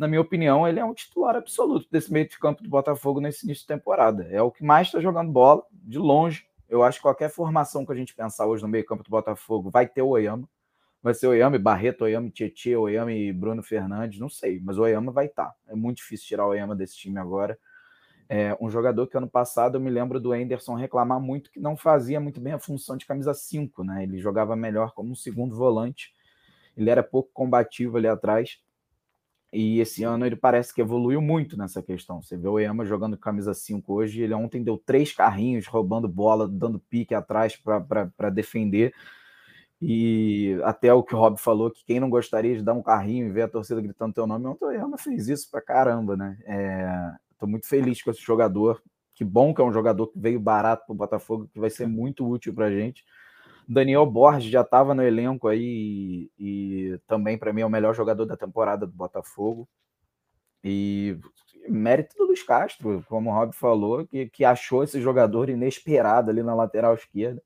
Na 0.01 0.09
minha 0.09 0.23
opinião, 0.23 0.67
ele 0.67 0.81
é 0.81 0.85
um 0.85 0.95
titular 0.95 1.37
absoluto 1.37 1.87
desse 1.91 2.11
meio 2.11 2.27
de 2.27 2.39
campo 2.39 2.63
do 2.63 2.71
Botafogo 2.71 3.21
nesse 3.21 3.45
início 3.45 3.65
de 3.65 3.67
temporada. 3.67 4.27
É 4.31 4.41
o 4.41 4.51
que 4.51 4.65
mais 4.65 4.87
está 4.87 4.99
jogando 4.99 5.31
bola, 5.31 5.63
de 5.71 5.99
longe. 5.99 6.47
Eu 6.71 6.83
acho 6.83 6.97
que 6.97 7.03
qualquer 7.03 7.29
formação 7.29 7.85
que 7.85 7.93
a 7.93 7.95
gente 7.95 8.15
pensar 8.15 8.47
hoje 8.47 8.63
no 8.63 8.69
meio 8.71 8.83
campo 8.87 9.05
do 9.05 9.11
Botafogo 9.11 9.69
vai 9.69 9.87
ter 9.87 10.01
o 10.01 10.09
Oyama. 10.09 10.49
Vai 11.03 11.13
ser 11.13 11.27
Oyama, 11.27 11.59
Barreto, 11.59 12.05
Oyama, 12.05 12.31
Tietchan, 12.31 12.79
Oyama 12.79 13.13
e 13.13 13.31
Bruno 13.31 13.63
Fernandes, 13.63 14.19
não 14.19 14.31
sei, 14.31 14.59
mas 14.65 14.79
o 14.79 14.85
Oyama 14.85 15.13
vai 15.13 15.27
estar. 15.27 15.49
Tá. 15.49 15.55
É 15.69 15.75
muito 15.75 15.99
difícil 15.99 16.29
tirar 16.29 16.47
o 16.47 16.49
Oyama 16.49 16.75
desse 16.75 16.97
time 16.97 17.19
agora. 17.19 17.59
É 18.27 18.57
um 18.59 18.71
jogador 18.71 19.07
que 19.07 19.19
ano 19.19 19.29
passado 19.29 19.77
eu 19.77 19.83
me 19.83 19.91
lembro 19.91 20.19
do 20.19 20.33
Anderson 20.33 20.77
reclamar 20.77 21.21
muito 21.21 21.51
que 21.51 21.61
não 21.61 21.77
fazia 21.77 22.19
muito 22.19 22.41
bem 22.41 22.55
a 22.55 22.59
função 22.59 22.97
de 22.97 23.05
camisa 23.05 23.35
5, 23.35 23.85
né? 23.85 24.05
Ele 24.05 24.17
jogava 24.17 24.57
melhor 24.57 24.95
como 24.95 25.11
um 25.11 25.15
segundo 25.15 25.55
volante, 25.55 26.15
ele 26.75 26.89
era 26.89 27.03
pouco 27.03 27.29
combativo 27.35 27.99
ali 27.99 28.09
atrás. 28.09 28.59
E 29.53 29.81
esse 29.81 30.05
ano 30.05 30.25
ele 30.25 30.37
parece 30.37 30.73
que 30.73 30.81
evoluiu 30.81 31.21
muito 31.21 31.57
nessa 31.57 31.83
questão. 31.83 32.23
Você 32.23 32.37
vê 32.37 32.49
o 32.49 32.59
Eyama 32.59 32.85
jogando 32.85 33.19
camisa 33.19 33.53
5 33.53 33.93
hoje, 33.93 34.23
ele 34.23 34.35
ontem 34.35 34.63
deu 34.63 34.79
três 34.79 35.13
carrinhos, 35.13 35.67
roubando 35.67 36.09
bola, 36.09 36.49
dando 36.49 36.79
pique 36.79 37.15
atrás 37.15 37.57
para 37.57 38.31
defender. 38.31 38.95
E 39.83 40.59
até 40.63 40.93
o 40.93 41.03
que 41.03 41.15
o 41.15 41.19
Rob 41.19 41.41
falou, 41.41 41.71
que 41.71 41.85
quem 41.85 41.99
não 41.99 42.11
gostaria 42.11 42.55
de 42.55 42.63
dar 42.63 42.75
um 42.75 42.83
carrinho 42.83 43.27
e 43.27 43.31
ver 43.31 43.43
a 43.43 43.49
torcida 43.49 43.81
gritando 43.81 44.15
teu 44.15 44.27
nome, 44.27 44.47
ontem 44.47 44.67
o 44.67 44.71
Eyama 44.71 44.99
fez 44.99 45.29
isso 45.29 45.51
para 45.51 45.63
caramba, 45.63 46.17
né? 46.17 46.39
É, 46.45 47.13
Estou 47.41 47.49
muito 47.49 47.67
feliz 47.67 48.03
com 48.03 48.11
esse 48.11 48.21
jogador. 48.21 48.83
Que 49.15 49.25
bom 49.25 49.55
que 49.55 49.63
é 49.63 49.65
um 49.65 49.73
jogador 49.73 50.09
que 50.09 50.19
veio 50.19 50.39
barato 50.39 50.85
para 50.85 50.93
o 50.93 50.97
Botafogo, 50.97 51.49
que 51.51 51.59
vai 51.59 51.71
ser 51.71 51.87
muito 51.87 52.29
útil 52.29 52.53
para 52.53 52.67
a 52.67 52.71
gente. 52.71 53.03
Daniel 53.73 54.05
Borges 54.05 54.51
já 54.51 54.63
estava 54.63 54.97
no 54.97 55.03
elenco 55.03 55.47
aí 55.47 56.29
e, 56.37 56.93
e 56.93 56.99
também 57.07 57.39
para 57.39 57.53
mim 57.53 57.61
é 57.61 57.67
o 57.67 57.71
melhor 57.71 57.95
jogador 57.95 58.27
da 58.27 58.37
temporada 58.37 58.85
do 58.85 58.93
Botafogo. 58.93 59.69
E 60.63 61.17
mérito 61.69 62.17
do 62.17 62.25
Luiz 62.25 62.43
Castro, 62.43 63.05
como 63.09 63.31
o 63.31 63.33
Rob 63.33 63.55
falou, 63.55 64.05
que, 64.05 64.29
que 64.29 64.45
achou 64.45 64.83
esse 64.83 65.01
jogador 65.01 65.49
inesperado 65.49 66.31
ali 66.31 66.43
na 66.43 66.53
lateral 66.53 66.95
esquerda. 66.95 67.41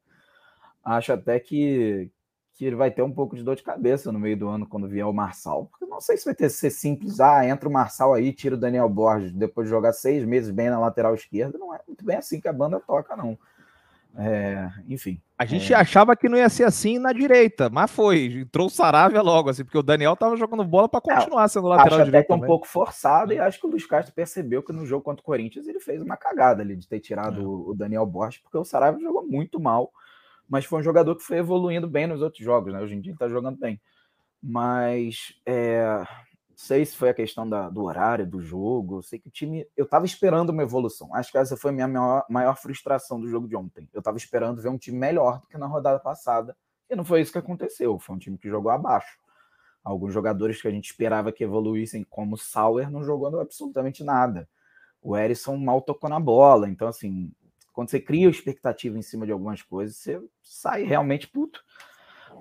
Acho 0.82 1.12
até 1.12 1.38
que, 1.38 2.10
que 2.54 2.64
ele 2.64 2.76
vai 2.76 2.90
ter 2.90 3.02
um 3.02 3.12
pouco 3.12 3.36
de 3.36 3.42
dor 3.42 3.54
de 3.54 3.62
cabeça 3.62 4.10
no 4.10 4.18
meio 4.18 4.38
do 4.38 4.48
ano 4.48 4.66
quando 4.66 4.88
vier 4.88 5.06
o 5.06 5.12
Marçal. 5.12 5.66
Porque 5.66 5.84
não 5.84 6.00
sei 6.00 6.16
se 6.16 6.24
vai 6.24 6.34
ter 6.34 6.48
ser 6.48 6.70
simples. 6.70 7.20
Ah, 7.20 7.46
entra 7.46 7.68
o 7.68 7.72
Marçal 7.72 8.14
aí, 8.14 8.32
tira 8.32 8.54
o 8.54 8.58
Daniel 8.58 8.88
Borges, 8.88 9.30
depois 9.30 9.66
de 9.66 9.70
jogar 9.70 9.92
seis 9.92 10.24
meses 10.24 10.50
bem 10.50 10.70
na 10.70 10.80
lateral 10.80 11.14
esquerda. 11.14 11.58
Não 11.58 11.74
é 11.74 11.80
muito 11.86 12.02
bem 12.02 12.16
assim 12.16 12.40
que 12.40 12.48
a 12.48 12.52
banda 12.52 12.80
toca, 12.80 13.14
não. 13.14 13.38
É, 14.16 14.70
enfim. 14.88 15.20
A 15.44 15.46
gente 15.46 15.72
é... 15.72 15.76
achava 15.76 16.16
que 16.16 16.28
não 16.28 16.36
ia 16.36 16.48
ser 16.48 16.64
assim 16.64 16.98
na 16.98 17.12
direita, 17.12 17.70
mas 17.70 17.90
foi. 17.90 18.40
Entrou 18.40 18.66
o 18.66 18.70
Saravia 18.70 19.22
logo, 19.22 19.50
assim, 19.50 19.64
porque 19.64 19.78
o 19.78 19.82
Daniel 19.82 20.16
tava 20.16 20.36
jogando 20.36 20.64
bola 20.64 20.88
para 20.88 21.00
é, 21.06 21.14
continuar 21.14 21.48
sendo 21.48 21.68
lateral 21.68 21.98
acho 21.98 22.04
direito. 22.06 22.24
Até 22.24 22.38
que 22.38 22.44
um 22.44 22.46
pouco 22.46 22.66
forçado, 22.66 23.32
e 23.32 23.38
acho 23.38 23.60
que 23.60 23.66
o 23.66 23.70
Luiz 23.70 23.86
Castro 23.86 24.14
percebeu 24.14 24.62
que 24.62 24.72
no 24.72 24.86
jogo 24.86 25.04
contra 25.04 25.22
o 25.22 25.24
Corinthians 25.24 25.68
ele 25.68 25.80
fez 25.80 26.02
uma 26.02 26.16
cagada 26.16 26.62
ali 26.62 26.74
de 26.74 26.88
ter 26.88 27.00
tirado 27.00 27.40
é. 27.40 27.44
o 27.44 27.74
Daniel 27.74 28.06
Borges, 28.06 28.40
porque 28.40 28.56
o 28.56 28.64
Saravia 28.64 29.00
jogou 29.00 29.26
muito 29.26 29.60
mal 29.60 29.90
mas 30.48 30.64
foi 30.64 30.80
um 30.80 30.82
jogador 30.82 31.16
que 31.16 31.22
foi 31.22 31.38
evoluindo 31.38 31.88
bem 31.88 32.06
nos 32.06 32.22
outros 32.22 32.44
jogos, 32.44 32.72
né? 32.72 32.80
Hoje 32.80 32.94
em 32.94 33.00
dia 33.00 33.12
ele 33.12 33.18
tá 33.18 33.28
jogando 33.28 33.58
bem. 33.58 33.80
Mas 34.42 35.34
é, 35.46 36.04
sei 36.56 36.84
se 36.84 36.96
foi 36.96 37.08
a 37.08 37.14
questão 37.14 37.48
da, 37.48 37.68
do 37.68 37.82
horário, 37.82 38.26
do 38.26 38.40
jogo. 38.40 39.02
Sei 39.02 39.18
que 39.18 39.28
o 39.28 39.30
time. 39.30 39.66
Eu 39.76 39.86
tava 39.86 40.06
esperando 40.06 40.50
uma 40.50 40.62
evolução. 40.62 41.14
Acho 41.14 41.32
que 41.32 41.38
essa 41.38 41.56
foi 41.56 41.70
a 41.70 41.74
minha 41.74 41.88
maior, 41.88 42.24
maior 42.28 42.56
frustração 42.56 43.20
do 43.20 43.28
jogo 43.28 43.48
de 43.48 43.56
ontem. 43.56 43.88
Eu 43.92 44.02
tava 44.02 44.16
esperando 44.16 44.60
ver 44.62 44.68
um 44.68 44.78
time 44.78 44.98
melhor 44.98 45.40
do 45.40 45.46
que 45.46 45.58
na 45.58 45.66
rodada 45.66 45.98
passada. 45.98 46.56
E 46.88 46.94
não 46.94 47.04
foi 47.04 47.20
isso 47.20 47.32
que 47.32 47.38
aconteceu. 47.38 47.98
Foi 47.98 48.14
um 48.16 48.18
time 48.18 48.38
que 48.38 48.48
jogou 48.48 48.70
abaixo. 48.70 49.18
Alguns 49.82 50.14
jogadores 50.14 50.60
que 50.62 50.68
a 50.68 50.70
gente 50.70 50.86
esperava 50.86 51.30
que 51.30 51.44
evoluíssem, 51.44 52.04
como 52.04 52.34
o 52.34 52.38
Sauer, 52.38 52.90
não 52.90 53.04
jogou 53.04 53.40
absolutamente 53.40 54.02
nada. 54.02 54.48
O 55.02 55.16
Erisson 55.16 55.56
mal 55.56 55.82
tocou 55.82 56.08
na 56.08 56.18
bola. 56.18 56.68
Então, 56.68 56.88
assim, 56.88 57.30
quando 57.72 57.90
você 57.90 58.00
cria 58.00 58.28
expectativa 58.28 58.96
em 58.96 59.02
cima 59.02 59.26
de 59.26 59.32
algumas 59.32 59.60
coisas, 59.60 59.96
você 59.96 60.22
sai 60.42 60.84
realmente 60.84 61.28
puto. 61.28 61.62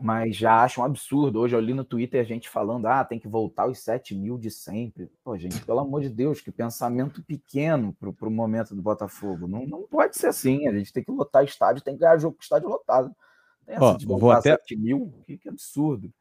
Mas 0.01 0.35
já 0.35 0.63
acho 0.63 0.81
um 0.81 0.83
absurdo. 0.83 1.39
Hoje 1.39 1.55
eu 1.55 1.59
li 1.59 1.73
no 1.73 1.83
Twitter 1.83 2.19
a 2.21 2.23
gente 2.23 2.49
falando: 2.49 2.85
ah, 2.85 3.03
tem 3.03 3.19
que 3.19 3.27
voltar 3.27 3.67
os 3.67 3.79
7 3.79 4.15
mil 4.15 4.37
de 4.37 4.51
sempre. 4.51 5.09
Pô, 5.23 5.37
gente, 5.37 5.63
pelo 5.65 5.79
amor 5.79 6.01
de 6.01 6.09
Deus, 6.09 6.41
que 6.41 6.51
pensamento 6.51 7.23
pequeno 7.23 7.93
para 7.93 8.27
o 8.27 8.31
momento 8.31 8.75
do 8.75 8.81
Botafogo. 8.81 9.47
Não, 9.47 9.65
não 9.65 9.83
pode 9.83 10.17
ser 10.17 10.27
assim. 10.27 10.67
A 10.67 10.73
gente 10.73 10.91
tem 10.91 11.03
que 11.03 11.11
lotar 11.11 11.43
estádio, 11.43 11.83
tem 11.83 11.93
que 11.93 12.01
ganhar 12.01 12.17
jogo 12.17 12.35
com 12.35 12.43
estádio 12.43 12.69
lotado. 12.69 13.13
Tem 13.65 13.75
essa 13.75 13.85
Ó, 13.85 13.97
de 13.97 14.05
voltar 14.05 14.39
até... 14.39 14.51
7 14.51 14.75
mil, 14.75 15.13
que, 15.25 15.37
que 15.37 15.49
absurdo. 15.49 16.11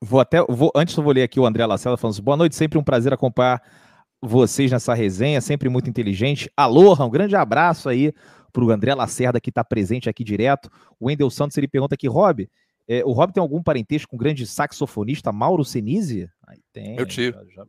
Vou 0.00 0.20
até. 0.20 0.42
Vou, 0.42 0.70
antes 0.74 0.96
eu 0.96 1.02
vou 1.02 1.12
ler 1.12 1.22
aqui 1.22 1.40
o 1.40 1.46
André 1.46 1.64
Lacerda 1.66 1.96
falando 1.96 2.14
assim, 2.14 2.22
boa 2.22 2.36
noite, 2.36 2.54
sempre 2.54 2.78
um 2.78 2.84
prazer 2.84 3.12
acompanhar 3.12 3.62
vocês 4.22 4.70
nessa 4.70 4.94
resenha, 4.94 5.40
sempre 5.40 5.68
muito 5.68 5.88
inteligente. 5.88 6.50
Aloha, 6.56 7.04
um 7.04 7.10
grande 7.10 7.36
abraço 7.36 7.88
aí 7.88 8.12
para 8.52 8.64
o 8.64 8.70
André 8.70 8.94
Lacerda, 8.94 9.40
que 9.40 9.50
está 9.50 9.62
presente 9.62 10.08
aqui 10.08 10.24
direto. 10.24 10.70
O 10.98 11.06
Wendel 11.06 11.30
Santos 11.30 11.56
ele 11.58 11.68
pergunta 11.68 11.94
aqui, 11.94 12.08
Rob, 12.08 12.48
é, 12.88 13.04
o 13.04 13.12
Rob 13.12 13.32
tem 13.32 13.40
algum 13.40 13.62
parentesco 13.62 14.10
com 14.10 14.16
o 14.16 14.18
grande 14.18 14.46
saxofonista 14.46 15.32
Mauro 15.32 15.64
Senise? 15.64 16.30
Aí 16.46 16.60
tem. 16.72 16.96
Eu 16.96 17.06
tiro. 17.06 17.36
Já, 17.48 17.62
já... 17.62 17.66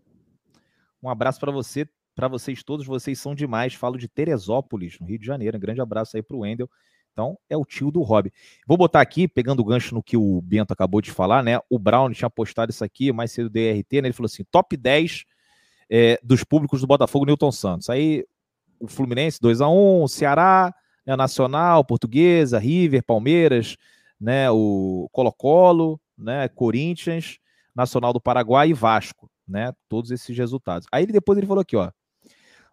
Um 1.01 1.09
abraço 1.09 1.39
para 1.39 1.51
você, 1.51 1.87
para 2.15 2.27
vocês 2.27 2.63
todos, 2.63 2.85
vocês 2.85 3.19
são 3.19 3.33
demais. 3.33 3.73
Falo 3.73 3.97
de 3.97 4.07
Teresópolis, 4.07 4.99
no 4.99 5.07
Rio 5.07 5.19
de 5.19 5.25
Janeiro. 5.25 5.57
Um 5.57 5.59
grande 5.59 5.81
abraço 5.81 6.15
aí 6.15 6.23
para 6.23 6.35
o 6.35 6.41
Wendel. 6.41 6.69
Então, 7.11 7.35
é 7.49 7.57
o 7.57 7.65
tio 7.65 7.89
do 7.89 8.01
Rob. 8.03 8.31
Vou 8.67 8.77
botar 8.77 9.01
aqui, 9.01 9.27
pegando 9.27 9.61
o 9.61 9.65
gancho 9.65 9.95
no 9.95 10.03
que 10.03 10.15
o 10.15 10.39
Bento 10.39 10.71
acabou 10.71 11.01
de 11.01 11.09
falar, 11.09 11.41
né? 11.41 11.59
O 11.67 11.79
Brown 11.79 12.11
tinha 12.11 12.29
postado 12.29 12.71
isso 12.71 12.83
aqui 12.83 13.11
mais 13.11 13.31
cedo 13.31 13.49
do 13.49 13.53
DRT, 13.53 14.01
né? 14.01 14.07
Ele 14.09 14.13
falou 14.13 14.27
assim: 14.27 14.43
top 14.51 14.77
10 14.77 15.25
é, 15.89 16.19
dos 16.21 16.43
públicos 16.43 16.81
do 16.81 16.85
Botafogo, 16.85 17.25
Newton 17.25 17.51
Santos. 17.51 17.89
Aí 17.89 18.23
o 18.79 18.87
Fluminense 18.87 19.39
2 19.41 19.61
a 19.61 19.67
1 19.67 20.03
o 20.03 20.07
Ceará, 20.07 20.71
né, 21.05 21.15
Nacional, 21.15 21.83
Portuguesa, 21.83 22.59
River, 22.59 23.03
Palmeiras, 23.03 23.77
né, 24.19 24.49
o 24.49 25.07
Colo-Colo, 25.11 25.99
né, 26.17 26.47
Corinthians, 26.47 27.37
Nacional 27.75 28.11
do 28.11 28.21
Paraguai 28.21 28.69
e 28.69 28.73
Vasco, 28.73 29.29
né, 29.47 29.71
todos 29.87 30.11
esses 30.11 30.35
resultados. 30.37 30.87
Aí 30.91 31.05
depois 31.05 31.37
ele 31.37 31.47
falou 31.47 31.61
aqui, 31.61 31.75
ó, 31.75 31.91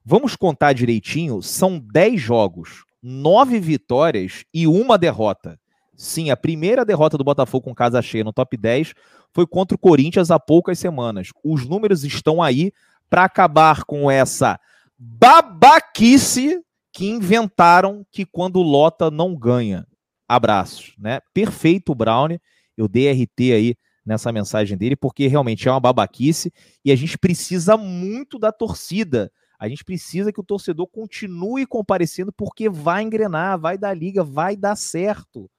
vamos 0.05 0.37
contar 0.37 0.73
direitinho, 0.73 1.43
são 1.43 1.79
10 1.79 2.21
jogos, 2.21 2.85
9 3.03 3.61
vitórias 3.61 4.45
e 4.53 4.67
uma 4.67 4.97
derrota. 4.97 5.59
Sim, 5.97 6.31
a 6.31 6.37
primeira 6.37 6.85
derrota 6.85 7.17
do 7.17 7.25
Botafogo 7.25 7.65
com 7.65 7.75
casa 7.75 8.03
cheia 8.03 8.25
no 8.25 8.33
top 8.33 8.57
10 8.57 8.95
foi 9.33 9.47
contra 9.47 9.75
o 9.75 9.79
Corinthians 9.79 10.31
há 10.31 10.41
poucas 10.41 10.79
semanas. 10.79 11.29
Os 11.45 11.67
números 11.69 12.05
estão 12.05 12.43
aí 12.43 12.73
para 13.09 13.25
acabar 13.25 13.85
com 13.85 14.11
essa 14.11 14.59
babaquice 14.99 16.61
que 16.93 17.09
inventaram 17.09 18.05
que 18.11 18.25
quando 18.25 18.63
lota 18.63 19.11
não 19.11 19.37
ganha. 19.37 19.87
Abraços, 20.29 20.95
né? 20.99 21.20
Perfeito, 21.33 21.95
Brown. 21.95 22.39
Eu 22.77 22.89
dei 22.89 23.11
RT 23.11 23.53
aí 23.53 23.77
nessa 24.05 24.31
mensagem 24.33 24.77
dele, 24.77 24.97
porque 24.97 25.27
realmente 25.27 25.66
é 25.68 25.70
uma 25.70 25.81
babaquice 25.81 26.53
e 26.85 26.93
a 26.93 26.97
gente 26.97 27.16
precisa 27.16 27.77
muito 27.77 28.39
da 28.39 28.53
torcida. 28.53 29.33
A 29.59 29.68
gente 29.68 29.85
precisa 29.85 30.33
que 30.33 30.41
o 30.41 30.45
torcedor 30.45 30.87
continue 30.89 31.64
comparecendo, 31.66 32.33
porque 32.33 32.68
vai 32.68 33.03
engrenar, 33.03 33.59
vai 33.59 33.79
dar 33.79 33.95
liga, 33.95 34.22
vai 34.22 34.57
dar 34.57 34.77
certo. 34.77 35.51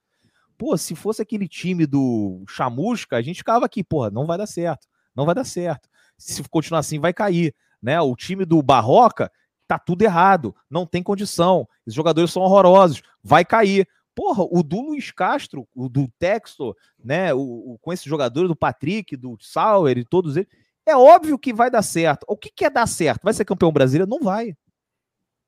Pô, 0.56 0.76
se 0.76 0.94
fosse 0.94 1.20
aquele 1.20 1.48
time 1.48 1.86
do 1.86 2.44
Chamusca, 2.48 3.16
a 3.16 3.22
gente 3.22 3.38
ficava 3.38 3.66
aqui, 3.66 3.82
porra, 3.82 4.10
não 4.10 4.26
vai 4.26 4.38
dar 4.38 4.46
certo, 4.46 4.86
não 5.14 5.26
vai 5.26 5.34
dar 5.34 5.44
certo. 5.44 5.88
Se 6.16 6.42
continuar 6.48 6.80
assim, 6.80 6.98
vai 6.98 7.12
cair. 7.12 7.54
Né? 7.82 8.00
O 8.00 8.14
time 8.14 8.44
do 8.44 8.62
Barroca 8.62 9.30
tá 9.66 9.78
tudo 9.78 10.02
errado, 10.02 10.54
não 10.70 10.86
tem 10.86 11.02
condição, 11.02 11.68
os 11.84 11.92
jogadores 11.92 12.30
são 12.30 12.42
horrorosos, 12.42 13.02
vai 13.22 13.44
cair. 13.44 13.86
Porra, 14.16 14.44
o 14.50 14.62
do 14.62 14.80
Luiz 14.80 15.12
Castro, 15.12 15.68
o 15.74 15.90
do 15.90 16.08
Textor, 16.18 16.74
né, 16.98 17.34
o, 17.34 17.38
o, 17.38 17.78
com 17.82 17.92
esse 17.92 18.08
jogador 18.08 18.48
do 18.48 18.56
Patrick, 18.56 19.14
do 19.14 19.36
Sauer 19.38 19.98
e 19.98 20.06
todos 20.06 20.38
eles, 20.38 20.48
é 20.86 20.96
óbvio 20.96 21.38
que 21.38 21.52
vai 21.52 21.70
dar 21.70 21.82
certo. 21.82 22.24
O 22.26 22.34
que, 22.34 22.50
que 22.50 22.64
é 22.64 22.70
dar 22.70 22.86
certo? 22.86 23.22
Vai 23.22 23.34
ser 23.34 23.44
campeão 23.44 23.70
brasileiro? 23.70 24.08
Não 24.08 24.20
vai. 24.20 24.56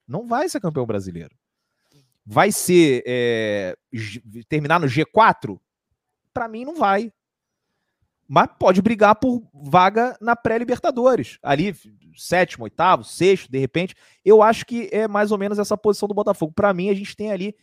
Não 0.06 0.26
vai 0.26 0.50
ser 0.50 0.60
campeão 0.60 0.84
brasileiro. 0.84 1.34
Vai 2.26 2.52
ser 2.52 3.02
é, 3.06 3.74
terminar 4.50 4.78
no 4.78 4.86
G4? 4.86 5.58
Para 6.34 6.46
mim, 6.46 6.66
não 6.66 6.76
vai 6.76 7.10
mas 8.28 8.50
pode 8.58 8.82
brigar 8.82 9.16
por 9.16 9.42
vaga 9.54 10.14
na 10.20 10.36
pré-Libertadores. 10.36 11.38
Ali, 11.42 11.74
sétimo, 12.14 12.64
oitavo, 12.64 13.02
sexto, 13.02 13.50
de 13.50 13.58
repente. 13.58 13.94
Eu 14.22 14.42
acho 14.42 14.66
que 14.66 14.90
é 14.92 15.08
mais 15.08 15.32
ou 15.32 15.38
menos 15.38 15.58
essa 15.58 15.78
posição 15.78 16.06
do 16.06 16.14
Botafogo. 16.14 16.52
Para 16.54 16.74
mim, 16.74 16.90
a 16.90 16.94
gente 16.94 17.16
tem 17.16 17.32
ali 17.32 17.56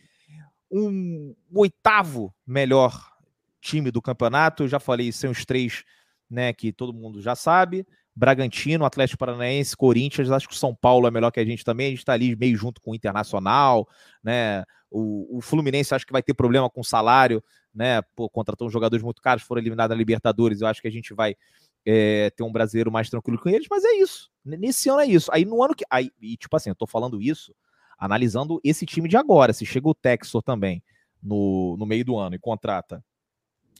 um 0.70 1.34
oitavo 1.54 2.34
melhor 2.46 3.16
time 3.60 3.90
do 3.90 4.02
campeonato. 4.02 4.64
Eu 4.64 4.68
já 4.68 4.80
falei, 4.80 5.12
são 5.12 5.30
os 5.30 5.44
três 5.44 5.84
né, 6.28 6.52
que 6.52 6.72
todo 6.72 6.94
mundo 6.94 7.20
já 7.20 7.34
sabe. 7.34 7.86
Bragantino, 8.14 8.84
Atlético 8.84 9.18
Paranaense, 9.18 9.76
Corinthians, 9.76 10.30
acho 10.30 10.48
que 10.48 10.54
o 10.54 10.58
São 10.58 10.74
Paulo 10.74 11.06
é 11.06 11.10
melhor 11.10 11.30
que 11.30 11.38
a 11.38 11.44
gente 11.44 11.62
também, 11.62 11.88
a 11.88 11.90
gente 11.90 11.98
está 11.98 12.14
ali 12.14 12.34
meio 12.34 12.56
junto 12.56 12.80
com 12.80 12.92
o 12.92 12.94
Internacional, 12.94 13.86
né? 14.22 14.64
O, 14.90 15.36
o 15.36 15.40
Fluminense 15.42 15.94
acho 15.94 16.06
que 16.06 16.12
vai 16.12 16.22
ter 16.22 16.32
problema 16.32 16.70
com 16.70 16.82
salário, 16.82 17.44
né? 17.74 18.00
Pô, 18.14 18.30
contratou 18.30 18.66
uns 18.66 18.72
jogadores 18.72 19.02
muito 19.02 19.20
caros, 19.20 19.42
foram 19.42 19.60
eliminados 19.60 19.94
na 19.94 19.98
Libertadores. 19.98 20.62
Eu 20.62 20.66
acho 20.66 20.80
que 20.80 20.88
a 20.88 20.90
gente 20.90 21.12
vai 21.12 21.36
é, 21.84 22.30
ter 22.30 22.42
um 22.42 22.50
brasileiro 22.50 22.90
mais 22.90 23.10
tranquilo 23.10 23.38
com 23.38 23.50
eles, 23.50 23.66
mas 23.70 23.84
é 23.84 23.92
isso. 23.96 24.30
Nesse 24.42 24.88
ano 24.88 25.00
é 25.00 25.06
isso. 25.06 25.30
Aí 25.30 25.44
no 25.44 25.62
ano 25.62 25.74
que. 25.74 25.84
Aí, 25.90 26.10
e 26.18 26.38
tipo 26.38 26.56
assim, 26.56 26.70
eu 26.70 26.74
tô 26.74 26.86
falando 26.86 27.20
isso 27.20 27.54
analisando 27.98 28.60
esse 28.62 28.84
time 28.84 29.08
de 29.08 29.16
agora. 29.16 29.52
Se 29.52 29.64
chega 29.64 29.88
o 29.88 29.94
Texor 29.94 30.42
também 30.42 30.82
no, 31.22 31.76
no 31.78 31.86
meio 31.86 32.04
do 32.04 32.16
ano 32.16 32.36
e 32.36 32.38
contrata 32.38 33.02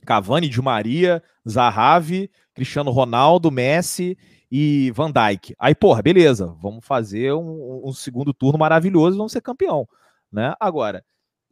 Cavani 0.05 0.47
de 0.47 0.61
Maria, 0.61 1.23
Zahavi, 1.47 2.29
Cristiano 2.53 2.91
Ronaldo, 2.91 3.51
Messi 3.51 4.17
e 4.51 4.91
Van 4.91 5.11
Dijk. 5.11 5.55
Aí, 5.59 5.75
porra, 5.75 6.01
beleza, 6.01 6.55
vamos 6.59 6.85
fazer 6.85 7.33
um, 7.33 7.81
um 7.85 7.93
segundo 7.93 8.33
turno 8.33 8.59
maravilhoso 8.59 9.15
e 9.15 9.17
vamos 9.17 9.31
ser 9.31 9.41
campeão. 9.41 9.87
Né? 10.31 10.53
Agora, 10.59 11.03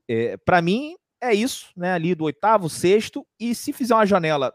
é, 0.08 0.38
para 0.38 0.62
mim, 0.62 0.96
é 1.22 1.34
isso, 1.34 1.72
né? 1.76 1.94
Ali 1.94 2.14
do 2.14 2.26
oitavo, 2.26 2.70
sexto, 2.70 3.26
e 3.40 3.56
se 3.56 3.74
fizer 3.74 3.96
uma 3.96 4.06
janela 4.06 4.54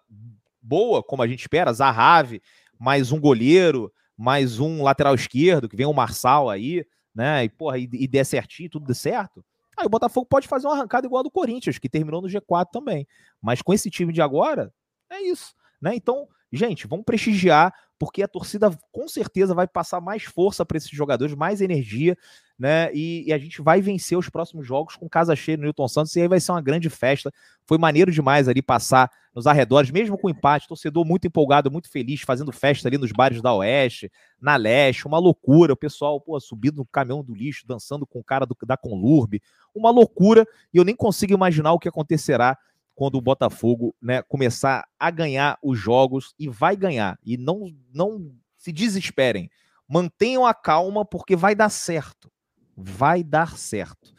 boa, 0.62 1.02
como 1.02 1.22
a 1.22 1.26
gente 1.26 1.40
espera, 1.40 1.72
Zahavi, 1.72 2.40
mais 2.78 3.12
um 3.12 3.20
goleiro, 3.20 3.92
mais 4.16 4.61
um 4.61 4.82
lateral 4.82 5.14
esquerdo, 5.14 5.68
que 5.68 5.76
vem 5.76 5.86
o 5.86 5.92
Marçal 5.92 6.48
aí, 6.48 6.84
né? 7.14 7.44
E, 7.44 7.48
porra, 7.48 7.78
e, 7.78 7.88
e 7.92 8.06
der 8.06 8.24
certinho, 8.24 8.70
tudo 8.70 8.86
der 8.86 8.94
certo. 8.94 9.44
Aí 9.76 9.86
o 9.86 9.90
Botafogo 9.90 10.26
pode 10.26 10.46
fazer 10.46 10.66
uma 10.66 10.74
arrancada 10.74 11.06
igual 11.06 11.20
a 11.20 11.22
do 11.22 11.30
Corinthians, 11.30 11.78
que 11.78 11.88
terminou 11.88 12.20
no 12.20 12.28
G4 12.28 12.66
também. 12.70 13.06
Mas 13.40 13.62
com 13.62 13.72
esse 13.72 13.90
time 13.90 14.12
de 14.12 14.20
agora, 14.20 14.72
é 15.08 15.22
isso, 15.22 15.54
né? 15.80 15.94
Então, 15.94 16.28
gente, 16.52 16.86
vamos 16.86 17.04
prestigiar, 17.04 17.74
porque 18.01 18.22
a 18.22 18.28
torcida 18.28 18.70
com 18.90 19.07
certeza 19.07 19.55
vai 19.55 19.68
passar 19.68 20.01
mais 20.01 20.24
força 20.24 20.64
para 20.64 20.78
esses 20.78 20.90
jogadores, 20.90 21.34
mais 21.34 21.61
energia, 21.61 22.16
né? 22.59 22.90
E, 22.94 23.24
e, 23.26 23.32
a 23.32 23.36
gente 23.36 23.61
vai 23.61 23.82
vencer 23.82 24.16
os 24.16 24.30
próximos 24.30 24.66
jogos 24.66 24.96
com 24.96 25.07
casa 25.07 25.36
cheia 25.36 25.59
no 25.59 25.64
Newton 25.64 25.86
Santos, 25.86 26.16
e 26.16 26.22
aí 26.22 26.26
vai 26.26 26.40
ser 26.40 26.53
uma 26.53 26.62
grande 26.62 26.88
festa. 26.88 27.30
Foi 27.66 27.76
maneiro 27.76 28.11
demais 28.11 28.48
ali 28.48 28.62
passar 28.62 29.11
nos 29.34 29.46
arredores, 29.46 29.90
mesmo 29.90 30.16
com 30.16 30.30
empate, 30.30 30.66
torcedor 30.66 31.05
muito 31.05 31.26
empolgado, 31.26 31.70
muito 31.70 31.90
feliz, 31.90 32.22
fazendo 32.22 32.51
festa 32.51 32.88
ali 32.88 32.96
nos 32.96 33.12
bares 33.12 33.42
da 33.42 33.53
Oeste, 33.53 34.11
na 34.40 34.57
Leste, 34.57 35.07
uma 35.07 35.18
loucura, 35.18 35.74
o 35.74 35.76
pessoal, 35.76 36.18
pô, 36.18 36.40
subindo 36.40 36.76
no 36.76 36.86
caminhão 36.86 37.22
do 37.22 37.34
lixo, 37.34 37.66
dançando 37.66 38.07
com 38.07 38.18
o 38.18 38.24
cara 38.24 38.46
do, 38.46 38.57
da 38.66 38.78
Conlurbe, 38.78 39.42
uma 39.74 39.90
loucura, 39.90 40.46
e 40.72 40.78
eu 40.78 40.84
nem 40.84 40.96
consigo 40.96 41.34
imaginar 41.34 41.74
o 41.74 41.78
que 41.78 41.88
acontecerá 41.88 42.57
quando 42.95 43.16
o 43.16 43.20
Botafogo 43.20 43.95
né, 44.01 44.22
começar 44.22 44.86
a 44.99 45.11
ganhar 45.11 45.59
os 45.62 45.78
jogos 45.78 46.34
e 46.38 46.49
vai 46.49 46.76
ganhar. 46.76 47.18
E 47.24 47.36
não, 47.36 47.74
não 47.93 48.32
se 48.57 48.72
desesperem. 48.72 49.51
Mantenham 49.88 50.47
a 50.47 50.55
calma, 50.55 51.05
porque 51.05 51.34
vai 51.34 51.55
dar 51.55 51.68
certo. 51.68 52.30
Vai 52.76 53.24
dar 53.24 53.57
certo. 53.57 54.12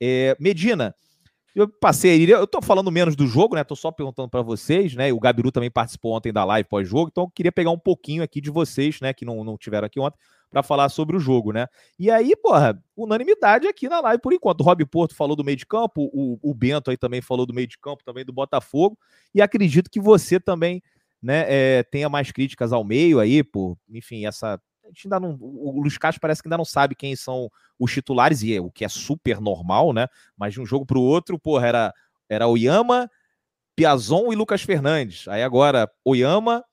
É, 0.00 0.36
Medina, 0.38 0.94
eu 1.54 1.68
passei, 1.68 2.24
eu 2.30 2.46
tô 2.46 2.60
falando 2.60 2.90
menos 2.90 3.14
do 3.14 3.26
jogo, 3.26 3.54
né? 3.54 3.62
Tô 3.62 3.76
só 3.76 3.92
perguntando 3.92 4.28
para 4.28 4.42
vocês, 4.42 4.94
né? 4.94 5.12
O 5.12 5.20
Gabiru 5.20 5.52
também 5.52 5.70
participou 5.70 6.16
ontem 6.16 6.32
da 6.32 6.44
live 6.44 6.68
pós-jogo, 6.68 7.08
então 7.12 7.24
eu 7.24 7.30
queria 7.30 7.52
pegar 7.52 7.70
um 7.70 7.78
pouquinho 7.78 8.24
aqui 8.24 8.40
de 8.40 8.50
vocês, 8.50 9.00
né? 9.00 9.14
Que 9.14 9.24
não, 9.24 9.44
não 9.44 9.56
tiveram 9.56 9.86
aqui 9.86 10.00
ontem, 10.00 10.18
para 10.54 10.62
falar 10.62 10.88
sobre 10.88 11.16
o 11.16 11.18
jogo, 11.20 11.50
né? 11.50 11.66
E 11.98 12.08
aí, 12.08 12.36
porra, 12.36 12.80
unanimidade 12.96 13.66
aqui 13.66 13.88
na 13.88 14.00
live 14.00 14.22
por 14.22 14.32
enquanto. 14.32 14.60
O 14.60 14.62
Rob 14.62 14.86
Porto 14.86 15.12
falou 15.12 15.34
do 15.34 15.42
meio 15.42 15.56
de 15.56 15.66
campo, 15.66 16.08
o, 16.12 16.38
o 16.40 16.54
Bento 16.54 16.92
aí 16.92 16.96
também 16.96 17.20
falou 17.20 17.44
do 17.44 17.52
meio 17.52 17.66
de 17.66 17.76
campo, 17.76 18.04
também 18.04 18.24
do 18.24 18.32
Botafogo, 18.32 18.96
e 19.34 19.42
acredito 19.42 19.90
que 19.90 20.00
você 20.00 20.38
também, 20.38 20.80
né, 21.20 21.44
é, 21.48 21.82
tenha 21.82 22.08
mais 22.08 22.30
críticas 22.30 22.72
ao 22.72 22.84
meio 22.84 23.18
aí, 23.18 23.42
por, 23.42 23.76
enfim, 23.90 24.26
essa 24.26 24.60
a 24.84 24.88
gente 24.88 25.06
ainda 25.06 25.18
não. 25.18 25.36
O 25.40 25.80
Luiz 25.80 25.98
Castro 25.98 26.20
parece 26.20 26.40
que 26.40 26.46
ainda 26.46 26.58
não 26.58 26.64
sabe 26.64 26.94
quem 26.94 27.16
são 27.16 27.50
os 27.76 27.90
titulares, 27.90 28.42
e 28.42 28.54
é, 28.54 28.60
o 28.60 28.70
que 28.70 28.84
é 28.84 28.88
super 28.88 29.40
normal, 29.40 29.92
né? 29.92 30.06
Mas 30.36 30.52
de 30.52 30.60
um 30.60 30.66
jogo 30.66 30.86
para 30.86 30.98
o 30.98 31.02
outro, 31.02 31.36
porra, 31.36 31.66
era, 31.66 31.94
era 32.28 32.46
Oyama, 32.46 33.10
Piazon 33.74 34.32
e 34.32 34.36
Lucas 34.36 34.62
Fernandes. 34.62 35.26
Aí 35.26 35.42
agora, 35.42 35.90
Oyama, 36.04 36.64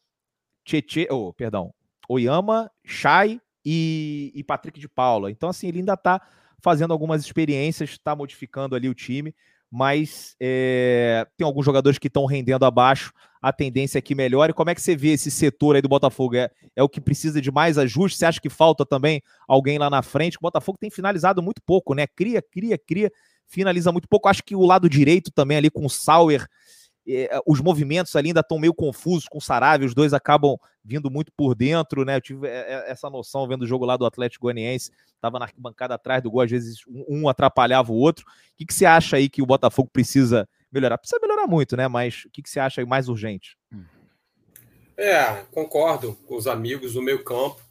Tietê, 0.63 1.07
oh, 1.09 1.33
perdão, 1.33 1.73
Oyama, 2.07 2.69
Chay 2.85 3.41
e, 3.63 4.31
e 4.35 4.43
Patrick 4.43 4.79
de 4.79 4.87
Paula. 4.87 5.31
Então, 5.31 5.49
assim, 5.49 5.67
ele 5.67 5.79
ainda 5.79 5.93
está 5.93 6.21
fazendo 6.59 6.91
algumas 6.91 7.23
experiências, 7.23 7.91
está 7.91 8.15
modificando 8.15 8.75
ali 8.75 8.87
o 8.87 8.93
time 8.93 9.33
mas 9.71 10.35
é, 10.37 11.25
tem 11.37 11.47
alguns 11.47 11.65
jogadores 11.65 11.97
que 11.97 12.07
estão 12.07 12.25
rendendo 12.25 12.65
abaixo, 12.65 13.13
a 13.41 13.53
tendência 13.53 13.97
é 13.97 14.01
que 14.01 14.13
melhore. 14.13 14.53
Como 14.53 14.69
é 14.69 14.75
que 14.75 14.81
você 14.81 14.97
vê 14.97 15.13
esse 15.13 15.31
setor 15.31 15.77
aí 15.77 15.81
do 15.81 15.87
Botafogo? 15.87 16.35
É, 16.35 16.49
é 16.75 16.83
o 16.83 16.89
que 16.89 16.99
precisa 16.99 17.41
de 17.41 17.49
mais 17.49 17.77
ajuste? 17.77 18.17
Você 18.17 18.25
acha 18.25 18.41
que 18.41 18.49
falta 18.49 18.85
também 18.85 19.23
alguém 19.47 19.77
lá 19.77 19.89
na 19.89 20.01
frente? 20.01 20.37
O 20.37 20.41
Botafogo 20.41 20.77
tem 20.77 20.91
finalizado 20.91 21.41
muito 21.41 21.61
pouco, 21.65 21.95
né? 21.95 22.05
Cria, 22.05 22.41
cria, 22.41 22.77
cria, 22.77 23.09
finaliza 23.47 23.93
muito 23.93 24.09
pouco. 24.09 24.27
Acho 24.27 24.43
que 24.43 24.55
o 24.55 24.65
lado 24.65 24.89
direito 24.89 25.31
também 25.31 25.57
ali 25.57 25.69
com 25.69 25.85
o 25.85 25.89
Sauer 25.89 26.45
os 27.45 27.59
movimentos 27.59 28.15
ali 28.15 28.29
ainda 28.29 28.41
estão 28.41 28.59
meio 28.59 28.73
confusos 28.73 29.27
com 29.27 29.39
o 29.39 29.41
Saravia, 29.41 29.87
os 29.87 29.93
dois 29.93 30.13
acabam 30.13 30.57
vindo 30.83 31.09
muito 31.09 31.31
por 31.31 31.55
dentro, 31.55 32.03
né? 32.03 32.17
Eu 32.17 32.21
tive 32.21 32.47
é, 32.47 32.51
é, 32.51 32.91
essa 32.91 33.09
noção 33.09 33.47
vendo 33.47 33.63
o 33.63 33.67
jogo 33.67 33.85
lá 33.85 33.97
do 33.97 34.05
Atlético 34.05 34.43
Goianiense, 34.43 34.91
estava 35.15 35.39
na 35.39 35.45
arquibancada 35.45 35.95
atrás 35.95 36.21
do 36.21 36.31
gol, 36.31 36.41
às 36.41 36.51
vezes 36.51 36.79
um 37.07 37.27
atrapalhava 37.27 37.91
o 37.91 37.95
outro. 37.95 38.25
O 38.25 38.57
que, 38.57 38.65
que 38.65 38.73
você 38.73 38.85
acha 38.85 39.17
aí 39.17 39.29
que 39.29 39.41
o 39.41 39.45
Botafogo 39.45 39.89
precisa 39.91 40.47
melhorar? 40.71 40.97
Precisa 40.97 41.19
melhorar 41.21 41.47
muito, 41.47 41.75
né? 41.75 41.87
Mas 41.87 42.25
o 42.25 42.29
que, 42.29 42.41
que 42.41 42.49
você 42.49 42.59
acha 42.59 42.81
aí 42.81 42.87
mais 42.87 43.09
urgente? 43.09 43.57
É, 44.97 45.43
concordo 45.51 46.15
com 46.27 46.35
os 46.35 46.47
amigos 46.47 46.93
do 46.93 47.01
meio 47.01 47.23
campo. 47.23 47.61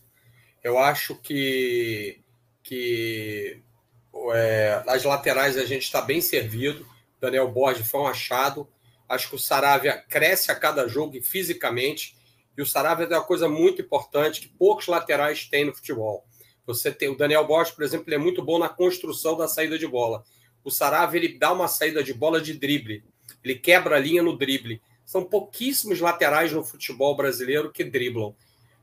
Eu 0.63 0.79
acho 0.79 1.15
que, 1.17 2.21
que 2.63 3.61
é, 4.33 4.83
as 4.87 5.05
laterais 5.05 5.57
a 5.57 5.65
gente 5.65 5.83
está 5.83 6.03
bem 6.03 6.21
servido. 6.21 6.87
Daniel 7.21 7.51
Borges 7.51 7.89
foi 7.89 8.01
um 8.01 8.07
achado 8.07 8.69
Acho 9.11 9.29
que 9.29 9.35
o 9.35 9.39
Saravia 9.41 10.05
cresce 10.09 10.53
a 10.53 10.55
cada 10.55 10.87
jogo 10.87 11.21
fisicamente. 11.21 12.17
E 12.57 12.63
o 12.63 12.67
Saravia 12.67 13.09
tem 13.09 13.17
uma 13.17 13.25
coisa 13.25 13.49
muito 13.49 13.83
importante 13.83 14.41
que 14.41 14.49
poucos 14.49 14.87
laterais 14.87 15.49
têm 15.49 15.65
no 15.65 15.75
futebol. 15.75 16.25
Você 16.65 16.93
tem 16.93 17.09
o 17.09 17.17
Daniel 17.17 17.45
Bosch, 17.45 17.73
por 17.73 17.83
exemplo, 17.83 18.05
ele 18.07 18.15
é 18.15 18.19
muito 18.19 18.41
bom 18.41 18.57
na 18.57 18.69
construção 18.69 19.37
da 19.37 19.49
saída 19.49 19.77
de 19.77 19.87
bola. 19.89 20.23
O 20.63 20.71
Saravia 20.71 21.19
ele 21.19 21.37
dá 21.37 21.53
uma 21.53 21.67
saída 21.67 22.05
de 22.05 22.15
bola 22.15 22.41
de 22.41 22.55
drible. 22.55 23.03
Ele 23.43 23.57
quebra 23.57 23.97
a 23.97 23.99
linha 23.99 24.23
no 24.23 24.39
drible. 24.39 24.81
São 25.05 25.25
pouquíssimos 25.25 25.99
laterais 25.99 26.53
no 26.53 26.63
futebol 26.63 27.17
brasileiro 27.17 27.73
que 27.73 27.83
driblam. 27.83 28.33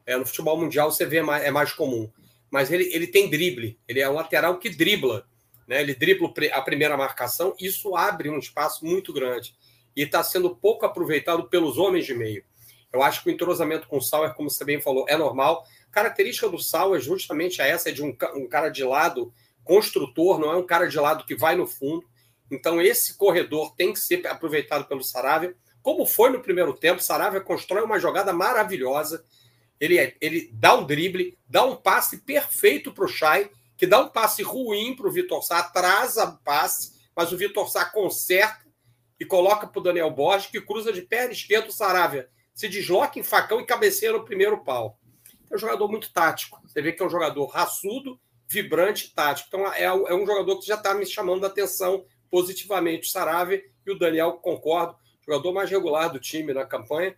É, 0.05 0.17
no 0.17 0.25
futebol 0.25 0.59
mundial 0.59 0.91
você 0.91 1.05
vê 1.05 1.21
mais, 1.21 1.41
é 1.45 1.51
mais 1.51 1.71
comum. 1.71 2.11
Mas 2.51 2.69
ele, 2.69 2.93
ele 2.93 3.07
tem 3.07 3.29
drible. 3.29 3.79
Ele 3.87 4.01
é 4.01 4.09
um 4.09 4.13
lateral 4.13 4.59
que 4.59 4.69
dribla. 4.69 5.25
Né? 5.65 5.79
Ele 5.81 5.95
dribla 5.95 6.33
a 6.51 6.61
primeira 6.61 6.97
marcação. 6.97 7.55
Isso 7.57 7.95
abre 7.95 8.29
um 8.29 8.39
espaço 8.39 8.85
muito 8.85 9.13
grande 9.13 9.55
e 9.97 10.03
está 10.03 10.23
sendo 10.23 10.55
pouco 10.55 10.85
aproveitado 10.85 11.49
pelos 11.49 11.79
homens 11.79 12.05
de 12.05 12.13
meio. 12.13 12.43
Eu 12.93 13.01
acho 13.01 13.23
que 13.23 13.29
o 13.29 13.33
entrosamento 13.33 13.87
com 13.87 13.97
o 13.97 14.01
Sauer, 14.01 14.35
como 14.35 14.47
você 14.47 14.63
bem 14.63 14.79
falou, 14.79 15.05
é 15.09 15.17
normal. 15.17 15.65
Característica 15.91 16.47
do 16.47 16.59
Sauer 16.59 17.01
justamente 17.01 17.59
é 17.63 17.69
essa, 17.69 17.89
é 17.89 17.91
de 17.91 18.03
um, 18.03 18.15
um 18.35 18.47
cara 18.47 18.69
de 18.69 18.83
lado 18.83 19.33
construtor, 19.63 20.39
não 20.39 20.51
é 20.51 20.55
um 20.55 20.65
cara 20.65 20.85
de 20.87 20.99
lado 20.99 21.25
que 21.25 21.35
vai 21.35 21.55
no 21.55 21.65
fundo. 21.65 22.07
Então 22.51 22.79
esse 22.79 23.17
corredor 23.17 23.75
tem 23.75 23.91
que 23.91 23.99
ser 23.99 24.25
aproveitado 24.27 24.85
pelo 24.87 25.03
Saravia. 25.03 25.55
Como 25.81 26.05
foi 26.05 26.29
no 26.29 26.41
primeiro 26.41 26.73
tempo, 26.73 27.01
Saravia 27.01 27.41
constrói 27.41 27.81
uma 27.81 27.97
jogada 27.97 28.31
maravilhosa. 28.31 29.25
Ele, 29.79 29.97
é, 29.97 30.15
ele 30.21 30.49
dá 30.53 30.75
um 30.75 30.85
drible, 30.85 31.37
dá 31.47 31.65
um 31.65 31.75
passe 31.75 32.17
perfeito 32.17 32.93
para 32.93 33.05
o 33.05 33.07
Chay, 33.07 33.49
que 33.75 33.87
dá 33.87 33.99
um 33.99 34.09
passe 34.09 34.43
ruim 34.43 34.95
para 34.95 35.07
o 35.07 35.11
Vitor 35.11 35.43
Sá, 35.43 35.59
atrasa 35.59 36.25
o 36.25 36.37
passe, 36.43 36.93
mas 37.15 37.31
o 37.31 37.37
Vitor 37.37 37.67
Sá 37.67 37.85
conserta 37.85 38.66
e 39.19 39.25
coloca 39.25 39.67
para 39.67 39.79
o 39.79 39.83
Daniel 39.83 40.11
Borges, 40.11 40.49
que 40.49 40.61
cruza 40.61 40.93
de 40.93 41.01
perna 41.01 41.31
esquerda 41.31 41.69
o 41.69 41.71
Saravia. 41.71 42.29
Se 42.53 42.67
desloca 42.67 43.19
em 43.19 43.23
facão 43.23 43.59
e 43.59 43.65
cabeceia 43.65 44.11
no 44.11 44.25
primeiro 44.25 44.63
pau. 44.63 44.99
É 45.49 45.55
um 45.55 45.59
jogador 45.59 45.87
muito 45.87 46.11
tático. 46.11 46.61
Você 46.65 46.81
vê 46.81 46.91
que 46.91 47.01
é 47.01 47.05
um 47.05 47.09
jogador 47.09 47.45
raçudo, 47.45 48.19
vibrante 48.47 49.13
tático. 49.13 49.47
Então 49.47 49.73
é, 49.73 49.83
é 49.83 50.13
um 50.13 50.25
jogador 50.25 50.59
que 50.59 50.65
já 50.65 50.75
está 50.75 50.93
me 50.93 51.05
chamando 51.05 51.43
a 51.43 51.47
atenção 51.47 52.05
positivamente. 52.29 53.07
O 53.07 53.11
Saravia 53.11 53.63
e 53.85 53.91
o 53.91 53.97
Daniel, 53.97 54.33
concordo, 54.33 54.95
jogador 55.25 55.53
mais 55.53 55.69
regular 55.69 56.11
do 56.11 56.19
time 56.19 56.53
na 56.53 56.65
campanha. 56.65 57.15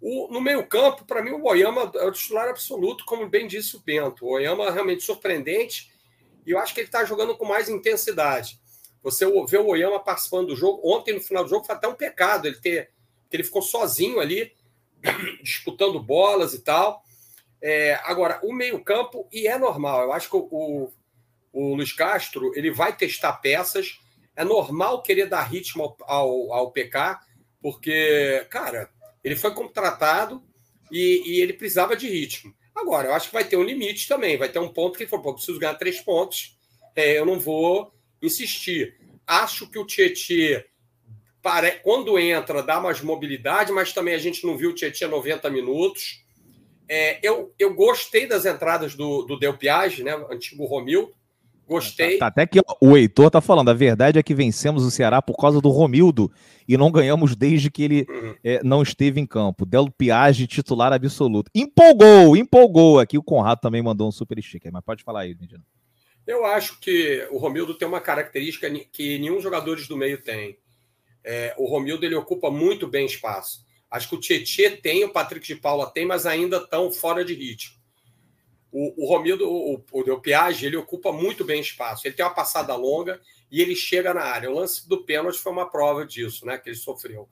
O, 0.00 0.32
no 0.32 0.40
meio-campo, 0.40 1.04
para 1.04 1.22
mim, 1.22 1.32
o 1.32 1.44
Oyama 1.44 1.90
é 1.94 2.04
o 2.04 2.12
titular 2.12 2.48
absoluto, 2.48 3.04
como 3.04 3.28
bem 3.28 3.46
disse 3.46 3.76
o 3.76 3.80
Bento. 3.80 4.24
O 4.24 4.30
Oyama 4.30 4.64
é 4.64 4.70
realmente 4.70 5.02
surpreendente 5.02 5.92
e 6.46 6.52
eu 6.52 6.58
acho 6.58 6.72
que 6.72 6.80
ele 6.80 6.88
está 6.88 7.04
jogando 7.04 7.36
com 7.36 7.44
mais 7.44 7.68
intensidade. 7.68 8.58
Você 9.02 9.24
vê 9.46 9.58
o 9.58 9.66
Oyama 9.66 9.98
participando 10.00 10.48
do 10.48 10.56
jogo. 10.56 10.80
Ontem, 10.84 11.14
no 11.14 11.20
final 11.20 11.44
do 11.44 11.50
jogo, 11.50 11.64
foi 11.64 11.74
até 11.74 11.88
um 11.88 11.94
pecado 11.94 12.46
ele 12.46 12.56
ter. 12.56 12.90
Ele 13.30 13.44
ficou 13.44 13.62
sozinho 13.62 14.20
ali, 14.20 14.52
disputando 15.42 16.00
bolas 16.00 16.52
e 16.52 16.60
tal. 16.60 17.02
É, 17.62 17.94
agora, 18.04 18.40
o 18.42 18.52
meio-campo, 18.52 19.28
e 19.30 19.46
é 19.46 19.58
normal, 19.58 20.02
eu 20.02 20.12
acho 20.12 20.30
que 20.30 20.36
o, 20.36 20.90
o 21.52 21.74
Luiz 21.74 21.92
Castro 21.92 22.52
ele 22.54 22.70
vai 22.70 22.96
testar 22.96 23.34
peças. 23.34 23.98
É 24.34 24.44
normal 24.44 25.02
querer 25.02 25.26
dar 25.26 25.42
ritmo 25.42 25.96
ao, 26.02 26.52
ao, 26.52 26.70
PK, 26.70 27.18
porque, 27.60 28.46
cara, 28.48 28.88
ele 29.22 29.36
foi 29.36 29.52
contratado 29.52 30.42
e, 30.90 31.22
e, 31.26 31.40
ele 31.40 31.52
precisava 31.52 31.94
de 31.94 32.08
ritmo. 32.08 32.54
Agora, 32.74 33.08
eu 33.08 33.14
acho 33.14 33.28
que 33.28 33.34
vai 33.34 33.44
ter 33.44 33.56
um 33.56 33.62
limite 33.62 34.08
também. 34.08 34.38
Vai 34.38 34.48
ter 34.48 34.58
um 34.58 34.72
ponto 34.72 34.96
que 34.96 35.02
ele 35.02 35.10
falou: 35.10 35.34
preciso 35.34 35.58
ganhar 35.58 35.74
três 35.74 36.00
pontos, 36.00 36.58
é, 36.96 37.18
eu 37.18 37.26
não 37.26 37.38
vou 37.38 37.92
insistir. 38.22 38.96
Acho 39.26 39.68
que 39.68 39.78
o 39.78 39.86
Tietchan, 39.86 40.62
quando 41.82 42.18
entra, 42.18 42.62
dá 42.62 42.80
mais 42.80 43.00
mobilidade, 43.00 43.72
mas 43.72 43.92
também 43.92 44.14
a 44.14 44.18
gente 44.18 44.46
não 44.46 44.56
viu 44.56 44.70
o 44.70 44.74
Tietchan 44.74 45.08
90 45.08 45.48
minutos. 45.50 46.24
É, 46.88 47.18
eu, 47.22 47.54
eu 47.58 47.72
gostei 47.74 48.26
das 48.26 48.44
entradas 48.44 48.94
do, 48.94 49.22
do 49.22 49.38
Del 49.38 49.56
Piage, 49.56 50.02
né? 50.02 50.12
Antigo 50.30 50.64
Romildo. 50.64 51.12
Gostei. 51.70 52.18
Tá, 52.18 52.28
tá, 52.28 52.42
até 52.42 52.46
que 52.48 52.60
o 52.80 52.96
Heitor 52.96 53.30
tá 53.30 53.40
falando. 53.40 53.68
A 53.68 53.74
verdade 53.74 54.18
é 54.18 54.22
que 54.24 54.34
vencemos 54.34 54.84
o 54.84 54.90
Ceará 54.90 55.22
por 55.22 55.36
causa 55.36 55.60
do 55.60 55.70
Romildo 55.70 56.28
e 56.66 56.76
não 56.76 56.90
ganhamos 56.90 57.36
desde 57.36 57.70
que 57.70 57.84
ele 57.84 58.06
uhum. 58.08 58.34
é, 58.42 58.60
não 58.64 58.82
esteve 58.82 59.20
em 59.20 59.26
campo. 59.26 59.64
Del 59.64 59.88
Piage, 59.88 60.48
titular 60.48 60.92
absoluto. 60.92 61.48
Empolgou, 61.54 62.36
empolgou. 62.36 62.98
Aqui 62.98 63.16
o 63.16 63.22
Conrado 63.22 63.60
também 63.60 63.80
mandou 63.80 64.08
um 64.08 64.10
super 64.10 64.42
sticker, 64.42 64.72
mas 64.72 64.82
pode 64.82 65.04
falar 65.04 65.20
aí, 65.20 65.36
Medina. 65.40 65.62
Eu 66.30 66.44
acho 66.44 66.78
que 66.78 67.26
o 67.32 67.38
Romildo 67.38 67.74
tem 67.74 67.88
uma 67.88 68.00
característica 68.00 68.70
que 68.92 69.18
nenhum 69.18 69.40
jogadores 69.40 69.88
do 69.88 69.96
meio 69.96 70.22
tem. 70.22 70.56
É, 71.24 71.52
o 71.58 71.66
Romildo 71.66 72.06
ele 72.06 72.14
ocupa 72.14 72.48
muito 72.48 72.86
bem 72.86 73.04
espaço. 73.04 73.66
Acho 73.90 74.08
que 74.08 74.14
o 74.14 74.20
Tietê 74.20 74.70
tem, 74.70 75.02
o 75.02 75.12
Patrick 75.12 75.44
de 75.44 75.56
Paula 75.56 75.90
tem, 75.90 76.06
mas 76.06 76.26
ainda 76.26 76.58
estão 76.58 76.88
fora 76.92 77.24
de 77.24 77.34
ritmo. 77.34 77.74
O, 78.70 79.04
o 79.04 79.08
Romildo, 79.08 79.50
o, 79.50 79.84
o 79.92 80.20
Piage, 80.20 80.66
ele 80.66 80.76
ocupa 80.76 81.10
muito 81.10 81.44
bem 81.44 81.60
espaço. 81.60 82.06
Ele 82.06 82.14
tem 82.14 82.24
uma 82.24 82.32
passada 82.32 82.76
longa 82.76 83.20
e 83.50 83.60
ele 83.60 83.74
chega 83.74 84.14
na 84.14 84.22
área. 84.22 84.48
O 84.48 84.54
lance 84.54 84.88
do 84.88 85.04
pênalti 85.04 85.36
foi 85.36 85.50
uma 85.50 85.68
prova 85.68 86.06
disso, 86.06 86.46
né? 86.46 86.56
Que 86.58 86.68
ele 86.68 86.76
sofreu. 86.76 87.28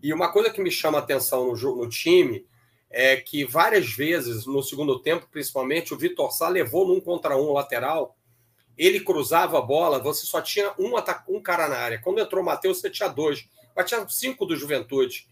E 0.00 0.12
uma 0.12 0.30
coisa 0.30 0.50
que 0.50 0.62
me 0.62 0.70
chama 0.70 0.98
a 0.98 1.00
atenção 1.00 1.52
no, 1.52 1.76
no 1.76 1.88
time 1.88 2.46
é 2.88 3.16
que 3.16 3.44
várias 3.44 3.90
vezes, 3.90 4.46
no 4.46 4.62
segundo 4.62 5.00
tempo, 5.00 5.26
principalmente, 5.32 5.92
o 5.92 5.98
Vitor 5.98 6.30
Sá 6.30 6.48
levou 6.48 6.86
num 6.86 7.00
contra 7.00 7.36
um 7.36 7.52
lateral 7.52 8.15
ele 8.76 9.00
cruzava 9.00 9.58
a 9.58 9.62
bola, 9.62 9.98
você 9.98 10.26
só 10.26 10.40
tinha 10.40 10.72
um, 10.78 10.92
um 11.28 11.40
cara 11.40 11.68
na 11.68 11.76
área. 11.76 12.00
Quando 12.00 12.20
entrou 12.20 12.42
o 12.42 12.46
Matheus, 12.46 12.80
você 12.80 12.90
tinha 12.90 13.08
dois. 13.08 13.48
Mas 13.74 13.88
tinha 13.88 14.06
cinco 14.08 14.44
do 14.44 14.56
Juventude. 14.56 15.26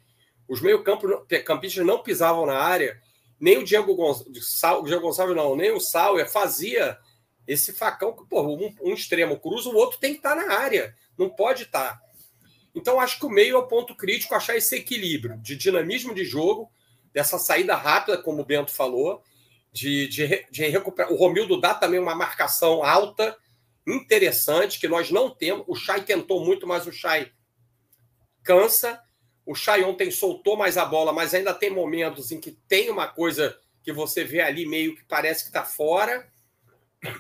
Os 0.49 0.61
meio-campistas 0.61 1.85
não 1.85 2.03
pisavam 2.03 2.47
na 2.47 2.59
área. 2.59 3.01
Nem 3.39 3.59
o 3.59 3.65
Diego, 3.65 3.95
Gonçalves, 3.95 4.89
Diego 4.89 5.03
Gonçalves, 5.03 5.37
não, 5.37 5.57
nem 5.57 5.73
o 5.73 5.81
Sauer 5.81 6.31
fazia 6.31 6.99
esse 7.47 7.73
facão. 7.73 8.13
Pô, 8.13 8.43
um, 8.43 8.75
um 8.83 8.95
extremo 8.95 9.39
cruza, 9.39 9.69
o 9.69 9.77
outro 9.77 9.99
tem 9.99 10.13
que 10.13 10.19
estar 10.19 10.35
na 10.35 10.55
área. 10.55 10.95
Não 11.19 11.29
pode 11.29 11.65
estar. 11.65 12.01
Então, 12.75 12.99
acho 12.99 13.19
que 13.19 13.27
o 13.27 13.31
meio 13.31 13.57
é 13.57 13.59
o 13.59 13.67
ponto 13.67 13.95
crítico, 13.95 14.35
achar 14.35 14.57
esse 14.57 14.77
equilíbrio 14.77 15.37
de 15.39 15.57
dinamismo 15.57 16.15
de 16.15 16.25
jogo, 16.25 16.71
dessa 17.13 17.39
saída 17.39 17.77
rápida, 17.77 18.19
como 18.19 18.43
o 18.43 18.45
Bento 18.45 18.73
falou, 18.73 19.23
de, 19.75 20.07
de, 20.07 20.47
de 20.53 20.67
recuperar. 20.69 21.13
O 21.13 21.17
Romildo 21.17 21.61
dá 21.61 21.75
também 21.75 21.99
uma 21.99 22.15
marcação 22.15 22.85
alta, 22.85 23.37
interessante, 23.85 24.79
que 24.79 24.87
nós 24.87 25.11
não 25.11 25.29
temos. 25.29 25.65
O 25.69 25.75
Chay 25.75 26.03
tentou 26.03 26.45
muito, 26.45 26.65
mas 26.65 26.87
o 26.87 26.93
Chay 26.93 27.33
cansa. 28.45 29.03
O 29.45 29.55
Chay 29.55 29.83
ontem 29.83 30.13
soltou 30.13 30.57
mais 30.57 30.79
a 30.79 30.85
bola, 30.85 31.13
mas 31.13 31.35
ainda 31.35 31.53
tem 31.53 31.71
momentos 31.71 32.31
em 32.31 32.41
que 32.41 32.53
tem 32.53 32.89
uma 32.89 33.09
coisa 33.09 33.59
que 33.83 33.93
você 33.93 34.23
vê 34.23 34.41
ali 34.41 34.65
meio 34.65 34.95
que 34.95 35.05
parece 35.05 35.43
que 35.43 35.51
está 35.51 35.65
fora. 35.65 36.27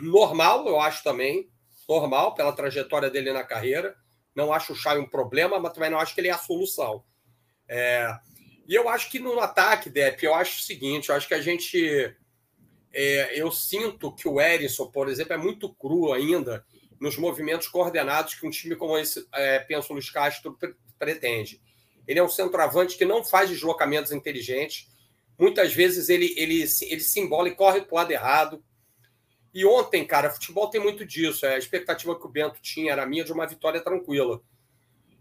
Normal, 0.00 0.66
eu 0.68 0.80
acho 0.80 1.02
também. 1.02 1.50
Normal, 1.88 2.34
pela 2.34 2.52
trajetória 2.52 3.10
dele 3.10 3.32
na 3.32 3.42
carreira. 3.42 3.96
Não 4.34 4.52
acho 4.52 4.72
o 4.72 4.76
Chay 4.76 4.98
um 4.98 5.10
problema, 5.10 5.58
mas 5.58 5.72
também 5.72 5.90
não 5.90 5.98
acho 5.98 6.14
que 6.14 6.20
ele 6.20 6.28
é 6.28 6.32
a 6.32 6.38
solução. 6.38 7.04
É... 7.68 8.16
E 8.66 8.74
eu 8.74 8.88
acho 8.88 9.10
que 9.10 9.18
no 9.18 9.38
ataque, 9.40 9.90
Depp, 9.90 10.24
eu 10.24 10.34
acho 10.34 10.60
o 10.60 10.62
seguinte: 10.62 11.08
eu 11.08 11.16
acho 11.16 11.28
que 11.28 11.34
a 11.34 11.42
gente. 11.42 12.16
É, 12.96 13.40
eu 13.40 13.50
sinto 13.50 14.14
que 14.14 14.28
o 14.28 14.40
Erisson, 14.40 14.86
por 14.86 15.08
exemplo, 15.08 15.32
é 15.32 15.36
muito 15.36 15.74
cru 15.74 16.12
ainda 16.12 16.64
nos 17.00 17.16
movimentos 17.18 17.66
coordenados 17.66 18.36
que 18.36 18.46
um 18.46 18.50
time 18.50 18.76
como 18.76 18.96
esse, 18.96 19.26
é, 19.34 19.58
pensa 19.58 19.88
o 19.90 19.94
Luiz 19.94 20.08
Castro, 20.10 20.56
pretende. 20.96 21.60
Ele 22.06 22.20
é 22.20 22.22
um 22.22 22.28
centroavante 22.28 22.96
que 22.96 23.04
não 23.04 23.24
faz 23.24 23.50
deslocamentos 23.50 24.12
inteligentes. 24.12 24.88
Muitas 25.36 25.74
vezes 25.74 26.08
ele, 26.08 26.32
ele, 26.36 26.64
ele 26.82 27.00
se 27.00 27.20
embola 27.20 27.48
e 27.48 27.54
corre 27.54 27.80
para 27.80 27.92
o 27.92 27.96
lado 27.96 28.10
errado. 28.12 28.64
E 29.52 29.64
ontem, 29.64 30.06
cara, 30.06 30.30
futebol 30.30 30.70
tem 30.70 30.80
muito 30.80 31.04
disso. 31.04 31.46
A 31.46 31.58
expectativa 31.58 32.18
que 32.18 32.26
o 32.26 32.30
Bento 32.30 32.60
tinha 32.62 32.92
era 32.92 33.06
minha 33.06 33.24
de 33.24 33.32
uma 33.32 33.46
vitória 33.46 33.80
tranquila. 33.80 34.40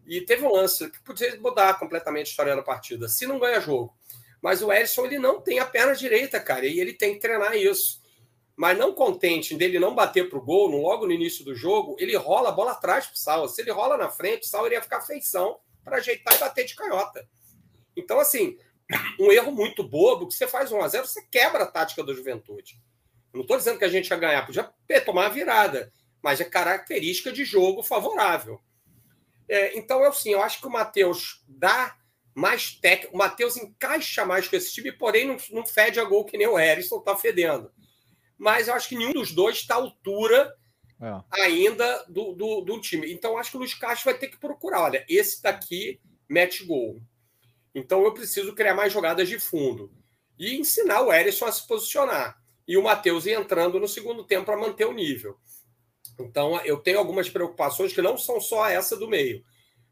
E 0.06 0.22
teve 0.22 0.44
um 0.46 0.52
lance 0.52 0.90
que 0.92 1.02
podia 1.02 1.40
mudar 1.40 1.80
completamente 1.80 2.28
a 2.28 2.30
história 2.30 2.56
da 2.56 2.62
partida, 2.62 3.08
se 3.08 3.26
não 3.26 3.40
ganha 3.40 3.60
jogo. 3.60 3.96
Mas 4.44 4.62
o 4.62 4.74
Edson 4.74 5.06
ele 5.06 5.18
não 5.18 5.40
tem 5.40 5.60
a 5.60 5.66
perna 5.66 5.96
direita, 5.96 6.38
cara, 6.38 6.66
e 6.66 6.78
ele 6.78 6.92
tem 6.92 7.14
que 7.14 7.22
treinar 7.22 7.56
isso. 7.56 8.04
Mas 8.58 8.78
não 8.78 8.94
contente 8.94 9.56
dele 9.56 9.80
não 9.80 9.96
bater 9.96 10.30
pro 10.30 10.42
gol 10.42 10.68
logo 10.68 11.08
no 11.08 11.14
início 11.14 11.46
do 11.46 11.56
jogo, 11.56 11.96
ele 11.98 12.14
rola 12.18 12.50
a 12.50 12.52
bola 12.52 12.74
atrás 12.74 13.08
pro 13.08 13.18
Sal. 13.18 13.48
Se 13.48 13.62
ele 13.62 13.72
rola 13.72 13.96
na 13.96 14.10
frente, 14.10 14.44
o 14.44 14.46
Sal 14.46 14.66
iria 14.66 14.82
ficar 14.82 15.00
feição 15.00 15.60
para 15.82 15.96
ajeitar 15.96 16.36
e 16.36 16.40
bater 16.40 16.66
de 16.66 16.76
canhota. 16.76 17.26
Então, 17.96 18.20
assim, 18.20 18.58
um 19.18 19.32
erro 19.32 19.54
muito 19.54 19.82
bobo, 19.82 20.28
que 20.28 20.34
você 20.34 20.46
faz 20.46 20.74
1 20.74 20.82
a 20.82 20.88
0 20.90 21.08
você 21.08 21.22
quebra 21.32 21.64
a 21.64 21.68
tática 21.68 22.04
do 22.04 22.14
Juventude. 22.14 22.82
Eu 23.32 23.38
não 23.38 23.42
estou 23.44 23.56
dizendo 23.56 23.80
que 23.80 23.86
a 23.86 23.90
gente 23.90 24.10
ia 24.10 24.18
ganhar, 24.18 24.46
podia 24.46 24.70
tomar 25.06 25.28
a 25.28 25.30
virada, 25.30 25.90
mas 26.22 26.42
é 26.42 26.44
característica 26.44 27.32
de 27.32 27.46
jogo 27.46 27.82
favorável. 27.82 28.60
É, 29.48 29.78
então, 29.78 30.04
assim, 30.04 30.32
eu 30.32 30.42
acho 30.42 30.60
que 30.60 30.68
o 30.68 30.72
Matheus 30.72 31.46
dá 31.48 31.98
mais 32.36 32.72
técnico, 32.72 33.16
o 33.16 33.18
Matheus 33.18 33.58
encaixa 33.58 34.26
mais 34.26 34.48
com 34.48 34.56
esse 34.56 34.74
time, 34.74 34.92
porém 34.92 35.28
não, 35.28 35.38
não 35.52 35.66
fede 35.66 36.00
a 36.00 36.04
gol 36.04 36.26
que 36.26 36.38
nem 36.38 36.48
o 36.48 36.60
Erisson 36.60 36.98
está 36.98 37.16
fedendo. 37.16 37.72
Mas 38.38 38.68
eu 38.68 38.74
acho 38.74 38.90
que 38.90 38.98
nenhum 38.98 39.14
dos 39.14 39.32
dois 39.32 39.58
está 39.58 39.76
à 39.76 39.78
altura 39.78 40.54
é. 41.00 41.42
ainda 41.44 42.06
do, 42.08 42.34
do, 42.34 42.62
do, 42.62 42.82
time. 42.82 43.12
Então, 43.12 43.38
acho 43.38 43.52
que 43.52 43.58
o 43.58 43.60
Luiz 43.60 43.74
Castro 43.74 44.12
vai 44.12 44.20
ter 44.20 44.28
que 44.28 44.40
procurar. 44.40 44.82
Olha, 44.82 45.06
esse 45.08 45.42
daqui 45.42 46.00
mete 46.28 46.66
gol. 46.66 47.02
Então, 47.76 48.04
eu 48.04 48.14
preciso 48.14 48.54
criar 48.54 48.74
mais 48.74 48.92
jogadas 48.92 49.28
de 49.28 49.40
fundo. 49.40 49.92
E 50.38 50.56
ensinar 50.56 51.02
o 51.02 51.14
Erisson 51.14 51.46
a 51.46 51.52
se 51.52 51.68
posicionar. 51.68 52.42
E 52.68 52.78
o 52.78 52.84
Matheus 52.84 53.28
entrando 53.28 53.80
no 53.80 53.88
segundo 53.88 54.24
tempo 54.24 54.46
para 54.46 54.58
manter 54.58 54.86
o 54.86 54.94
nível. 54.94 55.38
Então, 56.20 56.60
eu 56.64 56.78
tenho 56.78 57.00
algumas 57.00 57.30
preocupações 57.30 57.94
que 57.94 58.02
não 58.02 58.18
são 58.18 58.40
só 58.40 58.68
essa 58.68 58.96
do 58.96 59.08
meio. 59.08 59.44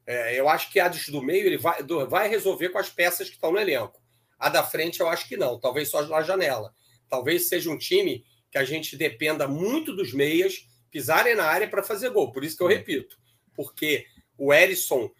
É, 0.06 0.39
eu 0.39 0.49
acho 0.49 0.72
que 0.72 0.80
a 0.80 0.88
do 0.88 1.22
meio 1.22 1.45
ele 1.45 1.58
vai, 1.58 1.84
vai 2.08 2.28
resolver 2.28 2.70
com 2.70 2.78
as 2.78 2.89
peças 2.89 3.30
que 3.30 3.36
estão 3.36 3.52
no 3.52 3.60
elenco. 3.60 4.02
A 4.38 4.49
da 4.49 4.64
frente, 4.64 4.99
eu 4.99 5.08
acho 5.08 5.28
que 5.28 5.38
não. 5.38 5.60
Talvez 5.60 5.89
só 5.89 6.02
na 6.08 6.22
janela. 6.22 6.74
Talvez 7.08 7.47
seja 7.47 7.70
um 7.70 7.78
time 7.78 8.26
que 8.49 8.58
a 8.58 8.64
gente 8.64 8.97
dependa 8.97 9.47
muito 9.47 9.95
dos 9.95 10.14
meias 10.14 10.68
pisarem 10.89 11.36
na 11.36 11.45
área 11.45 11.68
para 11.68 11.84
fazer 11.84 12.10
gol. 12.10 12.32
Por 12.32 12.43
isso 12.43 12.58
que 12.58 12.64
eu 12.64 12.68
repito. 12.68 13.18
Porque 13.56 14.06
o 14.38 14.54
Erisson, 14.54 15.12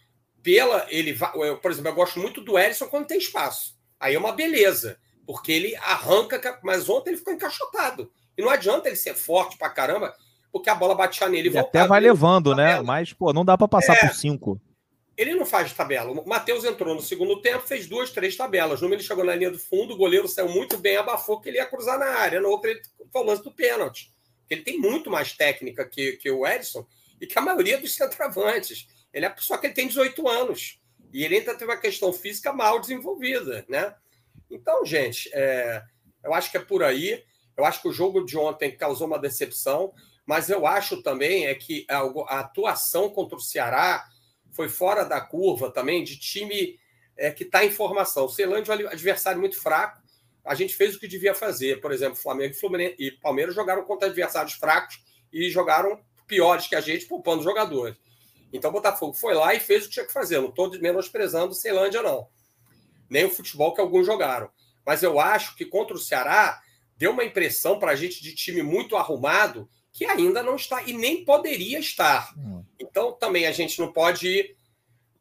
pela. 0.41 0.88
ele 0.89 1.17
eu, 1.36 1.57
Por 1.57 1.71
exemplo, 1.71 1.91
eu 1.91 1.95
gosto 1.95 2.19
muito 2.19 2.41
do 2.41 2.57
Erisson 2.57 2.88
quando 2.88 3.07
tem 3.07 3.19
espaço. 3.19 3.77
Aí 3.99 4.15
é 4.15 4.19
uma 4.19 4.32
beleza. 4.32 4.99
Porque 5.25 5.51
ele 5.51 5.75
arranca. 5.75 6.59
Mas 6.63 6.89
ontem 6.89 7.11
ele 7.11 7.17
ficou 7.17 7.34
encaixotado. 7.34 8.11
E 8.36 8.41
não 8.41 8.49
adianta 8.49 8.89
ele 8.89 8.95
ser 8.95 9.13
forte 9.13 9.57
para 9.57 9.69
caramba 9.69 10.15
porque 10.51 10.69
a 10.69 10.75
bola 10.75 10.93
batia 10.93 11.29
nele 11.29 11.47
e 11.47 11.51
voltava. 11.51 11.84
Até 11.84 11.88
vai 11.88 12.01
levando, 12.01 12.53
né? 12.53 12.82
Mas, 12.82 13.13
pô, 13.13 13.32
não 13.32 13.45
dá 13.45 13.57
para 13.57 13.67
passar 13.67 13.95
é, 13.95 13.99
por 13.99 14.13
cinco. 14.13 14.59
Ele 15.18 15.36
não 15.36 15.45
faz 15.45 15.74
tabela. 15.74 16.12
O 16.12 16.28
Matheus 16.28 16.64
entrou 16.64 16.95
no 16.95 17.01
segundo 17.01 17.41
tempo, 17.41 17.68
fez 17.68 17.88
duas, 17.88 18.09
três 18.09 18.36
tabelas. 18.36 18.82
Numa 18.82 18.95
ele 18.95 19.03
chegou 19.03 19.24
na 19.24 19.36
linha 19.36 19.51
do 19.51 19.59
fundo, 19.59 19.93
o 19.93 19.97
goleiro 19.97 20.28
saiu 20.28 20.49
muito 20.49 20.78
bem, 20.78 20.97
abafou 20.97 21.39
que 21.39 21.49
ele 21.49 21.57
ia 21.57 21.66
cruzar 21.66 21.99
na 21.99 22.05
área. 22.05 22.39
No 22.39 22.49
outro, 22.49 22.70
ele 22.70 22.82
foi 23.12 23.22
o 23.22 23.26
lance 23.26 23.43
do 23.43 23.51
pênalti. 23.51 24.12
Ele 24.49 24.62
tem 24.62 24.80
muito 24.80 25.09
mais 25.09 25.34
técnica 25.34 25.88
que, 25.88 26.14
que 26.14 26.30
o 26.30 26.47
Edson 26.47 26.86
e 27.20 27.28
que 27.28 27.38
a 27.38 27.41
maioria 27.41 27.78
dos 27.78 27.93
centroavantes. 27.93 28.88
Ele 29.14 29.26
é, 29.26 29.36
só 29.38 29.57
que 29.57 29.68
ele 29.68 29.74
tem 29.74 29.88
18 29.88 30.28
anos. 30.28 30.80
E 31.14 31.24
ele 31.24 31.38
ainda 31.38 31.55
tem 31.55 31.68
uma 31.68 31.78
questão 31.78 32.14
física 32.14 32.53
mal 32.53 32.80
desenvolvida, 32.80 33.66
né? 33.68 33.93
Então, 34.49 34.86
gente, 34.86 35.30
é, 35.34 35.84
eu 36.24 36.34
acho 36.34 36.49
que 36.49 36.57
é 36.57 36.62
por 36.62 36.84
aí. 36.84 37.24
Eu 37.55 37.66
acho 37.66 37.82
que 37.82 37.88
o 37.88 37.93
jogo 37.93 38.26
de 38.26 38.38
ontem 38.38 38.76
causou 38.76 39.07
uma 39.07 39.20
decepção. 39.20 39.93
Mas 40.26 40.49
eu 40.49 40.66
acho 40.66 41.01
também 41.01 41.47
é 41.47 41.55
que 41.55 41.86
a, 41.89 41.99
a 41.99 42.39
atuação 42.39 43.09
contra 43.09 43.36
o 43.36 43.41
Ceará 43.41 44.07
foi 44.51 44.69
fora 44.69 45.03
da 45.03 45.19
curva 45.21 45.71
também 45.71 46.03
de 46.03 46.17
time 46.17 46.79
é, 47.17 47.31
que 47.31 47.43
está 47.43 47.63
em 47.65 47.71
formação. 47.71 48.25
O 48.25 48.29
Ceilândia 48.29 48.73
é 48.73 48.85
um 48.85 48.89
adversário 48.89 49.39
muito 49.39 49.59
fraco. 49.59 50.01
A 50.43 50.55
gente 50.55 50.75
fez 50.75 50.95
o 50.95 50.99
que 50.99 51.07
devia 51.07 51.35
fazer. 51.35 51.79
Por 51.81 51.91
exemplo, 51.91 52.15
Flamengo 52.15 52.55
Fluminense, 52.55 52.95
e 52.99 53.11
Palmeiras 53.11 53.55
jogaram 53.55 53.83
contra 53.83 54.07
adversários 54.07 54.53
fracos 54.53 54.99
e 55.31 55.49
jogaram 55.49 55.99
piores 56.27 56.67
que 56.67 56.75
a 56.75 56.81
gente, 56.81 57.05
poupando 57.05 57.43
jogadores. 57.43 57.95
Então 58.53 58.69
o 58.69 58.73
Botafogo 58.73 59.13
foi 59.13 59.33
lá 59.33 59.53
e 59.53 59.59
fez 59.59 59.83
o 59.83 59.87
que 59.87 59.93
tinha 59.93 60.05
que 60.05 60.13
fazer. 60.13 60.39
Não 60.39 60.49
estou 60.49 60.69
menosprezando 60.79 61.51
o 61.51 61.55
Ceilândia, 61.55 62.01
não. 62.01 62.27
Nem 63.09 63.25
o 63.25 63.29
futebol 63.29 63.73
que 63.73 63.81
alguns 63.81 64.05
jogaram. 64.05 64.49
Mas 64.85 65.03
eu 65.03 65.19
acho 65.19 65.55
que 65.55 65.65
contra 65.65 65.95
o 65.95 65.99
Ceará 65.99 66.61
deu 66.97 67.11
uma 67.11 67.23
impressão 67.23 67.79
para 67.79 67.91
a 67.91 67.95
gente 67.95 68.21
de 68.21 68.33
time 68.33 68.61
muito 68.61 68.95
arrumado 68.95 69.69
que 69.93 70.05
ainda 70.05 70.41
não 70.41 70.55
está 70.55 70.83
e 70.83 70.93
nem 70.93 71.25
poderia 71.25 71.79
estar. 71.79 72.33
Hum. 72.37 72.63
Então 72.79 73.11
também 73.13 73.45
a 73.45 73.51
gente 73.51 73.79
não 73.79 73.91
pode. 73.91 74.55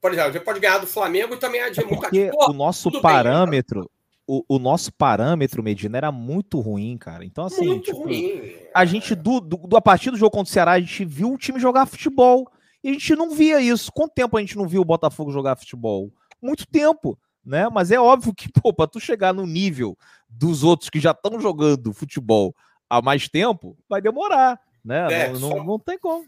Por 0.00 0.12
exemplo, 0.12 0.30
a 0.30 0.32
gente 0.32 0.44
pode 0.44 0.60
ganhar 0.60 0.78
do 0.78 0.86
Flamengo 0.86 1.34
e 1.34 1.38
também 1.38 1.60
é 1.60 1.70
porque 1.70 2.30
o 2.34 2.52
nosso 2.52 2.90
parâmetro. 3.00 3.80
Bem, 3.80 3.90
o, 4.32 4.44
o, 4.48 4.58
nosso 4.60 4.92
parâmetro, 4.92 5.60
Medina, 5.60 5.98
era 5.98 6.12
muito 6.12 6.60
ruim, 6.60 6.96
cara. 6.96 7.24
Então, 7.24 7.46
assim, 7.46 7.66
muito 7.66 7.86
tipo, 7.86 8.04
ruim. 8.04 8.54
a 8.72 8.84
gente, 8.84 9.12
do, 9.16 9.40
do, 9.40 9.56
do, 9.56 9.76
a 9.76 9.80
partir 9.80 10.12
do 10.12 10.16
jogo 10.16 10.30
contra 10.30 10.48
o 10.48 10.52
Ceará, 10.52 10.72
a 10.72 10.80
gente 10.80 11.04
viu 11.04 11.32
o 11.32 11.36
time 11.36 11.58
jogar 11.58 11.84
futebol. 11.84 12.48
E 12.82 12.90
a 12.90 12.92
gente 12.92 13.16
não 13.16 13.30
via 13.30 13.60
isso. 13.60 13.90
Quanto 13.92 14.14
tempo 14.14 14.36
a 14.36 14.40
gente 14.40 14.56
não 14.56 14.68
viu 14.68 14.82
o 14.82 14.84
Botafogo 14.84 15.32
jogar 15.32 15.56
futebol? 15.56 16.12
Muito 16.40 16.64
tempo, 16.64 17.18
né? 17.44 17.68
Mas 17.70 17.90
é 17.90 17.98
óbvio 17.98 18.32
que, 18.32 18.48
pô, 18.62 18.72
pra 18.72 18.86
tu 18.86 19.00
chegar 19.00 19.34
no 19.34 19.44
nível 19.44 19.98
dos 20.28 20.62
outros 20.62 20.88
que 20.88 21.00
já 21.00 21.10
estão 21.10 21.40
jogando 21.40 21.92
futebol 21.92 22.54
há 22.90 23.00
mais 23.00 23.28
tempo, 23.28 23.78
vai 23.88 24.02
demorar, 24.02 24.60
né? 24.84 25.06
É, 25.12 25.28
não, 25.28 25.36
só... 25.36 25.56
não, 25.56 25.64
não, 25.64 25.78
tem 25.78 25.98
como. 25.98 26.26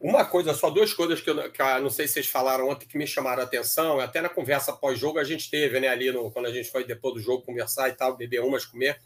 Uma 0.00 0.24
coisa, 0.24 0.54
só 0.54 0.70
duas 0.70 0.94
coisas 0.94 1.20
que 1.20 1.28
eu 1.28 1.50
que, 1.50 1.60
não 1.80 1.90
sei 1.90 2.06
se 2.06 2.14
vocês 2.14 2.26
falaram 2.28 2.68
ontem 2.68 2.86
que 2.86 2.96
me 2.96 3.04
chamaram 3.04 3.42
a 3.42 3.44
atenção, 3.44 3.98
até 3.98 4.20
na 4.20 4.28
conversa 4.28 4.72
pós-jogo 4.72 5.18
a 5.18 5.24
gente 5.24 5.50
teve, 5.50 5.80
né, 5.80 5.88
ali 5.88 6.12
no, 6.12 6.30
quando 6.30 6.46
a 6.46 6.52
gente 6.52 6.70
foi 6.70 6.84
depois 6.84 7.14
do 7.14 7.20
jogo 7.20 7.42
conversar 7.42 7.88
e 7.88 7.92
tal, 7.92 8.16
beber 8.16 8.40
umas, 8.40 8.64
comer. 8.64 9.00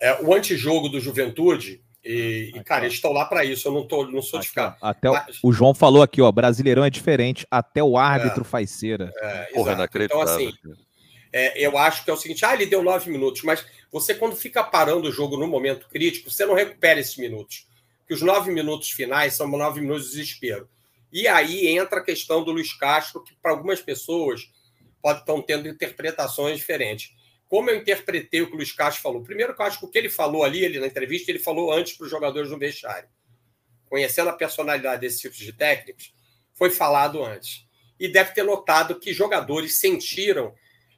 É, 0.00 0.22
o 0.22 0.32
antijogo 0.32 0.88
do 0.88 0.98
Juventude, 0.98 1.82
e, 2.02 2.52
e 2.54 2.64
cara, 2.64 2.84
eles 2.84 2.94
estão 2.94 3.12
lá 3.12 3.26
para 3.26 3.44
isso, 3.44 3.68
eu 3.68 3.72
não, 3.72 3.86
tô, 3.86 4.06
não 4.06 4.22
sou 4.22 4.40
de 4.40 4.48
ficar. 4.48 4.78
Até 4.80 5.10
Mas... 5.10 5.38
o, 5.42 5.52
João 5.52 5.74
falou 5.74 6.02
aqui, 6.02 6.22
ó, 6.22 6.32
Brasileirão 6.32 6.84
é 6.84 6.90
diferente, 6.90 7.46
até 7.50 7.82
o 7.82 7.98
árbitro 7.98 8.42
é, 8.42 8.44
faz 8.44 8.70
cera. 8.70 9.12
É, 9.18 9.44
Porra, 9.52 9.88
Então, 9.94 10.20
assim, 10.22 10.52
é, 11.36 11.66
eu 11.66 11.76
acho 11.76 12.04
que 12.04 12.10
é 12.10 12.12
o 12.12 12.16
seguinte: 12.16 12.44
ah, 12.44 12.54
ele 12.54 12.64
deu 12.64 12.80
nove 12.80 13.10
minutos, 13.10 13.42
mas 13.42 13.66
você, 13.90 14.14
quando 14.14 14.36
fica 14.36 14.62
parando 14.62 15.08
o 15.08 15.12
jogo 15.12 15.36
no 15.36 15.48
momento 15.48 15.88
crítico, 15.88 16.30
você 16.30 16.46
não 16.46 16.54
recupera 16.54 17.00
esses 17.00 17.16
minutos. 17.16 17.66
Que 18.06 18.14
os 18.14 18.22
nove 18.22 18.52
minutos 18.52 18.90
finais 18.90 19.34
são 19.34 19.48
nove 19.48 19.80
minutos 19.80 20.04
de 20.04 20.10
desespero. 20.10 20.68
E 21.12 21.26
aí 21.26 21.66
entra 21.66 21.98
a 21.98 22.04
questão 22.04 22.44
do 22.44 22.52
Luiz 22.52 22.72
Castro, 22.72 23.20
que 23.20 23.34
para 23.34 23.50
algumas 23.50 23.80
pessoas 23.80 24.48
pode 25.02 25.20
estar 25.20 25.42
tendo 25.42 25.66
interpretações 25.66 26.56
diferentes. 26.56 27.12
Como 27.48 27.68
eu 27.68 27.76
interpretei 27.76 28.40
o 28.40 28.46
que 28.46 28.52
o 28.52 28.56
Luiz 28.56 28.70
Castro 28.70 29.02
falou? 29.02 29.22
Primeiro, 29.22 29.54
que 29.56 29.60
eu 29.60 29.66
acho 29.66 29.80
que 29.80 29.84
o 29.86 29.88
que 29.88 29.98
ele 29.98 30.08
falou 30.08 30.44
ali, 30.44 30.64
ele 30.64 30.78
na 30.78 30.86
entrevista, 30.86 31.32
ele 31.32 31.40
falou 31.40 31.72
antes 31.72 31.94
para 31.94 32.04
os 32.04 32.10
jogadores 32.10 32.50
no 32.50 32.58
vestiário. 32.58 33.08
Conhecendo 33.88 34.30
a 34.30 34.34
personalidade 34.34 35.00
desses 35.00 35.20
tipos 35.20 35.38
de 35.38 35.52
técnicos, 35.52 36.14
foi 36.52 36.70
falado 36.70 37.24
antes. 37.24 37.66
E 37.98 38.06
deve 38.06 38.32
ter 38.32 38.44
notado 38.44 39.00
que 39.00 39.12
jogadores 39.12 39.78
sentiram, 39.78 40.54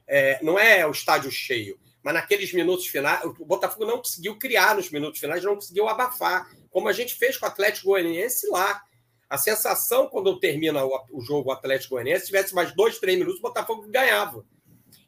é, 0.07 0.39
não 0.41 0.57
é 0.57 0.85
o 0.87 0.91
estádio 0.91 1.29
cheio, 1.31 1.79
mas 2.01 2.13
naqueles 2.13 2.53
minutos 2.53 2.87
finais, 2.87 3.23
o 3.25 3.45
Botafogo 3.45 3.85
não 3.85 3.97
conseguiu 3.97 4.37
criar 4.37 4.75
nos 4.75 4.89
minutos 4.89 5.19
finais, 5.19 5.43
não 5.43 5.55
conseguiu 5.55 5.89
abafar, 5.89 6.49
como 6.69 6.87
a 6.87 6.93
gente 6.93 7.15
fez 7.15 7.37
com 7.37 7.45
o 7.45 7.49
Atlético 7.49 7.87
Goianiense 7.87 8.47
lá. 8.49 8.81
A 9.29 9.37
sensação, 9.37 10.07
quando 10.07 10.39
termina 10.39 10.85
o, 10.85 11.05
o 11.11 11.21
jogo 11.21 11.51
Atlético 11.51 11.95
Goianiense, 11.95 12.21
se 12.21 12.27
tivesse 12.27 12.55
mais 12.55 12.73
dois, 12.73 12.97
três 12.97 13.17
minutos, 13.17 13.39
o 13.39 13.43
Botafogo 13.43 13.85
ganhava. 13.89 14.45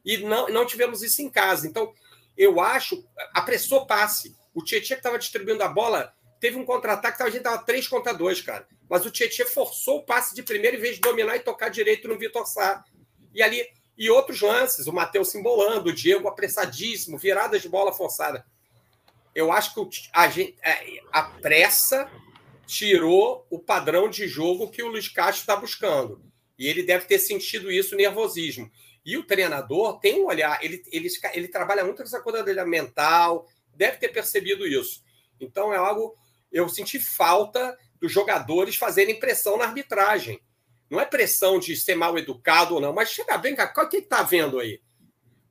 E 0.03 0.17
não, 0.17 0.49
não 0.49 0.65
tivemos 0.65 1.01
isso 1.01 1.21
em 1.21 1.29
casa. 1.29 1.67
Então, 1.67 1.93
eu 2.35 2.59
acho, 2.59 3.01
apressou 3.33 3.85
passe. 3.85 4.35
O 4.53 4.63
Tietchan 4.63 4.95
que 4.95 4.99
estava 4.99 5.19
distribuindo 5.19 5.63
a 5.63 5.69
bola, 5.69 6.13
teve 6.39 6.57
um 6.57 6.65
contra-ataque, 6.65 7.21
a 7.21 7.27
gente 7.27 7.37
estava 7.37 7.63
3 7.63 7.87
contra 7.87 8.13
2, 8.13 8.41
cara. 8.41 8.67
Mas 8.89 9.05
o 9.05 9.11
Tietchan 9.11 9.45
forçou 9.45 9.99
o 9.99 10.05
passe 10.05 10.33
de 10.33 10.43
primeiro 10.43 10.77
em 10.77 10.79
vez 10.81 10.95
de 10.95 11.01
dominar 11.01 11.35
e 11.35 11.41
tocar 11.41 11.69
direito 11.69 12.07
no 12.07 12.17
Vitor 12.17 12.45
Sá. 12.45 12.83
E 13.33 13.41
ali, 13.41 13.65
e 13.99 14.09
outros 14.09 14.39
lances, 14.39 14.87
o 14.87 14.93
Matheus 14.93 15.27
se 15.29 15.37
embolando, 15.37 15.89
o 15.89 15.93
Diego 15.93 16.29
apressadíssimo, 16.29 17.17
viradas 17.17 17.61
de 17.61 17.67
bola 17.67 17.91
forçada. 17.91 18.45
Eu 19.35 19.51
acho 19.51 19.73
que 19.73 20.09
a, 20.13 20.29
gente, 20.29 20.57
é, 20.63 21.01
a 21.11 21.23
pressa 21.23 22.09
tirou 22.65 23.45
o 23.49 23.59
padrão 23.59 24.09
de 24.09 24.25
jogo 24.25 24.71
que 24.71 24.81
o 24.81 24.87
Luiz 24.87 25.09
Castro 25.09 25.41
está 25.41 25.55
buscando. 25.57 26.23
E 26.57 26.65
ele 26.65 26.81
deve 26.81 27.05
ter 27.05 27.19
sentido 27.19 27.69
isso, 27.69 27.95
nervosismo. 27.95 28.71
E 29.05 29.17
o 29.17 29.23
treinador 29.23 29.99
tem 29.99 30.21
um 30.21 30.27
olhar, 30.27 30.63
ele, 30.63 30.81
ele, 30.91 31.09
ele 31.33 31.47
trabalha 31.49 31.83
muito 31.83 31.99
nessa 31.99 32.21
coisa 32.21 32.41
dele 32.41 32.63
mental, 32.63 33.45
deve 33.75 33.97
ter 33.97 34.09
percebido 34.09 34.65
isso. 34.65 35.03
Então 35.41 35.73
é 35.73 35.77
algo. 35.77 36.15
Eu 36.49 36.69
senti 36.69 36.99
falta 36.99 37.77
dos 37.99 38.11
jogadores 38.11 38.77
fazerem 38.77 39.19
pressão 39.19 39.57
na 39.57 39.65
arbitragem. 39.65 40.41
Não 40.89 40.99
é 40.99 41.05
pressão 41.05 41.59
de 41.59 41.75
ser 41.75 41.95
mal 41.95 42.17
educado 42.17 42.75
ou 42.75 42.81
não, 42.81 42.93
mas 42.93 43.09
chega 43.09 43.37
bem, 43.37 43.55
cá, 43.55 43.71
o 43.75 43.89
que 43.89 43.97
está 43.97 44.23
vendo 44.23 44.59
aí? 44.59 44.81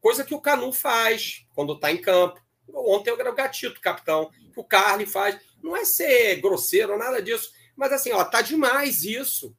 Coisa 0.01 0.24
que 0.24 0.34
o 0.34 0.41
Canu 0.41 0.72
faz 0.72 1.47
quando 1.55 1.74
está 1.74 1.93
em 1.93 2.01
campo. 2.01 2.41
Ontem 2.72 3.11
eu 3.11 3.18
era 3.18 3.30
o 3.30 3.34
Gatito, 3.34 3.80
capitão, 3.80 4.30
que 4.53 4.61
o 4.61 4.64
Carly 4.64 5.07
faz. 5.07 5.39
Não 5.62 5.76
é 5.76 5.84
ser 5.84 6.36
grosseiro, 6.41 6.99
nada 6.99 7.20
disso. 7.22 7.53
Mas 7.76 7.93
assim, 7.93 8.12
ó, 8.12 8.24
tá 8.24 8.43
demais 8.43 9.05
isso. 9.05 9.57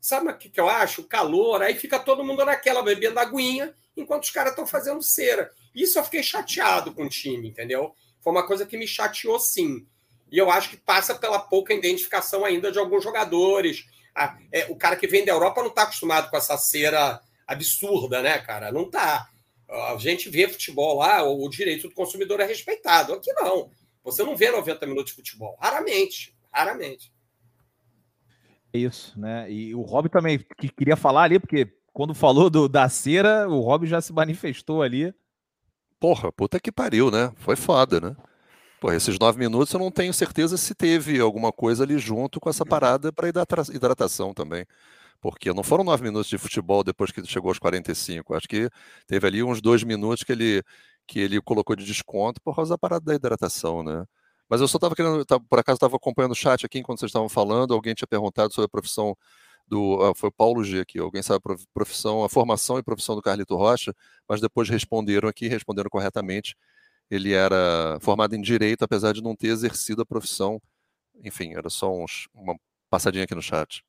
Sabe 0.00 0.30
o 0.30 0.36
que, 0.36 0.48
que 0.48 0.60
eu 0.60 0.68
acho? 0.68 1.02
O 1.02 1.08
calor, 1.08 1.62
aí 1.62 1.74
fica 1.74 1.98
todo 1.98 2.24
mundo 2.24 2.44
naquela 2.44 2.82
bebendo 2.82 3.18
aguinha, 3.18 3.74
enquanto 3.94 4.24
os 4.24 4.30
caras 4.30 4.52
estão 4.52 4.66
fazendo 4.66 5.02
cera. 5.02 5.50
Isso 5.74 5.98
eu 5.98 6.04
fiquei 6.04 6.22
chateado 6.22 6.94
com 6.94 7.04
o 7.04 7.08
time, 7.08 7.48
entendeu? 7.48 7.94
Foi 8.22 8.32
uma 8.32 8.46
coisa 8.46 8.64
que 8.64 8.78
me 8.78 8.88
chateou 8.88 9.38
sim. 9.38 9.86
E 10.32 10.38
eu 10.38 10.50
acho 10.50 10.70
que 10.70 10.76
passa 10.76 11.14
pela 11.14 11.38
pouca 11.38 11.74
identificação 11.74 12.44
ainda 12.44 12.72
de 12.72 12.78
alguns 12.78 13.04
jogadores. 13.04 13.84
Ah, 14.14 14.36
é, 14.52 14.66
o 14.70 14.76
cara 14.76 14.96
que 14.96 15.06
vem 15.06 15.24
da 15.24 15.32
Europa 15.32 15.62
não 15.62 15.68
está 15.68 15.82
acostumado 15.82 16.30
com 16.30 16.36
essa 16.36 16.56
cera 16.56 17.20
absurda, 17.46 18.22
né, 18.22 18.38
cara? 18.38 18.70
Não 18.72 18.82
está. 18.82 19.28
A 19.68 19.96
gente 19.98 20.28
vê 20.28 20.48
futebol 20.48 20.98
lá, 20.98 21.22
o 21.22 21.48
direito 21.48 21.88
do 21.88 21.94
consumidor 21.94 22.40
é 22.40 22.44
respeitado. 22.44 23.12
Aqui 23.12 23.32
não. 23.34 23.70
Você 24.02 24.22
não 24.24 24.36
vê 24.36 24.50
90 24.50 24.86
minutos 24.86 25.10
de 25.10 25.16
futebol. 25.16 25.56
Raramente. 25.60 26.34
Raramente. 26.52 27.12
É 28.72 28.78
isso, 28.78 29.18
né? 29.18 29.50
E 29.50 29.74
o 29.74 29.82
Rob 29.82 30.08
também 30.08 30.38
que 30.58 30.68
queria 30.68 30.96
falar 30.96 31.24
ali, 31.24 31.38
porque 31.38 31.72
quando 31.92 32.14
falou 32.14 32.48
do, 32.48 32.68
da 32.68 32.88
cera, 32.88 33.48
o 33.48 33.60
Rob 33.60 33.86
já 33.86 34.00
se 34.00 34.12
manifestou 34.12 34.82
ali. 34.82 35.14
Porra, 35.98 36.32
puta 36.32 36.58
que 36.58 36.72
pariu, 36.72 37.10
né? 37.10 37.32
Foi 37.36 37.56
foda, 37.56 38.00
né? 38.00 38.16
Pô, 38.80 38.90
esses 38.92 39.18
nove 39.18 39.38
minutos 39.38 39.72
eu 39.74 39.78
não 39.78 39.90
tenho 39.90 40.12
certeza 40.14 40.56
se 40.56 40.74
teve 40.74 41.20
alguma 41.20 41.52
coisa 41.52 41.84
ali 41.84 41.98
junto 41.98 42.40
com 42.40 42.48
essa 42.48 42.64
parada 42.64 43.12
para 43.12 43.28
hidratação 43.28 44.32
também. 44.32 44.64
Porque 45.20 45.52
não 45.52 45.62
foram 45.62 45.84
nove 45.84 46.02
minutos 46.02 46.28
de 46.30 46.38
futebol 46.38 46.82
depois 46.84 47.12
que 47.12 47.24
chegou 47.26 47.50
aos 47.50 47.58
45. 47.58 48.34
Acho 48.34 48.48
que 48.48 48.70
teve 49.06 49.26
ali 49.26 49.42
uns 49.42 49.60
dois 49.60 49.84
minutos 49.84 50.24
que 50.24 50.32
ele, 50.32 50.62
que 51.06 51.20
ele 51.20 51.40
colocou 51.42 51.76
de 51.76 51.84
desconto 51.84 52.40
por 52.42 52.56
causa 52.56 52.70
da 52.70 52.78
parada 52.78 53.04
da 53.04 53.14
hidratação, 53.14 53.82
né? 53.82 54.04
Mas 54.48 54.60
eu 54.62 54.68
só 54.68 54.78
estava 54.78 54.94
querendo, 54.96 55.26
por 55.48 55.58
acaso 55.58 55.76
estava 55.76 55.96
acompanhando 55.96 56.32
o 56.32 56.34
chat 56.34 56.66
aqui 56.66 56.78
enquanto 56.78 57.00
vocês 57.00 57.10
estavam 57.10 57.28
falando, 57.28 57.74
alguém 57.74 57.94
tinha 57.94 58.08
perguntado 58.08 58.52
sobre 58.54 58.66
a 58.66 58.70
profissão 58.70 59.16
do. 59.68 60.02
Ah, 60.02 60.14
foi 60.14 60.30
o 60.30 60.32
Paulo 60.32 60.64
G 60.64 60.80
aqui, 60.80 60.98
alguém 60.98 61.22
sabe 61.22 61.40
a 61.46 61.56
profissão, 61.74 62.24
a 62.24 62.28
formação 62.28 62.78
e 62.78 62.82
profissão 62.82 63.14
do 63.14 63.22
Carlito 63.22 63.56
Rocha, 63.56 63.94
mas 64.28 64.40
depois 64.40 64.68
responderam 64.68 65.28
aqui, 65.28 65.48
responderam 65.48 65.90
corretamente. 65.90 66.56
Ele 67.10 67.32
era 67.32 67.98
formado 68.00 68.34
em 68.34 68.40
direito, 68.40 68.84
apesar 68.84 69.12
de 69.12 69.22
não 69.22 69.34
ter 69.34 69.48
exercido 69.48 70.02
a 70.02 70.06
profissão. 70.06 70.60
Enfim, 71.24 71.54
era 71.54 71.68
só 71.68 71.92
uns, 71.92 72.28
uma 72.34 72.56
passadinha 72.88 73.24
aqui 73.24 73.34
no 73.34 73.42
chat. 73.42 73.82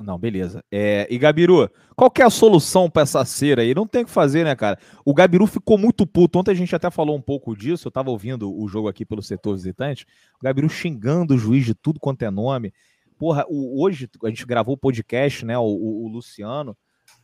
Não, 0.00 0.18
beleza. 0.18 0.64
É, 0.70 1.06
e 1.10 1.18
Gabiru, 1.18 1.70
qual 1.94 2.10
que 2.10 2.22
é 2.22 2.24
a 2.24 2.30
solução 2.30 2.90
para 2.90 3.02
essa 3.02 3.24
cera 3.24 3.62
aí? 3.62 3.74
Não 3.74 3.86
tem 3.86 4.02
o 4.02 4.04
que 4.06 4.10
fazer, 4.10 4.44
né, 4.44 4.56
cara? 4.56 4.78
O 5.04 5.12
Gabiru 5.12 5.46
ficou 5.46 5.76
muito 5.76 6.06
puto. 6.06 6.38
Ontem 6.38 6.50
a 6.50 6.54
gente 6.54 6.74
até 6.74 6.90
falou 6.90 7.16
um 7.16 7.20
pouco 7.20 7.54
disso. 7.56 7.86
Eu 7.86 7.92
tava 7.92 8.10
ouvindo 8.10 8.52
o 8.52 8.66
jogo 8.68 8.88
aqui 8.88 9.04
pelo 9.04 9.22
setor 9.22 9.54
visitante. 9.54 10.06
O 10.40 10.44
Gabiru 10.44 10.68
xingando 10.68 11.34
o 11.34 11.38
juiz 11.38 11.64
de 11.64 11.74
tudo 11.74 12.00
quanto 12.00 12.22
é 12.22 12.30
nome. 12.30 12.72
Porra, 13.18 13.44
o, 13.48 13.84
hoje 13.84 14.08
a 14.24 14.28
gente 14.28 14.46
gravou 14.46 14.74
o 14.74 14.78
podcast, 14.78 15.44
né? 15.44 15.56
O, 15.58 15.62
o, 15.62 16.04
o, 16.04 16.08
Luciano, 16.08 16.76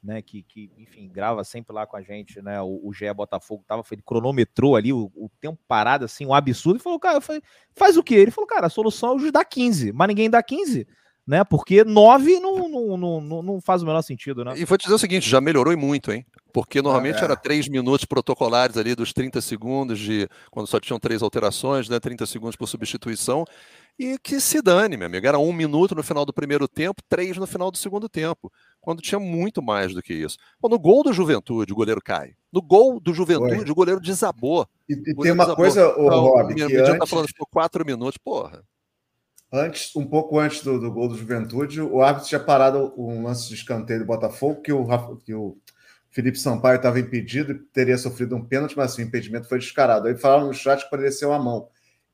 né? 0.03 0.22
Que, 0.22 0.42
que, 0.42 0.70
enfim, 0.76 1.09
grava 1.09 1.44
sempre 1.44 1.74
lá 1.74 1.86
com 1.86 1.96
a 1.96 2.03
gente, 2.03 2.40
né? 2.40 2.61
O, 2.61 2.80
o 2.84 2.92
GE 2.92 3.12
Botafogo 3.12 3.64
tava, 3.66 3.82
ele 3.90 4.03
cronometrou 4.03 4.76
ali 4.76 4.92
o, 4.92 5.11
o, 5.14 5.28
tempo 5.40 5.59
parado, 5.66 6.05
assim, 6.05 6.26
um 6.26 6.34
absurdo. 6.34 6.78
E 6.78 6.82
falou, 6.82 6.99
cara, 6.99 7.20
falei, 7.20 7.42
faz 7.74 7.96
o 7.96 8.03
quê? 8.03 8.14
Ele 8.14 8.30
falou, 8.30 8.49
cara, 8.49 8.66
a 8.66 8.70
solução 8.70 9.11
é 9.11 9.14
o 9.16 9.18
juiz 9.18 9.32
dar 9.32 9.44
15, 9.44 9.92
mas 9.92 10.09
ninguém 10.09 10.30
dá 10.30 10.42
15 10.42 10.86
né? 11.28 11.44
Porque 11.44 11.84
9 11.84 12.40
não, 12.40 12.68
não, 12.70 13.20
não, 13.20 13.42
não 13.42 13.60
faz 13.60 13.82
o 13.82 13.86
menor 13.86 14.00
sentido, 14.00 14.42
né? 14.42 14.54
E 14.56 14.64
vou 14.64 14.78
te 14.78 14.84
dizer 14.84 14.94
o 14.94 14.98
seguinte, 14.98 15.28
já 15.28 15.42
melhorou 15.42 15.70
e 15.74 15.76
muito, 15.76 16.10
hein? 16.10 16.24
Porque 16.54 16.80
normalmente 16.80 17.20
é. 17.20 17.24
era 17.24 17.36
3 17.36 17.68
minutos 17.68 18.06
protocolares 18.06 18.78
ali 18.78 18.94
dos 18.94 19.12
30 19.12 19.38
segundos 19.42 19.98
de 19.98 20.26
quando 20.50 20.66
só 20.66 20.80
tinham 20.80 20.98
três 20.98 21.22
alterações, 21.22 21.86
né? 21.86 22.00
30 22.00 22.24
segundos 22.24 22.56
por 22.56 22.66
substituição. 22.66 23.44
E 23.98 24.16
que 24.18 24.40
se 24.40 24.62
dane, 24.62 24.96
meu 24.96 25.06
amigo. 25.06 25.26
Era 25.26 25.38
um 25.38 25.52
minuto 25.52 25.94
no 25.94 26.02
final 26.02 26.24
do 26.24 26.32
primeiro 26.32 26.66
tempo, 26.66 27.02
três 27.06 27.36
no 27.36 27.46
final 27.46 27.70
do 27.70 27.76
segundo 27.76 28.08
tempo. 28.08 28.50
Quando 28.80 29.02
tinha 29.02 29.18
muito 29.18 29.60
mais 29.60 29.92
do 29.92 30.00
que 30.00 30.14
isso. 30.14 30.38
Bom, 30.58 30.70
no 30.70 30.78
gol 30.78 31.02
do 31.02 31.12
Juventude, 31.12 31.74
o 31.74 31.76
goleiro 31.76 32.00
cai. 32.02 32.32
No 32.50 32.62
gol 32.62 32.98
do 32.98 33.12
Juventude, 33.12 33.64
Oi. 33.64 33.70
o 33.70 33.74
goleiro 33.74 34.00
desabou. 34.00 34.66
E, 34.88 34.94
e 34.94 35.02
tem 35.02 35.32
uma 35.32 35.44
desabou. 35.44 35.56
coisa, 35.56 35.94
o 35.94 36.08
Rob, 36.08 36.54
que 36.54 36.62
antes... 36.62 36.98
tá 36.98 37.06
falando 37.06 37.26
ficou 37.26 37.46
quatro 37.46 37.84
minutos, 37.84 38.16
porra. 38.16 38.64
Antes, 39.51 39.96
um 39.96 40.07
pouco 40.07 40.38
antes 40.38 40.62
do, 40.62 40.78
do, 40.78 40.92
gol 40.92 41.09
do 41.09 41.16
Juventude, 41.16 41.80
o 41.80 42.03
árbitro 42.03 42.28
tinha 42.28 42.40
parado 42.40 42.92
um 42.99 43.24
lance 43.24 43.49
de 43.49 43.55
escanteio 43.55 44.01
do 44.01 44.07
Botafogo 44.07 44.61
que 44.61 44.72
o, 44.72 45.16
que 45.16 45.32
o 45.32 45.57
Felipe 46.11 46.38
Sampaio 46.38 46.76
estava 46.76 47.01
impedido 47.01 47.53
e 47.53 47.59
teria 47.59 47.96
sofrido 47.96 48.36
um 48.36 48.44
pênalti, 48.44 48.76
mas 48.76 48.92
assim, 48.92 49.03
o 49.03 49.07
impedimento 49.07 49.49
foi 49.49 49.59
descarado. 49.59 50.07
Aí 50.07 50.16
falaram 50.16 50.49
no 50.49 50.55
chat 50.55 50.88
que 50.88 51.11
ser 51.11 51.26
uma 51.26 51.38
mão. 51.38 51.68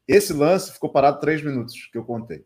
Esse 0.06 0.32
lance 0.32 0.72
ficou 0.72 0.90
parado 0.90 1.20
três 1.20 1.42
minutos, 1.42 1.88
que 1.90 1.98
eu 1.98 2.04
contei. 2.04 2.44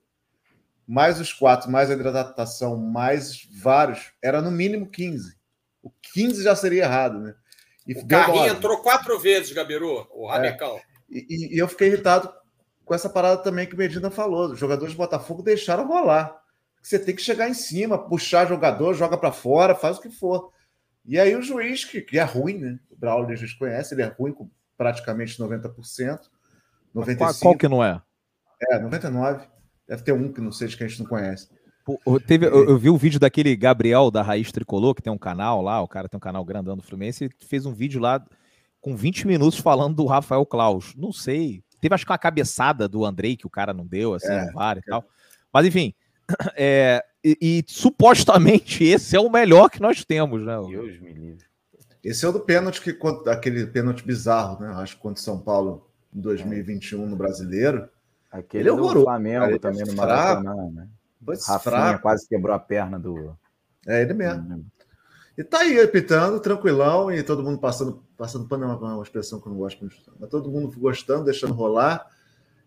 Mais 0.86 1.20
os 1.20 1.32
quatro, 1.34 1.70
mais 1.70 1.90
a 1.90 1.94
hidratação, 1.94 2.76
mais 2.76 3.46
vários, 3.60 4.12
era 4.22 4.40
no 4.40 4.50
mínimo 4.50 4.88
15. 4.88 5.36
O 5.82 5.90
15 6.14 6.42
já 6.42 6.56
seria 6.56 6.84
errado, 6.84 7.18
né? 7.18 7.34
E 7.86 7.92
o 7.92 8.06
Carrinho 8.06 8.48
entrou 8.48 8.78
quatro 8.78 9.18
vezes, 9.18 9.52
Gabiru, 9.52 10.06
o 10.10 10.26
Rabecão. 10.26 10.76
É. 10.76 10.82
E, 11.10 11.56
e, 11.56 11.58
eu 11.58 11.66
fiquei 11.68 11.88
irritado 11.88 12.32
com 12.88 12.94
essa 12.94 13.10
parada 13.10 13.42
também 13.42 13.66
que 13.66 13.74
o 13.74 13.78
Medina 13.78 14.10
falou. 14.10 14.50
Os 14.50 14.58
jogadores 14.58 14.94
do 14.94 14.96
Botafogo 14.96 15.42
deixaram 15.42 15.86
rolar. 15.86 16.34
Você 16.82 16.98
tem 16.98 17.14
que 17.14 17.20
chegar 17.20 17.48
em 17.48 17.54
cima, 17.54 17.98
puxar 17.98 18.48
jogador, 18.48 18.94
joga 18.94 19.18
para 19.18 19.30
fora, 19.30 19.74
faz 19.74 19.98
o 19.98 20.00
que 20.00 20.10
for. 20.10 20.50
E 21.04 21.20
aí 21.20 21.36
o 21.36 21.42
juiz, 21.42 21.84
que, 21.84 22.00
que 22.00 22.18
é 22.18 22.22
ruim, 22.22 22.58
né? 22.58 22.78
O 22.90 22.96
Braulio 22.96 23.34
a 23.34 23.36
gente 23.36 23.58
conhece, 23.58 23.94
ele 23.94 24.02
é 24.02 24.06
ruim 24.06 24.32
com 24.32 24.48
praticamente 24.76 25.38
90%. 25.38 26.18
95%. 26.94 27.18
Qual, 27.18 27.34
qual 27.34 27.58
que 27.58 27.68
não 27.68 27.84
é? 27.84 28.00
É, 28.70 28.80
99%. 28.80 29.46
Deve 29.86 30.02
ter 30.02 30.12
um 30.12 30.32
que 30.32 30.40
não 30.40 30.52
seja 30.52 30.76
que 30.76 30.84
a 30.84 30.88
gente 30.88 31.00
não 31.00 31.08
conhece. 31.08 31.48
teve, 32.26 32.46
eu, 32.46 32.70
eu, 32.70 32.78
vi 32.78 32.88
o 32.88 32.96
vídeo 32.96 33.20
daquele 33.20 33.54
Gabriel 33.54 34.10
da 34.10 34.22
Raiz 34.22 34.50
Tricolor, 34.50 34.94
que 34.94 35.02
tem 35.02 35.12
um 35.12 35.18
canal 35.18 35.60
lá, 35.60 35.80
o 35.82 35.88
cara 35.88 36.08
tem 36.08 36.16
um 36.16 36.20
canal 36.20 36.44
grandão 36.44 36.76
do 36.76 36.82
Fluminense, 36.82 37.26
e 37.26 37.46
fez 37.46 37.66
um 37.66 37.72
vídeo 37.72 38.00
lá 38.00 38.22
com 38.80 38.96
20 38.96 39.26
minutos 39.26 39.58
falando 39.58 39.96
do 39.96 40.06
Rafael 40.06 40.44
Klaus. 40.44 40.94
Não 40.94 41.12
sei, 41.12 41.62
Teve 41.80 41.94
acho 41.94 42.04
que 42.04 42.12
uma 42.12 42.18
cabeçada 42.18 42.88
do 42.88 43.04
Andrei 43.04 43.36
que 43.36 43.46
o 43.46 43.50
cara 43.50 43.72
não 43.72 43.86
deu, 43.86 44.14
assim, 44.14 44.32
é, 44.32 44.46
no 44.46 44.52
VAR 44.52 44.78
e 44.78 44.82
tal. 44.82 45.04
Mas 45.52 45.66
enfim, 45.66 45.94
é, 46.56 47.04
e, 47.24 47.36
e, 47.40 47.64
supostamente 47.66 48.84
esse 48.84 49.16
é 49.16 49.20
o 49.20 49.30
melhor 49.30 49.70
que 49.70 49.80
nós 49.80 50.04
temos, 50.04 50.42
né? 50.42 50.56
Deus 50.68 51.00
me 51.00 51.12
livre. 51.12 51.48
Esse 52.02 52.24
é 52.24 52.28
o 52.28 52.32
do 52.32 52.40
pênalti, 52.40 52.80
que, 52.80 52.96
aquele 53.28 53.66
pênalti 53.66 54.04
bizarro, 54.04 54.60
né? 54.60 54.72
Acho 54.76 54.96
que 54.96 55.02
contra 55.02 55.22
São 55.22 55.38
Paulo 55.38 55.88
em 56.14 56.20
2021 56.20 57.06
no 57.06 57.16
Brasileiro. 57.16 57.88
Aquele 58.30 58.62
ele 58.62 58.68
é 58.68 58.72
horroroso. 58.72 59.04
Flamengo 59.04 59.46
cara, 59.46 59.58
também 59.58 59.84
no 59.84 59.94
Maracanã, 59.94 60.70
né? 60.70 60.88
Rafinha 61.26 61.58
fraco. 61.58 62.02
quase 62.02 62.28
quebrou 62.28 62.54
a 62.54 62.58
perna 62.58 62.98
do. 62.98 63.36
É 63.86 64.02
ele 64.02 64.14
mesmo. 64.14 64.64
E 65.38 65.44
tá 65.44 65.60
aí, 65.60 65.80
apitando, 65.80 66.40
tranquilão, 66.40 67.12
e 67.12 67.22
todo 67.22 67.44
mundo 67.44 67.60
passando, 67.60 68.02
passando 68.16 68.48
pano 68.48 68.64
é 68.64 68.66
uma, 68.66 69.02
expressão 69.04 69.40
que 69.40 69.46
eu 69.46 69.52
não 69.52 69.58
gosto 69.60 69.78
muito, 69.78 69.96
mas 70.18 70.28
todo 70.28 70.50
mundo 70.50 70.76
gostando, 70.76 71.26
deixando 71.26 71.54
rolar. 71.54 72.04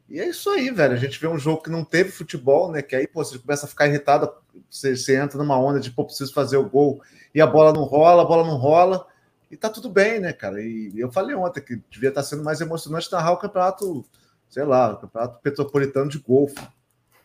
E 0.07 0.22
é 0.22 0.30
isso 0.30 0.49
aí, 0.49 0.72
velho. 0.72 0.93
A 0.93 0.97
gente 0.97 1.19
vê 1.19 1.28
um 1.28 1.38
jogo 1.38 1.61
que 1.61 1.69
não 1.69 1.84
teve 1.84 2.11
futebol, 2.11 2.72
né? 2.72 2.82
Que 2.82 2.95
aí, 2.95 3.05
pô, 3.05 3.26
você 3.26 3.38
começa 3.38 3.65
a 3.65 3.69
ficar 3.69 3.88
irritado, 3.88 4.32
você, 4.69 4.95
você 4.95 5.17
entra 5.17 5.38
numa 5.38 5.59
onda 5.59 5.82
de, 5.82 5.91
pô, 5.91 6.05
preciso 6.05 6.34
fazer 6.34 6.55
o 6.55 6.69
gol, 6.69 7.01
e 7.36 7.41
a 7.41 7.45
bola 7.45 7.74
não 7.74 7.84
rola, 7.84 8.22
a 8.22 8.26
bola 8.26 8.47
não 8.47 8.55
rola, 8.55 9.05
e 9.51 9.57
tá 9.57 9.69
tudo 9.69 9.89
bem, 9.89 10.22
né, 10.22 10.32
cara? 10.32 10.61
E 10.61 10.93
eu 10.95 11.11
falei 11.11 11.36
ontem 11.36 11.59
que 11.59 11.82
devia 11.89 12.07
estar 12.07 12.22
tá 12.22 12.28
sendo 12.28 12.41
mais 12.41 12.61
emocionante 12.61 13.11
narrar 13.11 13.34
o 13.34 13.38
campeonato, 13.38 14.05
sei 14.49 14.63
lá, 14.63 14.93
o 14.93 14.97
campeonato 14.97 15.41
petropolitano 15.41 16.09
de 16.09 16.19
golfe. 16.19 16.55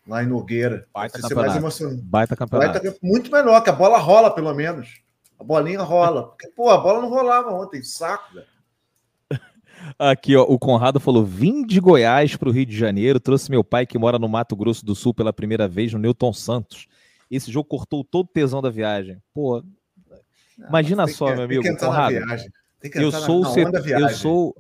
lá 0.08 0.24
em 0.24 0.26
Nogueira. 0.26 0.88
Baita 0.92 1.20
campeonato. 1.20 1.50
Baita 2.02 2.34
campeonato. 2.34 2.80
tá 2.80 2.98
muito 3.00 3.30
melhor, 3.30 3.62
que 3.62 3.70
a 3.70 3.72
bola 3.72 3.98
rola, 3.98 4.34
pelo 4.34 4.52
menos. 4.52 5.05
A 5.38 5.44
bolinha 5.44 5.82
rola. 5.82 6.28
Porque, 6.28 6.48
pô, 6.48 6.70
a 6.70 6.78
bola 6.78 7.00
não 7.02 7.08
rolava 7.08 7.50
ontem, 7.52 7.82
saco, 7.82 8.34
velho. 8.34 8.46
Aqui, 9.98 10.34
ó, 10.36 10.42
o 10.42 10.58
Conrado 10.58 10.98
falou: 10.98 11.24
vim 11.24 11.64
de 11.64 11.78
Goiás 11.80 12.34
para 12.36 12.48
o 12.48 12.52
Rio 12.52 12.66
de 12.66 12.76
Janeiro, 12.76 13.20
trouxe 13.20 13.50
meu 13.50 13.62
pai 13.62 13.86
que 13.86 13.98
mora 13.98 14.18
no 14.18 14.28
Mato 14.28 14.56
Grosso 14.56 14.84
do 14.84 14.94
Sul 14.94 15.12
pela 15.12 15.32
primeira 15.32 15.68
vez, 15.68 15.92
no 15.92 15.98
Newton 15.98 16.32
Santos. 16.32 16.86
Esse 17.30 17.50
jogo 17.52 17.68
cortou 17.68 18.02
todo 18.02 18.24
o 18.26 18.28
tesão 18.32 18.62
da 18.62 18.70
viagem. 18.70 19.22
Pô, 19.34 19.62
Imagina 20.58 21.02
Mas 21.02 21.10
tem 21.10 21.16
só, 21.18 21.26
que- 21.26 21.34
meu 21.36 21.48
tem 21.48 21.60
que 21.60 21.68
amigo, 21.68 21.84
Conrado, 21.84 22.12
viagem. 22.12 22.50
Tem 22.80 22.90
que 22.90 22.98
eu 22.98 23.08
entrar 23.08 23.20
na- 23.20 23.26
sou 23.26 23.40
o 23.42 23.44
setor, 23.44 23.88
eu 24.00 24.08
sou 24.08 24.56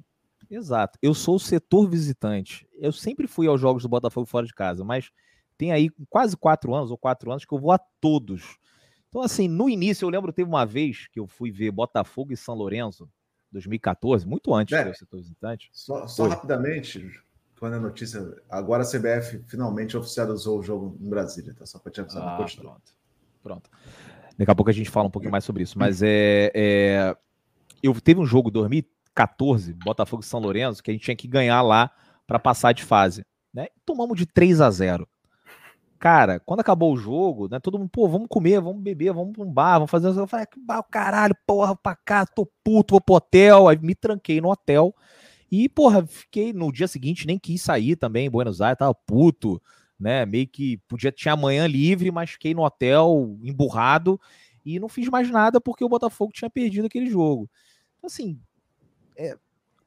exato, 0.50 0.98
eu 1.00 1.14
sou 1.14 1.36
o 1.36 1.40
setor 1.40 1.88
visitante. 1.88 2.68
Eu 2.78 2.92
sempre 2.92 3.26
fui 3.26 3.46
aos 3.46 3.58
jogos 3.60 3.82
do 3.82 3.88
Botafogo 3.88 4.26
fora 4.26 4.46
de 4.46 4.52
casa, 4.52 4.84
mas 4.84 5.10
tem 5.56 5.72
aí 5.72 5.88
quase 6.10 6.36
quatro 6.36 6.74
anos 6.74 6.90
ou 6.90 6.98
quatro 6.98 7.30
anos 7.30 7.46
que 7.46 7.52
eu 7.54 7.58
vou 7.58 7.72
a 7.72 7.78
todos. 8.00 8.58
Então 9.16 9.24
assim, 9.24 9.48
no 9.48 9.66
início 9.66 10.04
eu 10.04 10.10
lembro 10.10 10.30
teve 10.30 10.46
uma 10.46 10.66
vez 10.66 11.08
que 11.08 11.18
eu 11.18 11.26
fui 11.26 11.50
ver 11.50 11.70
Botafogo 11.70 12.34
e 12.34 12.36
São 12.36 12.54
Lourenço, 12.54 13.08
2014, 13.50 14.26
muito 14.26 14.54
antes 14.54 14.76
É. 14.76 14.82
eu 14.82 14.92
ser 14.92 14.98
setor 14.98 15.16
visitante. 15.16 15.70
Só, 15.72 16.06
só 16.06 16.28
rapidamente, 16.28 17.10
quando 17.58 17.72
a 17.72 17.80
notícia. 17.80 18.20
Agora 18.50 18.82
a 18.82 18.86
CBF 18.86 19.42
finalmente 19.46 19.96
oficializou 19.96 20.58
o 20.58 20.62
jogo 20.62 20.98
em 21.00 21.08
Brasília, 21.08 21.54
tá? 21.54 21.64
Só 21.64 21.78
para 21.78 21.90
te 21.92 22.02
avisar. 22.02 22.22
Ah, 22.22 22.36
pronto. 22.36 22.92
Pronto. 23.42 23.70
Daqui 24.36 24.50
a 24.50 24.54
pouco 24.54 24.68
a 24.68 24.74
gente 24.74 24.90
fala 24.90 25.08
um 25.08 25.10
pouquinho 25.10 25.32
mais 25.32 25.44
sobre 25.44 25.62
isso. 25.62 25.78
Mas 25.78 26.02
é, 26.02 26.52
é, 26.54 27.16
eu 27.82 27.98
teve 27.98 28.20
um 28.20 28.26
jogo 28.26 28.50
em 28.50 28.52
2014, 28.52 29.72
Botafogo 29.82 30.22
e 30.22 30.26
São 30.26 30.40
Lourenço, 30.40 30.82
que 30.82 30.90
a 30.90 30.92
gente 30.92 31.04
tinha 31.04 31.16
que 31.16 31.26
ganhar 31.26 31.62
lá 31.62 31.90
para 32.26 32.38
passar 32.38 32.72
de 32.72 32.84
fase, 32.84 33.24
né? 33.50 33.68
Tomamos 33.86 34.18
de 34.18 34.26
3 34.26 34.60
a 34.60 34.70
0. 34.70 35.08
Cara, 35.98 36.40
quando 36.40 36.60
acabou 36.60 36.92
o 36.92 36.96
jogo, 36.96 37.48
né? 37.48 37.58
Todo 37.58 37.78
mundo, 37.78 37.88
pô, 37.90 38.08
vamos 38.08 38.28
comer, 38.28 38.60
vamos 38.60 38.82
beber, 38.82 39.12
vamos 39.12 39.32
pra 39.32 39.42
um 39.42 39.52
bar, 39.52 39.78
vamos 39.78 39.90
fazer. 39.90 40.08
Eu 40.08 40.26
falei, 40.26 40.46
que 40.46 40.60
bar, 40.60 40.82
caralho, 40.90 41.34
porra, 41.46 41.74
pra 41.74 41.96
cá, 41.96 42.26
tô 42.26 42.46
puto, 42.62 42.92
vou 42.94 43.00
pro 43.00 43.14
hotel. 43.14 43.68
Aí 43.68 43.78
me 43.80 43.94
tranquei 43.94 44.40
no 44.40 44.50
hotel. 44.50 44.94
E, 45.50 45.68
porra, 45.68 46.06
fiquei 46.06 46.52
no 46.52 46.72
dia 46.72 46.88
seguinte, 46.88 47.26
nem 47.26 47.38
quis 47.38 47.62
sair 47.62 47.96
também 47.96 48.26
em 48.26 48.30
Buenos 48.30 48.60
Aires, 48.60 48.78
tava 48.78 48.94
puto 48.94 49.60
né? 49.98 50.26
Meio 50.26 50.46
que 50.46 50.78
podia 50.88 51.10
tinha 51.10 51.34
amanhã 51.34 51.66
livre, 51.66 52.10
mas 52.10 52.30
fiquei 52.30 52.54
no 52.54 52.62
hotel 52.62 53.36
emburrado 53.42 54.20
e 54.64 54.78
não 54.78 54.88
fiz 54.88 55.08
mais 55.08 55.30
nada 55.30 55.60
porque 55.60 55.84
o 55.84 55.88
Botafogo 55.88 56.32
tinha 56.32 56.50
perdido 56.50 56.86
aquele 56.86 57.08
jogo. 57.08 57.50
Então, 57.96 58.08
assim, 58.08 58.38
é, 59.16 59.36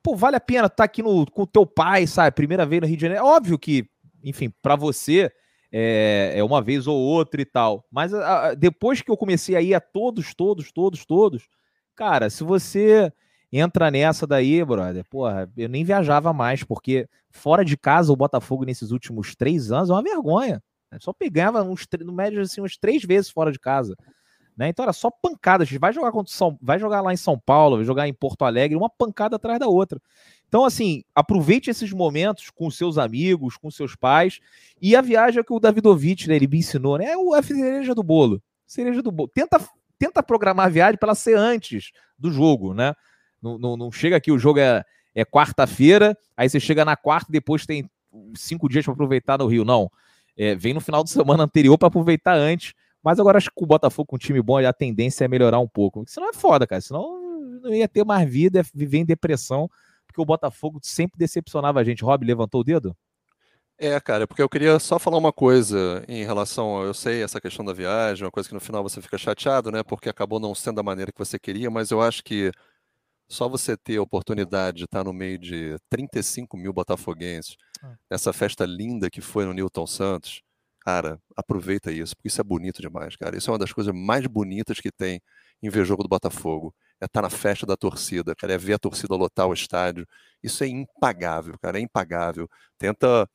pô, 0.01 0.15
vale 0.15 0.35
a 0.35 0.41
pena 0.41 0.67
estar 0.67 0.83
aqui 0.83 1.03
no, 1.03 1.25
com 1.29 1.43
o 1.43 1.47
teu 1.47 1.65
pai, 1.65 2.07
sabe? 2.07 2.35
Primeira 2.35 2.65
vez 2.65 2.81
no 2.81 2.87
Rio 2.87 2.97
de 2.97 3.01
Janeiro. 3.01 3.23
É 3.23 3.27
óbvio 3.27 3.59
que, 3.59 3.87
enfim, 4.23 4.51
para 4.61 4.75
você 4.75 5.31
é, 5.71 6.33
é 6.35 6.43
uma 6.43 6.61
vez 6.61 6.87
ou 6.87 6.97
outra 6.97 7.41
e 7.41 7.45
tal. 7.45 7.85
Mas 7.91 8.13
a- 8.13 8.49
a- 8.49 8.53
depois 8.55 9.01
que 9.01 9.11
eu 9.11 9.17
comecei 9.17 9.55
a 9.55 9.61
ir 9.61 9.73
a 9.73 9.79
todos, 9.81 10.33
todos, 10.33 10.71
todos, 10.71 11.05
todos, 11.05 11.47
cara, 11.95 12.29
se 12.29 12.43
você 12.43 13.11
entra 13.51 13.89
nessa 13.91 14.27
daí, 14.27 14.63
brother, 14.63 15.03
porra, 15.09 15.51
eu 15.57 15.67
nem 15.69 15.83
viajava 15.83 16.31
mais, 16.33 16.63
porque 16.63 17.07
fora 17.31 17.65
de 17.65 17.75
casa 17.77 18.11
o 18.11 18.15
Botafogo 18.15 18.65
nesses 18.65 18.91
últimos 18.91 19.35
três 19.35 19.71
anos 19.71 19.89
é 19.89 19.93
uma 19.93 20.03
vergonha. 20.03 20.61
Só 20.99 21.13
pegava 21.13 21.61
uns, 21.63 21.85
no 22.01 22.11
médio 22.13 22.41
assim, 22.41 22.61
umas 22.61 22.75
três 22.77 23.03
vezes 23.03 23.29
fora 23.29 23.51
de 23.51 23.59
casa. 23.59 23.95
Né? 24.59 24.67
Então 24.67 24.83
era 24.83 24.91
só 24.91 25.09
pancada. 25.09 25.63
A 25.63 25.65
gente 25.65 25.79
vai 25.79 25.93
jogar 25.93 26.11
contra 26.11 26.33
São, 26.33 26.59
vai 26.61 26.77
jogar 26.77 26.99
lá 26.99 27.13
em 27.13 27.17
São 27.17 27.39
Paulo, 27.39 27.77
vai 27.77 27.85
jogar 27.85 28.09
em 28.09 28.13
Porto 28.13 28.43
Alegre, 28.43 28.75
uma 28.75 28.89
pancada 28.89 29.37
atrás 29.37 29.57
da 29.57 29.67
outra. 29.69 30.01
Então, 30.49 30.65
assim, 30.65 31.01
aproveite 31.15 31.69
esses 31.69 31.93
momentos 31.93 32.49
com 32.49 32.69
seus 32.69 32.97
amigos, 32.97 33.55
com 33.55 33.71
seus 33.71 33.95
pais. 33.95 34.41
E 34.81 34.97
a 34.97 35.01
viagem 35.01 35.39
é 35.39 35.43
que 35.45 35.53
o 35.53 35.61
Davidovich, 35.61 36.27
né, 36.27 36.35
ele 36.35 36.45
me 36.45 36.57
ensinou, 36.57 36.97
né? 36.97 37.05
É 37.05 37.17
o- 37.17 37.33
a 37.33 37.41
cereja 37.41 37.95
do 37.95 38.03
bolo. 38.03 38.43
Cereja 38.67 39.01
do 39.01 39.13
bolo. 39.13 39.29
Tenta, 39.33 39.61
tenta 39.97 40.21
programar 40.21 40.65
a 40.65 40.69
viagem 40.69 40.97
para 40.97 41.07
ela 41.07 41.15
ser 41.15 41.37
antes 41.37 41.91
do 42.17 42.29
jogo, 42.29 42.73
né? 42.73 42.93
Não, 43.41 43.57
não, 43.57 43.77
não 43.77 43.89
chega 43.93 44.17
aqui, 44.17 44.29
o 44.29 44.37
jogo 44.37 44.59
é, 44.59 44.83
é 45.15 45.23
quarta-feira, 45.23 46.17
aí 46.35 46.49
você 46.49 46.59
chega 46.59 46.83
na 46.83 46.97
quarta 46.97 47.31
e 47.31 47.31
depois 47.31 47.65
tem 47.65 47.89
cinco 48.35 48.67
dias 48.67 48.83
para 48.83 48.93
aproveitar 48.93 49.37
no 49.37 49.47
Rio. 49.47 49.63
Não. 49.63 49.89
É, 50.35 50.53
vem 50.53 50.73
no 50.73 50.81
final 50.81 51.01
de 51.01 51.11
semana 51.11 51.43
anterior 51.43 51.77
para 51.77 51.87
aproveitar 51.87 52.33
antes. 52.33 52.73
Mas 53.03 53.19
agora 53.19 53.37
acho 53.37 53.49
que 53.49 53.63
o 53.63 53.67
Botafogo 53.67 54.07
com 54.07 54.15
um 54.15 54.19
time 54.19 54.41
bom, 54.41 54.57
a 54.57 54.73
tendência 54.73 55.25
é 55.25 55.27
melhorar 55.27 55.59
um 55.59 55.67
pouco. 55.67 56.03
Senão 56.07 56.29
é 56.29 56.33
foda, 56.33 56.67
cara. 56.67 56.81
Senão 56.81 57.19
não 57.61 57.73
ia 57.73 57.87
ter 57.87 58.03
mais 58.05 58.29
vida, 58.29 58.59
ia 58.59 58.65
viver 58.73 58.99
em 58.99 59.05
depressão, 59.05 59.69
porque 60.07 60.21
o 60.21 60.25
Botafogo 60.25 60.79
sempre 60.81 61.17
decepcionava 61.17 61.79
a 61.79 61.83
gente. 61.83 62.03
Rob 62.03 62.25
levantou 62.25 62.61
o 62.61 62.63
dedo? 62.63 62.95
É, 63.77 63.97
cara, 64.01 64.27
porque 64.27 64.41
eu 64.41 64.49
queria 64.49 64.77
só 64.77 64.99
falar 64.99 65.17
uma 65.17 65.31
coisa 65.31 66.03
em 66.05 66.25
relação, 66.25 66.83
eu 66.83 66.93
sei 66.93 67.23
essa 67.23 67.39
questão 67.39 67.63
da 67.63 67.71
viagem, 67.71 68.25
uma 68.25 68.31
coisa 68.31 68.49
que 68.49 68.53
no 68.53 68.59
final 68.59 68.83
você 68.83 69.01
fica 69.01 69.17
chateado, 69.17 69.71
né, 69.71 69.83
porque 69.83 70.09
acabou 70.09 70.37
não 70.37 70.53
sendo 70.53 70.75
da 70.75 70.83
maneira 70.83 71.13
que 71.13 71.17
você 71.17 71.39
queria, 71.39 71.71
mas 71.71 71.89
eu 71.89 72.01
acho 72.01 72.21
que 72.21 72.51
só 73.29 73.47
você 73.47 73.77
ter 73.77 73.95
a 73.95 74.01
oportunidade 74.01 74.79
de 74.79 74.83
estar 74.83 75.01
no 75.05 75.13
meio 75.13 75.37
de 75.39 75.77
35 75.89 76.57
mil 76.57 76.73
botafoguenses, 76.73 77.55
Ah. 77.81 77.93
nessa 78.11 78.33
festa 78.33 78.65
linda 78.65 79.09
que 79.09 79.21
foi 79.21 79.45
no 79.45 79.53
Newton 79.53 79.87
Santos, 79.87 80.41
cara, 80.81 81.19
aproveita 81.35 81.91
isso, 81.91 82.15
porque 82.15 82.27
isso 82.29 82.41
é 82.41 82.43
bonito 82.43 82.81
demais, 82.81 83.15
cara. 83.15 83.37
Isso 83.37 83.49
é 83.49 83.53
uma 83.53 83.59
das 83.59 83.71
coisas 83.73 83.93
mais 83.93 84.25
bonitas 84.27 84.79
que 84.79 84.91
tem 84.91 85.21
em 85.61 85.69
ver 85.69 85.85
jogo 85.85 86.03
do 86.03 86.09
Botafogo. 86.09 86.73
É 87.01 87.05
estar 87.05 87.21
na 87.21 87.29
festa 87.29 87.65
da 87.65 87.77
torcida, 87.77 88.35
cara, 88.35 88.53
é 88.53 88.57
ver 88.57 88.73
a 88.73 88.79
torcida 88.79 89.15
lotar 89.15 89.47
o 89.47 89.53
estádio. 89.53 90.05
Isso 90.43 90.63
é 90.63 90.67
impagável, 90.67 91.55
cara, 91.61 91.77
é 91.79 91.81
impagável. 91.81 92.49
Tenta 92.77 93.27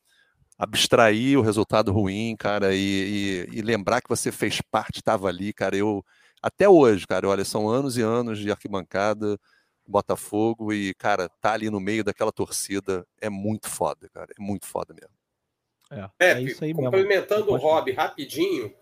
abstrair 0.59 1.39
o 1.39 1.43
resultado 1.43 1.93
ruim, 1.93 2.37
cara, 2.39 2.75
e, 2.75 3.47
e- 3.53 3.59
e 3.59 3.63
lembrar 3.63 4.01
que 4.01 4.09
você 4.09 4.31
fez 4.33 4.61
parte, 4.71 4.97
estava 4.99 5.29
ali, 5.29 5.53
cara. 5.53 5.77
Eu 5.77 6.05
até 6.43 6.69
hoje, 6.69 7.07
cara, 7.07 7.29
olha, 7.29 7.45
são 7.45 7.69
anos 7.69 7.97
e 7.97 8.03
anos 8.03 8.39
de 8.39 8.51
arquibancada, 8.51 9.39
Botafogo 9.87 10.73
e, 10.73 10.95
cara, 10.95 11.29
tá 11.41 11.53
ali 11.53 11.69
no 11.71 11.81
meio 11.81 12.05
daquela 12.05 12.33
torcida 12.33 13.07
é 13.21 13.29
muito 13.31 13.69
foda, 13.69 14.09
cara, 14.11 14.33
é 14.39 14.43
muito 14.43 14.67
foda 14.67 14.95
mesmo. 14.95 15.24
É, 16.19 16.35
Pepe, 16.35 16.75
complementando 16.75 17.43
o 17.45 17.47
Pode 17.47 17.63
Rob 17.63 17.93
rapidinho, 17.93 18.75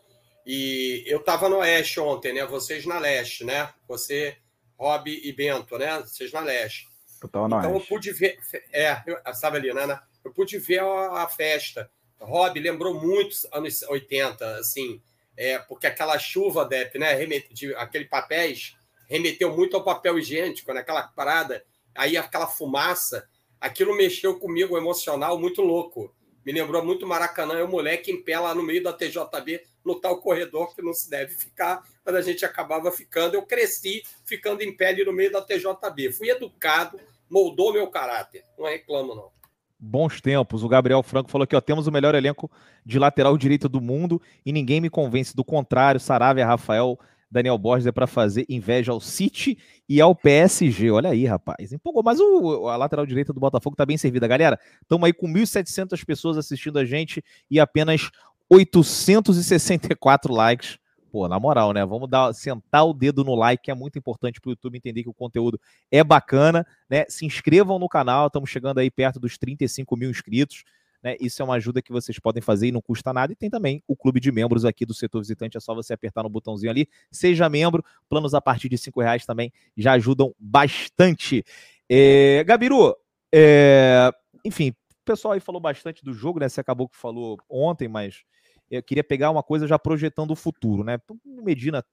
e 0.46 1.04
eu 1.06 1.18
estava 1.20 1.48
no 1.48 1.58
Oeste 1.58 2.00
ontem, 2.00 2.32
né? 2.32 2.44
Vocês 2.46 2.84
na 2.84 2.98
Leste, 2.98 3.44
né? 3.44 3.72
Você, 3.86 4.36
Rob 4.76 5.08
e 5.10 5.32
Bento, 5.32 5.78
né? 5.78 6.00
Vocês 6.00 6.32
na 6.32 6.40
Leste. 6.40 6.88
Eu 7.22 7.28
tava 7.28 7.48
no 7.48 7.58
Então 7.58 7.70
eu 7.70 7.76
Oeste. 7.76 7.88
pude 7.88 8.12
ver. 8.12 8.38
É, 8.72 9.00
eu 9.06 9.18
estava 9.26 9.56
ali, 9.56 9.72
né? 9.72 9.86
né? 9.86 10.00
Eu 10.24 10.32
pude 10.32 10.58
ver 10.58 10.80
a, 10.80 11.22
a 11.22 11.28
festa. 11.28 11.90
Rob 12.20 12.58
lembrou 12.58 12.94
muito 13.00 13.36
anos 13.52 13.82
80, 13.82 14.56
assim, 14.56 15.00
é, 15.36 15.58
porque 15.58 15.86
aquela 15.86 16.18
chuva, 16.18 16.64
Dep, 16.64 16.96
né? 16.98 17.12
remete- 17.14 17.52
de, 17.52 17.74
aquele 17.74 18.04
papéis 18.04 18.76
remeteu 19.08 19.54
muito 19.54 19.76
ao 19.76 19.84
papel 19.84 20.18
higiênico, 20.18 20.72
naquela 20.72 21.02
parada. 21.02 21.64
Aí 21.94 22.16
aquela 22.16 22.46
fumaça, 22.46 23.28
aquilo 23.60 23.94
mexeu 23.96 24.38
comigo 24.38 24.76
emocional 24.76 25.38
muito 25.38 25.60
louco. 25.62 26.14
Me 26.44 26.52
lembrou 26.52 26.84
muito 26.84 27.06
Maracanã, 27.06 27.54
eu 27.54 27.68
moleque 27.68 28.10
em 28.10 28.22
pé 28.22 28.38
lá 28.38 28.54
no 28.54 28.62
meio 28.62 28.82
da 28.82 28.92
TJB, 28.92 29.62
no 29.84 30.00
tal 30.00 30.20
corredor 30.20 30.74
que 30.74 30.82
não 30.82 30.92
se 30.92 31.08
deve 31.08 31.34
ficar, 31.34 31.82
mas 32.04 32.14
a 32.14 32.20
gente 32.20 32.44
acabava 32.44 32.90
ficando. 32.90 33.34
Eu 33.34 33.42
cresci 33.42 34.02
ficando 34.24 34.62
em 34.62 34.76
pé 34.76 34.88
ali 34.88 35.04
no 35.04 35.12
meio 35.12 35.30
da 35.30 35.40
TJB. 35.40 36.12
Fui 36.12 36.28
educado, 36.28 37.00
moldou 37.30 37.72
meu 37.72 37.86
caráter. 37.88 38.44
Não 38.58 38.66
reclamo, 38.66 39.14
não. 39.14 39.30
Bons 39.78 40.20
tempos. 40.20 40.62
O 40.62 40.68
Gabriel 40.68 41.02
Franco 41.02 41.30
falou 41.30 41.42
aqui, 41.42 41.56
ó, 41.56 41.60
temos 41.60 41.88
o 41.88 41.92
melhor 41.92 42.14
elenco 42.14 42.50
de 42.86 42.98
lateral 42.98 43.36
direito 43.36 43.68
do 43.68 43.80
mundo 43.80 44.22
e 44.46 44.52
ninguém 44.52 44.80
me 44.80 44.88
convence 44.88 45.34
do 45.34 45.44
contrário. 45.44 46.00
Saravia, 46.00 46.46
Rafael, 46.46 46.98
Daniel 47.32 47.56
Borges 47.56 47.86
é 47.86 47.92
para 47.92 48.06
fazer 48.06 48.44
inveja 48.46 48.92
ao 48.92 49.00
City 49.00 49.56
e 49.88 50.02
ao 50.02 50.14
PSG. 50.14 50.90
Olha 50.90 51.10
aí, 51.10 51.24
rapaz. 51.24 51.72
Empolgou, 51.72 52.02
mas 52.02 52.20
o, 52.20 52.68
a 52.68 52.76
lateral 52.76 53.06
direita 53.06 53.32
do 53.32 53.40
Botafogo 53.40 53.74
tá 53.74 53.86
bem 53.86 53.96
servida. 53.96 54.28
Galera, 54.28 54.60
estamos 54.82 55.06
aí 55.06 55.14
com 55.14 55.26
1.700 55.26 56.04
pessoas 56.04 56.36
assistindo 56.36 56.78
a 56.78 56.84
gente 56.84 57.24
e 57.50 57.58
apenas 57.58 58.10
864 58.50 60.30
likes. 60.30 60.78
Pô, 61.10 61.26
na 61.26 61.40
moral, 61.40 61.72
né? 61.72 61.84
Vamos 61.84 62.08
dar, 62.08 62.34
sentar 62.34 62.86
o 62.86 62.92
dedo 62.92 63.24
no 63.24 63.34
like, 63.34 63.64
que 63.64 63.70
é 63.70 63.74
muito 63.74 63.98
importante 63.98 64.40
para 64.40 64.48
o 64.48 64.52
YouTube 64.52 64.76
entender 64.76 65.02
que 65.02 65.08
o 65.08 65.14
conteúdo 65.14 65.58
é 65.90 66.04
bacana, 66.04 66.66
né? 66.88 67.04
Se 67.08 67.24
inscrevam 67.24 67.78
no 67.78 67.88
canal, 67.88 68.26
estamos 68.26 68.50
chegando 68.50 68.78
aí 68.78 68.90
perto 68.90 69.18
dos 69.18 69.38
35 69.38 69.96
mil 69.96 70.10
inscritos. 70.10 70.64
Né? 71.02 71.16
Isso 71.20 71.42
é 71.42 71.44
uma 71.44 71.54
ajuda 71.54 71.82
que 71.82 71.90
vocês 71.90 72.18
podem 72.18 72.42
fazer 72.42 72.68
e 72.68 72.72
não 72.72 72.80
custa 72.80 73.12
nada. 73.12 73.32
E 73.32 73.36
tem 73.36 73.50
também 73.50 73.82
o 73.86 73.96
clube 73.96 74.20
de 74.20 74.30
membros 74.30 74.64
aqui 74.64 74.86
do 74.86 74.94
setor 74.94 75.20
visitante. 75.20 75.56
É 75.56 75.60
só 75.60 75.74
você 75.74 75.92
apertar 75.92 76.22
no 76.22 76.28
botãozinho 76.28 76.70
ali. 76.70 76.88
Seja 77.10 77.48
membro. 77.48 77.84
Planos 78.08 78.34
a 78.34 78.40
partir 78.40 78.68
de 78.68 78.78
cinco 78.78 79.00
reais 79.00 79.26
também 79.26 79.52
já 79.76 79.92
ajudam 79.92 80.34
bastante. 80.38 81.44
É, 81.88 82.44
Gabiru, 82.44 82.94
é, 83.34 84.10
enfim, 84.44 84.70
o 84.70 85.04
pessoal 85.04 85.32
aí 85.32 85.40
falou 85.40 85.60
bastante 85.60 86.04
do 86.04 86.12
jogo, 86.14 86.38
né? 86.38 86.48
Você 86.48 86.60
acabou 86.60 86.88
que 86.88 86.96
falou 86.96 87.38
ontem, 87.48 87.88
mas 87.88 88.22
eu 88.70 88.82
queria 88.82 89.04
pegar 89.04 89.30
uma 89.30 89.42
coisa 89.42 89.66
já 89.66 89.78
projetando 89.78 90.30
o 90.30 90.36
futuro, 90.36 90.84
né? 90.84 90.98
O 91.08 91.42
Medina 91.42 91.84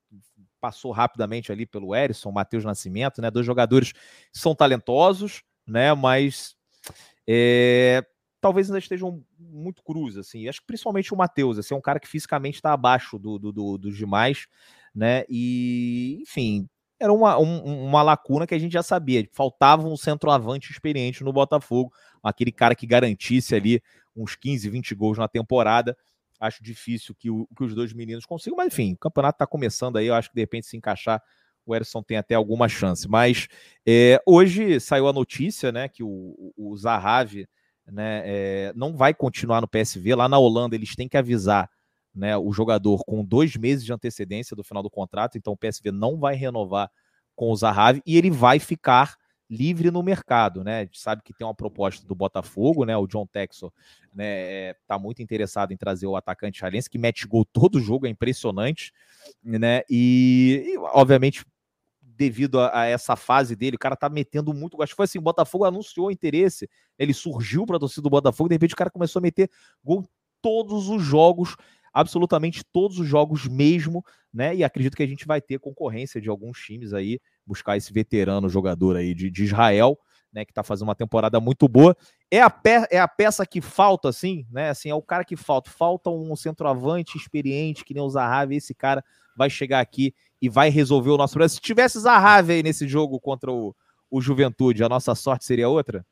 passou 0.60 0.92
rapidamente 0.92 1.50
ali 1.50 1.66
pelo 1.66 1.94
Erisson, 1.94 2.30
Matheus 2.30 2.64
Nascimento, 2.64 3.20
né? 3.20 3.30
Dois 3.30 3.44
jogadores 3.44 3.92
são 4.32 4.54
talentosos, 4.54 5.42
né? 5.66 5.92
Mas 5.94 6.54
é, 7.28 8.04
talvez 8.40 8.68
ainda 8.68 8.78
estejam 8.78 9.22
muito 9.38 9.82
cruz, 9.82 10.16
assim. 10.16 10.48
Acho 10.48 10.60
que 10.60 10.66
principalmente 10.66 11.12
o 11.12 11.16
Matheus, 11.16 11.58
assim, 11.58 11.74
é 11.74 11.76
um 11.76 11.80
cara 11.80 12.00
que 12.00 12.08
fisicamente 12.08 12.56
está 12.56 12.72
abaixo 12.72 13.18
do, 13.18 13.38
do, 13.38 13.52
do, 13.52 13.78
dos 13.78 13.96
demais, 13.96 14.46
né? 14.94 15.24
E, 15.28 16.18
enfim, 16.22 16.68
era 16.98 17.12
uma, 17.12 17.38
um, 17.38 17.86
uma 17.86 18.02
lacuna 18.02 18.46
que 18.46 18.54
a 18.54 18.58
gente 18.58 18.72
já 18.72 18.82
sabia. 18.82 19.26
Faltava 19.32 19.86
um 19.86 19.96
centroavante 19.96 20.70
experiente 20.70 21.24
no 21.24 21.32
Botafogo, 21.32 21.92
aquele 22.22 22.52
cara 22.52 22.74
que 22.74 22.86
garantisse 22.86 23.54
ali 23.54 23.82
uns 24.14 24.36
15, 24.36 24.68
20 24.68 24.94
gols 24.94 25.18
na 25.18 25.28
temporada. 25.28 25.96
Acho 26.38 26.62
difícil 26.62 27.14
que, 27.14 27.30
o, 27.30 27.46
que 27.54 27.64
os 27.64 27.74
dois 27.74 27.92
meninos 27.92 28.24
consigam, 28.24 28.56
mas 28.56 28.68
enfim, 28.72 28.94
o 28.94 28.98
campeonato 28.98 29.36
está 29.36 29.46
começando 29.46 29.96
aí. 29.96 30.06
Eu 30.06 30.14
acho 30.14 30.30
que 30.30 30.34
de 30.34 30.40
repente 30.40 30.66
se 30.66 30.76
encaixar, 30.76 31.22
o 31.66 31.74
Erisson 31.74 32.02
tem 32.02 32.16
até 32.16 32.34
alguma 32.34 32.68
chance. 32.68 33.06
Mas 33.08 33.46
é, 33.86 34.20
hoje 34.26 34.80
saiu 34.80 35.06
a 35.06 35.12
notícia 35.12 35.70
né, 35.70 35.88
que 35.88 36.02
o, 36.02 36.52
o 36.56 36.76
Zahavi 36.76 37.46
né, 37.90 38.22
é, 38.24 38.72
não 38.74 38.96
vai 38.96 39.14
continuar 39.14 39.60
no 39.60 39.68
PSV. 39.68 40.14
Lá 40.14 40.28
na 40.28 40.38
Holanda, 40.38 40.74
eles 40.74 40.94
têm 40.94 41.08
que 41.08 41.16
avisar 41.16 41.68
né, 42.14 42.36
o 42.36 42.52
jogador 42.52 43.04
com 43.04 43.24
dois 43.24 43.56
meses 43.56 43.84
de 43.84 43.92
antecedência 43.92 44.56
do 44.56 44.64
final 44.64 44.82
do 44.82 44.90
contrato, 44.90 45.38
então 45.38 45.52
o 45.52 45.56
PSV 45.56 45.90
não 45.92 46.18
vai 46.18 46.34
renovar 46.34 46.90
com 47.36 47.50
o 47.50 47.56
Zahavi 47.56 48.02
e 48.04 48.16
ele 48.16 48.30
vai 48.30 48.58
ficar 48.58 49.16
livre 49.48 49.90
no 49.90 50.02
mercado, 50.02 50.62
né? 50.62 50.78
A 50.78 50.84
gente 50.84 51.00
sabe 51.00 51.22
que 51.24 51.32
tem 51.32 51.44
uma 51.44 51.54
proposta 51.54 52.06
do 52.06 52.14
Botafogo, 52.14 52.84
né? 52.84 52.96
O 52.96 53.06
John 53.08 53.26
Texor, 53.26 53.72
né, 54.14 54.74
tá 54.86 54.96
muito 54.96 55.22
interessado 55.22 55.72
em 55.72 55.76
trazer 55.76 56.06
o 56.06 56.14
atacante 56.14 56.58
israelense 56.58 56.88
que 56.88 56.98
mete 56.98 57.26
gol 57.26 57.44
todo 57.44 57.80
jogo, 57.80 58.06
é 58.06 58.10
impressionante, 58.10 58.92
né? 59.42 59.82
E, 59.90 60.74
e 60.74 60.78
obviamente 60.78 61.44
devido 62.20 62.60
a, 62.60 62.80
a, 62.80 62.84
essa 62.84 63.16
fase 63.16 63.56
dele, 63.56 63.76
o 63.76 63.78
cara 63.78 63.96
tá 63.96 64.10
metendo 64.10 64.52
muito. 64.52 64.82
Acho 64.82 64.92
que 64.92 64.96
foi 64.96 65.04
assim, 65.04 65.18
o 65.18 65.22
Botafogo 65.22 65.64
anunciou 65.64 66.10
interesse, 66.10 66.68
ele 66.98 67.14
surgiu 67.14 67.64
para 67.64 67.76
a 67.76 67.80
torcida 67.80 68.02
do 68.02 68.10
Botafogo, 68.10 68.50
de 68.50 68.56
repente 68.56 68.74
o 68.74 68.76
cara 68.76 68.90
começou 68.90 69.20
a 69.20 69.22
meter 69.22 69.50
gol 69.82 70.06
todos 70.42 70.88
os 70.88 71.02
jogos 71.02 71.56
absolutamente 71.92 72.62
todos 72.64 73.00
os 73.00 73.08
jogos 73.08 73.48
mesmo, 73.48 74.04
né? 74.32 74.54
E 74.54 74.62
acredito 74.62 74.96
que 74.96 75.02
a 75.02 75.06
gente 75.06 75.26
vai 75.26 75.40
ter 75.40 75.58
concorrência 75.58 76.20
de 76.20 76.28
alguns 76.28 76.58
times 76.60 76.92
aí, 76.92 77.18
buscar 77.44 77.76
esse 77.76 77.92
veterano 77.92 78.48
jogador 78.48 78.96
aí 78.96 79.12
de, 79.12 79.28
de 79.28 79.42
Israel, 79.42 79.98
né? 80.32 80.44
Que 80.44 80.52
tá 80.52 80.62
fazendo 80.62 80.86
uma 80.88 80.94
temporada 80.94 81.40
muito 81.40 81.66
boa. 81.66 81.96
É 82.30 82.40
a, 82.40 82.48
pe 82.48 82.86
é 82.92 83.00
a 83.00 83.08
peça 83.08 83.44
que 83.44 83.60
falta, 83.60 84.08
assim, 84.08 84.46
né? 84.50 84.70
Assim, 84.70 84.88
é 84.88 84.94
o 84.94 85.02
cara 85.02 85.24
que 85.24 85.36
falta. 85.36 85.68
Falta 85.68 86.10
um 86.10 86.36
centroavante 86.36 87.18
experiente, 87.18 87.84
que 87.84 87.92
nem 87.92 88.02
o 88.02 88.08
Zahavi. 88.08 88.54
Esse 88.56 88.72
cara 88.72 89.04
vai 89.40 89.48
chegar 89.48 89.80
aqui 89.80 90.14
e 90.40 90.50
vai 90.50 90.68
resolver 90.68 91.08
o 91.08 91.16
nosso 91.16 91.32
problema. 91.32 91.48
Se 91.48 91.60
tivesse 91.60 91.98
Zahavi 91.98 92.52
aí 92.52 92.62
nesse 92.62 92.86
jogo 92.86 93.18
contra 93.18 93.50
o, 93.50 93.74
o 94.10 94.20
Juventude, 94.20 94.84
a 94.84 94.88
nossa 94.88 95.14
sorte 95.14 95.46
seria 95.46 95.66
outra? 95.66 96.04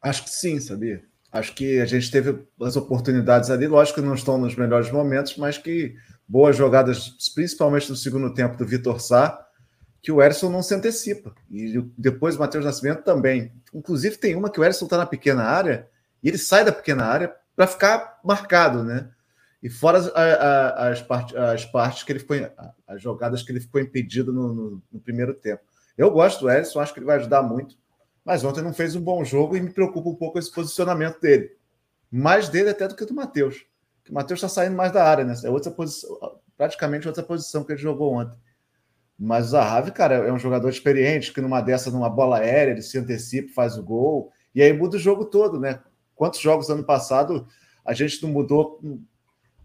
Acho 0.00 0.24
que 0.24 0.30
sim, 0.30 0.58
sabia? 0.58 1.02
Acho 1.30 1.54
que 1.54 1.78
a 1.78 1.84
gente 1.84 2.10
teve 2.10 2.42
as 2.62 2.76
oportunidades 2.76 3.50
ali, 3.50 3.66
lógico 3.66 4.00
que 4.00 4.06
não 4.06 4.14
estão 4.14 4.38
nos 4.38 4.56
melhores 4.56 4.90
momentos, 4.90 5.36
mas 5.36 5.58
que 5.58 5.94
boas 6.26 6.56
jogadas, 6.56 7.10
principalmente 7.34 7.90
no 7.90 7.96
segundo 7.96 8.32
tempo 8.32 8.56
do 8.56 8.66
Vitor 8.66 8.98
Sá, 8.98 9.46
que 10.02 10.10
o 10.10 10.22
Erson 10.22 10.48
não 10.48 10.62
se 10.62 10.74
antecipa. 10.74 11.34
E 11.50 11.78
depois 11.98 12.36
o 12.36 12.38
Matheus 12.38 12.64
Nascimento 12.64 13.02
também. 13.02 13.52
Inclusive, 13.74 14.16
tem 14.16 14.34
uma 14.34 14.50
que 14.50 14.58
o 14.58 14.64
Erson 14.64 14.86
está 14.86 14.96
na 14.96 15.04
pequena 15.04 15.42
área 15.42 15.86
e 16.22 16.28
ele 16.28 16.38
sai 16.38 16.64
da 16.64 16.72
pequena 16.72 17.04
área 17.04 17.34
para 17.54 17.66
ficar 17.66 18.18
marcado, 18.24 18.82
né? 18.82 19.10
E 19.62 19.68
fora 19.68 19.98
as, 19.98 20.06
as, 20.08 21.34
as 21.34 21.64
partes 21.66 22.02
que 22.02 22.12
ele 22.12 22.18
foi, 22.18 22.50
as 22.86 23.02
jogadas 23.02 23.42
que 23.42 23.52
ele 23.52 23.60
ficou 23.60 23.80
impedido 23.80 24.32
no, 24.32 24.54
no, 24.54 24.82
no 24.90 25.00
primeiro 25.00 25.34
tempo. 25.34 25.62
Eu 25.98 26.10
gosto 26.10 26.40
do 26.40 26.50
Erson, 26.50 26.80
acho 26.80 26.94
que 26.94 27.00
ele 27.00 27.06
vai 27.06 27.16
ajudar 27.16 27.42
muito 27.42 27.76
mas 28.24 28.44
ontem 28.44 28.62
não 28.62 28.72
fez 28.72 28.94
um 28.94 29.00
bom 29.00 29.24
jogo 29.24 29.56
e 29.56 29.60
me 29.60 29.70
preocupa 29.70 30.08
um 30.08 30.14
pouco 30.14 30.38
esse 30.38 30.52
posicionamento 30.52 31.20
dele. 31.20 31.50
Mais 32.10 32.48
dele 32.48 32.70
até 32.70 32.86
do 32.86 32.94
que 32.94 33.04
do 33.04 33.14
Matheus. 33.14 33.66
O 34.08 34.14
Matheus 34.14 34.38
está 34.38 34.48
saindo 34.48 34.76
mais 34.76 34.92
da 34.92 35.04
área, 35.04 35.24
né? 35.24 35.34
É 35.44 35.50
outra 35.50 35.70
posição, 35.70 36.38
praticamente 36.56 37.06
outra 37.06 37.22
posição 37.22 37.64
que 37.64 37.72
ele 37.72 37.80
jogou 37.80 38.14
ontem. 38.14 38.38
Mas 39.18 39.46
o 39.46 39.50
Zahavi, 39.50 39.92
cara, 39.92 40.14
é 40.14 40.32
um 40.32 40.38
jogador 40.38 40.68
experiente 40.68 41.32
que 41.32 41.40
numa 41.40 41.60
dessa, 41.60 41.90
numa 41.90 42.08
bola 42.08 42.38
aérea, 42.38 42.72
ele 42.72 42.82
se 42.82 42.98
antecipa, 42.98 43.52
faz 43.52 43.76
o 43.76 43.82
gol, 43.82 44.32
e 44.54 44.62
aí 44.62 44.72
muda 44.72 44.96
o 44.96 45.00
jogo 45.00 45.24
todo, 45.26 45.60
né? 45.60 45.80
Quantos 46.14 46.40
jogos 46.40 46.70
ano 46.70 46.84
passado 46.84 47.46
a 47.84 47.92
gente 47.92 48.22
não 48.22 48.30
mudou 48.30 48.80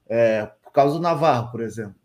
é, 0.08 0.46
por 0.64 0.72
causa 0.72 0.96
do 0.96 1.02
Navarro, 1.02 1.52
por 1.52 1.62
exemplo? 1.62 1.96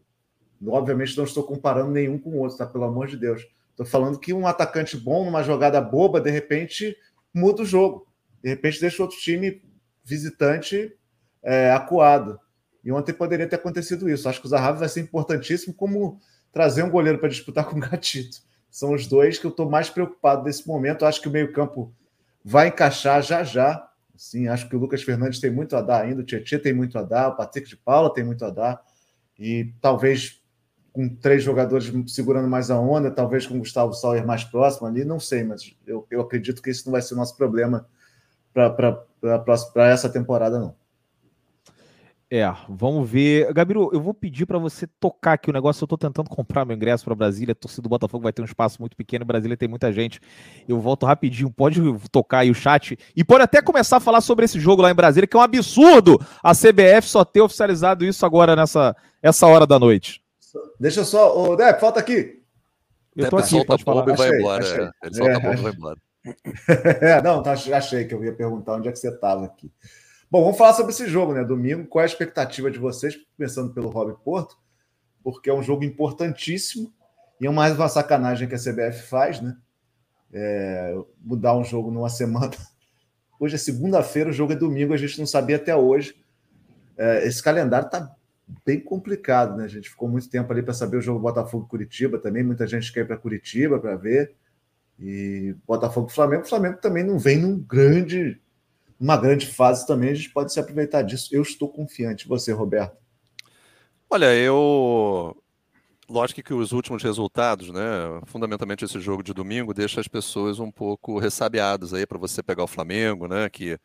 Obviamente 0.67 1.17
não 1.17 1.25
estou 1.25 1.43
comparando 1.43 1.91
nenhum 1.91 2.19
com 2.19 2.31
o 2.31 2.39
outro, 2.39 2.59
tá? 2.59 2.67
Pelo 2.67 2.85
amor 2.85 3.07
de 3.07 3.17
Deus. 3.17 3.47
Estou 3.71 3.87
falando 3.87 4.19
que 4.19 4.33
um 4.33 4.47
atacante 4.47 4.97
bom, 4.97 5.25
numa 5.25 5.43
jogada 5.43 5.81
boba, 5.81 6.21
de 6.21 6.31
repente 6.31 6.97
muda 7.33 7.63
o 7.63 7.65
jogo. 7.65 8.07
De 8.43 8.51
repente 8.51 8.81
deixa 8.81 9.03
outro 9.03 9.19
time 9.19 9.63
visitante 10.05 10.95
é, 11.43 11.71
acuado. 11.71 12.39
E 12.85 12.93
ontem 12.93 13.13
poderia 13.13 13.47
ter 13.47 13.57
acontecido 13.57 14.09
isso. 14.09 14.29
Acho 14.29 14.41
que 14.41 14.47
o 14.47 14.51
Zahavi 14.51 14.81
vai 14.81 14.89
ser 14.89 15.01
importantíssimo 15.01 15.75
como 15.75 16.21
trazer 16.53 16.83
um 16.83 16.91
goleiro 16.91 17.19
para 17.19 17.29
disputar 17.29 17.65
com 17.69 17.77
o 17.77 17.81
Gatito. 17.81 18.39
São 18.71 18.93
os 18.93 19.07
dois 19.07 19.39
que 19.39 19.47
eu 19.47 19.51
estou 19.51 19.69
mais 19.69 19.91
preocupado 19.91 20.45
nesse 20.45 20.67
momento. 20.67 21.05
Acho 21.05 21.21
que 21.21 21.29
o 21.29 21.33
meio-campo 21.33 21.93
vai 22.45 22.69
encaixar 22.69 23.23
já 23.23 23.43
já. 23.43 23.89
Sim, 24.21 24.49
acho 24.49 24.68
que 24.68 24.77
o 24.77 24.79
Lucas 24.79 25.03
Fernandes 25.03 25.41
tem 25.41 25.51
muito 25.51 25.75
a 25.75 25.81
dar 25.81 26.03
ainda, 26.03 26.21
o 26.21 26.25
Tietchan 26.25 26.59
tem 26.59 26.75
muito 26.75 26.99
a 26.99 27.03
dar, 27.03 27.29
o 27.29 27.37
Patrick 27.37 27.66
de 27.66 27.75
Paula 27.75 28.12
tem 28.12 28.23
muito 28.23 28.45
a 28.45 28.51
dar. 28.51 28.79
E 29.39 29.73
talvez 29.81 30.43
com 30.93 31.09
três 31.09 31.43
jogadores 31.43 31.91
segurando 32.07 32.47
mais 32.47 32.71
a 32.71 32.79
onda, 32.79 33.11
talvez 33.11 33.47
com 33.47 33.55
o 33.55 33.61
Gustavo 33.61 33.95
Sauer 33.95 34.27
mais 34.27 34.45
próximo 34.45 34.87
ali, 34.87 35.07
não 35.07 35.18
sei, 35.18 35.43
mas 35.43 35.75
eu, 35.87 36.07
eu 36.11 36.21
acredito 36.21 36.61
que 36.61 36.68
isso 36.68 36.85
não 36.85 36.93
vai 36.93 37.01
ser 37.01 37.14
o 37.14 37.16
nosso 37.16 37.35
problema 37.35 37.89
para 38.53 39.89
essa 39.89 40.11
temporada, 40.11 40.59
não. 40.59 40.77
É, 42.33 42.49
vamos 42.68 43.11
ver. 43.11 43.53
Gabiru, 43.53 43.91
eu 43.93 44.01
vou 44.01 44.14
pedir 44.14 44.47
para 44.47 44.57
você 44.57 44.87
tocar 44.87 45.33
aqui 45.33 45.51
o 45.51 45.53
negócio. 45.53 45.83
Eu 45.83 45.87
estou 45.87 45.99
tentando 45.99 46.31
comprar 46.31 46.64
meu 46.64 46.76
ingresso 46.76 47.05
para 47.05 47.12
Brasília. 47.12 47.51
A 47.51 47.57
torcida 47.57 47.83
do 47.83 47.89
Botafogo 47.89 48.22
vai 48.22 48.33
ter 48.33 48.41
um 48.41 48.45
espaço 48.45 48.81
muito 48.81 48.97
pequeno. 48.97 49.24
Brasília 49.24 49.57
tem 49.57 49.68
muita 49.68 49.93
gente. 49.93 50.20
Eu 50.68 50.78
volto 50.78 51.05
rapidinho. 51.05 51.51
Pode 51.51 51.81
tocar 52.12 52.41
aí 52.41 52.51
o 52.51 52.55
chat. 52.55 52.97
E 53.16 53.24
pode 53.24 53.43
até 53.43 53.61
começar 53.61 53.97
a 53.97 54.01
falar 54.01 54.20
sobre 54.20 54.45
esse 54.45 54.61
jogo 54.61 54.81
lá 54.81 54.93
em 54.93 54.95
Brasília, 54.95 55.26
que 55.26 55.37
é 55.37 55.41
um 55.41 55.43
absurdo 55.43 56.20
a 56.41 56.53
CBF 56.55 57.09
só 57.09 57.24
ter 57.24 57.41
oficializado 57.41 58.05
isso 58.05 58.24
agora 58.24 58.55
nessa 58.55 58.95
essa 59.20 59.49
hora 59.49 59.66
da 59.66 59.78
noite. 59.78 60.22
Deixa 60.78 61.05
só. 61.05 61.37
Ô, 61.37 61.57
Dep, 61.57 61.81
falta 61.81 61.99
aqui. 61.99 62.41
Eu 63.16 63.28
tô 63.28 63.39
aqui, 63.39 63.64
pode 63.66 63.83
falar. 63.83 64.09
E 64.09 64.16
vai 64.16 64.39
embora. 64.39 64.62
Achei. 64.62 64.85
É. 64.85 64.91
Ele 65.03 65.14
solta 65.16 65.33
é, 65.33 65.35
a 65.35 65.41
bomba 65.41 65.55
e 65.55 65.62
vai 65.62 65.72
embora. 65.72 65.97
é, 67.01 67.22
não, 67.22 67.43
tá, 67.43 67.53
achei 67.53 68.05
que 68.05 68.14
eu 68.14 68.22
ia 68.22 68.33
perguntar 68.33 68.74
onde 68.74 68.89
é 68.89 68.93
que 68.93 68.99
você 68.99 69.09
estava 69.09 69.45
aqui. 69.45 69.72
Bom, 70.31 70.45
vamos 70.45 70.59
falar 70.59 70.74
sobre 70.74 70.93
esse 70.93 71.09
jogo, 71.09 71.35
né? 71.35 71.43
Domingo. 71.43 71.89
Qual 71.89 72.01
é 72.01 72.05
a 72.05 72.07
expectativa 72.07 72.70
de 72.70 72.78
vocês, 72.78 73.18
pensando 73.37 73.74
pelo 73.74 73.89
Rob 73.89 74.14
Porto? 74.22 74.57
Porque 75.24 75.51
é 75.51 75.53
um 75.53 75.61
jogo 75.61 75.83
importantíssimo 75.83 76.95
e 77.41 77.49
é 77.49 77.51
mais 77.51 77.74
uma 77.74 77.89
sacanagem 77.89 78.47
que 78.47 78.55
a 78.55 78.59
CBF 78.59 79.09
faz, 79.09 79.41
né? 79.41 79.57
É, 80.33 80.97
mudar 81.20 81.57
um 81.57 81.64
jogo 81.64 81.91
numa 81.91 82.09
semana. 82.09 82.53
Hoje 83.41 83.57
é 83.57 83.59
segunda-feira, 83.59 84.31
o 84.31 84.33
jogo 84.33 84.53
é 84.53 84.57
domingo, 84.57 84.95
a 84.95 84.97
gente 84.97 85.18
não 85.18 85.26
sabia 85.26 85.57
até 85.57 85.74
hoje. 85.74 86.14
É, 86.97 87.26
esse 87.26 87.43
calendário 87.43 87.91
tá 87.91 88.14
bem 88.64 88.78
complicado, 88.78 89.57
né? 89.57 89.64
A 89.64 89.68
gente 89.68 89.91
ficou 89.91 90.09
muito 90.09 90.31
tempo 90.31 90.53
ali 90.53 90.62
para 90.62 90.74
saber 90.74 90.99
o 90.99 91.03
jogo 91.03 91.18
Botafogo 91.18 91.66
Curitiba 91.66 92.20
também. 92.20 92.45
Muita 92.45 92.68
gente 92.68 92.93
quer 92.93 93.01
ir 93.01 93.07
para 93.09 93.16
Curitiba 93.16 93.81
para 93.81 93.97
ver. 93.97 94.37
E 94.97 95.57
Botafogo 95.66 96.09
Flamengo, 96.09 96.45
o 96.45 96.49
Flamengo 96.49 96.76
também 96.76 97.03
não 97.03 97.18
vem 97.18 97.39
num 97.39 97.59
grande, 97.59 98.41
uma 99.01 99.17
grande 99.17 99.47
fase 99.47 99.87
também. 99.87 100.11
A 100.11 100.15
gente 100.15 100.31
pode 100.31 100.53
se 100.53 100.61
aproveitar 100.61 101.03
disso. 101.03 101.29
Eu 101.33 101.43
estou 101.43 101.69
confiante. 101.69 102.29
Você, 102.29 102.53
Roberto? 102.53 102.97
Olha, 104.11 104.35
eu 104.35 105.37
lógico 106.09 106.43
que 106.43 106.53
os 106.53 106.73
últimos 106.73 107.03
resultados, 107.03 107.71
né, 107.71 107.81
fundamentalmente 108.27 108.85
esse 108.85 109.01
jogo 109.01 109.23
de 109.23 109.33
domingo, 109.33 109.73
deixa 109.73 110.01
as 110.01 110.09
pessoas 110.09 110.59
um 110.59 110.71
pouco 110.71 111.19
ressabiadas 111.19 111.95
aí 111.95 112.05
para 112.05 112.19
você 112.19 112.43
pegar 112.43 112.65
o 112.65 112.67
Flamengo, 112.67 113.29
né, 113.29 113.49
que 113.49 113.79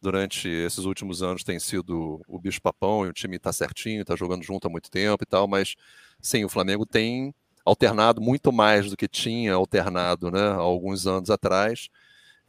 durante 0.00 0.48
esses 0.48 0.84
últimos 0.84 1.22
anos 1.22 1.42
tem 1.42 1.58
sido 1.58 2.20
o 2.28 2.38
bicho 2.38 2.60
papão 2.60 3.06
e 3.06 3.08
o 3.08 3.12
time 3.12 3.36
está 3.36 3.52
certinho, 3.52 4.02
está 4.02 4.14
jogando 4.14 4.42
junto 4.42 4.66
há 4.66 4.70
muito 4.70 4.90
tempo 4.90 5.22
e 5.22 5.26
tal, 5.26 5.48
mas 5.48 5.74
sim, 6.20 6.44
o 6.44 6.48
Flamengo 6.48 6.84
tem 6.84 7.34
alternado 7.64 8.20
muito 8.20 8.52
mais 8.52 8.90
do 8.90 8.96
que 8.96 9.08
tinha 9.08 9.54
alternado 9.54 10.30
né, 10.30 10.48
há 10.48 10.56
alguns 10.56 11.06
anos 11.06 11.30
atrás. 11.30 11.88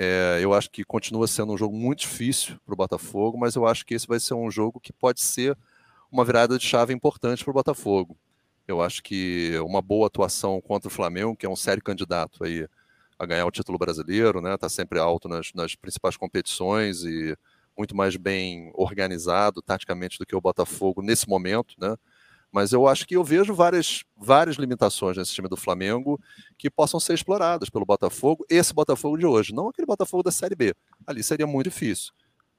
É, 0.03 0.39
eu 0.43 0.53
acho 0.53 0.69
que 0.69 0.83
continua 0.83 1.27
sendo 1.27 1.53
um 1.53 1.57
jogo 1.57 1.75
muito 1.75 2.01
difícil 2.01 2.59
para 2.65 2.73
o 2.73 2.77
Botafogo, 2.77 3.37
mas 3.37 3.55
eu 3.55 3.65
acho 3.65 3.85
que 3.85 3.93
esse 3.93 4.05
vai 4.05 4.19
ser 4.19 4.33
um 4.33 4.51
jogo 4.51 4.79
que 4.79 4.91
pode 4.91 5.21
ser 5.21 5.57
uma 6.11 6.25
virada 6.25 6.57
de 6.57 6.65
chave 6.65 6.93
importante 6.93 7.43
para 7.43 7.51
o 7.51 7.53
Botafogo. 7.53 8.17
Eu 8.67 8.81
acho 8.81 9.01
que 9.01 9.57
uma 9.65 9.81
boa 9.81 10.07
atuação 10.07 10.59
contra 10.61 10.87
o 10.87 10.91
Flamengo, 10.91 11.35
que 11.35 11.45
é 11.45 11.49
um 11.49 11.55
sério 11.55 11.81
candidato 11.81 12.43
aí 12.43 12.67
a 13.17 13.25
ganhar 13.25 13.45
o 13.45 13.51
título 13.51 13.77
brasileiro, 13.77 14.41
né? 14.41 14.55
Está 14.55 14.67
sempre 14.67 14.99
alto 14.99 15.29
nas, 15.29 15.51
nas 15.53 15.75
principais 15.75 16.17
competições 16.17 17.03
e 17.03 17.37
muito 17.77 17.95
mais 17.95 18.15
bem 18.17 18.71
organizado 18.75 19.61
taticamente 19.61 20.19
do 20.19 20.25
que 20.25 20.35
o 20.35 20.41
Botafogo 20.41 21.01
nesse 21.01 21.27
momento, 21.27 21.75
né? 21.79 21.95
Mas 22.53 22.71
eu 22.71 22.87
acho 22.87 23.07
que 23.07 23.15
eu 23.17 23.23
vejo 23.23 23.53
várias, 23.53 24.03
várias 24.15 24.57
limitações 24.57 25.17
nesse 25.17 25.33
time 25.33 25.49
do 25.49 25.57
Flamengo 25.57 26.19
que 26.57 26.69
possam 26.69 26.99
ser 26.99 27.15
exploradas 27.15 27.69
pelo 27.69 27.85
Botafogo, 27.85 28.45
esse 28.49 28.73
Botafogo 28.73 29.17
de 29.17 29.25
hoje, 29.25 29.53
não 29.53 29.69
aquele 29.69 29.87
Botafogo 29.87 30.23
da 30.23 30.31
Série 30.31 30.55
B. 30.55 30.75
Ali 31.07 31.23
seria 31.23 31.47
muito 31.47 31.69
difícil. 31.69 32.13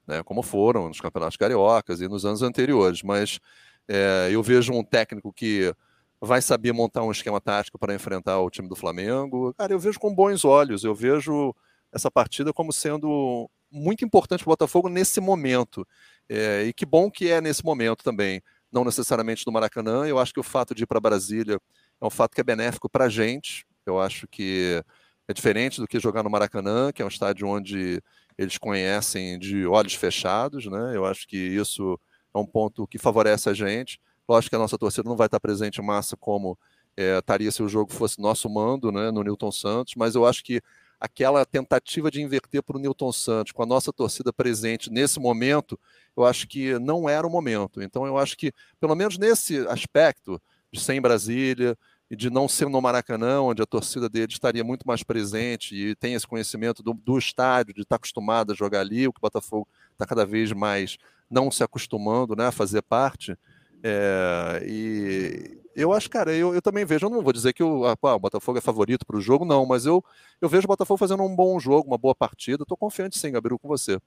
né, 0.07 0.23
como 0.23 0.43
foram 0.43 0.87
nos 0.89 1.01
campeonatos 1.01 1.37
cariocas 1.37 2.01
e 2.01 2.07
nos 2.07 2.25
anos 2.25 2.41
anteriores. 2.41 3.03
Mas 3.03 3.39
é, 3.87 4.29
eu 4.31 4.43
vejo 4.43 4.73
um 4.73 4.83
técnico 4.83 5.33
que 5.33 5.73
vai 6.21 6.41
saber 6.41 6.73
montar 6.73 7.03
um 7.03 7.11
esquema 7.11 7.41
tático 7.41 7.77
para 7.79 7.93
enfrentar 7.93 8.39
o 8.39 8.49
time 8.49 8.67
do 8.67 8.75
Flamengo. 8.75 9.53
Cara, 9.57 9.73
eu 9.73 9.79
vejo 9.79 9.99
com 9.99 10.13
bons 10.13 10.45
olhos, 10.45 10.83
eu 10.83 10.95
vejo 10.95 11.53
essa 11.93 12.09
partida 12.11 12.53
como 12.53 12.73
sendo 12.73 13.49
muito 13.71 14.05
importante 14.05 14.43
para 14.43 14.49
o 14.51 14.53
Botafogo 14.53 14.89
nesse 14.89 15.19
momento. 15.21 15.87
É, 16.29 16.63
e 16.65 16.73
que 16.73 16.85
bom 16.85 17.11
que 17.11 17.29
é 17.29 17.41
nesse 17.41 17.63
momento 17.63 18.03
também, 18.03 18.41
não 18.71 18.83
necessariamente 18.83 19.45
no 19.45 19.53
Maracanã. 19.53 20.05
Eu 20.05 20.19
acho 20.19 20.33
que 20.33 20.39
o 20.39 20.43
fato 20.43 20.73
de 20.75 20.83
ir 20.83 20.87
para 20.87 20.99
Brasília 20.99 21.59
é 22.01 22.05
um 22.05 22.09
fato 22.09 22.35
que 22.35 22.41
é 22.41 22.43
benéfico 22.43 22.89
para 22.89 23.05
a 23.05 23.09
gente. 23.09 23.65
Eu 23.85 23.99
acho 23.99 24.27
que 24.27 24.83
é 25.27 25.33
diferente 25.33 25.79
do 25.79 25.87
que 25.87 25.99
jogar 25.99 26.23
no 26.23 26.29
Maracanã, 26.29 26.91
que 26.91 27.01
é 27.01 27.05
um 27.05 27.09
estádio 27.09 27.47
onde 27.47 28.01
eles 28.37 28.57
conhecem 28.57 29.39
de 29.39 29.65
olhos 29.65 29.93
fechados. 29.93 30.65
Né? 30.65 30.95
Eu 30.95 31.05
acho 31.05 31.27
que 31.27 31.37
isso 31.37 31.99
é 32.33 32.37
um 32.37 32.45
ponto 32.45 32.87
que 32.87 32.97
favorece 32.97 33.49
a 33.49 33.53
gente. 33.53 33.99
Lógico 34.27 34.51
que 34.51 34.55
a 34.55 34.59
nossa 34.59 34.77
torcida 34.77 35.07
não 35.07 35.15
vai 35.15 35.27
estar 35.27 35.39
presente 35.39 35.79
em 35.79 35.85
massa 35.85 36.17
como 36.17 36.57
é, 36.97 37.17
estaria 37.17 37.51
se 37.51 37.61
o 37.61 37.67
jogo 37.69 37.93
fosse 37.93 38.19
nosso 38.19 38.49
mando, 38.49 38.91
né, 38.91 39.11
no 39.11 39.23
Newton 39.23 39.51
Santos, 39.51 39.93
mas 39.95 40.15
eu 40.15 40.25
acho 40.25 40.43
que 40.43 40.61
aquela 40.99 41.45
tentativa 41.45 42.09
de 42.09 42.21
inverter 42.21 42.63
para 42.63 42.77
o 42.77 42.79
Newton 42.79 43.11
Santos, 43.11 43.51
com 43.51 43.63
a 43.63 43.65
nossa 43.65 43.91
torcida 43.91 44.31
presente 44.31 44.89
nesse 44.89 45.19
momento, 45.19 45.79
eu 46.15 46.25
acho 46.25 46.47
que 46.47 46.77
não 46.79 47.09
era 47.09 47.25
o 47.25 47.29
momento. 47.29 47.81
Então, 47.81 48.05
eu 48.05 48.17
acho 48.17 48.37
que, 48.37 48.51
pelo 48.79 48.95
menos 48.95 49.17
nesse 49.17 49.59
aspecto, 49.67 50.41
de 50.71 50.79
ser 50.79 50.93
em 50.93 51.01
Brasília 51.01 51.77
e 52.09 52.15
de 52.15 52.29
não 52.29 52.47
ser 52.47 52.69
no 52.69 52.81
Maracanã, 52.81 53.41
onde 53.41 53.61
a 53.61 53.65
torcida 53.65 54.07
dele 54.07 54.31
estaria 54.31 54.63
muito 54.63 54.87
mais 54.87 55.03
presente 55.03 55.75
e 55.75 55.95
tem 55.95 56.13
esse 56.13 56.27
conhecimento 56.27 56.83
do, 56.83 56.93
do 56.93 57.17
estádio, 57.17 57.73
de 57.73 57.81
estar 57.81 57.95
acostumado 57.95 58.51
a 58.51 58.55
jogar 58.55 58.81
ali, 58.81 59.07
o 59.07 59.13
que 59.13 59.19
o 59.19 59.21
Botafogo 59.21 59.67
está 59.91 60.05
cada 60.05 60.25
vez 60.25 60.51
mais 60.51 60.97
não 61.29 61.49
se 61.49 61.63
acostumando 61.63 62.35
né, 62.35 62.47
a 62.47 62.51
fazer 62.51 62.81
parte. 62.83 63.35
É, 63.83 64.63
e 64.65 65.64
eu 65.75 65.91
acho, 65.91 66.09
cara, 66.09 66.33
eu, 66.33 66.53
eu 66.55 66.61
também 66.61 66.85
vejo, 66.85 67.05
eu 67.05 67.09
não 67.09 67.21
vou 67.21 67.33
dizer 67.33 67.53
que 67.53 67.61
o, 67.61 67.85
ah, 67.85 67.95
o 68.15 68.19
Botafogo 68.19 68.57
é 68.57 68.61
favorito 68.61 69.05
para 69.05 69.17
o 69.17 69.21
jogo, 69.21 69.43
não, 69.43 69.65
mas 69.65 69.85
eu, 69.85 70.03
eu 70.41 70.47
vejo 70.47 70.63
o 70.63 70.67
Botafogo 70.67 70.97
fazendo 70.97 71.23
um 71.23 71.35
bom 71.35 71.59
jogo, 71.59 71.87
uma 71.87 71.97
boa 71.97 72.15
partida. 72.15 72.63
Estou 72.63 72.77
confiante 72.77 73.17
sim, 73.17 73.31
Gabriel, 73.31 73.59
com 73.59 73.67
você. 73.67 73.99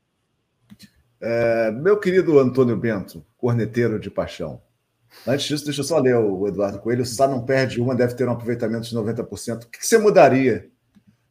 É, 1.21 1.71
meu 1.71 1.99
querido 1.99 2.39
Antônio 2.39 2.77
Bento, 2.77 3.25
corneteiro 3.37 3.99
de 3.99 4.11
paixão. 4.11 4.62
Antes 5.27 5.47
disso, 5.47 5.64
deixa 5.64 5.81
eu 5.81 5.85
só 5.85 5.99
ler 5.99 6.16
o 6.16 6.47
Eduardo 6.47 6.79
Coelho. 6.79 7.05
Sá 7.05 7.27
não 7.27 7.45
perde 7.45 7.81
uma, 7.81 7.95
deve 7.95 8.14
ter 8.14 8.29
um 8.29 8.33
aproveitamento 8.33 8.89
de 8.89 8.95
90%. 8.95 9.64
O 9.64 9.69
que 9.69 9.85
você 9.85 9.99
mudaria 9.99 10.71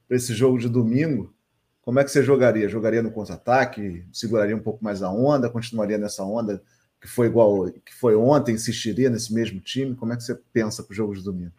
para 0.08 0.18
esse 0.18 0.34
jogo 0.34 0.58
de 0.58 0.68
domingo? 0.68 1.34
Como 1.82 2.00
é 2.00 2.04
que 2.04 2.12
você 2.12 2.22
jogaria? 2.22 2.68
Jogaria 2.68 3.02
no 3.02 3.12
contra-ataque? 3.12 4.06
Seguraria 4.12 4.56
um 4.56 4.62
pouco 4.62 4.84
mais 4.84 5.02
a 5.02 5.10
onda? 5.10 5.50
Continuaria 5.50 5.98
nessa 5.98 6.24
onda? 6.24 6.62
Que 7.00 7.08
foi 7.08 7.28
igual 7.28 7.70
que 7.86 7.94
foi 7.94 8.16
ontem, 8.16 8.56
insistiria 8.56 9.10
nesse 9.10 9.34
mesmo 9.34 9.60
time? 9.60 9.96
Como 9.96 10.14
é 10.14 10.16
que 10.16 10.24
você 10.24 10.36
pensa 10.54 10.84
para 10.84 10.92
o 10.92 10.96
jogo 10.96 11.16
de 11.16 11.24
domingo? 11.24 11.54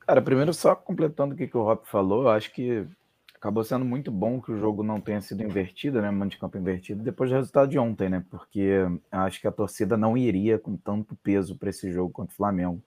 Cara, 0.00 0.22
primeiro 0.22 0.52
só 0.54 0.74
completando 0.74 1.34
o 1.34 1.36
que, 1.36 1.46
que 1.46 1.56
o 1.56 1.62
Rob 1.62 1.82
falou, 1.84 2.22
eu 2.22 2.30
acho 2.30 2.52
que 2.52 2.86
acabou 3.34 3.62
sendo 3.62 3.84
muito 3.84 4.10
bom 4.10 4.40
que 4.40 4.50
o 4.50 4.58
jogo 4.58 4.82
não 4.82 5.00
tenha 5.00 5.20
sido 5.20 5.42
invertido, 5.42 6.02
né, 6.02 6.10
mano 6.10 6.30
de 6.30 6.38
campo 6.38 6.58
invertido, 6.58 7.02
depois 7.02 7.30
do 7.30 7.36
resultado 7.36 7.68
de 7.68 7.78
ontem, 7.78 8.08
né, 8.08 8.24
porque 8.30 8.72
acho 9.12 9.40
que 9.40 9.46
a 9.46 9.52
torcida 9.52 9.96
não 9.96 10.16
iria 10.16 10.58
com 10.58 10.76
tanto 10.76 11.14
peso 11.16 11.56
para 11.56 11.70
esse 11.70 11.92
jogo 11.92 12.10
contra 12.10 12.32
o 12.32 12.36
Flamengo 12.36 12.82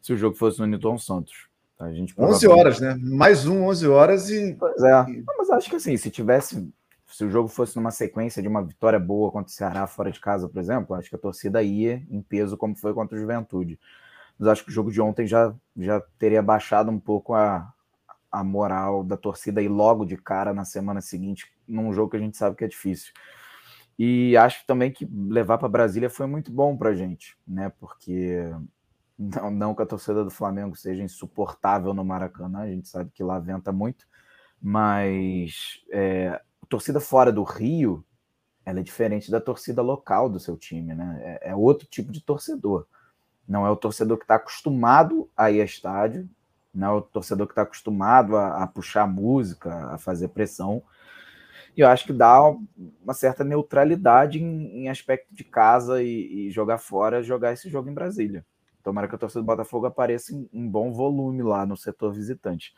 se 0.00 0.12
o 0.12 0.16
jogo 0.16 0.36
fosse 0.36 0.58
no 0.58 0.66
Newton 0.66 0.98
Santos. 0.98 1.48
A 1.78 1.92
gente 1.92 2.14
11 2.16 2.46
horas, 2.46 2.80
né? 2.80 2.96
Mais 3.00 3.44
um 3.44 3.64
11 3.66 3.88
horas 3.88 4.30
e. 4.30 4.54
Pois 4.54 4.80
é. 4.82 5.04
Não, 5.26 5.36
mas 5.36 5.50
acho 5.50 5.68
que 5.68 5.76
assim, 5.76 5.96
se 5.96 6.10
tivesse 6.10 6.72
se 7.12 7.24
o 7.24 7.30
jogo 7.30 7.48
fosse 7.48 7.76
numa 7.76 7.90
sequência 7.90 8.42
de 8.42 8.48
uma 8.48 8.64
vitória 8.64 8.98
boa 8.98 9.30
contra 9.30 9.50
o 9.50 9.54
Ceará 9.54 9.86
fora 9.86 10.10
de 10.10 10.18
casa, 10.18 10.48
por 10.48 10.58
exemplo, 10.58 10.96
acho 10.96 11.10
que 11.10 11.16
a 11.16 11.18
torcida 11.18 11.62
ia 11.62 12.02
em 12.10 12.22
peso 12.22 12.56
como 12.56 12.74
foi 12.74 12.94
contra 12.94 13.16
o 13.16 13.20
Juventude. 13.20 13.78
Mas 14.38 14.48
acho 14.48 14.64
que 14.64 14.70
o 14.70 14.72
jogo 14.72 14.90
de 14.90 15.00
ontem 15.00 15.26
já, 15.26 15.54
já 15.76 16.00
teria 16.18 16.42
baixado 16.42 16.90
um 16.90 16.98
pouco 16.98 17.34
a, 17.34 17.70
a 18.30 18.42
moral 18.42 19.04
da 19.04 19.16
torcida 19.16 19.60
e 19.60 19.68
logo 19.68 20.06
de 20.06 20.16
cara 20.16 20.54
na 20.54 20.64
semana 20.64 21.02
seguinte, 21.02 21.52
num 21.68 21.92
jogo 21.92 22.10
que 22.10 22.16
a 22.16 22.20
gente 22.20 22.36
sabe 22.36 22.56
que 22.56 22.64
é 22.64 22.68
difícil. 22.68 23.12
E 23.98 24.34
acho 24.36 24.66
também 24.66 24.90
que 24.90 25.06
levar 25.06 25.58
para 25.58 25.68
Brasília 25.68 26.08
foi 26.08 26.26
muito 26.26 26.50
bom 26.50 26.76
para 26.76 26.90
a 26.90 26.94
gente, 26.94 27.36
né? 27.46 27.70
Porque 27.78 28.50
não, 29.18 29.50
não 29.50 29.74
que 29.74 29.82
a 29.82 29.86
torcida 29.86 30.24
do 30.24 30.30
Flamengo 30.30 30.74
seja 30.74 31.02
insuportável 31.02 31.92
no 31.92 32.04
Maracanã, 32.04 32.60
a 32.60 32.68
gente 32.68 32.88
sabe 32.88 33.10
que 33.14 33.22
lá 33.22 33.38
venta 33.38 33.70
muito, 33.70 34.06
mas 34.60 35.82
é, 35.92 36.40
torcida 36.72 37.00
fora 37.00 37.30
do 37.30 37.42
Rio, 37.42 38.02
ela 38.64 38.80
é 38.80 38.82
diferente 38.82 39.30
da 39.30 39.38
torcida 39.38 39.82
local 39.82 40.30
do 40.30 40.40
seu 40.40 40.56
time, 40.56 40.94
né? 40.94 41.20
É, 41.42 41.50
é 41.50 41.54
outro 41.54 41.86
tipo 41.86 42.10
de 42.10 42.22
torcedor. 42.22 42.86
Não 43.46 43.66
é 43.66 43.70
o 43.70 43.76
torcedor 43.76 44.16
que 44.16 44.24
está 44.24 44.36
acostumado 44.36 45.28
a 45.36 45.50
ir 45.50 45.60
a 45.60 45.64
estádio, 45.66 46.26
não 46.72 46.88
é 46.88 46.92
o 46.92 47.02
torcedor 47.02 47.46
que 47.46 47.52
está 47.52 47.60
acostumado 47.60 48.38
a, 48.38 48.62
a, 48.62 48.66
puxar 48.66 49.06
música, 49.06 49.70
a 49.88 49.98
fazer 49.98 50.28
pressão. 50.28 50.82
E 51.76 51.82
eu 51.82 51.88
acho 51.88 52.06
que 52.06 52.12
dá 52.12 52.40
uma 53.02 53.12
certa 53.12 53.44
neutralidade 53.44 54.42
em, 54.42 54.84
em 54.84 54.88
aspecto 54.88 55.26
de 55.30 55.44
casa 55.44 56.02
e, 56.02 56.46
e, 56.46 56.50
jogar 56.50 56.78
fora, 56.78 57.22
jogar 57.22 57.52
esse 57.52 57.68
jogo 57.68 57.90
em 57.90 57.94
Brasília. 57.94 58.46
Tomara 58.82 59.08
que 59.08 59.14
a 59.14 59.18
torcida 59.18 59.40
do 59.40 59.46
Botafogo 59.46 59.86
apareça 59.86 60.34
em, 60.34 60.48
em 60.52 60.68
bom 60.68 60.92
volume 60.92 61.42
lá 61.42 61.64
no 61.64 61.76
setor 61.76 62.12
visitante. 62.12 62.74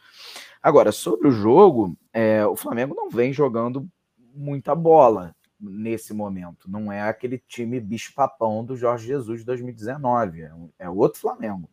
Agora, 0.62 0.92
sobre 0.92 1.28
o 1.28 1.32
jogo, 1.32 1.96
é, 2.12 2.46
o 2.46 2.56
Flamengo 2.56 2.94
não 2.94 3.08
vem 3.08 3.32
jogando 3.32 3.88
muita 4.34 4.74
bola 4.74 5.34
nesse 5.58 6.12
momento. 6.12 6.70
Não 6.70 6.92
é 6.92 7.02
aquele 7.02 7.38
time 7.38 7.80
bicho-papão 7.80 8.64
do 8.64 8.76
Jorge 8.76 9.06
Jesus 9.06 9.40
de 9.40 9.46
2019. 9.46 10.42
É, 10.42 10.52
é 10.80 10.90
outro 10.90 11.20
Flamengo. 11.20 11.68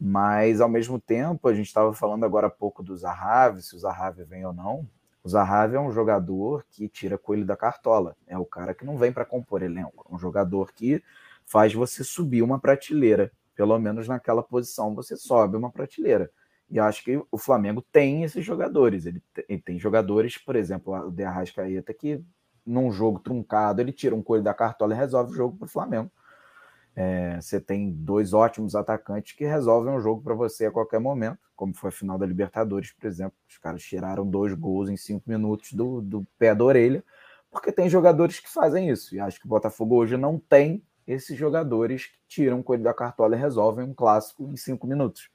Mas, 0.00 0.60
ao 0.60 0.68
mesmo 0.68 0.98
tempo, 0.98 1.46
a 1.46 1.54
gente 1.54 1.66
estava 1.66 1.92
falando 1.92 2.24
agora 2.24 2.48
há 2.48 2.50
pouco 2.50 2.82
do 2.82 2.96
Zahavi, 2.96 3.62
se 3.62 3.76
o 3.76 3.78
Zahavi 3.78 4.24
vem 4.24 4.44
ou 4.44 4.52
não. 4.52 4.88
O 5.22 5.28
Zahavi 5.28 5.76
é 5.76 5.80
um 5.80 5.92
jogador 5.92 6.64
que 6.68 6.88
tira 6.88 7.16
coelho 7.16 7.46
da 7.46 7.56
cartola. 7.56 8.16
É 8.26 8.36
o 8.36 8.44
cara 8.44 8.74
que 8.74 8.84
não 8.84 8.98
vem 8.98 9.12
para 9.12 9.24
compor 9.24 9.62
elenco. 9.62 10.04
É 10.10 10.14
um 10.14 10.18
jogador 10.18 10.72
que 10.72 11.00
faz 11.46 11.72
você 11.72 12.02
subir 12.02 12.42
uma 12.42 12.58
prateleira 12.58 13.30
pelo 13.54 13.78
menos 13.78 14.08
naquela 14.08 14.42
posição 14.42 14.94
você 14.94 15.16
sobe 15.16 15.56
uma 15.56 15.70
prateleira. 15.70 16.30
E 16.70 16.80
acho 16.80 17.04
que 17.04 17.22
o 17.30 17.36
Flamengo 17.36 17.82
tem 17.92 18.24
esses 18.24 18.44
jogadores. 18.44 19.04
Ele, 19.04 19.22
tem 19.62 19.78
jogadores, 19.78 20.38
por 20.38 20.56
exemplo, 20.56 20.94
o 20.94 21.10
De 21.10 21.22
Arrascaeta, 21.22 21.92
que 21.92 22.24
num 22.64 22.90
jogo 22.90 23.18
truncado, 23.18 23.80
ele 23.80 23.92
tira 23.92 24.14
um 24.14 24.22
coelho 24.22 24.44
da 24.44 24.54
cartola 24.54 24.94
e 24.94 24.96
resolve 24.96 25.32
o 25.32 25.34
jogo 25.34 25.56
para 25.58 25.66
o 25.66 25.68
Flamengo. 25.68 26.10
É, 26.94 27.40
você 27.40 27.60
tem 27.60 27.90
dois 27.90 28.32
ótimos 28.32 28.74
atacantes 28.74 29.34
que 29.34 29.44
resolvem 29.44 29.94
o 29.94 30.00
jogo 30.00 30.22
para 30.22 30.34
você 30.34 30.66
a 30.66 30.70
qualquer 30.70 31.00
momento, 31.00 31.38
como 31.56 31.74
foi 31.74 31.88
a 31.88 31.92
final 31.92 32.18
da 32.18 32.26
Libertadores, 32.26 32.92
por 32.92 33.06
exemplo. 33.06 33.34
Os 33.48 33.58
caras 33.58 33.82
tiraram 33.82 34.26
dois 34.26 34.54
gols 34.54 34.88
em 34.88 34.96
cinco 34.96 35.28
minutos 35.28 35.72
do, 35.72 36.00
do 36.00 36.26
pé 36.38 36.54
da 36.54 36.64
orelha, 36.64 37.02
porque 37.50 37.72
tem 37.72 37.88
jogadores 37.88 38.40
que 38.40 38.48
fazem 38.48 38.88
isso. 38.88 39.14
E 39.14 39.20
acho 39.20 39.38
que 39.38 39.46
o 39.46 39.48
Botafogo 39.48 39.96
hoje 39.96 40.16
não 40.16 40.38
tem 40.38 40.82
esses 41.06 41.36
jogadores 41.36 42.06
que 42.06 42.18
tiram 42.28 42.60
o 42.60 42.64
coelho 42.64 42.82
da 42.82 42.94
cartola 42.94 43.36
e 43.36 43.38
resolvem 43.38 43.84
um 43.84 43.94
clássico 43.94 44.44
em 44.44 44.56
cinco 44.56 44.86
minutos. 44.86 45.30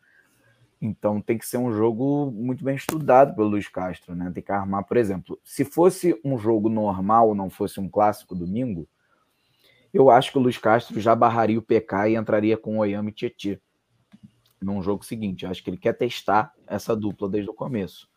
Então 0.81 1.19
tem 1.19 1.37
que 1.37 1.47
ser 1.47 1.57
um 1.57 1.73
jogo 1.73 2.31
muito 2.31 2.63
bem 2.63 2.75
estudado 2.75 3.35
pelo 3.35 3.49
Luiz 3.49 3.67
Castro, 3.67 4.15
né? 4.15 4.31
Tem 4.33 4.43
que 4.43 4.51
armar, 4.51 4.83
por 4.85 4.95
exemplo, 4.95 5.39
se 5.43 5.65
fosse 5.65 6.19
um 6.23 6.37
jogo 6.37 6.69
normal, 6.69 7.33
não 7.33 7.49
fosse 7.49 7.79
um 7.79 7.89
clássico 7.89 8.35
domingo, 8.35 8.87
eu 9.93 10.09
acho 10.09 10.31
que 10.31 10.37
o 10.37 10.41
Luiz 10.41 10.57
Castro 10.57 10.99
já 10.99 11.15
barraria 11.15 11.57
o 11.57 11.61
PK 11.61 12.09
e 12.09 12.15
entraria 12.15 12.57
com 12.57 12.77
o 12.77 12.79
Oyama 12.79 13.09
e 13.09 13.13
Tietê 13.13 13.59
num 14.61 14.81
jogo 14.81 15.03
seguinte. 15.03 15.45
Eu 15.45 15.51
acho 15.51 15.63
que 15.63 15.69
ele 15.69 15.77
quer 15.77 15.93
testar 15.93 16.53
essa 16.67 16.95
dupla 16.95 17.29
desde 17.29 17.49
o 17.49 17.53
começo. 17.53 18.09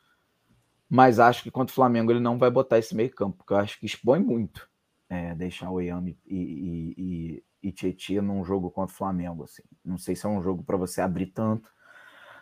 Mas 0.88 1.18
acho 1.18 1.42
que 1.42 1.50
contra 1.50 1.72
o 1.72 1.74
Flamengo 1.74 2.12
ele 2.12 2.20
não 2.20 2.38
vai 2.38 2.50
botar 2.50 2.78
esse 2.78 2.94
meio 2.94 3.10
campo, 3.10 3.38
porque 3.38 3.52
eu 3.52 3.58
acho 3.58 3.78
que 3.78 3.86
expõe 3.86 4.18
muito 4.18 4.69
é, 5.10 5.34
deixar 5.34 5.70
o 5.72 5.80
Yami 5.80 6.16
e, 6.24 6.36
e, 6.36 6.94
e, 6.96 7.44
e 7.68 7.72
Tietchan 7.72 8.22
num 8.22 8.44
jogo 8.44 8.70
contra 8.70 8.94
o 8.94 8.96
Flamengo. 8.96 9.42
Assim. 9.42 9.64
Não 9.84 9.98
sei 9.98 10.14
se 10.14 10.24
é 10.24 10.28
um 10.28 10.40
jogo 10.40 10.62
para 10.62 10.76
você 10.76 11.00
abrir 11.00 11.26
tanto. 11.26 11.68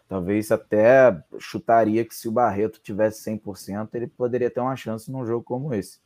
Talvez 0.07 0.53
até 0.53 1.23
chutaria 1.39 2.05
que 2.05 2.15
se 2.15 2.29
o 2.29 2.33
Barreto 2.33 2.81
tivesse 2.81 3.29
100%, 3.31 3.89
ele 3.95 4.07
poderia 4.07 4.51
ter 4.51 4.61
uma 4.61 4.77
chance 4.77 5.11
num 5.11 5.25
jogo 5.25 5.43
como 5.43 5.73
esse. 5.75 5.99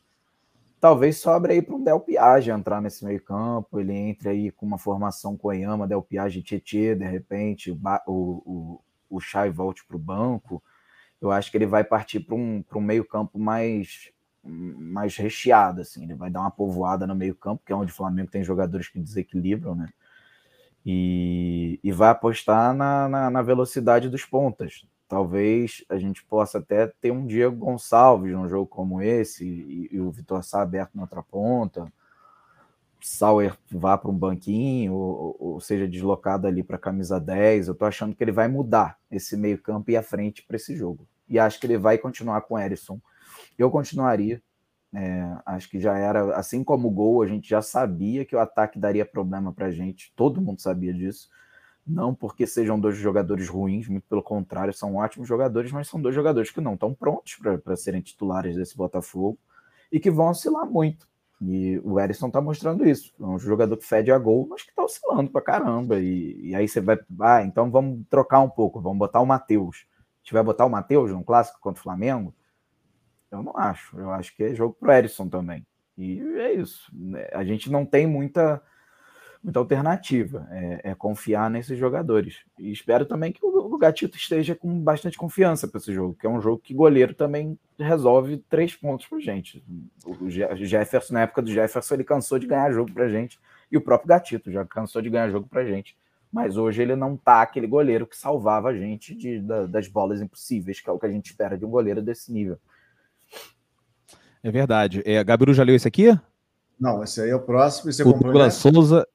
Talvez 0.79 1.17
sobre 1.17 1.53
aí 1.53 1.61
para 1.61 1.75
um 1.75 1.83
Del 1.83 1.99
Piage 1.99 2.51
entrar 2.51 2.81
nesse 2.81 3.05
meio 3.05 3.21
campo, 3.21 3.79
ele 3.79 3.93
entre 3.93 4.29
aí 4.29 4.51
com 4.51 4.65
uma 4.65 4.77
formação 4.77 5.37
com 5.37 5.47
Oyama, 5.47 5.87
Del 5.87 6.01
Piage 6.01 6.39
e 6.39 6.43
Tietchan, 6.43 6.97
de 6.97 7.05
repente 7.05 7.71
o, 7.71 7.79
o, 8.05 8.81
o 9.09 9.19
Chay 9.21 9.49
volte 9.49 9.85
para 9.85 9.95
o 9.95 9.99
banco. 9.99 10.61
Eu 11.21 11.31
acho 11.31 11.49
que 11.49 11.55
ele 11.55 11.65
vai 11.65 11.85
partir 11.85 12.19
para 12.19 12.35
um, 12.35 12.61
um 12.75 12.81
meio 12.81 13.05
campo 13.05 13.39
mais 13.39 14.12
mais 14.43 15.15
recheada, 15.15 15.81
assim. 15.81 16.03
Ele 16.03 16.15
vai 16.15 16.29
dar 16.29 16.41
uma 16.41 16.51
povoada 16.51 17.07
no 17.07 17.15
meio-campo, 17.15 17.63
que 17.65 17.71
é 17.71 17.75
onde 17.75 17.91
o 17.91 17.95
Flamengo 17.95 18.29
tem 18.29 18.43
jogadores 18.43 18.87
que 18.87 18.99
desequilibram, 18.99 19.75
né? 19.75 19.89
E, 20.85 21.79
e 21.81 21.91
vai 21.93 22.09
apostar 22.09 22.73
na, 22.73 23.07
na, 23.07 23.29
na, 23.29 23.41
velocidade 23.41 24.09
dos 24.09 24.25
pontas. 24.25 24.85
talvez 25.07 25.85
a 25.87 25.97
gente 25.97 26.21
possa 26.25 26.57
até 26.57 26.87
ter 26.87 27.09
um 27.09 27.25
Diego 27.25 27.55
Gonçalves 27.55 28.33
num 28.33 28.49
jogo 28.49 28.65
como 28.65 29.01
esse 29.01 29.45
e, 29.45 29.89
e 29.93 30.01
o 30.01 30.11
Vitor 30.11 30.43
Sá 30.43 30.61
aberto 30.61 30.95
na 30.95 31.03
outra 31.03 31.23
ponta. 31.23 31.89
Sauer 32.99 33.57
vá 33.71 33.97
para 33.97 34.11
um 34.11 34.17
banquinho, 34.17 34.93
ou, 34.93 35.35
ou, 35.39 35.59
seja 35.61 35.87
deslocado 35.87 36.47
ali 36.47 36.63
para 36.63 36.75
a 36.75 36.79
camisa 36.79 37.19
10. 37.19 37.67
Eu 37.67 37.73
estou 37.73 37.87
achando 37.87 38.15
que 38.15 38.23
ele 38.23 38.31
vai 38.31 38.49
mudar 38.49 38.97
esse 39.09 39.37
meio-campo 39.37 39.91
e 39.91 39.97
a 39.97 40.03
frente 40.03 40.43
para 40.43 40.57
esse 40.57 40.75
jogo. 40.75 41.07
E 41.29 41.39
acho 41.39 41.59
que 41.59 41.67
ele 41.67 41.77
vai 41.77 41.97
continuar 41.97 42.41
com 42.41 42.55
o 42.55 42.59
Erisson. 42.59 42.99
Eu 43.57 43.69
continuaria. 43.71 44.41
É, 44.95 45.37
acho 45.45 45.69
que 45.69 45.79
já 45.79 45.97
era, 45.97 46.35
assim 46.35 46.63
como 46.63 46.87
o 46.87 46.91
gol, 46.91 47.23
a 47.23 47.27
gente 47.27 47.49
já 47.49 47.61
sabia 47.61 48.23
que 48.25 48.35
o 48.35 48.39
ataque 48.39 48.77
daria 48.77 49.05
problema 49.05 49.51
para 49.51 49.67
a 49.67 49.71
gente, 49.71 50.13
todo 50.15 50.41
mundo 50.41 50.61
sabia 50.61 50.93
disso. 50.93 51.29
Não 51.85 52.13
porque 52.13 52.47
sejam 52.47 52.79
dois 52.79 52.95
jogadores 52.95 53.49
ruins, 53.49 53.87
muito 53.87 54.07
pelo 54.07 54.21
contrário, 54.21 54.73
são 54.73 54.95
ótimos 54.95 55.27
jogadores, 55.27 55.71
mas 55.71 55.87
são 55.87 56.01
dois 56.01 56.15
jogadores 56.15 56.51
que 56.51 56.61
não 56.61 56.75
estão 56.75 56.93
prontos 56.93 57.37
para 57.63 57.75
serem 57.75 58.01
titulares 58.01 58.55
desse 58.55 58.77
Botafogo 58.77 59.37
e 59.91 59.99
que 59.99 60.11
vão 60.11 60.29
oscilar 60.29 60.65
muito. 60.65 61.07
E 61.41 61.79
o 61.83 61.99
Erisson 61.99 62.29
tá 62.29 62.39
mostrando 62.39 62.87
isso. 62.87 63.13
É 63.19 63.23
um 63.25 63.37
jogador 63.37 63.75
que 63.75 63.85
fede 63.85 64.11
a 64.11 64.17
gol, 64.17 64.47
mas 64.49 64.63
que 64.63 64.73
tá 64.73 64.83
oscilando 64.83 65.29
pra 65.29 65.41
caramba. 65.41 65.99
E, 65.99 66.39
e 66.49 66.55
aí 66.55 66.67
você 66.67 66.79
vai. 66.79 66.97
Ah, 67.19 67.43
então 67.43 67.69
vamos 67.69 68.05
trocar 68.09 68.39
um 68.39 68.49
pouco, 68.49 68.79
vamos 68.79 68.97
botar 68.97 69.19
o 69.19 69.25
Matheus. 69.25 69.85
A 69.97 70.23
gente 70.23 70.33
vai 70.33 70.43
botar 70.43 70.65
o 70.65 70.69
Matheus 70.69 71.11
no 71.11 71.23
clássico 71.23 71.59
contra 71.59 71.81
o 71.81 71.83
Flamengo? 71.83 72.33
Eu 73.33 73.43
não 73.43 73.57
acho. 73.57 73.97
Eu 73.99 74.11
acho 74.11 74.35
que 74.35 74.43
é 74.43 74.53
jogo 74.53 74.75
pro 74.79 74.91
Erisson 74.91 75.27
também. 75.27 75.65
E 75.97 76.19
é 76.19 76.53
isso. 76.53 76.91
A 77.33 77.43
gente 77.43 77.69
não 77.71 77.85
tem 77.85 78.05
muita 78.07 78.61
muita 79.43 79.59
alternativa. 79.59 80.47
É, 80.51 80.91
é, 80.91 80.95
confiar 80.95 81.49
nesses 81.49 81.77
jogadores. 81.77 82.37
E 82.57 82.71
espero 82.71 83.05
também 83.05 83.31
que 83.31 83.43
o, 83.43 83.73
o 83.73 83.77
Gatito 83.77 84.15
esteja 84.15 84.55
com 84.55 84.79
bastante 84.79 85.17
confiança 85.17 85.67
para 85.67 85.79
esse 85.79 85.91
jogo, 85.93 86.15
que 86.17 86.25
é 86.25 86.29
um 86.29 86.41
jogo 86.41 86.61
que 86.63 86.73
goleiro 86.73 87.13
também 87.13 87.59
resolve 87.77 88.37
três 88.49 88.75
pontos 88.75 89.05
para 89.07 89.19
gente. 89.19 89.63
O 90.05 90.29
Jefferson, 90.29 91.15
na 91.15 91.21
época 91.21 91.41
do 91.41 91.51
Jefferson, 91.51 91.95
ele 91.95 92.03
cansou 92.03 92.39
de 92.39 92.47
ganhar 92.47 92.71
jogo 92.71 92.91
para 92.93 93.09
gente. 93.09 93.39
E 93.69 93.75
o 93.75 93.81
próprio 93.81 94.07
Gatito 94.07 94.51
já 94.51 94.63
cansou 94.63 95.01
de 95.01 95.09
ganhar 95.09 95.29
jogo 95.29 95.47
para 95.49 95.65
gente. 95.65 95.97
Mas 96.31 96.57
hoje 96.57 96.81
ele 96.81 96.95
não 96.95 97.17
tá 97.17 97.41
aquele 97.41 97.67
goleiro 97.67 98.07
que 98.07 98.17
salvava 98.17 98.69
a 98.69 98.73
gente 98.73 99.13
de, 99.13 99.39
da, 99.39 99.67
das 99.67 99.87
bolas 99.87 100.21
impossíveis, 100.21 100.79
que 100.79 100.89
é 100.89 100.93
o 100.93 100.97
que 100.97 101.05
a 101.05 101.11
gente 101.11 101.27
espera 101.27 101.57
de 101.57 101.65
um 101.65 101.69
goleiro 101.69 102.01
desse 102.01 102.31
nível. 102.31 102.57
É 104.43 104.51
verdade. 104.51 105.01
É, 105.05 105.23
Gabiru 105.23 105.53
já 105.53 105.63
leu 105.63 105.75
esse 105.75 105.87
aqui? 105.87 106.17
Não, 106.79 107.01
esse 107.01 107.21
aí 107.21 107.29
é 107.29 107.35
o 107.35 107.39
próximo. 107.39 107.89
E 107.89 107.93
você 107.93 108.03
o 108.03 108.11
Douglas 108.11 108.55
Souza 108.55 109.07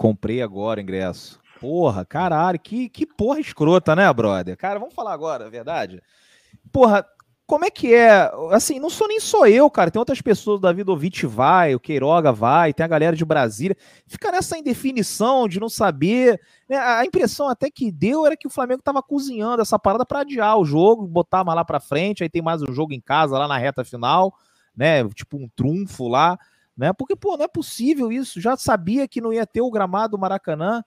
Comprei 0.00 0.40
agora 0.40 0.80
o 0.80 0.82
ingresso. 0.82 1.38
Porra, 1.60 2.06
caralho, 2.06 2.58
que, 2.58 2.88
que 2.88 3.04
porra 3.04 3.38
escrota, 3.38 3.94
né, 3.94 4.10
brother? 4.10 4.56
Cara, 4.56 4.78
vamos 4.78 4.94
falar 4.94 5.12
agora, 5.12 5.44
é 5.44 5.50
verdade? 5.50 6.02
Porra, 6.72 7.04
como 7.50 7.64
é 7.64 7.70
que 7.70 7.92
é? 7.92 8.30
Assim, 8.52 8.78
não 8.78 8.88
sou 8.88 9.08
nem 9.08 9.18
só 9.18 9.44
eu, 9.44 9.68
cara. 9.68 9.90
Tem 9.90 9.98
outras 9.98 10.22
pessoas, 10.22 10.58
o 10.58 10.60
Davidovich 10.60 11.26
vai, 11.26 11.74
o 11.74 11.80
Queiroga 11.80 12.30
vai, 12.30 12.72
tem 12.72 12.84
a 12.84 12.88
galera 12.88 13.16
de 13.16 13.24
Brasília. 13.24 13.76
Fica 14.06 14.30
nessa 14.30 14.56
indefinição 14.56 15.48
de 15.48 15.58
não 15.58 15.68
saber. 15.68 16.40
Né? 16.68 16.78
A 16.78 17.04
impressão 17.04 17.48
até 17.48 17.68
que 17.68 17.90
deu 17.90 18.24
era 18.24 18.36
que 18.36 18.46
o 18.46 18.50
Flamengo 18.50 18.82
tava 18.84 19.02
cozinhando 19.02 19.62
essa 19.62 19.80
parada 19.80 20.06
para 20.06 20.20
adiar 20.20 20.56
o 20.60 20.64
jogo, 20.64 21.08
botar 21.08 21.42
mais 21.42 21.56
lá 21.56 21.64
pra 21.64 21.80
frente. 21.80 22.22
Aí 22.22 22.28
tem 22.28 22.40
mais 22.40 22.62
um 22.62 22.72
jogo 22.72 22.92
em 22.92 23.00
casa 23.00 23.36
lá 23.36 23.48
na 23.48 23.58
reta 23.58 23.84
final, 23.84 24.32
né? 24.72 25.02
Tipo 25.08 25.36
um 25.36 25.48
trunfo 25.56 26.06
lá 26.06 26.38
né? 26.76 26.92
Porque, 26.92 27.16
pô, 27.16 27.36
não 27.36 27.44
é 27.44 27.48
possível 27.48 28.12
isso. 28.12 28.40
Já 28.40 28.56
sabia 28.56 29.08
que 29.08 29.20
não 29.20 29.32
ia 29.32 29.44
ter 29.44 29.60
o 29.60 29.70
gramado 29.70 30.16
Maracanã, 30.16 30.82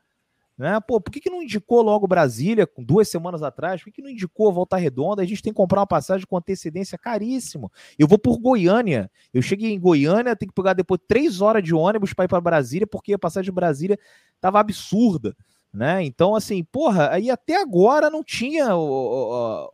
né? 0.63 0.79
Pô, 0.79 1.01
por 1.01 1.11
que, 1.11 1.19
que 1.19 1.29
não 1.29 1.43
indicou 1.43 1.81
logo 1.81 2.07
Brasília, 2.07 2.65
duas 2.77 3.09
semanas 3.09 3.43
atrás? 3.43 3.81
Por 3.81 3.87
que, 3.87 3.97
que 3.97 4.01
não 4.01 4.09
indicou 4.09 4.49
Volta 4.53 4.77
Redonda? 4.77 5.21
A 5.21 5.25
gente 5.25 5.43
tem 5.43 5.51
que 5.51 5.57
comprar 5.57 5.81
uma 5.81 5.87
passagem 5.87 6.25
com 6.25 6.37
antecedência 6.37 6.97
caríssimo. 6.97 7.69
Eu 7.99 8.07
vou 8.07 8.17
por 8.17 8.37
Goiânia. 8.39 9.11
Eu 9.33 9.41
cheguei 9.41 9.73
em 9.73 9.79
Goiânia, 9.79 10.37
tenho 10.37 10.49
que 10.49 10.55
pegar 10.55 10.71
depois 10.71 11.01
três 11.05 11.41
horas 11.41 11.61
de 11.61 11.75
ônibus 11.75 12.13
para 12.13 12.23
ir 12.23 12.29
para 12.29 12.39
Brasília, 12.39 12.87
porque 12.87 13.13
a 13.13 13.19
passagem 13.19 13.43
de 13.43 13.51
Brasília 13.51 13.99
tava 14.39 14.57
absurda, 14.61 15.35
né? 15.73 16.01
Então, 16.01 16.33
assim, 16.33 16.63
porra, 16.63 17.09
aí 17.09 17.29
até 17.29 17.61
agora 17.61 18.09
não 18.09 18.23
tinha 18.23 18.73
o, 18.73 19.69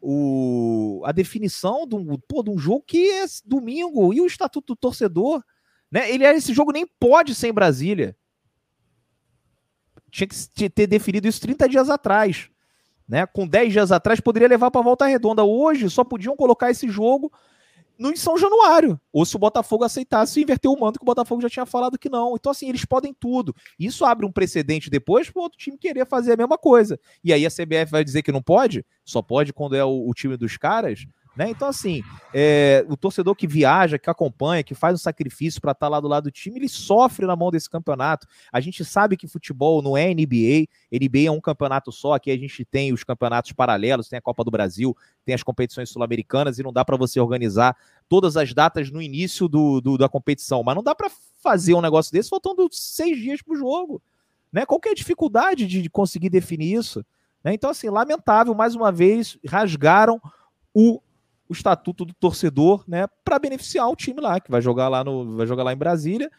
o, 0.00 1.02
a 1.04 1.12
definição 1.12 1.86
de 1.86 1.96
um, 1.96 2.16
pô, 2.16 2.42
de 2.42 2.48
um 2.48 2.56
jogo 2.56 2.82
que 2.86 3.10
é 3.10 3.26
domingo 3.44 4.14
e 4.14 4.22
o 4.22 4.26
estatuto 4.26 4.72
do 4.72 4.76
torcedor 4.76 5.44
né? 5.90 6.10
Ele, 6.10 6.24
esse 6.24 6.54
jogo 6.54 6.70
nem 6.70 6.86
pode 6.86 7.34
ser 7.34 7.48
em 7.48 7.52
Brasília. 7.52 8.16
Tinha 10.10 10.26
que 10.26 10.68
ter 10.68 10.86
definido 10.86 11.28
isso 11.28 11.40
30 11.40 11.68
dias 11.68 11.90
atrás. 11.90 12.50
Né? 13.08 13.26
Com 13.26 13.46
10 13.46 13.72
dias 13.72 13.92
atrás, 13.92 14.20
poderia 14.20 14.48
levar 14.48 14.70
para 14.70 14.82
volta 14.82 15.06
redonda. 15.06 15.44
Hoje, 15.44 15.90
só 15.90 16.04
podiam 16.04 16.36
colocar 16.36 16.70
esse 16.70 16.88
jogo 16.88 17.32
no 18.00 18.16
São 18.16 18.38
Januário. 18.38 18.98
Ou 19.12 19.26
se 19.26 19.36
o 19.36 19.38
Botafogo 19.38 19.84
aceitasse 19.84 20.40
inverter 20.40 20.70
o 20.70 20.78
mando, 20.78 20.98
que 20.98 21.04
o 21.04 21.06
Botafogo 21.06 21.42
já 21.42 21.50
tinha 21.50 21.66
falado 21.66 21.98
que 21.98 22.08
não. 22.08 22.34
Então, 22.34 22.50
assim, 22.50 22.68
eles 22.68 22.84
podem 22.84 23.12
tudo. 23.12 23.54
Isso 23.78 24.06
abre 24.06 24.24
um 24.24 24.32
precedente 24.32 24.88
depois 24.88 25.28
para 25.28 25.40
o 25.40 25.42
outro 25.42 25.58
time 25.58 25.76
querer 25.76 26.06
fazer 26.06 26.32
a 26.32 26.36
mesma 26.36 26.56
coisa. 26.56 26.98
E 27.22 27.30
aí 27.30 27.44
a 27.44 27.50
CBF 27.50 27.90
vai 27.90 28.02
dizer 28.02 28.22
que 28.22 28.32
não 28.32 28.42
pode? 28.42 28.86
Só 29.04 29.20
pode 29.20 29.52
quando 29.52 29.76
é 29.76 29.84
o, 29.84 30.08
o 30.08 30.14
time 30.14 30.36
dos 30.36 30.56
caras? 30.56 31.04
Né? 31.40 31.48
Então, 31.48 31.68
assim, 31.68 32.02
é, 32.34 32.84
o 32.86 32.98
torcedor 32.98 33.34
que 33.34 33.46
viaja, 33.46 33.98
que 33.98 34.10
acompanha, 34.10 34.62
que 34.62 34.74
faz 34.74 34.92
um 34.92 34.98
sacrifício 34.98 35.58
para 35.58 35.72
estar 35.72 35.86
tá 35.86 35.88
lá 35.88 35.98
do 35.98 36.06
lado 36.06 36.24
do 36.24 36.30
time, 36.30 36.58
ele 36.58 36.68
sofre 36.68 37.24
na 37.24 37.34
mão 37.34 37.50
desse 37.50 37.70
campeonato. 37.70 38.26
A 38.52 38.60
gente 38.60 38.84
sabe 38.84 39.16
que 39.16 39.26
futebol 39.26 39.80
não 39.80 39.96
é 39.96 40.12
NBA, 40.12 40.68
NBA 40.92 41.28
é 41.28 41.30
um 41.30 41.40
campeonato 41.40 41.90
só, 41.92 42.12
aqui 42.12 42.30
a 42.30 42.36
gente 42.36 42.62
tem 42.62 42.92
os 42.92 43.02
campeonatos 43.02 43.52
paralelos, 43.52 44.06
tem 44.06 44.18
a 44.18 44.20
Copa 44.20 44.44
do 44.44 44.50
Brasil, 44.50 44.94
tem 45.24 45.34
as 45.34 45.42
competições 45.42 45.88
sul-americanas 45.88 46.58
e 46.58 46.62
não 46.62 46.74
dá 46.74 46.84
para 46.84 46.98
você 46.98 47.18
organizar 47.18 47.74
todas 48.06 48.36
as 48.36 48.52
datas 48.52 48.90
no 48.90 49.00
início 49.00 49.48
do, 49.48 49.80
do 49.80 49.96
da 49.96 50.10
competição, 50.10 50.62
mas 50.62 50.74
não 50.74 50.82
dá 50.82 50.94
para 50.94 51.10
fazer 51.42 51.72
um 51.72 51.80
negócio 51.80 52.12
desse 52.12 52.28
faltando 52.28 52.68
seis 52.70 53.18
dias 53.18 53.40
para 53.40 53.54
o 53.54 53.56
jogo. 53.56 54.02
Né? 54.52 54.66
Qual 54.66 54.78
é 54.84 54.90
a 54.90 54.94
dificuldade 54.94 55.66
de, 55.66 55.80
de 55.80 55.88
conseguir 55.88 56.28
definir 56.28 56.74
isso? 56.74 57.02
Né? 57.42 57.54
Então, 57.54 57.70
assim, 57.70 57.88
lamentável, 57.88 58.54
mais 58.54 58.74
uma 58.74 58.92
vez, 58.92 59.38
rasgaram 59.48 60.20
o 60.74 61.00
o 61.50 61.52
estatuto 61.52 62.04
do 62.04 62.14
torcedor, 62.14 62.84
né, 62.86 63.08
para 63.24 63.36
beneficiar 63.40 63.88
o 63.90 63.96
time 63.96 64.20
lá, 64.20 64.38
que 64.38 64.48
vai 64.48 64.62
jogar 64.62 64.88
lá 64.88 65.02
no 65.02 65.36
vai 65.36 65.48
jogar 65.48 65.64
lá 65.64 65.72
em 65.72 65.76
Brasília. 65.76 66.30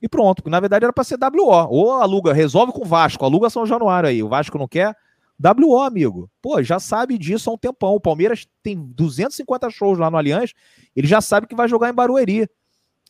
E 0.00 0.08
pronto, 0.08 0.48
na 0.48 0.60
verdade 0.60 0.84
era 0.84 0.92
para 0.92 1.02
ser 1.02 1.18
WO. 1.18 1.66
Ou 1.68 1.92
aluga, 1.94 2.32
resolve 2.32 2.72
com 2.72 2.82
o 2.82 2.86
Vasco, 2.86 3.24
aluga 3.24 3.50
São 3.50 3.66
Januário 3.66 4.08
aí. 4.08 4.22
O 4.22 4.28
Vasco 4.28 4.56
não 4.56 4.68
quer, 4.68 4.94
WO, 5.38 5.80
amigo. 5.80 6.30
Pô, 6.40 6.62
já 6.62 6.78
sabe 6.78 7.18
disso 7.18 7.50
há 7.50 7.52
um 7.52 7.58
tempão. 7.58 7.96
O 7.96 8.00
Palmeiras 8.00 8.46
tem 8.62 8.76
250 8.76 9.68
shows 9.70 9.98
lá 9.98 10.08
no 10.08 10.16
Allianz, 10.16 10.52
ele 10.94 11.08
já 11.08 11.20
sabe 11.20 11.48
que 11.48 11.56
vai 11.56 11.68
jogar 11.68 11.90
em 11.90 11.94
Barueri. 11.94 12.48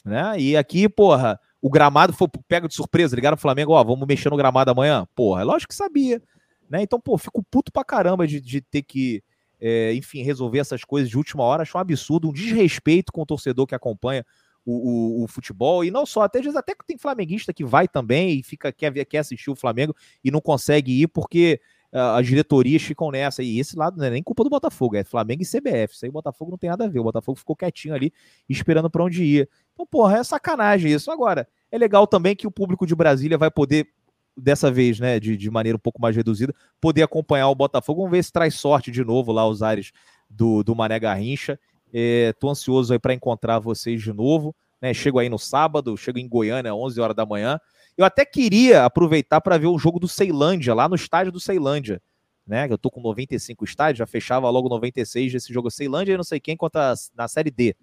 Né? 0.02 0.40
E 0.40 0.56
aqui, 0.56 0.88
porra, 0.88 1.38
o 1.60 1.68
gramado 1.68 2.14
foi 2.14 2.26
pega 2.48 2.66
de 2.66 2.74
surpresa, 2.74 3.14
ligaram 3.14 3.36
pro 3.36 3.42
Flamengo, 3.42 3.74
ó, 3.74 3.84
vamos 3.84 4.06
mexer 4.06 4.30
no 4.30 4.36
gramado 4.36 4.70
amanhã. 4.70 5.06
Porra, 5.14 5.42
é 5.42 5.44
lógico 5.44 5.68
que 5.68 5.76
sabia. 5.76 6.22
Né? 6.70 6.82
Então, 6.82 6.98
pô, 6.98 7.18
fico 7.18 7.42
puto 7.42 7.70
pra 7.70 7.84
caramba 7.84 8.26
de, 8.26 8.40
de 8.40 8.62
ter 8.62 8.82
que 8.82 9.22
é, 9.60 9.94
enfim, 9.94 10.22
resolver 10.22 10.58
essas 10.58 10.84
coisas 10.84 11.10
de 11.10 11.16
última 11.16 11.42
hora. 11.42 11.62
Acho 11.62 11.76
um 11.76 11.80
absurdo, 11.80 12.28
um 12.28 12.32
desrespeito 12.32 13.12
com 13.12 13.22
o 13.22 13.26
torcedor 13.26 13.66
que 13.66 13.74
acompanha 13.74 14.24
o, 14.64 15.20
o, 15.20 15.24
o, 15.24 15.28
futebol. 15.28 15.84
E 15.84 15.90
não 15.90 16.06
só, 16.06 16.22
até, 16.22 16.40
até 16.40 16.74
que 16.74 16.86
tem 16.86 16.98
flamenguista 16.98 17.52
que 17.52 17.64
vai 17.64 17.86
também 17.88 18.38
e 18.38 18.42
fica, 18.42 18.72
quer, 18.72 18.92
quer 19.04 19.18
assistir 19.18 19.50
o 19.50 19.56
Flamengo 19.56 19.94
e 20.24 20.30
não 20.30 20.40
consegue 20.40 21.02
ir 21.02 21.08
porque 21.08 21.60
uh, 21.92 22.16
as 22.16 22.26
diretorias 22.26 22.82
ficam 22.82 23.10
nessa. 23.10 23.42
E 23.42 23.58
esse 23.58 23.76
lado 23.76 23.98
não 23.98 24.04
é 24.04 24.10
nem 24.10 24.22
culpa 24.22 24.44
do 24.44 24.50
Botafogo, 24.50 24.96
é 24.96 25.04
Flamengo 25.04 25.42
e 25.42 25.46
CBF. 25.46 25.94
Isso 25.94 26.04
aí 26.04 26.08
o 26.08 26.12
Botafogo 26.12 26.52
não 26.52 26.58
tem 26.58 26.70
nada 26.70 26.84
a 26.84 26.88
ver. 26.88 27.00
O 27.00 27.04
Botafogo 27.04 27.38
ficou 27.38 27.56
quietinho 27.56 27.94
ali, 27.94 28.12
esperando 28.48 28.90
para 28.90 29.04
onde 29.04 29.22
ia. 29.24 29.48
Então, 29.72 29.86
porra, 29.86 30.18
é 30.18 30.24
sacanagem 30.24 30.92
isso. 30.92 31.10
Agora, 31.10 31.48
é 31.70 31.78
legal 31.78 32.06
também 32.06 32.34
que 32.34 32.46
o 32.46 32.50
público 32.50 32.86
de 32.86 32.94
Brasília 32.94 33.38
vai 33.38 33.50
poder 33.50 33.88
dessa 34.36 34.70
vez, 34.70 34.98
né, 34.98 35.20
de, 35.20 35.36
de 35.36 35.50
maneira 35.50 35.76
um 35.76 35.80
pouco 35.80 36.00
mais 36.00 36.16
reduzida, 36.16 36.54
poder 36.80 37.02
acompanhar 37.02 37.48
o 37.48 37.54
Botafogo. 37.54 38.02
Vamos 38.02 38.12
ver 38.12 38.22
se 38.22 38.32
traz 38.32 38.54
sorte 38.54 38.90
de 38.90 39.04
novo 39.04 39.32
lá 39.32 39.46
os 39.46 39.62
ares 39.62 39.92
do, 40.28 40.62
do 40.62 40.74
Mané 40.74 40.98
Garrincha. 40.98 41.58
Estou 41.92 42.50
é, 42.50 42.52
ansioso 42.52 42.92
aí 42.92 42.98
para 42.98 43.14
encontrar 43.14 43.58
vocês 43.58 44.02
de 44.02 44.12
novo. 44.12 44.54
Né? 44.80 44.94
Chego 44.94 45.18
aí 45.18 45.28
no 45.28 45.38
sábado, 45.38 45.96
chego 45.96 46.18
em 46.18 46.28
Goiânia, 46.28 46.74
11 46.74 47.00
horas 47.00 47.16
da 47.16 47.26
manhã. 47.26 47.60
Eu 47.96 48.04
até 48.04 48.24
queria 48.24 48.84
aproveitar 48.84 49.40
para 49.40 49.58
ver 49.58 49.66
o 49.66 49.78
jogo 49.78 49.98
do 49.98 50.08
Ceilândia, 50.08 50.74
lá 50.74 50.88
no 50.88 50.94
estádio 50.94 51.32
do 51.32 51.40
Ceilândia. 51.40 52.00
Né? 52.46 52.66
Eu 52.70 52.78
tô 52.78 52.90
com 52.90 53.00
95 53.00 53.64
estádios, 53.64 53.98
já 53.98 54.06
fechava 54.06 54.48
logo 54.48 54.68
96 54.68 55.32
desse 55.32 55.52
jogo 55.52 55.70
Ceilândia 55.70 56.14
e 56.14 56.16
não 56.16 56.24
sei 56.24 56.40
quem 56.40 56.56
contra 56.56 56.94
na 57.14 57.28
Série 57.28 57.50
D. 57.50 57.76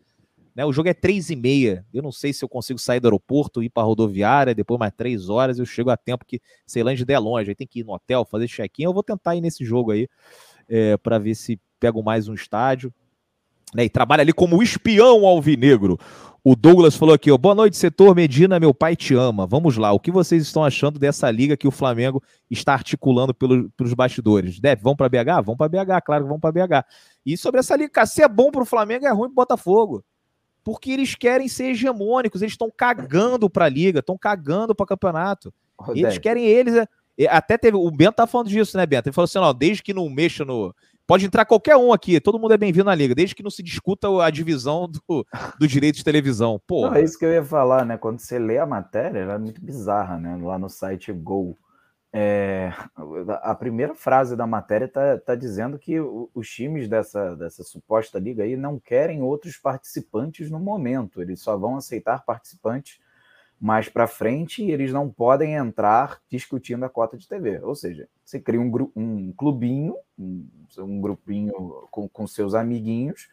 Né? 0.57 0.65
O 0.65 0.73
jogo 0.73 0.89
é 0.89 0.93
três 0.93 1.29
e 1.29 1.35
meia. 1.35 1.85
Eu 1.93 2.01
não 2.01 2.11
sei 2.11 2.33
se 2.33 2.43
eu 2.43 2.49
consigo 2.49 2.79
sair 2.79 2.99
do 2.99 3.05
aeroporto, 3.05 3.61
ir 3.61 3.69
para 3.69 3.83
a 3.83 3.85
rodoviária, 3.85 4.55
depois 4.55 4.79
mais 4.79 4.91
três 4.91 5.29
horas 5.29 5.59
eu 5.59 5.65
chego 5.67 5.91
a 5.91 5.95
tempo 5.95 6.25
que 6.25 6.41
Ceilândia 6.65 7.05
é 7.07 7.19
longe. 7.19 7.51
Aí 7.51 7.55
tem 7.55 7.67
que 7.67 7.81
ir 7.81 7.83
no 7.83 7.93
hotel, 7.93 8.25
fazer 8.25 8.47
check-in. 8.47 8.85
Eu 8.85 8.93
vou 8.93 9.03
tentar 9.03 9.35
ir 9.35 9.41
nesse 9.41 9.63
jogo 9.63 9.91
aí 9.91 10.09
é, 10.67 10.97
para 10.97 11.19
ver 11.19 11.35
se 11.35 11.61
pego 11.79 12.01
mais 12.01 12.27
um 12.27 12.33
estádio. 12.33 12.91
né, 13.71 13.83
e 13.83 13.89
trabalha 13.89 14.21
ali 14.21 14.33
como 14.33 14.63
espião 14.63 15.27
alvinegro. 15.27 15.99
O 16.43 16.55
Douglas 16.55 16.95
falou 16.95 17.13
aqui, 17.13 17.29
ó, 17.29 17.37
boa 17.37 17.53
noite, 17.53 17.77
setor 17.77 18.15
Medina, 18.15 18.59
meu 18.59 18.73
pai 18.73 18.95
te 18.95 19.13
ama. 19.13 19.45
Vamos 19.45 19.77
lá, 19.77 19.91
o 19.91 19.99
que 19.99 20.09
vocês 20.09 20.41
estão 20.41 20.63
achando 20.63 20.97
dessa 20.97 21.29
liga 21.29 21.57
que 21.57 21.67
o 21.67 21.71
Flamengo 21.71 22.23
está 22.49 22.73
articulando 22.73 23.31
pelo, 23.31 23.69
pelos 23.71 23.93
bastidores? 23.93 24.59
Deve, 24.59 24.81
vão 24.81 24.95
para 24.95 25.09
BH? 25.09 25.43
Vão 25.45 25.55
para 25.55 25.69
BH, 25.69 26.01
claro 26.03 26.23
que 26.23 26.29
vão 26.29 26.39
para 26.39 26.51
BH. 26.51 26.87
E 27.23 27.37
sobre 27.37 27.59
essa 27.59 27.75
liga, 27.75 28.05
se 28.07 28.23
é 28.23 28.27
bom 28.27 28.49
para 28.49 28.63
o 28.63 28.65
Flamengo, 28.65 29.05
é 29.05 29.11
ruim 29.11 29.27
para 29.27 29.35
Botafogo. 29.35 30.03
Porque 30.67 30.91
eles 30.91 31.15
querem 31.15 31.47
ser 31.47 31.67
hegemônicos, 31.67 32.41
eles 32.41 32.51
estão 32.51 32.69
cagando 32.69 33.49
para 33.49 33.63
a 33.63 33.69
liga, 33.69 33.99
estão 33.99 34.17
cagando 34.17 34.75
para 34.75 34.83
o 34.83 34.87
campeonato. 34.87 35.53
Eles 35.95 36.17
querem 36.17 36.45
eles. 36.45 36.75
É, 37.17 37.25
até 37.29 37.57
teve. 37.57 37.77
O 37.77 37.89
Bento 37.89 38.15
tá 38.17 38.27
falando 38.27 38.49
disso, 38.49 38.75
né, 38.75 38.85
Bento? 38.85 39.07
Ele 39.07 39.13
falou 39.13 39.23
assim: 39.23 39.37
ó, 39.37 39.53
desde 39.53 39.81
que 39.81 39.93
não 39.93 40.09
mexa 40.09 40.43
no, 40.43 40.75
Pode 41.07 41.25
entrar 41.25 41.45
qualquer 41.45 41.77
um 41.77 41.93
aqui, 41.93 42.19
todo 42.19 42.37
mundo 42.37 42.53
é 42.53 42.57
bem-vindo 42.57 42.83
na 42.83 42.93
liga, 42.93 43.15
desde 43.15 43.33
que 43.33 43.41
não 43.41 43.49
se 43.49 43.63
discuta 43.63 44.09
a 44.21 44.29
divisão 44.29 44.91
do, 44.91 45.25
do 45.57 45.65
direito 45.65 45.95
de 45.95 46.03
televisão. 46.03 46.59
Pô. 46.67 46.93
é 46.93 47.01
isso 47.01 47.17
que 47.17 47.23
eu 47.23 47.31
ia 47.31 47.45
falar, 47.45 47.85
né? 47.85 47.97
Quando 47.97 48.19
você 48.19 48.37
lê 48.37 48.57
a 48.57 48.65
matéria, 48.65 49.19
ela 49.19 49.35
é 49.35 49.37
muito 49.37 49.61
bizarra, 49.61 50.17
né? 50.17 50.37
Lá 50.41 50.59
no 50.59 50.69
site 50.69 51.13
Go. 51.13 51.57
É, 52.19 52.73
a 53.43 53.53
primeira 53.53 53.93
frase 53.93 54.35
da 54.35 54.47
matéria 54.47 54.85
está 54.85 55.19
tá 55.19 55.35
dizendo 55.35 55.77
que 55.77 55.99
os 55.99 56.49
times 56.49 56.89
dessa, 56.89 57.35
dessa 57.35 57.63
suposta 57.63 58.17
liga 58.17 58.41
aí 58.41 58.55
não 58.55 58.79
querem 58.79 59.21
outros 59.21 59.55
participantes 59.55 60.49
no 60.49 60.59
momento, 60.59 61.21
eles 61.21 61.39
só 61.41 61.55
vão 61.55 61.75
aceitar 61.75 62.25
participantes 62.25 62.99
mais 63.61 63.87
para 63.87 64.07
frente 64.07 64.63
e 64.63 64.71
eles 64.71 64.91
não 64.91 65.11
podem 65.11 65.53
entrar 65.53 66.19
discutindo 66.27 66.83
a 66.85 66.89
cota 66.89 67.15
de 67.15 67.27
TV. 67.27 67.59
Ou 67.61 67.75
seja, 67.75 68.09
você 68.25 68.39
cria 68.39 68.59
um, 68.59 68.91
um 68.95 69.31
clubinho, 69.33 69.95
um, 70.17 70.49
um 70.79 70.99
grupinho 70.99 71.53
com, 71.91 72.09
com, 72.09 72.25
seus 72.25 72.55
amiguinhos, 72.55 73.29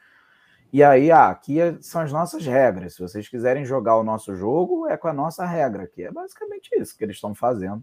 e 0.70 0.82
aí, 0.82 1.10
ah, 1.10 1.30
aqui 1.30 1.56
são 1.80 2.02
as 2.02 2.12
nossas 2.12 2.44
regras. 2.44 2.96
Se 2.96 3.00
vocês 3.00 3.28
quiserem 3.28 3.64
jogar 3.64 3.96
o 3.96 4.04
nosso 4.04 4.36
jogo, 4.36 4.86
é 4.88 4.96
com 4.98 5.08
a 5.08 5.12
nossa 5.14 5.46
regra, 5.46 5.86
que 5.86 6.02
é 6.02 6.12
basicamente 6.12 6.68
isso 6.78 6.98
que 6.98 7.02
eles 7.02 7.16
estão 7.16 7.34
fazendo. 7.34 7.82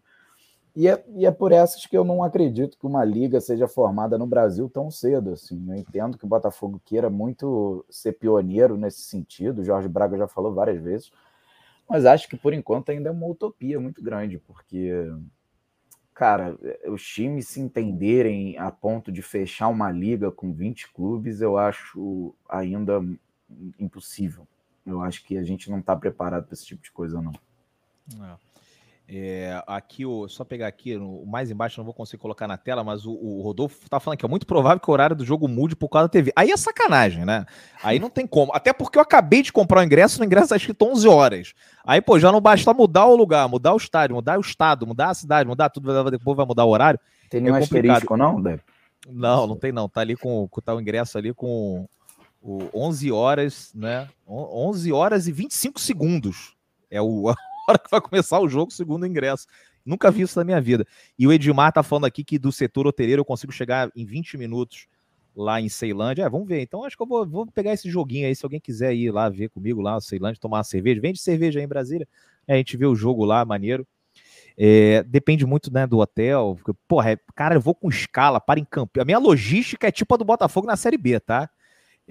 E 0.76 0.88
é, 0.88 1.03
e 1.15 1.26
é 1.26 1.31
por 1.31 1.52
essas 1.52 1.85
que 1.85 1.98
eu 1.98 2.03
não 2.03 2.23
acredito 2.23 2.77
que 2.77 2.88
uma 2.88 3.03
liga 3.03 3.41
seja 3.41 3.68
formada 3.68 4.18
no 4.18 4.26
Brasil 4.26 4.69
tão 4.69 4.89
cedo. 4.89 5.34
Assim. 5.34 5.64
Eu 5.69 5.76
entendo 5.76 6.18
que 6.18 6.26
o 6.26 6.30
Botafogo 6.30 6.81
queira 6.85 7.10
muito 7.10 7.85
ser 7.89 8.14
pioneiro 8.14 8.77
nesse 8.77 9.02
sentido, 9.02 9.60
o 9.60 9.65
Jorge 9.65 9.89
Braga 9.89 10.18
já 10.18 10.27
falou 10.27 10.53
várias 10.53 10.81
vezes 10.81 11.11
mas 11.91 12.06
acho 12.06 12.30
que 12.30 12.38
por 12.38 12.53
enquanto 12.53 12.89
ainda 12.89 13.10
é 13.10 13.11
uma 13.11 13.27
utopia 13.27 13.77
muito 13.77 14.02
grande, 14.02 14.38
porque, 14.38 14.93
cara, 16.14 16.57
os 16.88 17.06
times 17.06 17.49
se 17.49 17.60
entenderem 17.60 18.57
a 18.57 18.72
ponto 18.72 19.11
de 19.11 19.22
fechar 19.22 19.68
uma 19.68 19.91
liga 19.91 20.31
com 20.31 20.53
20 20.53 20.93
clubes, 20.93 21.41
eu 21.41 21.57
acho 21.57 22.34
ainda 22.48 23.03
impossível. 23.77 24.48
Eu 24.85 25.02
acho 25.02 25.22
que 25.26 25.38
a 25.38 25.43
gente 25.43 25.69
não 25.69 25.80
está 25.80 25.93
preparado 25.93 26.45
para 26.45 26.53
esse 26.53 26.65
tipo 26.65 26.81
de 26.81 26.91
coisa, 26.93 27.22
não. 27.22 27.34
É. 28.23 28.51
É, 29.13 29.61
aqui, 29.67 30.05
o, 30.05 30.25
só 30.29 30.45
pegar 30.45 30.67
aqui, 30.67 30.95
o 30.95 31.25
mais 31.25 31.51
embaixo, 31.51 31.77
não 31.77 31.83
vou 31.83 31.93
conseguir 31.93 32.21
colocar 32.21 32.47
na 32.47 32.55
tela, 32.55 32.81
mas 32.81 33.05
o, 33.05 33.11
o, 33.11 33.41
Rodolfo 33.41 33.89
tá 33.89 33.99
falando 33.99 34.17
que 34.17 34.25
é 34.25 34.29
muito 34.29 34.47
provável 34.47 34.79
que 34.79 34.89
o 34.89 34.93
horário 34.93 35.17
do 35.17 35.25
jogo 35.25 35.49
mude 35.49 35.75
por 35.75 35.89
causa 35.89 36.07
da 36.07 36.11
TV. 36.11 36.31
Aí 36.33 36.49
é 36.49 36.55
sacanagem, 36.55 37.25
né? 37.25 37.45
Aí 37.83 37.99
não 37.99 38.09
tem 38.09 38.25
como. 38.25 38.53
Até 38.55 38.71
porque 38.71 38.97
eu 38.97 39.01
acabei 39.01 39.41
de 39.41 39.51
comprar 39.51 39.81
o 39.81 39.83
ingresso, 39.83 40.17
no 40.17 40.23
ingresso 40.23 40.47
tá 40.47 40.55
escrito 40.55 40.85
11 40.85 41.09
horas. 41.09 41.53
Aí, 41.83 41.99
pô, 41.99 42.17
já 42.17 42.31
não 42.31 42.39
basta 42.39 42.73
mudar 42.73 43.05
o 43.05 43.15
lugar, 43.17 43.49
mudar 43.49 43.73
o 43.73 43.77
estádio, 43.77 44.15
mudar 44.15 44.38
o 44.38 44.41
estado, 44.41 44.88
mudar 44.88 45.09
a 45.09 45.13
cidade, 45.13 45.45
mudar 45.45 45.69
tudo, 45.69 46.09
depois 46.09 46.38
vai 46.38 46.45
mudar 46.45 46.63
o 46.63 46.69
horário. 46.69 46.99
Tem 47.29 47.41
é 47.41 47.43
nenhum 47.43 47.57
é 47.57 47.59
asterisco, 47.59 48.15
não, 48.15 48.41
Deb? 48.41 48.61
Não, 49.09 49.45
não 49.45 49.57
tem 49.57 49.73
não. 49.73 49.89
Tá 49.89 49.99
ali 49.99 50.15
com, 50.15 50.47
tá 50.63 50.73
o 50.73 50.79
ingresso 50.79 51.17
ali 51.17 51.33
com 51.33 51.85
o 52.41 52.69
11 52.73 53.11
horas, 53.11 53.73
né? 53.75 54.07
11 54.25 54.89
horas 54.93 55.27
e 55.27 55.33
25 55.33 55.81
segundos. 55.81 56.55
É 56.89 57.01
o, 57.01 57.33
hora 57.67 57.79
que 57.79 57.89
vai 57.89 58.01
começar 58.01 58.39
o 58.39 58.47
jogo, 58.47 58.71
segundo 58.71 59.05
ingresso. 59.05 59.45
Nunca 59.85 60.11
vi 60.11 60.21
isso 60.21 60.38
na 60.38 60.45
minha 60.45 60.61
vida. 60.61 60.85
E 61.17 61.27
o 61.27 61.33
Edmar 61.33 61.71
tá 61.71 61.81
falando 61.81 62.05
aqui 62.05 62.23
que 62.23 62.38
do 62.38 62.51
setor 62.51 62.88
hoteleiro 62.88 63.21
eu 63.21 63.25
consigo 63.25 63.51
chegar 63.51 63.89
em 63.95 64.05
20 64.05 64.38
minutos 64.38 64.88
lá 65.35 65.59
em 65.59 65.69
Ceilândia. 65.69 66.23
É, 66.23 66.29
vamos 66.29 66.47
ver. 66.47 66.61
Então 66.61 66.83
acho 66.83 66.95
que 66.95 67.03
eu 67.03 67.07
vou, 67.07 67.27
vou, 67.27 67.47
pegar 67.47 67.73
esse 67.73 67.89
joguinho 67.89 68.27
aí. 68.27 68.35
Se 68.35 68.45
alguém 68.45 68.59
quiser 68.59 68.93
ir 68.93 69.11
lá 69.11 69.29
ver 69.29 69.49
comigo 69.49 69.81
lá, 69.81 69.99
Ceilândia, 69.99 70.39
tomar 70.39 70.57
uma 70.57 70.63
cerveja. 70.63 71.01
Vende 71.01 71.19
cerveja 71.19 71.59
aí 71.59 71.65
em 71.65 71.69
Brasília. 71.69 72.07
É, 72.47 72.53
a 72.53 72.57
gente 72.57 72.77
vê 72.77 72.85
o 72.85 72.95
jogo 72.95 73.25
lá, 73.25 73.43
maneiro. 73.43 73.88
É, 74.57 75.03
depende 75.03 75.45
muito 75.45 75.71
né, 75.73 75.88
do 75.88 75.99
hotel. 75.99 76.59
Porra, 76.88 77.13
é, 77.13 77.17
cara, 77.35 77.55
eu 77.55 77.61
vou 77.61 77.73
com 77.73 77.89
escala 77.89 78.39
para 78.39 78.59
em 78.59 78.65
Campinas. 78.65 79.03
A 79.03 79.05
minha 79.05 79.19
logística 79.19 79.88
é 79.88 79.91
tipo 79.91 80.13
a 80.13 80.17
do 80.17 80.25
Botafogo 80.25 80.67
na 80.67 80.75
Série 80.75 80.97
B, 80.97 81.19
tá? 81.19 81.49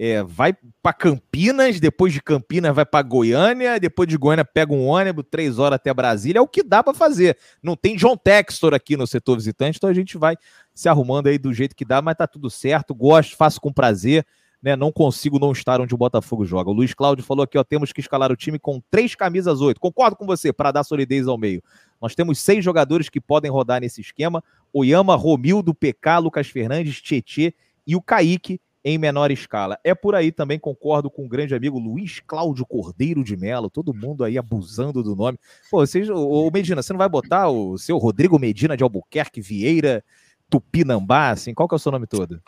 É, 0.03 0.23
vai 0.23 0.51
para 0.81 0.93
Campinas, 0.93 1.79
depois 1.79 2.11
de 2.11 2.19
Campinas 2.19 2.73
vai 2.73 2.83
para 2.83 3.03
Goiânia, 3.03 3.79
depois 3.79 4.09
de 4.09 4.17
Goiânia 4.17 4.43
pega 4.43 4.73
um 4.73 4.87
ônibus, 4.87 5.23
três 5.29 5.59
horas 5.59 5.75
até 5.75 5.93
Brasília, 5.93 6.39
é 6.39 6.41
o 6.41 6.47
que 6.47 6.63
dá 6.63 6.81
para 6.81 6.91
fazer. 6.91 7.37
Não 7.61 7.75
tem 7.75 7.95
John 7.95 8.17
Textor 8.17 8.73
aqui 8.73 8.97
no 8.97 9.05
setor 9.05 9.35
visitante, 9.35 9.77
então 9.77 9.87
a 9.87 9.93
gente 9.93 10.17
vai 10.17 10.35
se 10.73 10.89
arrumando 10.89 11.27
aí 11.27 11.37
do 11.37 11.53
jeito 11.53 11.75
que 11.75 11.85
dá, 11.85 12.01
mas 12.01 12.15
tá 12.15 12.25
tudo 12.25 12.49
certo, 12.49 12.95
gosto, 12.95 13.37
faço 13.37 13.61
com 13.61 13.71
prazer. 13.71 14.25
Né, 14.59 14.75
não 14.75 14.91
consigo 14.91 15.39
não 15.39 15.51
estar 15.51 15.81
onde 15.81 15.93
o 15.93 15.97
Botafogo 15.97 16.45
joga. 16.45 16.69
O 16.69 16.73
Luiz 16.73 16.93
Cláudio 16.93 17.25
falou 17.25 17.43
aqui, 17.43 17.57
ó, 17.57 17.63
temos 17.63 17.91
que 17.91 17.99
escalar 17.99 18.31
o 18.31 18.35
time 18.35 18.59
com 18.59 18.79
três 18.91 19.15
camisas 19.15 19.59
oito. 19.59 19.79
Concordo 19.79 20.15
com 20.15 20.25
você, 20.25 20.53
para 20.53 20.71
dar 20.71 20.83
solidez 20.83 21.27
ao 21.27 21.35
meio. 21.35 21.63
Nós 21.99 22.13
temos 22.13 22.37
seis 22.37 22.63
jogadores 22.63 23.09
que 23.09 23.19
podem 23.19 23.49
rodar 23.49 23.81
nesse 23.81 24.01
esquema: 24.01 24.43
Oyama, 24.71 25.15
Romildo, 25.15 25.73
PK, 25.73 26.19
Lucas 26.19 26.47
Fernandes, 26.47 27.01
Tietê 27.01 27.55
e 27.87 27.95
o 27.95 28.01
Kaique, 28.03 28.61
em 28.83 28.97
menor 28.97 29.31
escala. 29.31 29.79
É 29.83 29.93
por 29.93 30.15
aí 30.15 30.31
também, 30.31 30.59
concordo 30.59 31.09
com 31.09 31.25
o 31.25 31.29
grande 31.29 31.53
amigo 31.53 31.77
Luiz 31.77 32.19
Cláudio 32.19 32.65
Cordeiro 32.65 33.23
de 33.23 33.37
Melo, 33.37 33.69
todo 33.69 33.93
mundo 33.93 34.23
aí 34.23 34.37
abusando 34.37 35.03
do 35.03 35.15
nome. 35.15 35.37
Pô, 35.69 35.85
vocês, 35.85 36.09
ô, 36.09 36.49
Medina, 36.51 36.81
você 36.81 36.91
não 36.91 36.97
vai 36.97 37.09
botar 37.09 37.49
o 37.49 37.77
seu 37.77 37.97
Rodrigo 37.97 38.39
Medina 38.39 38.75
de 38.75 38.83
Albuquerque 38.83 39.41
Vieira 39.41 40.03
Tupinambá, 40.49 41.29
assim? 41.29 41.53
Qual 41.53 41.67
que 41.67 41.75
é 41.75 41.77
o 41.77 41.79
seu 41.79 41.91
nome 41.91 42.07
todo? 42.07 42.41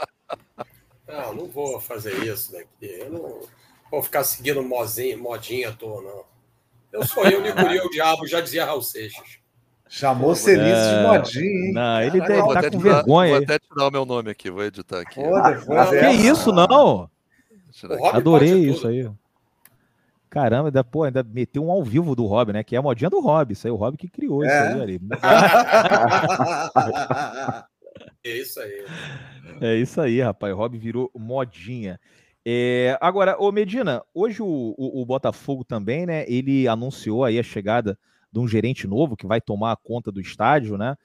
Não, 1.07 1.33
não 1.35 1.47
vou 1.47 1.79
fazer 1.79 2.23
isso 2.23 2.51
daqui. 2.51 2.67
Eu 2.81 3.11
não 3.11 3.39
vou 3.91 4.01
ficar 4.01 4.23
seguindo 4.23 4.63
modinha, 4.63 5.69
à 5.69 5.71
toa, 5.73 6.01
não. 6.01 6.25
Eu 6.91 7.05
sou 7.05 7.23
eu, 7.25 7.41
Nicuri, 7.41 7.79
o 7.79 7.89
diabo, 7.89 8.27
já 8.27 8.41
dizia 8.41 8.65
Raul 8.65 8.81
Seixas. 8.81 9.42
Chamou 9.95 10.33
Celice 10.33 10.89
de 10.89 11.03
modinha, 11.03 11.67
hein? 11.67 11.71
Não, 11.71 12.01
ele 12.01 12.19
Caraca, 12.19 12.63
tá 12.63 12.71
com 12.71 12.79
vergonha. 12.79 13.35
Vou 13.35 13.43
até 13.43 13.59
tirar 13.59 13.87
o 13.87 13.91
meu 13.91 14.03
nome 14.07 14.31
aqui, 14.31 14.49
vou 14.49 14.63
editar 14.63 15.01
aqui. 15.01 15.21
ah, 15.21 15.87
que 15.87 16.09
isso, 16.27 16.51
não? 16.51 17.07
Adorei 18.11 18.71
isso 18.71 18.87
aí. 18.87 19.07
Caramba, 20.31 20.69
ainda, 20.69 20.83
pô, 20.83 21.03
ainda 21.03 21.21
meteu 21.21 21.63
um 21.63 21.69
ao 21.69 21.83
vivo 21.83 22.15
do 22.15 22.25
Rob, 22.25 22.53
né? 22.53 22.63
Que 22.63 22.75
é 22.75 22.79
a 22.79 22.81
modinha 22.81 23.07
do 23.07 23.19
Rob. 23.19 23.53
Isso 23.53 23.67
aí, 23.67 23.71
o 23.71 23.75
Rob 23.75 23.95
que 23.95 24.07
criou 24.07 24.43
é. 24.43 24.47
isso 24.47 24.73
aí 24.73 24.81
ali. 24.81 24.99
é 28.25 28.31
isso 28.31 28.59
aí. 28.61 28.85
É 29.61 29.75
isso 29.75 30.01
aí, 30.01 30.21
rapaz. 30.21 30.55
O 30.55 30.57
Rob 30.57 30.75
virou 30.75 31.11
modinha. 31.15 31.99
É, 32.43 32.97
agora, 32.99 33.35
ô 33.37 33.51
Medina, 33.51 34.01
hoje 34.11 34.41
o, 34.41 34.73
o, 34.75 35.03
o 35.03 35.05
Botafogo 35.05 35.63
também, 35.63 36.07
né? 36.07 36.25
Ele 36.27 36.67
anunciou 36.67 37.23
aí 37.23 37.37
a 37.37 37.43
chegada 37.43 37.95
de 38.33 38.39
um 38.39 38.47
gerente 38.47 38.87
novo 38.87 39.15
que 39.15 39.27
vai 39.27 39.39
tomar 39.39 39.77
conta 39.77 40.11
do 40.11 40.19
estádio, 40.19 40.75
né? 40.77 40.97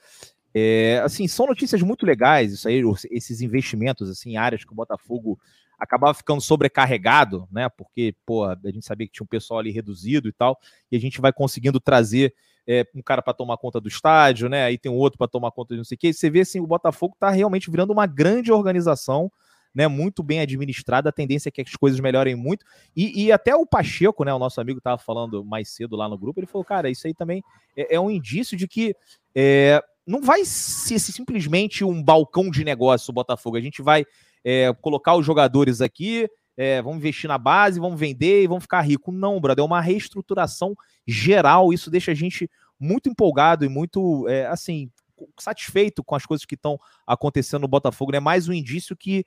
É, 0.54 1.00
assim, 1.04 1.28
são 1.28 1.46
notícias 1.46 1.82
muito 1.82 2.06
legais, 2.06 2.52
isso 2.52 2.66
aí, 2.66 2.82
esses 3.10 3.42
investimentos 3.42 4.08
assim, 4.08 4.30
em 4.30 4.36
áreas 4.38 4.64
que 4.64 4.72
o 4.72 4.74
Botafogo 4.74 5.38
acabava 5.78 6.14
ficando 6.14 6.40
sobrecarregado, 6.40 7.46
né? 7.52 7.68
Porque, 7.68 8.14
pô, 8.24 8.44
a 8.44 8.56
gente 8.64 8.84
sabia 8.84 9.06
que 9.06 9.12
tinha 9.12 9.24
um 9.24 9.28
pessoal 9.28 9.60
ali 9.60 9.70
reduzido 9.70 10.26
e 10.26 10.32
tal, 10.32 10.58
e 10.90 10.96
a 10.96 11.00
gente 11.00 11.20
vai 11.20 11.32
conseguindo 11.32 11.78
trazer 11.78 12.34
é, 12.66 12.86
um 12.94 13.02
cara 13.02 13.20
para 13.22 13.34
tomar 13.34 13.58
conta 13.58 13.78
do 13.78 13.88
estádio, 13.88 14.48
né? 14.48 14.64
Aí 14.64 14.78
tem 14.78 14.90
um 14.90 14.96
outro 14.96 15.18
para 15.18 15.28
tomar 15.28 15.50
conta 15.50 15.74
de 15.74 15.78
não 15.78 15.84
sei 15.84 15.96
o 15.96 15.98
quê. 15.98 16.12
Você 16.12 16.30
vê 16.30 16.40
assim, 16.40 16.60
o 16.60 16.66
Botafogo 16.66 17.14
está 17.14 17.30
realmente 17.30 17.70
virando 17.70 17.92
uma 17.92 18.06
grande 18.06 18.50
organização 18.50 19.30
né, 19.78 19.86
muito 19.86 20.24
bem 20.24 20.40
administrada, 20.40 21.08
a 21.08 21.12
tendência 21.12 21.50
é 21.50 21.52
que 21.52 21.60
as 21.60 21.76
coisas 21.76 22.00
melhorem 22.00 22.34
muito. 22.34 22.66
E, 22.96 23.26
e 23.26 23.30
até 23.30 23.54
o 23.54 23.64
Pacheco, 23.64 24.24
né, 24.24 24.34
o 24.34 24.38
nosso 24.38 24.60
amigo 24.60 24.78
estava 24.78 24.98
falando 24.98 25.44
mais 25.44 25.68
cedo 25.68 25.94
lá 25.94 26.08
no 26.08 26.18
grupo, 26.18 26.40
ele 26.40 26.48
falou, 26.48 26.64
cara, 26.64 26.90
isso 26.90 27.06
aí 27.06 27.14
também 27.14 27.44
é, 27.76 27.94
é 27.94 28.00
um 28.00 28.10
indício 28.10 28.56
de 28.56 28.66
que 28.66 28.92
é, 29.36 29.80
não 30.04 30.20
vai 30.20 30.44
ser 30.44 30.98
simplesmente 30.98 31.84
um 31.84 32.02
balcão 32.02 32.50
de 32.50 32.64
negócio 32.64 33.12
o 33.12 33.14
Botafogo. 33.14 33.56
A 33.56 33.60
gente 33.60 33.80
vai 33.80 34.04
é, 34.44 34.74
colocar 34.80 35.14
os 35.14 35.24
jogadores 35.24 35.80
aqui, 35.80 36.28
é, 36.56 36.82
vamos 36.82 36.98
investir 36.98 37.28
na 37.28 37.38
base, 37.38 37.78
vamos 37.78 38.00
vender 38.00 38.42
e 38.42 38.48
vamos 38.48 38.64
ficar 38.64 38.80
rico. 38.80 39.12
Não, 39.12 39.40
brother, 39.40 39.62
é 39.62 39.64
uma 39.64 39.80
reestruturação 39.80 40.74
geral. 41.06 41.72
Isso 41.72 41.88
deixa 41.88 42.10
a 42.10 42.16
gente 42.16 42.50
muito 42.80 43.08
empolgado 43.08 43.64
e 43.64 43.68
muito, 43.68 44.26
é, 44.26 44.44
assim, 44.46 44.90
satisfeito 45.38 46.04
com 46.04 46.14
as 46.14 46.26
coisas 46.26 46.44
que 46.44 46.54
estão 46.54 46.78
acontecendo 47.06 47.62
no 47.62 47.68
Botafogo. 47.68 48.12
É 48.12 48.14
né? 48.14 48.20
mais 48.20 48.48
um 48.48 48.52
indício 48.52 48.96
que 48.96 49.24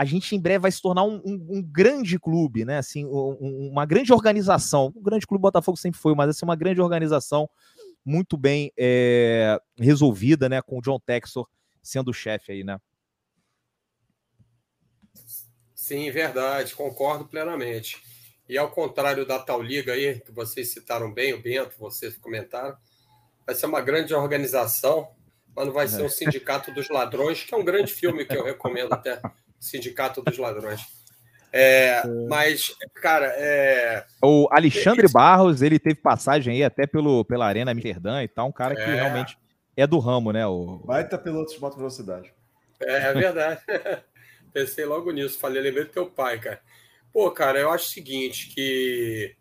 a 0.00 0.04
gente 0.06 0.34
em 0.34 0.40
breve 0.40 0.60
vai 0.60 0.72
se 0.72 0.80
tornar 0.80 1.04
um, 1.04 1.20
um, 1.22 1.46
um 1.58 1.62
grande 1.62 2.18
clube, 2.18 2.64
né? 2.64 2.78
Assim, 2.78 3.04
um, 3.04 3.68
uma 3.70 3.84
grande 3.84 4.10
organização. 4.14 4.90
O 4.96 5.02
grande 5.02 5.26
clube 5.26 5.42
Botafogo 5.42 5.76
sempre 5.76 6.00
foi, 6.00 6.14
mas 6.14 6.30
assim, 6.30 6.46
uma 6.46 6.56
grande 6.56 6.80
organização 6.80 7.46
muito 8.02 8.38
bem 8.38 8.72
é, 8.78 9.60
resolvida, 9.78 10.48
né? 10.48 10.62
Com 10.62 10.78
o 10.78 10.80
John 10.80 10.98
Texor 10.98 11.46
sendo 11.82 12.12
o 12.12 12.14
chefe 12.14 12.50
aí, 12.50 12.64
né? 12.64 12.80
Sim, 15.74 16.10
verdade, 16.10 16.74
concordo 16.74 17.26
plenamente. 17.26 18.02
E 18.48 18.56
ao 18.56 18.70
contrário 18.70 19.26
da 19.26 19.38
tal 19.38 19.60
liga 19.60 19.92
aí, 19.92 20.18
que 20.18 20.32
vocês 20.32 20.72
citaram 20.72 21.12
bem, 21.12 21.34
o 21.34 21.42
Bento, 21.42 21.74
vocês 21.78 22.16
comentaram, 22.16 22.74
vai 23.44 23.54
ser 23.54 23.66
uma 23.66 23.82
grande 23.82 24.14
organização, 24.14 25.10
mas 25.54 25.66
não 25.66 25.74
vai 25.74 25.86
ser 25.86 26.00
o 26.00 26.06
é. 26.06 26.08
Sindicato 26.08 26.72
dos 26.72 26.88
Ladrões, 26.88 27.44
que 27.44 27.54
é 27.54 27.58
um 27.58 27.64
grande 27.64 27.92
filme 27.92 28.24
que 28.24 28.34
eu 28.34 28.44
recomendo 28.44 28.94
até, 28.94 29.20
Sindicato 29.60 30.22
dos 30.22 30.38
Ladrões. 30.38 30.80
É, 31.52 32.02
mas, 32.28 32.74
cara, 32.94 33.26
é... 33.36 34.04
O 34.22 34.48
Alexandre 34.50 35.06
é 35.06 35.08
Barros, 35.08 35.62
ele 35.62 35.78
teve 35.78 35.96
passagem 35.96 36.54
aí 36.54 36.64
até 36.64 36.86
pelo, 36.86 37.24
pela 37.24 37.46
Arena 37.46 37.72
Amsterdã 37.72 38.22
e 38.22 38.28
tal, 38.28 38.48
um 38.48 38.52
cara 38.52 38.74
que 38.74 38.82
é. 38.82 38.94
realmente 38.94 39.36
é 39.76 39.86
do 39.86 39.98
ramo, 39.98 40.32
né? 40.32 40.46
O... 40.46 40.78
Baita 40.84 41.18
piloto 41.18 41.52
de 41.52 41.60
moto 41.60 41.76
velocidade. 41.76 42.32
É, 42.80 43.08
é 43.08 43.12
verdade. 43.12 43.60
Pensei 44.52 44.84
logo 44.84 45.10
nisso, 45.10 45.38
falei, 45.38 45.62
lembrei 45.62 45.84
do 45.84 45.90
teu 45.90 46.06
pai, 46.10 46.38
cara. 46.38 46.60
Pô, 47.12 47.30
cara, 47.30 47.58
eu 47.58 47.70
acho 47.70 47.86
o 47.86 47.90
seguinte, 47.90 48.48
que 48.54 49.34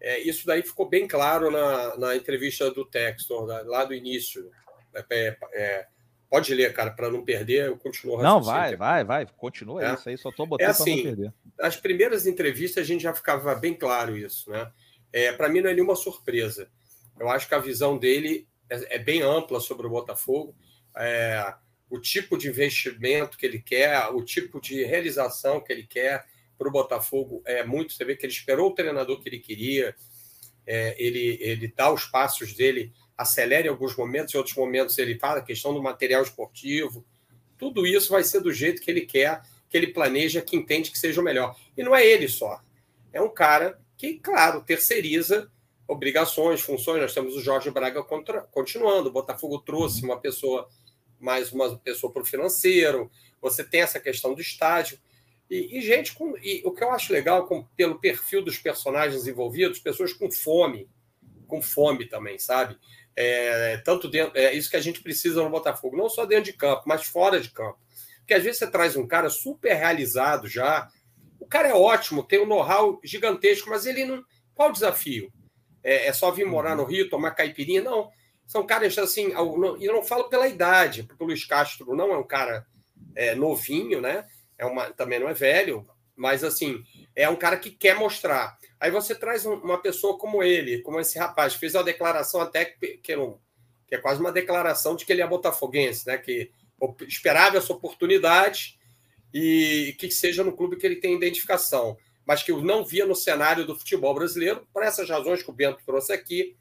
é, 0.00 0.20
isso 0.20 0.46
daí 0.46 0.62
ficou 0.62 0.88
bem 0.88 1.08
claro 1.08 1.50
na, 1.50 1.96
na 1.96 2.16
entrevista 2.16 2.70
do 2.70 2.84
Textor, 2.84 3.46
lá 3.66 3.84
do 3.84 3.94
início. 3.94 4.50
É, 4.94 5.04
é, 5.10 5.36
é 5.52 5.86
pode 6.28 6.54
ler, 6.54 6.72
cara, 6.72 6.90
para 6.90 7.10
não 7.10 7.24
perder, 7.24 7.66
eu 7.66 7.76
continuo. 7.76 8.22
Não, 8.22 8.42
vai, 8.42 8.76
vai, 8.76 9.04
vai, 9.04 9.26
continua 9.36 9.84
é. 9.84 9.94
isso 9.94 10.08
aí, 10.08 10.18
só 10.18 10.30
tô 10.30 10.46
botando 10.46 10.66
é 10.66 10.70
assim, 10.70 10.96
não 10.96 11.02
perder. 11.02 11.32
As 11.58 11.76
primeiras 11.76 12.26
entrevistas 12.26 12.84
a 12.84 12.86
gente 12.86 13.02
já 13.02 13.14
ficava 13.14 13.54
bem 13.54 13.74
claro 13.74 14.16
isso, 14.16 14.50
né? 14.50 14.70
É, 15.12 15.32
para 15.32 15.48
mim 15.48 15.60
não 15.60 15.70
é 15.70 15.74
nenhuma 15.74 15.96
surpresa. 15.96 16.70
Eu 17.18 17.28
acho 17.28 17.48
que 17.48 17.54
a 17.54 17.58
visão 17.58 17.98
dele 17.98 18.46
é, 18.70 18.96
é 18.96 18.98
bem 18.98 19.22
ampla 19.22 19.60
sobre 19.60 19.86
o 19.86 19.90
Botafogo. 19.90 20.54
É, 20.96 21.54
o 21.90 21.98
tipo 21.98 22.36
de 22.36 22.48
investimento 22.48 23.38
que 23.38 23.46
ele 23.46 23.60
quer, 23.60 24.08
o 24.08 24.22
tipo 24.22 24.60
de 24.60 24.84
realização 24.84 25.60
que 25.60 25.72
ele 25.72 25.84
quer 25.84 26.26
para 26.58 26.68
o 26.68 26.72
Botafogo 26.72 27.42
é 27.46 27.64
muito. 27.64 27.92
Você 27.92 28.04
vê 28.04 28.14
que 28.14 28.26
ele 28.26 28.32
esperou 28.32 28.70
o 28.70 28.74
treinador 28.74 29.20
que 29.20 29.28
ele 29.28 29.38
queria, 29.38 29.94
é, 30.66 30.94
ele, 31.02 31.38
ele 31.40 31.72
dá 31.74 31.90
os 31.90 32.04
passos 32.04 32.52
dele, 32.52 32.92
acelera 33.18 33.66
em 33.66 33.70
alguns 33.70 33.96
momentos, 33.96 34.32
em 34.32 34.38
outros 34.38 34.54
momentos 34.54 34.96
ele 34.96 35.18
fala 35.18 35.40
a 35.40 35.44
questão 35.44 35.74
do 35.74 35.82
material 35.82 36.22
esportivo. 36.22 37.04
Tudo 37.58 37.84
isso 37.84 38.12
vai 38.12 38.22
ser 38.22 38.40
do 38.40 38.52
jeito 38.52 38.80
que 38.80 38.88
ele 38.88 39.00
quer, 39.00 39.42
que 39.68 39.76
ele 39.76 39.88
planeja, 39.88 40.40
que 40.40 40.56
entende 40.56 40.92
que 40.92 40.98
seja 40.98 41.20
o 41.20 41.24
melhor. 41.24 41.58
E 41.76 41.82
não 41.82 41.94
é 41.94 42.06
ele 42.06 42.28
só. 42.28 42.62
É 43.12 43.20
um 43.20 43.28
cara 43.28 43.80
que, 43.96 44.14
claro, 44.14 44.62
terceiriza 44.62 45.50
obrigações, 45.88 46.60
funções. 46.60 47.02
Nós 47.02 47.12
temos 47.12 47.34
o 47.34 47.40
Jorge 47.40 47.70
Braga 47.70 48.04
contra, 48.04 48.42
continuando. 48.42 49.08
O 49.08 49.12
Botafogo 49.12 49.58
trouxe 49.58 50.04
uma 50.04 50.20
pessoa, 50.20 50.68
mais 51.18 51.52
uma 51.52 51.76
pessoa 51.76 52.12
para 52.12 52.22
o 52.22 52.26
financeiro. 52.26 53.10
Você 53.42 53.64
tem 53.64 53.80
essa 53.80 53.98
questão 53.98 54.32
do 54.32 54.40
estádio. 54.40 54.98
E, 55.50 55.78
e 55.78 55.80
gente, 55.80 56.14
com, 56.14 56.36
e 56.38 56.62
o 56.64 56.70
que 56.70 56.84
eu 56.84 56.92
acho 56.92 57.12
legal, 57.12 57.46
com, 57.46 57.64
pelo 57.76 57.98
perfil 57.98 58.44
dos 58.44 58.58
personagens 58.58 59.26
envolvidos, 59.26 59.80
pessoas 59.80 60.12
com 60.12 60.30
fome, 60.30 60.88
com 61.48 61.60
fome 61.60 62.04
também, 62.04 62.38
sabe? 62.38 62.78
É, 63.20 63.78
tanto 63.78 64.08
dentro, 64.08 64.38
é 64.38 64.54
isso 64.54 64.70
que 64.70 64.76
a 64.76 64.80
gente 64.80 65.02
precisa 65.02 65.42
no 65.42 65.50
Botafogo, 65.50 65.96
não 65.96 66.08
só 66.08 66.24
dentro 66.24 66.44
de 66.44 66.52
campo, 66.52 66.84
mas 66.86 67.04
fora 67.04 67.40
de 67.40 67.50
campo. 67.50 67.78
Porque 68.18 68.34
às 68.34 68.42
vezes 68.42 68.58
você 68.58 68.70
traz 68.70 68.94
um 68.94 69.06
cara 69.06 69.28
super 69.28 69.74
realizado 69.74 70.46
já, 70.46 70.88
o 71.40 71.46
cara 71.46 71.68
é 71.68 71.74
ótimo, 71.74 72.22
tem 72.22 72.40
um 72.40 72.46
know-how 72.46 73.00
gigantesco, 73.02 73.70
mas 73.70 73.86
ele 73.86 74.04
não. 74.04 74.22
Qual 74.54 74.68
o 74.68 74.72
desafio? 74.72 75.32
É, 75.82 76.06
é 76.06 76.12
só 76.12 76.30
vir 76.30 76.46
morar 76.46 76.76
no 76.76 76.84
Rio, 76.84 77.08
tomar 77.08 77.32
caipirinha? 77.32 77.82
Não. 77.82 78.10
São 78.46 78.64
caras 78.64 78.96
assim, 78.98 79.32
e 79.78 79.84
eu 79.84 79.92
não 79.92 80.02
falo 80.02 80.28
pela 80.28 80.48
idade, 80.48 81.02
porque 81.02 81.22
o 81.22 81.26
Luiz 81.26 81.44
Castro 81.44 81.94
não 81.94 82.12
é 82.12 82.18
um 82.18 82.26
cara 82.26 82.66
é, 83.14 83.34
novinho, 83.34 84.00
né? 84.00 84.24
é 84.58 84.66
uma, 84.66 84.90
também 84.90 85.20
não 85.20 85.28
é 85.28 85.34
velho, 85.34 85.86
mas 86.18 86.42
assim, 86.42 86.82
é 87.14 87.28
um 87.28 87.36
cara 87.36 87.56
que 87.56 87.70
quer 87.70 87.94
mostrar. 87.94 88.58
Aí 88.80 88.90
você 88.90 89.14
traz 89.14 89.46
uma 89.46 89.78
pessoa 89.78 90.18
como 90.18 90.42
ele, 90.42 90.82
como 90.82 90.98
esse 90.98 91.18
rapaz, 91.18 91.54
fez 91.54 91.74
uma 91.74 91.84
declaração 91.84 92.40
até 92.40 92.64
que, 92.64 92.98
que, 92.98 93.16
não, 93.16 93.40
que 93.86 93.94
é 93.94 93.98
quase 93.98 94.20
uma 94.20 94.32
declaração 94.32 94.96
de 94.96 95.06
que 95.06 95.12
ele 95.12 95.22
é 95.22 95.26
botafoguense, 95.26 96.06
né? 96.06 96.18
Que 96.18 96.50
esperava 97.06 97.56
essa 97.56 97.72
oportunidade 97.72 98.78
e 99.32 99.94
que 99.98 100.10
seja 100.10 100.42
no 100.42 100.56
clube 100.56 100.76
que 100.76 100.86
ele 100.86 100.96
tem 100.96 101.14
identificação, 101.14 101.96
mas 102.26 102.42
que 102.42 102.50
eu 102.50 102.60
não 102.62 102.84
via 102.84 103.06
no 103.06 103.14
cenário 103.14 103.64
do 103.64 103.76
futebol 103.76 104.14
brasileiro, 104.14 104.66
por 104.72 104.82
essas 104.82 105.08
razões 105.08 105.42
que 105.42 105.50
o 105.50 105.54
Bento 105.54 105.82
trouxe 105.84 106.12
aqui, 106.12 106.56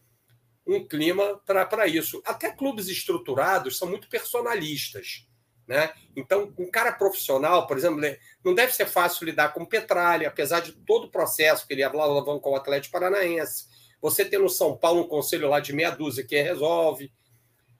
um 0.65 0.85
clima 0.85 1.41
para 1.45 1.87
isso. 1.87 2.21
Até 2.25 2.51
clubes 2.51 2.87
estruturados 2.87 3.77
são 3.77 3.87
muito 3.87 4.09
personalistas. 4.09 5.26
Né? 5.67 5.91
Então, 6.15 6.53
um 6.57 6.71
cara 6.71 6.93
profissional, 6.93 7.67
por 7.67 7.77
exemplo, 7.77 7.99
não 8.43 8.55
deve 8.55 8.73
ser 8.73 8.85
fácil 8.85 9.25
lidar 9.25 9.53
com 9.53 9.65
Petralha, 9.65 10.29
apesar 10.29 10.61
de 10.61 10.71
todo 10.71 11.05
o 11.05 11.11
processo 11.11 11.67
que 11.67 11.73
ele 11.73 11.83
alavancou 11.83 12.39
com 12.39 12.51
o 12.51 12.55
Atlético 12.55 12.93
Paranaense. 12.93 13.65
Você 14.01 14.23
ter 14.23 14.39
no 14.39 14.49
São 14.49 14.77
Paulo 14.77 15.01
um 15.01 15.07
conselho 15.07 15.49
lá 15.49 15.59
de 15.59 15.73
meia 15.73 15.89
dúzia 15.89 16.23
que 16.23 16.41
resolve. 16.41 17.11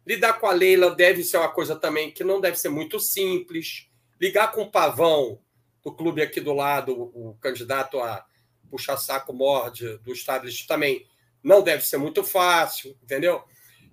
Lidar 0.05 0.34
com 0.34 0.47
a 0.47 0.51
Leila 0.51 0.93
deve 0.93 1.23
ser 1.23 1.38
uma 1.38 1.49
coisa 1.49 1.76
também 1.76 2.11
que 2.11 2.23
não 2.23 2.41
deve 2.41 2.57
ser 2.57 2.69
muito 2.69 2.99
simples. 2.99 3.89
Ligar 4.19 4.51
com 4.51 4.64
o 4.64 4.72
Pavão, 4.72 5.39
do 5.84 5.93
clube 5.93 6.22
aqui 6.22 6.41
do 6.41 6.53
lado, 6.53 6.91
o 6.93 7.38
candidato 7.39 7.99
a 8.01 8.26
puxar 8.69 8.97
saco 8.97 9.31
morde 9.31 9.97
do 9.99 10.11
Estado, 10.11 10.47
também 10.68 11.07
não 11.41 11.64
deve 11.64 11.85
ser 11.85 11.97
muito 11.97 12.23
fácil, 12.26 12.97
entendeu? 13.01 13.41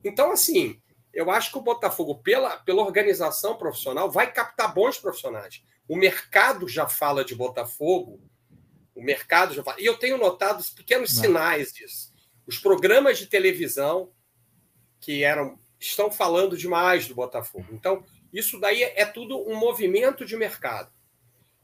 Então, 0.02 0.32
assim, 0.32 0.80
eu 1.15 1.31
acho 1.31 1.51
que 1.51 1.59
o 1.59 1.62
Botafogo, 1.62 2.16
pela, 2.16 2.57
pela 2.59 2.82
organização 2.82 3.57
profissional, 3.57 4.11
vai 4.11 4.32
captar 4.32 4.73
bons 4.73 4.99
profissionais. 4.99 5.62
O 5.89 5.97
mercado 5.97 6.69
já 6.69 6.89
fala 6.89 7.24
de 7.24 7.35
Botafogo, 7.35 8.20
o 8.95 9.03
mercado 9.03 9.55
já 9.55 9.62
fala. 9.62 9.81
E 9.81 9.86
eu 9.86 9.97
tenho 9.97 10.19
notado 10.19 10.61
os 10.61 10.70
pequenos 10.70 11.15
Não. 11.15 11.23
sinais 11.23 11.73
disso. 11.73 12.12
Os 12.47 12.59
programas 12.59 13.19
de 13.19 13.27
televisão 13.27 14.11
que 15.01 15.23
eram 15.23 15.59
estão 15.78 16.11
falando 16.11 16.57
demais 16.57 17.07
do 17.07 17.15
Botafogo. 17.15 17.66
Então, 17.73 18.05
isso 18.32 18.59
daí 18.59 18.82
é 18.82 19.05
tudo 19.05 19.39
um 19.49 19.55
movimento 19.55 20.24
de 20.24 20.36
mercado. 20.36 20.91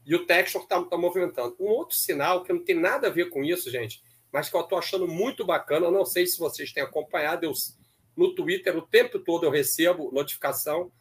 E 0.05 0.15
o 0.15 0.25
Textor 0.25 0.63
está 0.63 0.81
tá 0.83 0.97
movimentando. 0.97 1.55
Um 1.59 1.67
outro 1.67 1.95
sinal 1.95 2.43
que 2.43 2.53
não 2.53 2.63
tem 2.63 2.75
nada 2.75 3.07
a 3.07 3.11
ver 3.11 3.29
com 3.29 3.43
isso, 3.43 3.69
gente, 3.69 4.01
mas 4.31 4.49
que 4.49 4.55
eu 4.55 4.61
estou 4.61 4.77
achando 4.77 5.07
muito 5.07 5.45
bacana, 5.45 5.87
eu 5.87 5.91
não 5.91 6.05
sei 6.05 6.25
se 6.25 6.39
vocês 6.39 6.71
têm 6.71 6.83
acompanhado, 6.83 7.45
eu 7.45 7.53
no 8.15 8.33
Twitter 8.33 8.77
o 8.77 8.81
tempo 8.81 9.19
todo 9.19 9.45
eu 9.45 9.51
recebo 9.51 10.11
notificação. 10.11 10.91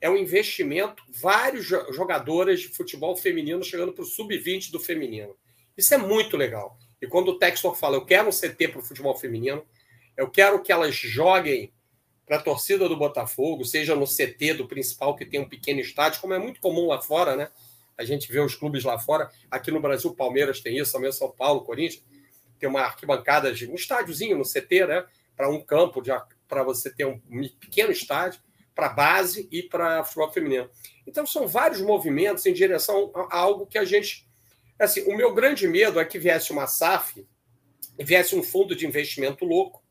É 0.00 0.10
um 0.10 0.16
investimento, 0.16 1.02
vários 1.08 1.64
jogadoras 1.66 2.60
de 2.60 2.68
futebol 2.68 3.16
feminino 3.16 3.64
chegando 3.64 3.92
para 3.92 4.02
o 4.02 4.06
sub-20 4.06 4.70
do 4.70 4.78
feminino. 4.78 5.34
Isso 5.76 5.94
é 5.94 5.98
muito 5.98 6.36
legal. 6.36 6.78
E 7.00 7.06
quando 7.06 7.28
o 7.28 7.38
Textor 7.38 7.74
fala, 7.74 7.96
eu 7.96 8.04
quero 8.04 8.28
um 8.28 8.32
CT 8.32 8.68
para 8.68 8.80
o 8.80 8.82
futebol 8.82 9.16
feminino, 9.16 9.64
eu 10.16 10.30
quero 10.30 10.62
que 10.62 10.72
elas 10.72 10.94
joguem 10.94 11.72
para 12.26 12.36
a 12.38 12.42
torcida 12.42 12.88
do 12.88 12.96
Botafogo, 12.96 13.64
seja 13.64 13.94
no 13.94 14.06
CT 14.06 14.54
do 14.54 14.66
principal, 14.66 15.14
que 15.14 15.24
tem 15.24 15.40
um 15.40 15.48
pequeno 15.48 15.80
estádio, 15.80 16.20
como 16.20 16.34
é 16.34 16.38
muito 16.38 16.60
comum 16.60 16.88
lá 16.88 17.00
fora, 17.00 17.36
né? 17.36 17.50
A 17.96 18.04
gente 18.04 18.30
vê 18.30 18.40
os 18.40 18.54
clubes 18.54 18.84
lá 18.84 18.98
fora. 18.98 19.30
Aqui 19.50 19.70
no 19.70 19.80
Brasil, 19.80 20.12
Palmeiras 20.14 20.60
tem 20.60 20.76
isso, 20.76 20.92
também 20.92 21.10
São 21.12 21.30
Paulo, 21.30 21.62
Corinthians. 21.62 22.04
Tem 22.58 22.68
uma 22.68 22.80
arquibancada, 22.80 23.52
de 23.52 23.70
um 23.70 23.74
estádiozinho 23.74 24.36
no 24.36 24.44
CT, 24.44 24.86
né? 24.86 25.06
Para 25.36 25.48
um 25.48 25.62
campo 25.62 26.02
de 26.02 26.10
para 26.48 26.62
você 26.62 26.90
ter 26.94 27.06
um 27.06 27.20
pequeno 27.60 27.90
estádio, 27.90 28.40
para 28.74 28.90
base 28.90 29.48
e 29.50 29.62
para 29.62 30.04
futebol 30.04 30.32
feminino. 30.32 30.70
Então, 31.06 31.26
são 31.26 31.48
vários 31.48 31.80
movimentos 31.80 32.44
em 32.46 32.52
direção 32.52 33.10
a 33.14 33.38
algo 33.38 33.66
que 33.66 33.78
a 33.78 33.84
gente. 33.84 34.28
Assim, 34.78 35.02
o 35.02 35.16
meu 35.16 35.34
grande 35.34 35.66
medo 35.66 35.98
é 35.98 36.04
que 36.04 36.18
viesse 36.18 36.52
uma 36.52 36.66
SAF, 36.66 37.26
viesse 37.98 38.36
um 38.36 38.42
fundo 38.42 38.76
de 38.76 38.86
investimento 38.86 39.44
louco, 39.44 39.82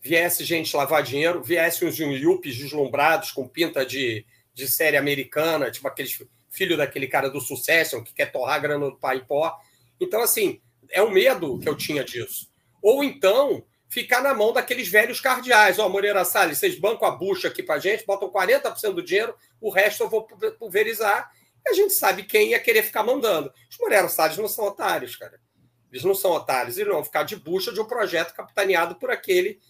viesse 0.00 0.44
gente 0.44 0.76
lavar 0.76 1.02
dinheiro, 1.02 1.42
viesse 1.42 1.84
uns 1.84 1.98
yuppies 1.98 2.56
deslumbrados 2.56 3.32
com 3.32 3.48
pinta 3.48 3.84
de, 3.84 4.24
de 4.52 4.68
série 4.68 4.96
americana, 4.96 5.70
tipo 5.70 5.88
aqueles 5.88 6.22
filho 6.54 6.76
daquele 6.76 7.08
cara 7.08 7.28
do 7.28 7.40
Succession 7.40 8.02
que 8.02 8.14
quer 8.14 8.30
torrar 8.30 8.62
grana 8.62 8.88
do 8.88 8.96
pai 8.96 9.24
pó. 9.26 9.58
Então, 10.00 10.22
assim, 10.22 10.60
é 10.88 11.02
o 11.02 11.10
medo 11.10 11.58
que 11.58 11.68
eu 11.68 11.76
tinha 11.76 12.04
disso. 12.04 12.48
Ou 12.80 13.02
então 13.02 13.64
ficar 13.94 14.20
na 14.20 14.34
mão 14.34 14.52
daqueles 14.52 14.88
velhos 14.88 15.20
cardeais. 15.20 15.78
Ó, 15.78 15.86
oh, 15.86 15.88
Moreira 15.88 16.24
Salles, 16.24 16.58
vocês 16.58 16.76
bancam 16.76 17.06
a 17.06 17.12
bucha 17.12 17.46
aqui 17.46 17.62
para 17.62 17.78
gente, 17.78 18.04
botam 18.04 18.28
40% 18.28 18.92
do 18.92 19.02
dinheiro, 19.02 19.36
o 19.60 19.70
resto 19.70 20.02
eu 20.02 20.10
vou 20.10 20.26
pulverizar. 20.58 21.30
E 21.64 21.70
a 21.70 21.72
gente 21.72 21.94
sabe 21.94 22.24
quem 22.24 22.50
ia 22.50 22.58
querer 22.58 22.82
ficar 22.82 23.04
mandando. 23.04 23.52
Os 23.70 23.78
Moreira 23.78 24.08
Salles 24.08 24.36
não 24.36 24.48
são 24.48 24.64
otários, 24.64 25.14
cara. 25.14 25.40
Eles 25.92 26.02
não 26.02 26.12
são 26.14 26.32
otários, 26.32 26.76
eles 26.76 26.92
vão 26.92 27.04
ficar 27.04 27.22
de 27.22 27.36
bucha 27.36 27.72
de 27.72 27.80
um 27.80 27.84
projeto 27.84 28.34
capitaneado 28.34 28.96
por 28.96 29.12
aquele 29.12 29.60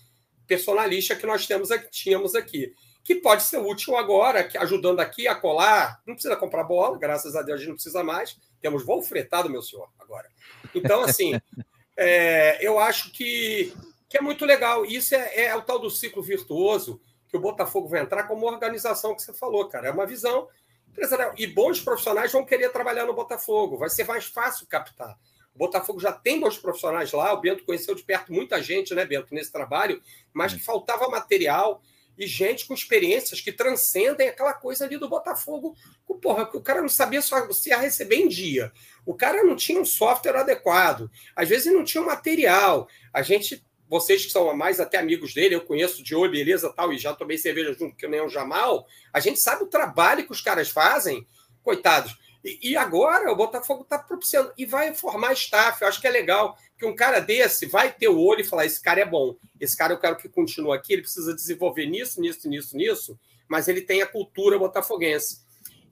personalista 0.46 1.14
que 1.14 1.26
nós 1.26 1.46
temos 1.46 1.70
aqui, 1.70 1.90
tínhamos 1.90 2.34
aqui. 2.34 2.72
Que 3.05 3.16
pode 3.16 3.42
ser 3.42 3.59
útil 3.59 3.94
agora, 3.94 4.48
ajudando 4.60 5.01
aqui 5.01 5.28
a 5.28 5.34
colar. 5.34 6.01
Não 6.06 6.14
precisa 6.14 6.34
comprar 6.34 6.64
bola, 6.64 6.98
graças 6.98 7.36
a 7.36 7.42
Deus 7.42 7.56
a 7.56 7.59
gente 7.59 7.68
não 7.68 7.74
precisa 7.74 8.02
mais. 8.02 8.38
Temos 8.62 8.82
voo 8.86 9.02
fretado, 9.02 9.51
meu 9.51 9.60
senhor, 9.60 9.90
agora. 9.98 10.26
Então, 10.74 11.02
assim, 11.02 11.38
é, 11.94 12.66
eu 12.66 12.78
acho 12.78 13.12
que 13.12 13.70
que 14.15 14.19
é 14.19 14.20
muito 14.20 14.45
legal. 14.45 14.85
Isso 14.85 15.12
é, 15.12 15.47
é 15.47 15.57
o 15.57 15.62
tal 15.62 15.77
do 15.77 15.91
ciclo 15.91 16.23
virtuoso 16.23 17.01
que 17.28 17.36
o 17.36 17.41
Botafogo 17.41 17.89
vai 17.89 18.01
entrar 18.01 18.23
como 18.28 18.47
organização 18.47 19.12
que 19.12 19.20
você 19.20 19.35
falou, 19.35 19.69
cara. 19.69 19.89
É 19.89 19.91
uma 19.91 20.07
visão 20.07 20.47
empresarial. 20.89 21.35
E 21.36 21.49
bons 21.49 21.81
profissionais 21.81 22.31
vão 22.31 22.45
querer 22.45 22.70
trabalhar 22.70 23.07
no 23.07 23.12
Botafogo, 23.12 23.77
vai 23.77 23.91
ser 23.91 24.07
mais 24.07 24.27
fácil 24.27 24.69
captar. 24.69 25.19
O 25.53 25.59
Botafogo 25.59 25.99
já 25.99 26.12
tem 26.12 26.39
bons 26.39 26.57
profissionais 26.57 27.11
lá, 27.11 27.32
o 27.32 27.41
Bento 27.41 27.65
conheceu 27.65 27.93
de 27.93 28.05
perto 28.05 28.32
muita 28.32 28.62
gente, 28.62 28.95
né, 28.95 29.05
Bento, 29.05 29.35
nesse 29.35 29.51
trabalho, 29.51 30.01
mas 30.32 30.55
que 30.55 30.61
faltava 30.61 31.09
material 31.09 31.82
e 32.16 32.24
gente 32.24 32.66
com 32.66 32.74
experiências 32.74 33.41
que 33.41 33.51
transcendem 33.51 34.28
aquela 34.28 34.55
coisa 34.55 34.85
ali 34.85 34.97
do 34.97 35.09
Botafogo. 35.09 35.74
Porra, 36.23 36.49
o 36.55 36.61
cara 36.61 36.81
não 36.81 36.89
sabia 36.89 37.20
só 37.20 37.51
se 37.51 37.70
ia 37.70 37.78
receber 37.78 38.16
em 38.16 38.28
dia. 38.28 38.73
O 39.05 39.12
cara 39.12 39.43
não 39.43 39.57
tinha 39.57 39.81
um 39.81 39.85
software 39.85 40.36
adequado. 40.36 41.11
Às 41.35 41.49
vezes 41.49 41.73
não 41.73 41.82
tinha 41.82 42.01
um 42.01 42.07
material. 42.07 42.89
A 43.12 43.20
gente, 43.23 43.65
vocês 43.89 44.24
que 44.24 44.32
são 44.32 44.55
mais 44.56 44.81
até 44.81 44.98
amigos 44.98 45.35
dele, 45.35 45.55
eu 45.55 45.61
conheço 45.61 46.02
de 46.02 46.15
oi, 46.15 46.28
beleza, 46.28 46.73
tal, 46.73 46.93
e 46.93 46.98
já 46.98 47.15
tomei 47.15 47.39
cerveja 47.39 47.73
junto 47.73 47.97
que 47.97 48.09
nem 48.09 48.20
o 48.20 48.28
Jamal. 48.28 48.86
A 49.12 49.20
gente 49.20 49.40
sabe 49.40 49.65
o 49.65 49.69
trabalho 49.69 50.24
que 50.24 50.32
os 50.32 50.40
caras 50.40 50.70
fazem, 50.70 51.27
coitados. 51.62 52.16
E, 52.44 52.70
e 52.70 52.77
agora 52.77 53.31
o 53.32 53.36
Botafogo 53.36 53.82
está 53.82 53.98
propiciando 53.98 54.52
e 54.56 54.66
vai 54.66 54.94
formar 54.94 55.32
staff. 55.32 55.81
Eu 55.81 55.89
acho 55.89 56.01
que 56.01 56.06
é 56.06 56.11
legal 56.11 56.56
que 56.78 56.85
um 56.85 56.94
cara 56.94 57.20
desse 57.20 57.66
vai 57.66 57.93
ter 57.93 58.09
o 58.09 58.20
olho 58.20 58.43
e 58.43 58.44
falar: 58.44 58.66
esse 58.66 58.81
cara 58.81 59.01
é 59.01 59.06
bom, 59.06 59.36
esse 59.59 59.77
cara 59.77 59.93
eu 59.93 59.98
quero 59.98 60.16
que 60.16 60.28
continue 60.28 60.77
aqui, 60.77 60.93
ele 60.93 61.02
precisa 61.02 61.35
desenvolver 61.35 61.86
nisso, 61.86 62.20
nisso, 62.20 62.48
nisso, 62.48 62.77
nisso, 62.77 63.19
mas 63.48 63.69
ele 63.69 63.81
tem 63.81 64.02
a 64.02 64.06
cultura 64.06 64.59
botafoguense. 64.59 65.43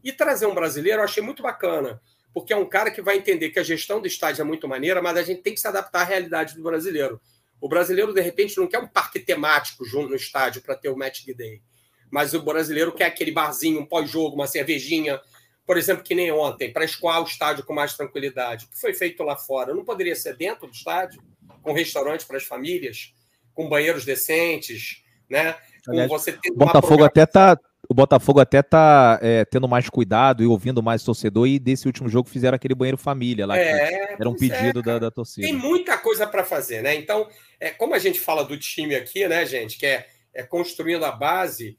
E 0.04 0.12
trazer 0.12 0.46
um 0.46 0.54
brasileiro 0.54 1.00
eu 1.00 1.04
achei 1.04 1.22
muito 1.22 1.42
bacana, 1.42 2.00
porque 2.34 2.52
é 2.52 2.56
um 2.56 2.68
cara 2.68 2.90
que 2.90 3.00
vai 3.00 3.16
entender 3.16 3.50
que 3.50 3.58
a 3.58 3.62
gestão 3.62 4.00
do 4.00 4.06
estádio 4.06 4.42
é 4.42 4.44
muito 4.44 4.66
maneira, 4.66 5.00
mas 5.00 5.16
a 5.16 5.22
gente 5.22 5.42
tem 5.42 5.54
que 5.54 5.60
se 5.60 5.68
adaptar 5.68 6.00
à 6.00 6.04
realidade 6.04 6.56
do 6.56 6.62
brasileiro. 6.62 7.20
O 7.62 7.68
brasileiro, 7.68 8.12
de 8.12 8.20
repente, 8.20 8.58
não 8.58 8.66
quer 8.66 8.80
um 8.80 8.88
parque 8.88 9.20
temático 9.20 9.84
junto 9.84 10.08
no 10.08 10.16
estádio 10.16 10.60
para 10.62 10.74
ter 10.74 10.88
o 10.88 10.96
match 10.96 11.24
day. 11.26 11.62
Mas 12.10 12.34
o 12.34 12.42
brasileiro 12.42 12.90
quer 12.90 13.04
aquele 13.04 13.30
barzinho, 13.30 13.80
um 13.80 13.86
pós-jogo, 13.86 14.34
uma 14.34 14.48
cervejinha, 14.48 15.20
por 15.64 15.78
exemplo, 15.78 16.02
que 16.02 16.12
nem 16.12 16.32
ontem, 16.32 16.72
para 16.72 16.84
escoar 16.84 17.22
o 17.22 17.24
estádio 17.24 17.64
com 17.64 17.72
mais 17.72 17.96
tranquilidade. 17.96 18.64
O 18.64 18.68
que 18.68 18.80
foi 18.80 18.92
feito 18.92 19.22
lá 19.22 19.36
fora? 19.36 19.72
Não 19.72 19.84
poderia 19.84 20.16
ser 20.16 20.36
dentro 20.36 20.66
do 20.66 20.72
estádio, 20.72 21.22
com 21.62 21.72
restaurante 21.72 22.26
para 22.26 22.36
as 22.36 22.42
famílias, 22.42 23.14
com 23.54 23.68
banheiros 23.68 24.04
decentes, 24.04 25.04
né? 25.30 25.56
Aliás, 25.86 26.10
você 26.10 26.36
o 26.50 26.54
Botafogo 26.56 27.04
até 27.04 27.24
tá 27.26 27.56
o 27.88 27.94
Botafogo 27.94 28.40
até 28.40 28.62
tá 28.62 29.18
é, 29.20 29.44
tendo 29.44 29.68
mais 29.68 29.88
cuidado 29.88 30.42
e 30.42 30.46
ouvindo 30.46 30.82
mais 30.82 31.02
torcedor 31.02 31.46
e 31.46 31.58
desse 31.58 31.86
último 31.86 32.08
jogo 32.08 32.28
fizeram 32.28 32.54
aquele 32.54 32.74
banheiro 32.74 32.96
família 32.96 33.46
lá 33.46 33.58
é, 33.58 34.14
era 34.18 34.28
um 34.28 34.34
é, 34.34 34.38
pedido 34.38 34.80
é, 34.80 34.82
da, 34.82 34.98
da, 34.98 35.10
torcida. 35.10 35.46
Tem 35.46 35.56
muita 35.56 35.98
coisa 35.98 36.26
para 36.26 36.44
fazer, 36.44 36.82
né? 36.82 36.94
Então, 36.94 37.28
é, 37.58 37.70
como 37.70 37.94
a 37.94 37.98
gente 37.98 38.20
fala 38.20 38.44
do 38.44 38.56
time 38.56 38.94
aqui, 38.94 39.26
né, 39.26 39.44
gente, 39.44 39.78
que 39.78 39.86
é, 39.86 40.06
é 40.32 40.42
construindo 40.42 41.04
a 41.04 41.12
base, 41.12 41.76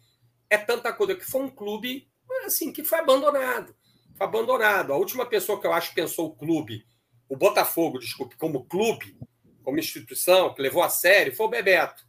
é 0.50 0.58
tanta 0.58 0.92
coisa 0.92 1.16
que 1.16 1.26
foi 1.26 1.42
um 1.42 1.50
clube 1.50 2.08
assim, 2.46 2.72
que 2.72 2.84
foi 2.84 3.00
abandonado. 3.00 3.74
Foi 4.16 4.28
abandonado. 4.28 4.94
A 4.94 4.98
última 4.98 5.26
pessoa 5.26 5.60
que 5.60 5.66
eu 5.66 5.74
acho 5.74 5.90
que 5.90 5.96
pensou 5.96 6.28
o 6.28 6.36
clube, 6.36 6.86
o 7.30 7.38
Botafogo, 7.38 8.00
desculpe, 8.00 8.36
como 8.36 8.66
clube, 8.66 9.18
como 9.64 9.80
instituição, 9.80 10.54
que 10.54 10.62
levou 10.62 10.84
a 10.84 10.90
sério, 10.90 11.36
foi 11.36 11.46
o 11.46 11.50
Bebeto. 11.50 12.06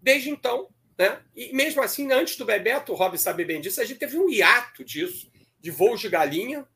Desde 0.00 0.30
então, 0.30 0.68
né? 0.98 1.20
E 1.34 1.52
mesmo 1.52 1.82
assim, 1.82 2.10
antes 2.12 2.36
do 2.36 2.44
Bebeto, 2.44 2.92
o 2.92 2.94
Rob 2.94 3.16
sabe 3.18 3.44
bem 3.44 3.60
disso, 3.60 3.80
a 3.80 3.84
gente 3.84 3.98
teve 3.98 4.18
um 4.18 4.28
hiato 4.28 4.84
disso, 4.84 5.30
de 5.60 5.70
voos 5.70 6.00
de 6.00 6.08
galinha, 6.08 6.66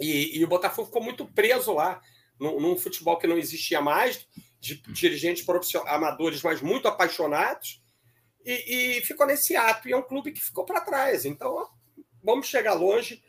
e, 0.00 0.38
e 0.38 0.44
o 0.44 0.48
Botafogo 0.48 0.86
ficou 0.86 1.02
muito 1.02 1.26
preso 1.26 1.72
lá, 1.72 2.00
num, 2.38 2.60
num 2.60 2.76
futebol 2.76 3.16
que 3.18 3.26
não 3.26 3.38
existia 3.38 3.80
mais, 3.80 4.26
de 4.60 4.76
dirigentes 4.92 5.44
amadores, 5.86 6.42
mas 6.42 6.60
muito 6.60 6.88
apaixonados, 6.88 7.82
e, 8.44 8.98
e 8.98 9.00
ficou 9.02 9.26
nesse 9.26 9.56
ato. 9.56 9.88
E 9.88 9.92
é 9.92 9.96
um 9.96 10.02
clube 10.02 10.32
que 10.32 10.40
ficou 10.40 10.64
para 10.64 10.80
trás. 10.80 11.24
Então, 11.24 11.68
vamos 12.22 12.46
chegar 12.46 12.74
longe. 12.74 13.22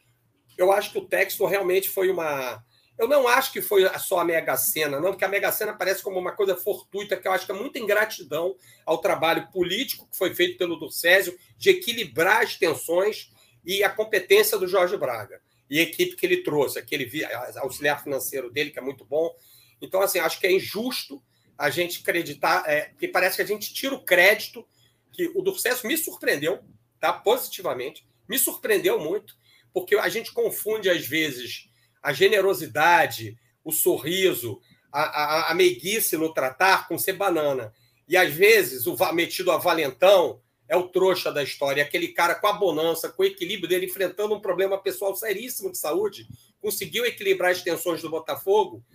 Eu 0.58 0.72
acho 0.72 0.92
que 0.92 0.98
o 0.98 1.08
texto 1.08 1.46
realmente 1.46 1.90
foi 1.90 2.10
uma. 2.10 2.64
Eu 2.98 3.08
não 3.08 3.28
acho 3.28 3.52
que 3.52 3.62
foi 3.62 3.84
só 4.00 4.20
a 4.20 4.26
Mega 4.26 4.56
Sena, 4.56 5.00
não, 5.00 5.12
porque 5.12 5.26
a 5.26 5.28
Mega 5.28 5.52
Sena 5.52 5.74
parece 5.74 6.02
como 6.02 6.18
uma 6.18 6.32
coisa 6.32 6.56
fortuita, 6.56 7.18
que 7.18 7.28
eu 7.28 7.32
acho 7.32 7.46
que 7.46 7.52
é 7.52 7.56
muita 7.56 7.78
ingratidão 7.78 8.56
ao 8.86 9.00
trabalho 9.00 9.50
político 9.52 10.08
que 10.10 10.18
foi 10.18 10.34
feito 10.34 10.58
pelo 10.58 10.78
Durcésio 10.78 11.38
de 11.58 11.72
equilibrar 11.72 12.44
as 12.44 12.56
tensões 12.56 13.32
e 13.66 13.84
a 13.84 13.90
competência 13.90 14.58
do 14.58 14.68
Jorge 14.68 14.96
Braga 14.96 15.42
e 15.70 15.80
a 15.80 15.84
equipe 15.84 16.16
que 16.16 16.26
ele 16.26 16.38
trouxe, 16.38 16.80
aquele 16.80 17.10
auxiliar 17.58 18.02
financeiro 18.02 18.50
dele, 18.50 18.72
que 18.72 18.80
é 18.80 18.82
muito 18.82 19.04
bom. 19.04 19.36
Então, 19.82 20.02
assim, 20.02 20.20
acho 20.20 20.40
que 20.40 20.48
é 20.48 20.52
injusto 20.52 21.22
a 21.58 21.70
gente 21.70 22.02
acreditar, 22.02 22.64
é, 22.68 22.92
parece 23.12 23.38
que 23.38 23.42
a 23.42 23.46
gente 23.46 23.74
tira 23.74 23.96
o 23.96 24.04
crédito 24.04 24.66
que 25.12 25.32
o 25.36 25.42
Durcesso 25.42 25.88
me 25.88 25.98
surpreendeu, 25.98 26.64
tá? 27.00 27.12
Positivamente, 27.12 28.06
me 28.28 28.38
surpreendeu 28.38 29.00
muito, 29.00 29.38
porque 29.74 29.96
a 29.96 30.10
gente 30.10 30.34
confunde 30.34 30.90
às 30.90 31.06
vezes 31.06 31.70
a 32.06 32.14
generosidade, 32.14 33.36
o 33.64 33.72
sorriso, 33.72 34.62
a, 34.92 35.02
a, 35.02 35.52
a 35.52 35.56
meiguice 35.56 36.16
no 36.16 36.32
tratar 36.32 36.88
com 36.88 37.00
ser 37.00 37.14
banana. 37.14 37.74
E 38.08 38.16
às 38.16 38.32
vezes 38.32 38.86
o 38.86 38.96
metido 39.12 39.52
a 39.52 39.58
valentão 39.58 40.40
é 40.70 40.78
o 40.78 40.88
trouxa 40.88 41.32
da 41.32 41.42
história, 41.42 41.82
aquele 41.82 42.10
cara 42.10 42.36
com 42.36 42.46
a 42.46 42.54
bonança, 42.54 43.10
com 43.10 43.24
o 43.24 43.26
equilíbrio 43.26 43.68
dele, 43.68 43.88
enfrentando 43.88 44.36
um 44.36 44.40
problema 44.40 44.78
pessoal 44.78 45.16
seríssimo 45.16 45.72
de 45.72 45.80
saúde, 45.80 46.28
conseguiu 46.62 47.08
equilibrar 47.08 47.52
as 47.52 47.64
tensões 47.64 48.04
do 48.04 48.10
Botafogo, 48.10 48.86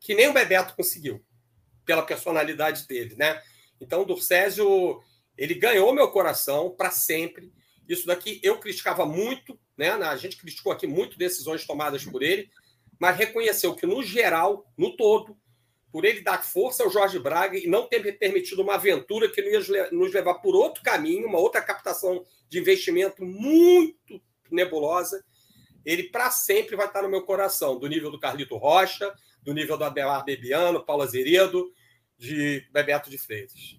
que 0.00 0.14
nem 0.14 0.28
o 0.28 0.32
Bebeto 0.32 0.74
conseguiu, 0.74 1.24
pela 1.84 2.02
personalidade 2.02 2.88
dele, 2.88 3.14
né? 3.16 3.40
Então, 3.80 4.02
o 4.02 4.04
Durcésio, 4.04 5.00
ele 5.36 5.54
ganhou 5.54 5.94
meu 5.94 6.08
coração 6.10 6.70
para 6.70 6.90
sempre. 6.90 7.52
Isso 7.88 8.06
daqui 8.06 8.38
eu 8.42 8.58
criticava 8.58 9.06
muito, 9.06 9.58
né? 9.76 9.90
A 9.90 10.16
gente 10.16 10.36
criticou 10.36 10.70
aqui 10.70 10.86
muito 10.86 11.18
decisões 11.18 11.66
tomadas 11.66 12.04
por 12.04 12.22
ele, 12.22 12.50
mas 12.98 13.16
reconheceu 13.16 13.74
que, 13.74 13.86
no 13.86 14.02
geral, 14.02 14.70
no 14.76 14.96
todo, 14.96 15.36
por 15.90 16.04
ele 16.04 16.20
dar 16.20 16.44
força 16.44 16.82
ao 16.82 16.90
Jorge 16.90 17.18
Braga 17.18 17.56
e 17.56 17.66
não 17.66 17.88
ter 17.88 18.18
permitido 18.18 18.60
uma 18.60 18.74
aventura 18.74 19.30
que 19.30 19.40
não 19.40 19.50
ia 19.50 19.90
nos 19.90 20.12
levar 20.12 20.34
por 20.34 20.54
outro 20.54 20.82
caminho, 20.82 21.26
uma 21.26 21.38
outra 21.38 21.62
captação 21.62 22.24
de 22.48 22.58
investimento 22.58 23.24
muito 23.24 24.20
nebulosa, 24.50 25.24
ele 25.84 26.04
para 26.04 26.30
sempre 26.30 26.76
vai 26.76 26.86
estar 26.86 27.02
no 27.02 27.08
meu 27.08 27.22
coração, 27.22 27.78
do 27.78 27.86
nível 27.86 28.10
do 28.10 28.20
Carlito 28.20 28.56
Rocha, 28.56 29.14
do 29.42 29.54
nível 29.54 29.78
do 29.78 29.84
Abelar 29.84 30.24
Bebiano, 30.24 30.84
Paulo 30.84 31.02
Azeredo, 31.02 31.72
de 32.18 32.66
Bebeto 32.70 33.08
de 33.08 33.16
Freitas. 33.16 33.78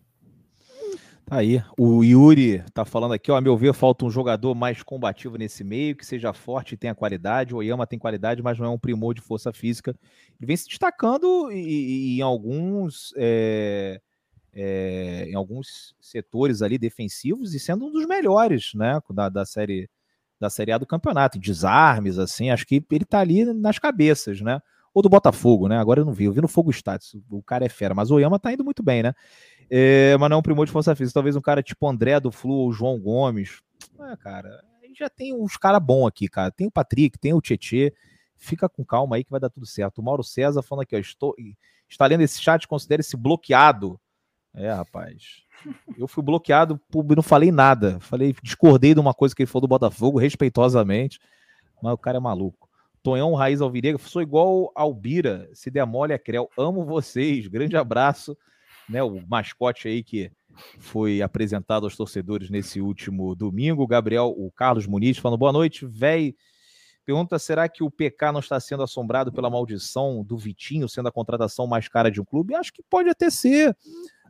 Tá 1.29 1.37
aí, 1.37 1.61
o 1.77 2.03
Yuri 2.03 2.63
tá 2.73 2.83
falando 2.83 3.13
aqui, 3.13 3.31
ó, 3.31 3.35
a 3.35 3.41
meu 3.41 3.55
ver, 3.55 3.71
falta 3.71 4.03
um 4.03 4.09
jogador 4.09 4.55
mais 4.55 4.81
combativo 4.81 5.37
nesse 5.37 5.63
meio, 5.63 5.95
que 5.95 6.03
seja 6.03 6.33
forte 6.33 6.73
e 6.73 6.77
tenha 6.77 6.95
qualidade. 6.95 7.53
O 7.53 7.57
Oyama 7.57 7.85
tem 7.85 7.99
qualidade, 7.99 8.41
mas 8.41 8.57
não 8.57 8.65
é 8.65 8.69
um 8.69 8.79
primor 8.79 9.13
de 9.13 9.21
força 9.21 9.53
física. 9.53 9.95
Ele 10.39 10.47
vem 10.47 10.57
se 10.57 10.67
destacando 10.67 11.51
em, 11.51 12.17
em 12.17 12.21
alguns 12.21 13.13
é, 13.15 14.01
é, 14.51 15.25
em 15.29 15.35
alguns 15.35 15.93
setores 16.01 16.63
ali 16.63 16.79
defensivos 16.79 17.53
e 17.53 17.59
sendo 17.59 17.85
um 17.85 17.91
dos 17.91 18.07
melhores, 18.07 18.71
né, 18.73 18.99
da, 19.11 19.29
da 19.29 19.45
série 19.45 19.87
da 20.39 20.49
série 20.49 20.71
A 20.71 20.77
do 20.79 20.87
campeonato, 20.87 21.37
desarmes, 21.37 22.17
assim, 22.17 22.49
acho 22.49 22.65
que 22.65 22.83
ele 22.91 23.05
tá 23.05 23.19
ali 23.19 23.43
nas 23.53 23.77
cabeças, 23.77 24.39
né? 24.41 24.61
Ou 24.93 25.03
do 25.03 25.09
Botafogo, 25.09 25.67
né? 25.67 25.77
Agora 25.77 25.99
eu 25.99 26.05
não 26.05 26.13
vi, 26.13 26.23
eu 26.25 26.31
vi 26.31 26.41
no 26.41 26.47
Fogo 26.47 26.71
Status, 26.71 27.15
o 27.29 27.43
cara 27.43 27.65
é 27.65 27.69
fera, 27.69 27.93
mas 27.93 28.09
o 28.09 28.15
Oyama 28.15 28.39
tá 28.39 28.51
indo 28.53 28.63
muito 28.63 28.81
bem, 28.81 29.03
né? 29.03 29.13
É, 29.69 30.17
mas 30.17 30.29
não 30.29 30.37
é 30.37 30.39
um 30.39 30.43
primor 30.43 30.65
de 30.65 30.71
força 30.71 30.95
física. 30.95 31.13
Talvez 31.13 31.35
um 31.35 31.41
cara 31.41 31.61
tipo 31.61 31.87
André 31.87 32.19
do 32.19 32.31
Flu 32.31 32.53
ou 32.53 32.71
João 32.71 32.99
Gomes. 32.99 33.61
É, 33.99 34.17
cara, 34.17 34.49
já 34.97 35.09
tem 35.09 35.33
uns 35.33 35.55
caras 35.55 35.81
bons 35.81 36.07
aqui, 36.07 36.27
cara. 36.27 36.51
Tem 36.51 36.67
o 36.67 36.71
Patrick, 36.71 37.17
tem 37.17 37.33
o 37.33 37.41
Tietê. 37.41 37.93
Fica 38.35 38.67
com 38.67 38.83
calma 38.83 39.15
aí 39.15 39.23
que 39.23 39.31
vai 39.31 39.39
dar 39.39 39.49
tudo 39.49 39.65
certo. 39.65 39.99
O 39.99 40.03
Mauro 40.03 40.23
César 40.23 40.61
falando 40.61 40.83
aqui, 40.83 40.95
ó, 40.95 40.99
estou, 40.99 41.35
está 41.87 42.05
lendo 42.05 42.21
esse 42.21 42.41
chat, 42.41 42.67
considere 42.67 43.01
esse 43.01 43.15
bloqueado. 43.15 43.99
É, 44.53 44.71
rapaz. 44.71 45.43
Eu 45.97 46.07
fui 46.07 46.23
bloqueado, 46.23 46.79
não 47.15 47.21
falei 47.21 47.51
nada. 47.51 47.99
Falei, 47.99 48.33
discordei 48.41 48.93
de 48.93 48.99
uma 48.99 49.13
coisa 49.13 49.35
que 49.35 49.43
ele 49.43 49.47
falou 49.47 49.61
do 49.61 49.67
Botafogo, 49.67 50.17
respeitosamente. 50.17 51.19
Mas 51.83 51.93
o 51.93 51.97
cara 51.97 52.17
é 52.17 52.19
maluco. 52.19 52.67
Tonhão 53.03 53.33
Raiz 53.33 53.61
Alvirega, 53.61 53.97
sou 53.97 54.21
igual 54.21 54.71
Albira, 54.75 55.49
se 55.53 55.69
der 55.69 55.85
mole 55.85 56.11
é 56.11 56.17
creu. 56.17 56.49
Amo 56.57 56.83
vocês, 56.83 57.47
grande 57.47 57.77
abraço 57.77 58.37
né, 58.89 59.03
o 59.03 59.21
mascote 59.27 59.87
aí 59.87 60.03
que 60.03 60.31
foi 60.79 61.21
apresentado 61.21 61.85
aos 61.85 61.95
torcedores 61.95 62.49
nesse 62.49 62.81
último 62.81 63.35
domingo. 63.35 63.87
Gabriel, 63.87 64.33
o 64.35 64.51
Carlos 64.51 64.87
Muniz, 64.87 65.17
falando 65.17 65.39
boa 65.39 65.53
noite, 65.53 65.85
véi. 65.85 66.35
Pergunta: 67.05 67.39
será 67.39 67.67
que 67.69 67.83
o 67.83 67.89
PK 67.89 68.31
não 68.31 68.39
está 68.39 68.59
sendo 68.59 68.83
assombrado 68.83 69.31
pela 69.31 69.49
maldição 69.49 70.23
do 70.23 70.37
Vitinho 70.37 70.89
sendo 70.89 71.07
a 71.07 71.11
contratação 71.11 71.65
mais 71.65 71.87
cara 71.87 72.11
de 72.11 72.19
um 72.19 72.25
clube? 72.25 72.55
Acho 72.55 72.73
que 72.73 72.83
pode 72.83 73.09
até 73.09 73.29
ser, 73.29 73.75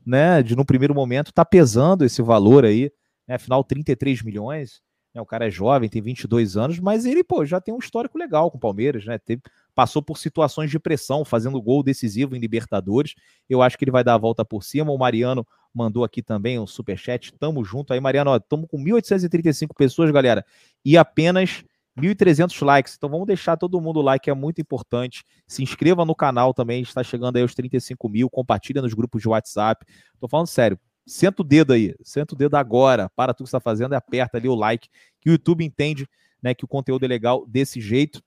né? 0.05 0.43
De 0.43 0.55
no 0.55 0.65
primeiro 0.65 0.93
momento 0.93 1.33
tá 1.33 1.43
pesando 1.43 2.05
esse 2.05 2.21
valor 2.21 2.65
aí, 2.65 2.91
né? 3.27 3.35
Afinal, 3.35 3.63
33 3.63 4.21
milhões. 4.23 4.81
Né, 5.11 5.19
o 5.19 5.25
cara 5.25 5.47
é 5.47 5.49
jovem, 5.49 5.89
tem 5.89 6.03
22 6.03 6.55
anos, 6.55 6.79
mas 6.79 7.03
ele, 7.03 7.23
pô, 7.23 7.43
já 7.43 7.59
tem 7.59 7.73
um 7.73 7.79
histórico 7.79 8.15
legal 8.15 8.51
com 8.51 8.57
o 8.57 8.61
Palmeiras, 8.61 9.05
né? 9.05 9.17
Teve, 9.17 9.41
passou 9.79 10.01
por 10.01 10.17
situações 10.17 10.69
de 10.69 10.77
pressão, 10.77 11.23
fazendo 11.23 11.61
gol 11.61 11.81
decisivo 11.81 12.35
em 12.35 12.39
Libertadores. 12.39 13.15
Eu 13.49 13.61
acho 13.61 13.77
que 13.77 13.85
ele 13.85 13.91
vai 13.91 14.03
dar 14.03 14.15
a 14.15 14.17
volta 14.17 14.43
por 14.43 14.61
cima. 14.61 14.91
O 14.91 14.97
Mariano 14.97 15.47
mandou 15.73 16.03
aqui 16.03 16.21
também 16.21 16.59
um 16.59 16.67
superchat. 16.67 17.31
Tamo 17.39 17.63
junto 17.63 17.93
aí, 17.93 17.99
Mariano. 18.01 18.35
Estamos 18.35 18.67
com 18.69 18.77
1.835 18.77 19.69
pessoas, 19.77 20.11
galera, 20.11 20.45
e 20.83 20.97
apenas 20.97 21.63
1.300 21.97 22.61
likes. 22.65 22.95
Então 22.97 23.09
vamos 23.09 23.25
deixar 23.25 23.55
todo 23.55 23.79
mundo 23.79 24.01
like, 24.01 24.29
é 24.29 24.33
muito 24.33 24.59
importante. 24.59 25.23
Se 25.47 25.63
inscreva 25.63 26.03
no 26.03 26.13
canal 26.13 26.53
também, 26.53 26.81
está 26.81 27.01
chegando 27.01 27.37
aí 27.37 27.41
aos 27.41 27.55
35 27.55 28.09
mil. 28.09 28.29
Compartilha 28.29 28.81
nos 28.81 28.93
grupos 28.93 29.21
de 29.21 29.29
WhatsApp. 29.29 29.85
Tô 30.19 30.27
falando 30.27 30.47
sério. 30.47 30.77
Senta 31.07 31.41
o 31.41 31.45
dedo 31.45 31.71
aí, 31.71 31.95
senta 32.03 32.35
o 32.35 32.37
dedo 32.37 32.55
agora, 32.55 33.09
para 33.15 33.33
tudo 33.33 33.45
que 33.45 33.47
está 33.47 33.61
fazendo 33.61 33.93
e 33.93 33.95
aperta 33.95 34.37
ali 34.37 34.49
o 34.49 34.55
like, 34.55 34.89
que 35.21 35.29
o 35.29 35.31
YouTube 35.31 35.63
entende 35.63 36.05
né, 36.43 36.53
que 36.53 36.65
o 36.65 36.67
conteúdo 36.67 37.05
é 37.05 37.07
legal 37.07 37.45
desse 37.47 37.79
jeito. 37.79 38.21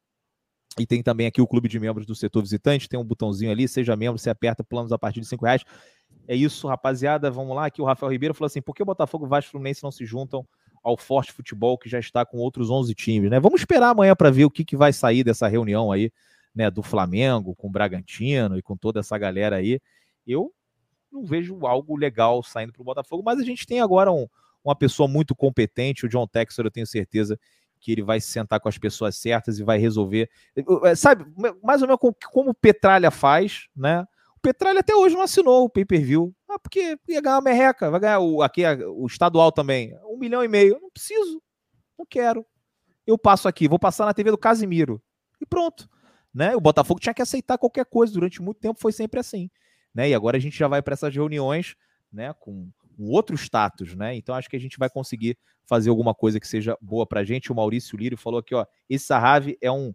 E 0.79 0.87
tem 0.87 1.03
também 1.03 1.27
aqui 1.27 1.41
o 1.41 1.47
clube 1.47 1.69
de 1.69 1.79
membros 1.79 2.07
do 2.07 2.15
setor 2.15 2.43
visitante, 2.43 2.89
tem 2.89 2.99
um 2.99 3.05
botãozinho 3.05 3.51
ali, 3.51 3.69
seja 3.69 3.97
membro, 3.97 4.19
você 4.19 4.31
aperta 4.31 4.65
planos 4.65 4.93
a 4.93 4.99
partir 4.99 5.21
de 5.21 5.27
5 5.27 5.45
reais. 5.45 5.65
É 6.27 6.37
isso, 6.37 6.69
rapaziada. 6.69 7.31
Vamos 7.31 7.55
lá. 7.55 7.67
Aqui 7.67 7.83
o 7.83 7.85
Rafael 7.85 8.11
Ribeiro 8.11 8.35
falou 8.35 8.47
assim: 8.47 8.63
por 8.63 8.75
que 8.75 8.83
o 8.83 8.87
Botafogo 8.87 9.27
e 9.27 9.29
Vasco 9.29 9.51
Fluminense 9.51 9.83
não 9.83 9.91
se 9.91 10.05
juntam 10.05 10.47
ao 10.83 10.97
Forte 10.97 11.33
Futebol, 11.33 11.79
que 11.79 11.89
já 11.89 11.99
está 11.99 12.25
com 12.25 12.39
outros 12.39 12.69
11 12.71 12.95
times, 12.95 13.31
né? 13.31 13.39
Vamos 13.39 13.61
esperar 13.61 13.91
amanhã 13.91 14.17
para 14.17 14.31
ver 14.31 14.45
o 14.45 14.51
que, 14.51 14.65
que 14.65 14.77
vai 14.77 14.93
sair 14.93 15.23
dessa 15.23 15.47
reunião 15.47 15.93
aí, 15.93 16.11
né? 16.55 16.71
Do 16.71 16.83
Flamengo, 16.83 17.55
com 17.55 17.69
o 17.69 17.71
Bragantino 17.71 18.59
e 18.59 18.63
com 18.63 18.77
toda 18.77 19.01
essa 19.01 19.17
galera 19.17 19.57
aí. 19.57 19.81
Eu 20.27 20.53
não 21.11 21.25
vejo 21.25 21.67
algo 21.67 21.97
legal 21.97 22.43
saindo 22.43 22.73
para 22.73 22.83
o 22.83 22.85
Botafogo, 22.85 23.23
mas 23.25 23.39
a 23.39 23.45
gente 23.45 23.67
tem 23.67 23.81
agora 23.81 24.11
um, 24.11 24.27
uma 24.65 24.75
pessoa 24.75 25.09
muito 25.09 25.35
competente, 25.35 26.07
o 26.07 26.09
John 26.09 26.27
Texor, 26.27 26.65
eu 26.65 26.71
tenho 26.71 26.87
certeza 26.87 27.39
que 27.83 27.91
ele 27.91 28.03
vai 28.03 28.21
se 28.21 28.29
sentar 28.29 28.61
com 28.61 28.69
as 28.69 28.79
pessoas 28.79 29.17
certas 29.17 29.59
e 29.59 29.65
vai 29.65 29.77
resolver. 29.77 30.31
É, 30.85 30.95
sabe, 30.95 31.27
mais 31.63 31.83
ou 31.83 31.89
menos 31.89 32.01
como, 32.31 32.51
o 32.51 32.55
Petralha 32.55 33.11
faz, 33.11 33.67
né? 33.77 34.07
O 34.37 34.41
Petralha 34.41 34.81
até 34.81 34.95
hoje 34.95 35.17
não 35.17 35.23
assinou 35.23 35.65
o 35.65 35.69
pay-per-view. 35.69 36.33
Ah, 36.49 36.59
porque 36.61 36.97
ia 37.09 37.21
ganhar 37.21 37.37
uma 37.37 37.43
merreca, 37.43 37.91
vai 37.91 37.99
ganhar 37.99 38.21
o, 38.21 38.41
aqui, 38.41 38.63
o 38.65 39.05
estadual 39.07 39.51
também. 39.51 39.99
Um 40.05 40.17
milhão 40.17 40.45
e 40.45 40.49
meio. 40.49 40.79
Não 40.81 40.91
preciso, 40.91 41.43
não 41.99 42.07
quero. 42.09 42.47
Eu 43.05 43.19
passo 43.19 43.49
aqui, 43.49 43.67
vou 43.67 43.81
passar 43.81 44.07
na 44.07 44.15
TV 44.15 44.31
do 44.31 44.39
Casimiro. 44.39 45.03
E 45.41 45.45
pronto. 45.45 45.89
Né? 46.33 46.55
O 46.55 46.61
Botafogo 46.61 47.01
tinha 47.01 47.13
que 47.13 47.21
aceitar 47.21 47.59
qualquer 47.59 47.85
coisa. 47.85 48.13
Durante 48.13 48.41
muito 48.41 48.61
tempo 48.61 48.81
foi 48.81 48.93
sempre 48.93 49.19
assim. 49.19 49.51
Né? 49.93 50.11
E 50.11 50.15
agora 50.15 50.37
a 50.37 50.41
gente 50.41 50.57
já 50.57 50.69
vai 50.69 50.81
para 50.81 50.95
essas 50.95 51.13
reuniões 51.13 51.75
né, 52.13 52.33
com 52.39 52.71
um 52.99 53.11
outro 53.11 53.37
status, 53.37 53.95
né? 53.95 54.15
Então 54.15 54.35
acho 54.35 54.49
que 54.49 54.57
a 54.57 54.61
gente 54.61 54.79
vai 54.79 54.91
conseguir 54.91 55.37
fazer 55.65 55.91
alguma 55.91 56.15
coisa 56.15 56.39
que 56.39 56.47
seja 56.47 56.77
boa 56.81 57.07
pra 57.07 57.25
gente. 57.25 57.51
O 57.51 57.55
Maurício 57.55 57.97
Lírio 57.97 58.19
falou 58.19 58.41
aqui, 58.41 58.55
ó, 58.55 58.67
esse 58.89 59.07
Sarrave 59.07 59.57
é 59.61 59.71
um 59.71 59.95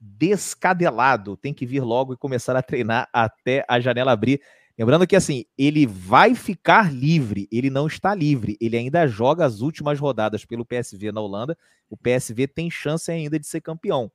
descadelado, 0.00 1.36
tem 1.36 1.54
que 1.54 1.64
vir 1.64 1.80
logo 1.80 2.12
e 2.12 2.16
começar 2.16 2.56
a 2.56 2.62
treinar 2.62 3.08
até 3.12 3.64
a 3.68 3.78
janela 3.78 4.12
abrir. 4.12 4.40
Lembrando 4.76 5.06
que 5.06 5.14
assim, 5.14 5.44
ele 5.56 5.86
vai 5.86 6.34
ficar 6.34 6.92
livre, 6.92 7.46
ele 7.52 7.70
não 7.70 7.86
está 7.86 8.14
livre, 8.14 8.56
ele 8.60 8.76
ainda 8.76 9.06
joga 9.06 9.44
as 9.44 9.60
últimas 9.60 10.00
rodadas 10.00 10.44
pelo 10.44 10.64
PSV 10.64 11.12
na 11.12 11.20
Holanda. 11.20 11.56
O 11.88 11.96
PSV 11.96 12.48
tem 12.48 12.70
chance 12.70 13.10
ainda 13.10 13.38
de 13.38 13.46
ser 13.46 13.60
campeão, 13.60 14.10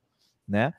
né? 0.46 0.74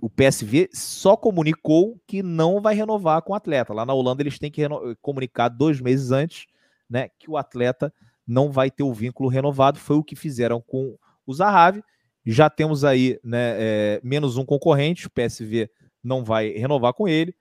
O 0.00 0.08
PSV 0.08 0.70
só 0.72 1.16
comunicou 1.16 2.00
que 2.06 2.22
não 2.22 2.60
vai 2.60 2.74
renovar 2.74 3.22
com 3.22 3.32
o 3.32 3.36
atleta. 3.36 3.74
Lá 3.74 3.84
na 3.84 3.92
Holanda 3.92 4.22
eles 4.22 4.38
têm 4.38 4.50
que 4.50 4.62
comunicar 5.02 5.48
dois 5.48 5.80
meses 5.80 6.10
antes 6.10 6.46
né, 6.94 7.08
que 7.18 7.28
o 7.28 7.36
atleta 7.36 7.92
não 8.24 8.52
vai 8.52 8.70
ter 8.70 8.84
o 8.84 8.94
vínculo 8.94 9.28
renovado. 9.28 9.80
Foi 9.80 9.96
o 9.96 10.04
que 10.04 10.14
fizeram 10.14 10.60
com 10.60 10.96
o 11.26 11.34
Zahavi. 11.34 11.82
Já 12.24 12.48
temos 12.48 12.84
aí 12.84 13.18
né, 13.24 13.56
é, 13.58 14.00
menos 14.04 14.36
um 14.36 14.44
concorrente, 14.44 15.08
o 15.08 15.10
PSV 15.10 15.68
não 16.02 16.22
vai 16.24 16.50
renovar 16.50 16.94
com 16.94 17.08
ele, 17.08 17.34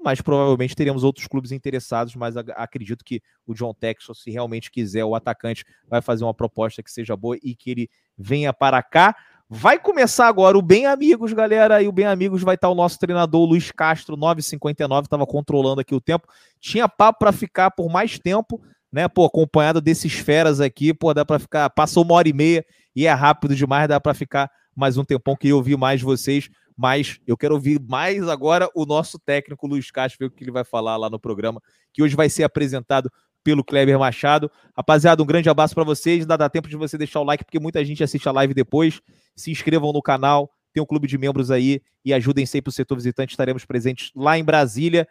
mas 0.00 0.20
provavelmente 0.20 0.76
teremos 0.76 1.02
outros 1.02 1.26
clubes 1.26 1.50
interessados, 1.50 2.14
mas 2.14 2.36
acredito 2.36 3.04
que 3.04 3.20
o 3.44 3.52
John 3.52 3.74
Texas, 3.74 4.22
se 4.22 4.30
realmente 4.30 4.70
quiser, 4.70 5.04
o 5.04 5.16
atacante 5.16 5.64
vai 5.88 6.00
fazer 6.00 6.22
uma 6.22 6.32
proposta 6.32 6.82
que 6.82 6.90
seja 6.90 7.16
boa 7.16 7.36
e 7.42 7.56
que 7.56 7.70
ele 7.72 7.90
venha 8.16 8.52
para 8.52 8.80
cá. 8.80 9.16
Vai 9.52 9.80
começar 9.80 10.28
agora 10.28 10.56
o 10.56 10.62
Bem 10.62 10.86
Amigos, 10.86 11.32
galera. 11.32 11.82
E 11.82 11.88
o 11.88 11.92
Bem 11.92 12.06
Amigos 12.06 12.40
vai 12.40 12.54
estar 12.54 12.68
o 12.68 12.74
nosso 12.74 13.00
treinador 13.00 13.44
Luiz 13.44 13.72
Castro, 13.72 14.16
9,59. 14.16 15.02
Estava 15.02 15.26
controlando 15.26 15.80
aqui 15.80 15.92
o 15.92 16.00
tempo. 16.00 16.28
Tinha 16.60 16.88
papo 16.88 17.18
para 17.18 17.32
ficar 17.32 17.72
por 17.72 17.90
mais 17.90 18.16
tempo, 18.16 18.62
né, 18.92 19.08
pô, 19.08 19.24
acompanhado 19.24 19.80
desses 19.80 20.12
feras 20.14 20.60
aqui, 20.60 20.92
pô, 20.92 21.14
dá 21.14 21.24
para 21.24 21.38
ficar, 21.38 21.70
passou 21.70 22.04
uma 22.04 22.14
hora 22.14 22.28
e 22.28 22.32
meia 22.32 22.64
e 22.94 23.06
é 23.06 23.12
rápido 23.12 23.54
demais, 23.54 23.88
dá 23.88 24.00
para 24.00 24.14
ficar 24.14 24.50
mais 24.74 24.96
um 24.96 25.04
tempão 25.04 25.36
que 25.36 25.48
eu 25.48 25.56
ouvir 25.56 25.76
mais 25.76 26.00
vocês, 26.00 26.48
mas 26.76 27.20
eu 27.26 27.36
quero 27.36 27.54
ouvir 27.54 27.80
mais 27.80 28.26
agora 28.28 28.68
o 28.74 28.86
nosso 28.86 29.18
técnico 29.18 29.66
Luiz 29.66 29.90
Castro, 29.90 30.18
ver 30.20 30.26
o 30.26 30.30
que 30.30 30.42
ele 30.42 30.50
vai 30.50 30.64
falar 30.64 30.96
lá 30.96 31.10
no 31.10 31.20
programa, 31.20 31.60
que 31.92 32.02
hoje 32.02 32.16
vai 32.16 32.28
ser 32.28 32.42
apresentado 32.42 33.10
pelo 33.44 33.64
Kleber 33.64 33.98
Machado. 33.98 34.50
Rapaziada, 34.76 35.22
um 35.22 35.26
grande 35.26 35.48
abraço 35.48 35.74
para 35.74 35.84
vocês, 35.84 36.24
dá, 36.24 36.36
dá 36.36 36.48
tempo 36.48 36.68
de 36.68 36.76
você 36.76 36.96
deixar 36.96 37.20
o 37.20 37.24
like, 37.24 37.44
porque 37.44 37.60
muita 37.60 37.84
gente 37.84 38.02
assiste 38.02 38.28
a 38.28 38.32
live 38.32 38.54
depois, 38.54 39.00
se 39.36 39.50
inscrevam 39.50 39.92
no 39.92 40.02
canal, 40.02 40.50
tem 40.72 40.82
um 40.82 40.86
clube 40.86 41.06
de 41.06 41.18
membros 41.18 41.50
aí 41.50 41.82
e 42.04 42.14
ajudem 42.14 42.46
sempre 42.46 42.70
o 42.70 42.72
setor 42.72 42.96
visitante, 42.96 43.32
estaremos 43.32 43.64
presentes 43.64 44.10
lá 44.14 44.38
em 44.38 44.44
Brasília. 44.44 45.06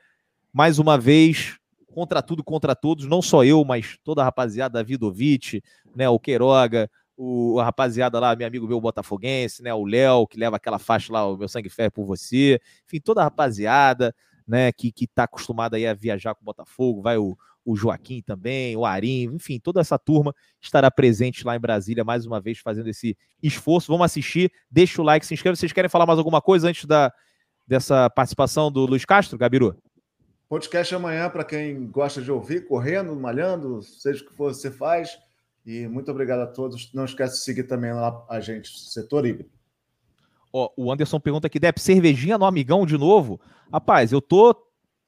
Mais 0.51 0.79
uma 0.79 0.97
vez, 0.97 1.58
contra 1.93 2.21
tudo, 2.21 2.43
contra 2.43 2.75
todos, 2.75 3.05
não 3.05 3.21
só 3.21 3.43
eu, 3.43 3.63
mas 3.65 3.97
toda 4.03 4.21
a 4.21 4.25
rapaziada, 4.25 4.83
Vidovic, 4.83 5.61
né, 5.95 6.07
o 6.09 6.19
Queiroga, 6.19 6.89
o, 7.17 7.59
a 7.59 7.65
rapaziada 7.65 8.19
lá, 8.19 8.35
meu 8.35 8.47
amigo 8.47 8.67
meu 8.67 8.79
botafoguense, 8.79 9.61
né, 9.61 9.73
o 9.73 9.85
Léo, 9.85 10.27
que 10.27 10.39
leva 10.39 10.55
aquela 10.55 10.79
faixa 10.79 11.11
lá, 11.11 11.27
o 11.27 11.37
meu 11.37 11.47
sangue 11.47 11.69
fé 11.69 11.89
por 11.89 12.05
você, 12.05 12.59
enfim, 12.85 12.99
toda 12.99 13.21
a 13.21 13.25
rapaziada, 13.25 14.15
né, 14.47 14.71
que, 14.71 14.91
que 14.91 15.07
tá 15.07 15.23
acostumada 15.23 15.77
aí 15.77 15.85
a 15.85 15.93
viajar 15.93 16.33
com 16.33 16.41
o 16.41 16.45
Botafogo, 16.45 17.01
vai 17.01 17.17
o, 17.17 17.37
o 17.65 17.75
Joaquim 17.75 18.21
também, 18.21 18.75
o 18.75 18.85
Arim, 18.85 19.25
enfim, 19.33 19.59
toda 19.59 19.79
essa 19.79 19.99
turma 19.99 20.33
estará 20.61 20.89
presente 20.89 21.45
lá 21.45 21.55
em 21.55 21.59
Brasília, 21.59 22.03
mais 22.03 22.25
uma 22.25 22.39
vez 22.39 22.57
fazendo 22.59 22.87
esse 22.87 23.17
esforço. 23.43 23.91
Vamos 23.91 24.05
assistir, 24.05 24.51
deixa 24.71 25.01
o 25.01 25.05
like, 25.05 25.25
se 25.25 25.33
inscreva. 25.33 25.55
Vocês 25.55 25.71
querem 25.71 25.89
falar 25.89 26.05
mais 26.05 26.17
alguma 26.17 26.41
coisa 26.41 26.67
antes 26.67 26.85
da, 26.85 27.13
dessa 27.67 28.09
participação 28.09 28.71
do 28.71 28.85
Luiz 28.85 29.05
Castro, 29.05 29.37
Gabiru? 29.37 29.77
Podcast 30.49 30.95
amanhã 30.95 31.29
para 31.29 31.43
quem 31.43 31.85
gosta 31.91 32.23
de 32.23 32.31
ouvir, 32.31 32.67
correndo, 32.67 33.15
malhando, 33.15 33.83
seja 33.83 34.23
o 34.23 34.27
que 34.27 34.33
for 34.33 34.51
você 34.51 34.71
faz. 34.71 35.15
E 35.63 35.87
muito 35.87 36.09
obrigado 36.09 36.39
a 36.39 36.47
todos. 36.47 36.91
Não 36.91 37.05
esquece 37.05 37.35
de 37.35 37.43
seguir 37.43 37.63
também 37.65 37.93
lá 37.93 38.25
a 38.27 38.39
gente, 38.39 38.67
setor 38.79 39.27
híbrido. 39.27 39.51
Ó, 40.51 40.71
o 40.75 40.91
Anderson 40.91 41.19
pergunta 41.19 41.45
aqui, 41.45 41.59
Dep, 41.59 41.79
cervejinha 41.79 42.35
no 42.35 42.45
amigão 42.45 42.83
de 42.83 42.97
novo? 42.97 43.39
Rapaz, 43.71 44.11
eu 44.11 44.19
tô 44.19 44.55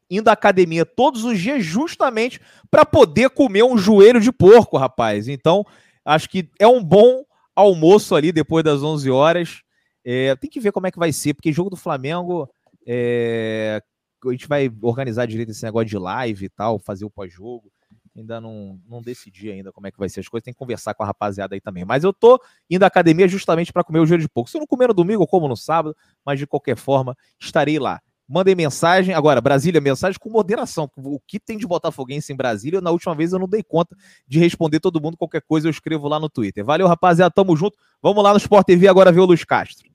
indo 0.08 0.28
à 0.28 0.34
academia 0.34 0.86
todos 0.86 1.24
os 1.24 1.40
dias 1.40 1.66
justamente 1.66 2.40
para 2.70 2.86
poder 2.86 3.32
comer 3.32 3.64
um 3.64 3.80
joelho 3.80 4.22
de 4.22 4.32
porco, 4.32 4.78
rapaz. 4.78 5.28
Então, 5.28 5.66
acho 6.06 6.30
que 6.30 6.52
é 6.60 6.68
um 6.68 6.84
bom 6.84 7.26
almoço 7.56 8.14
ali 8.14 8.32
depois 8.32 8.64
das 8.64 8.84
11 8.84 9.10
horas. 9.10 9.64
É, 10.06 10.36
tem 10.36 10.52
que 10.52 10.60
ver 10.60 10.72
como 10.72 10.86
é 10.86 10.92
que 10.92 11.00
vai 11.00 11.12
ser, 11.12 11.34
porque 11.34 11.52
jogo 11.52 11.72
do 11.72 11.76
Flamengo, 11.76 12.48
é, 12.86 13.82
a 14.30 14.32
gente 14.32 14.48
vai 14.48 14.72
organizar 14.82 15.26
direito 15.26 15.52
esse 15.52 15.64
negócio 15.64 15.88
de 15.88 15.98
live 15.98 16.46
e 16.46 16.50
tal, 16.50 16.80
fazer 16.80 17.06
o 17.06 17.10
pós-jogo. 17.10 17.72
Ainda 18.16 18.42
não, 18.42 18.80
não 18.90 19.02
decidi 19.02 19.50
ainda 19.50 19.72
como 19.72 19.88
é 19.88 19.92
que 19.92 19.98
vai 19.98 20.10
ser 20.10 20.20
as 20.20 20.28
coisas, 20.28 20.44
tem 20.44 20.54
que 20.54 20.60
conversar 20.60 20.94
com 20.94 21.04
a 21.04 21.06
rapaziada 21.06 21.56
aí 21.56 21.62
também. 21.62 21.86
Mas 21.86 22.04
eu 22.04 22.12
tô 22.12 22.42
indo 22.70 22.84
à 22.84 22.88
academia 22.88 23.28
justamente 23.28 23.72
para 23.72 23.84
comer 23.84 24.00
o 24.00 24.06
joelho 24.06 24.22
de 24.22 24.30
porco. 24.30 24.50
Se 24.50 24.58
eu 24.58 24.60
não 24.60 24.68
comer 24.68 24.88
no 24.88 24.94
domingo, 24.94 25.24
eu 25.24 25.28
como 25.28 25.48
no 25.48 25.56
sábado, 25.56 25.96
mas 26.26 26.38
de 26.38 26.46
qualquer 26.46 26.76
forma, 26.76 27.16
estarei 27.40 27.80
lá. 27.80 28.02
Mandem 28.28 28.56
mensagem. 28.56 29.14
Agora, 29.14 29.42
Brasília, 29.42 29.82
mensagem 29.82 30.18
com 30.18 30.30
moderação. 30.30 30.90
O 30.98 31.20
que 31.20 31.38
tem 31.38 31.58
de 31.58 31.68
Botafoguense 31.68 32.32
em 32.32 32.36
Brasília? 32.36 32.80
Na 32.80 32.90
última 32.90 33.14
vez 33.14 33.34
eu 33.34 33.40
não 33.40 33.48
dei 33.48 33.62
conta 33.62 33.94
de 34.26 34.40
responder 34.40 34.80
todo 34.80 35.02
mundo. 35.02 35.18
Qualquer 35.18 35.42
coisa 35.42 35.68
eu 35.68 35.72
escrevo 35.72 36.08
lá 36.08 36.18
no 36.18 36.30
Twitter. 36.30 36.64
Valeu, 36.64 36.88
rapaziada. 36.88 37.30
Tamo 37.30 37.58
junto. 37.58 37.78
Vamos 38.02 38.24
lá 38.24 38.32
no 38.32 38.38
Sport 38.38 38.66
TV 38.66 38.88
agora 38.88 39.12
ver 39.12 39.20
o 39.20 39.26
Luiz 39.26 39.44
Castro. 39.44 39.91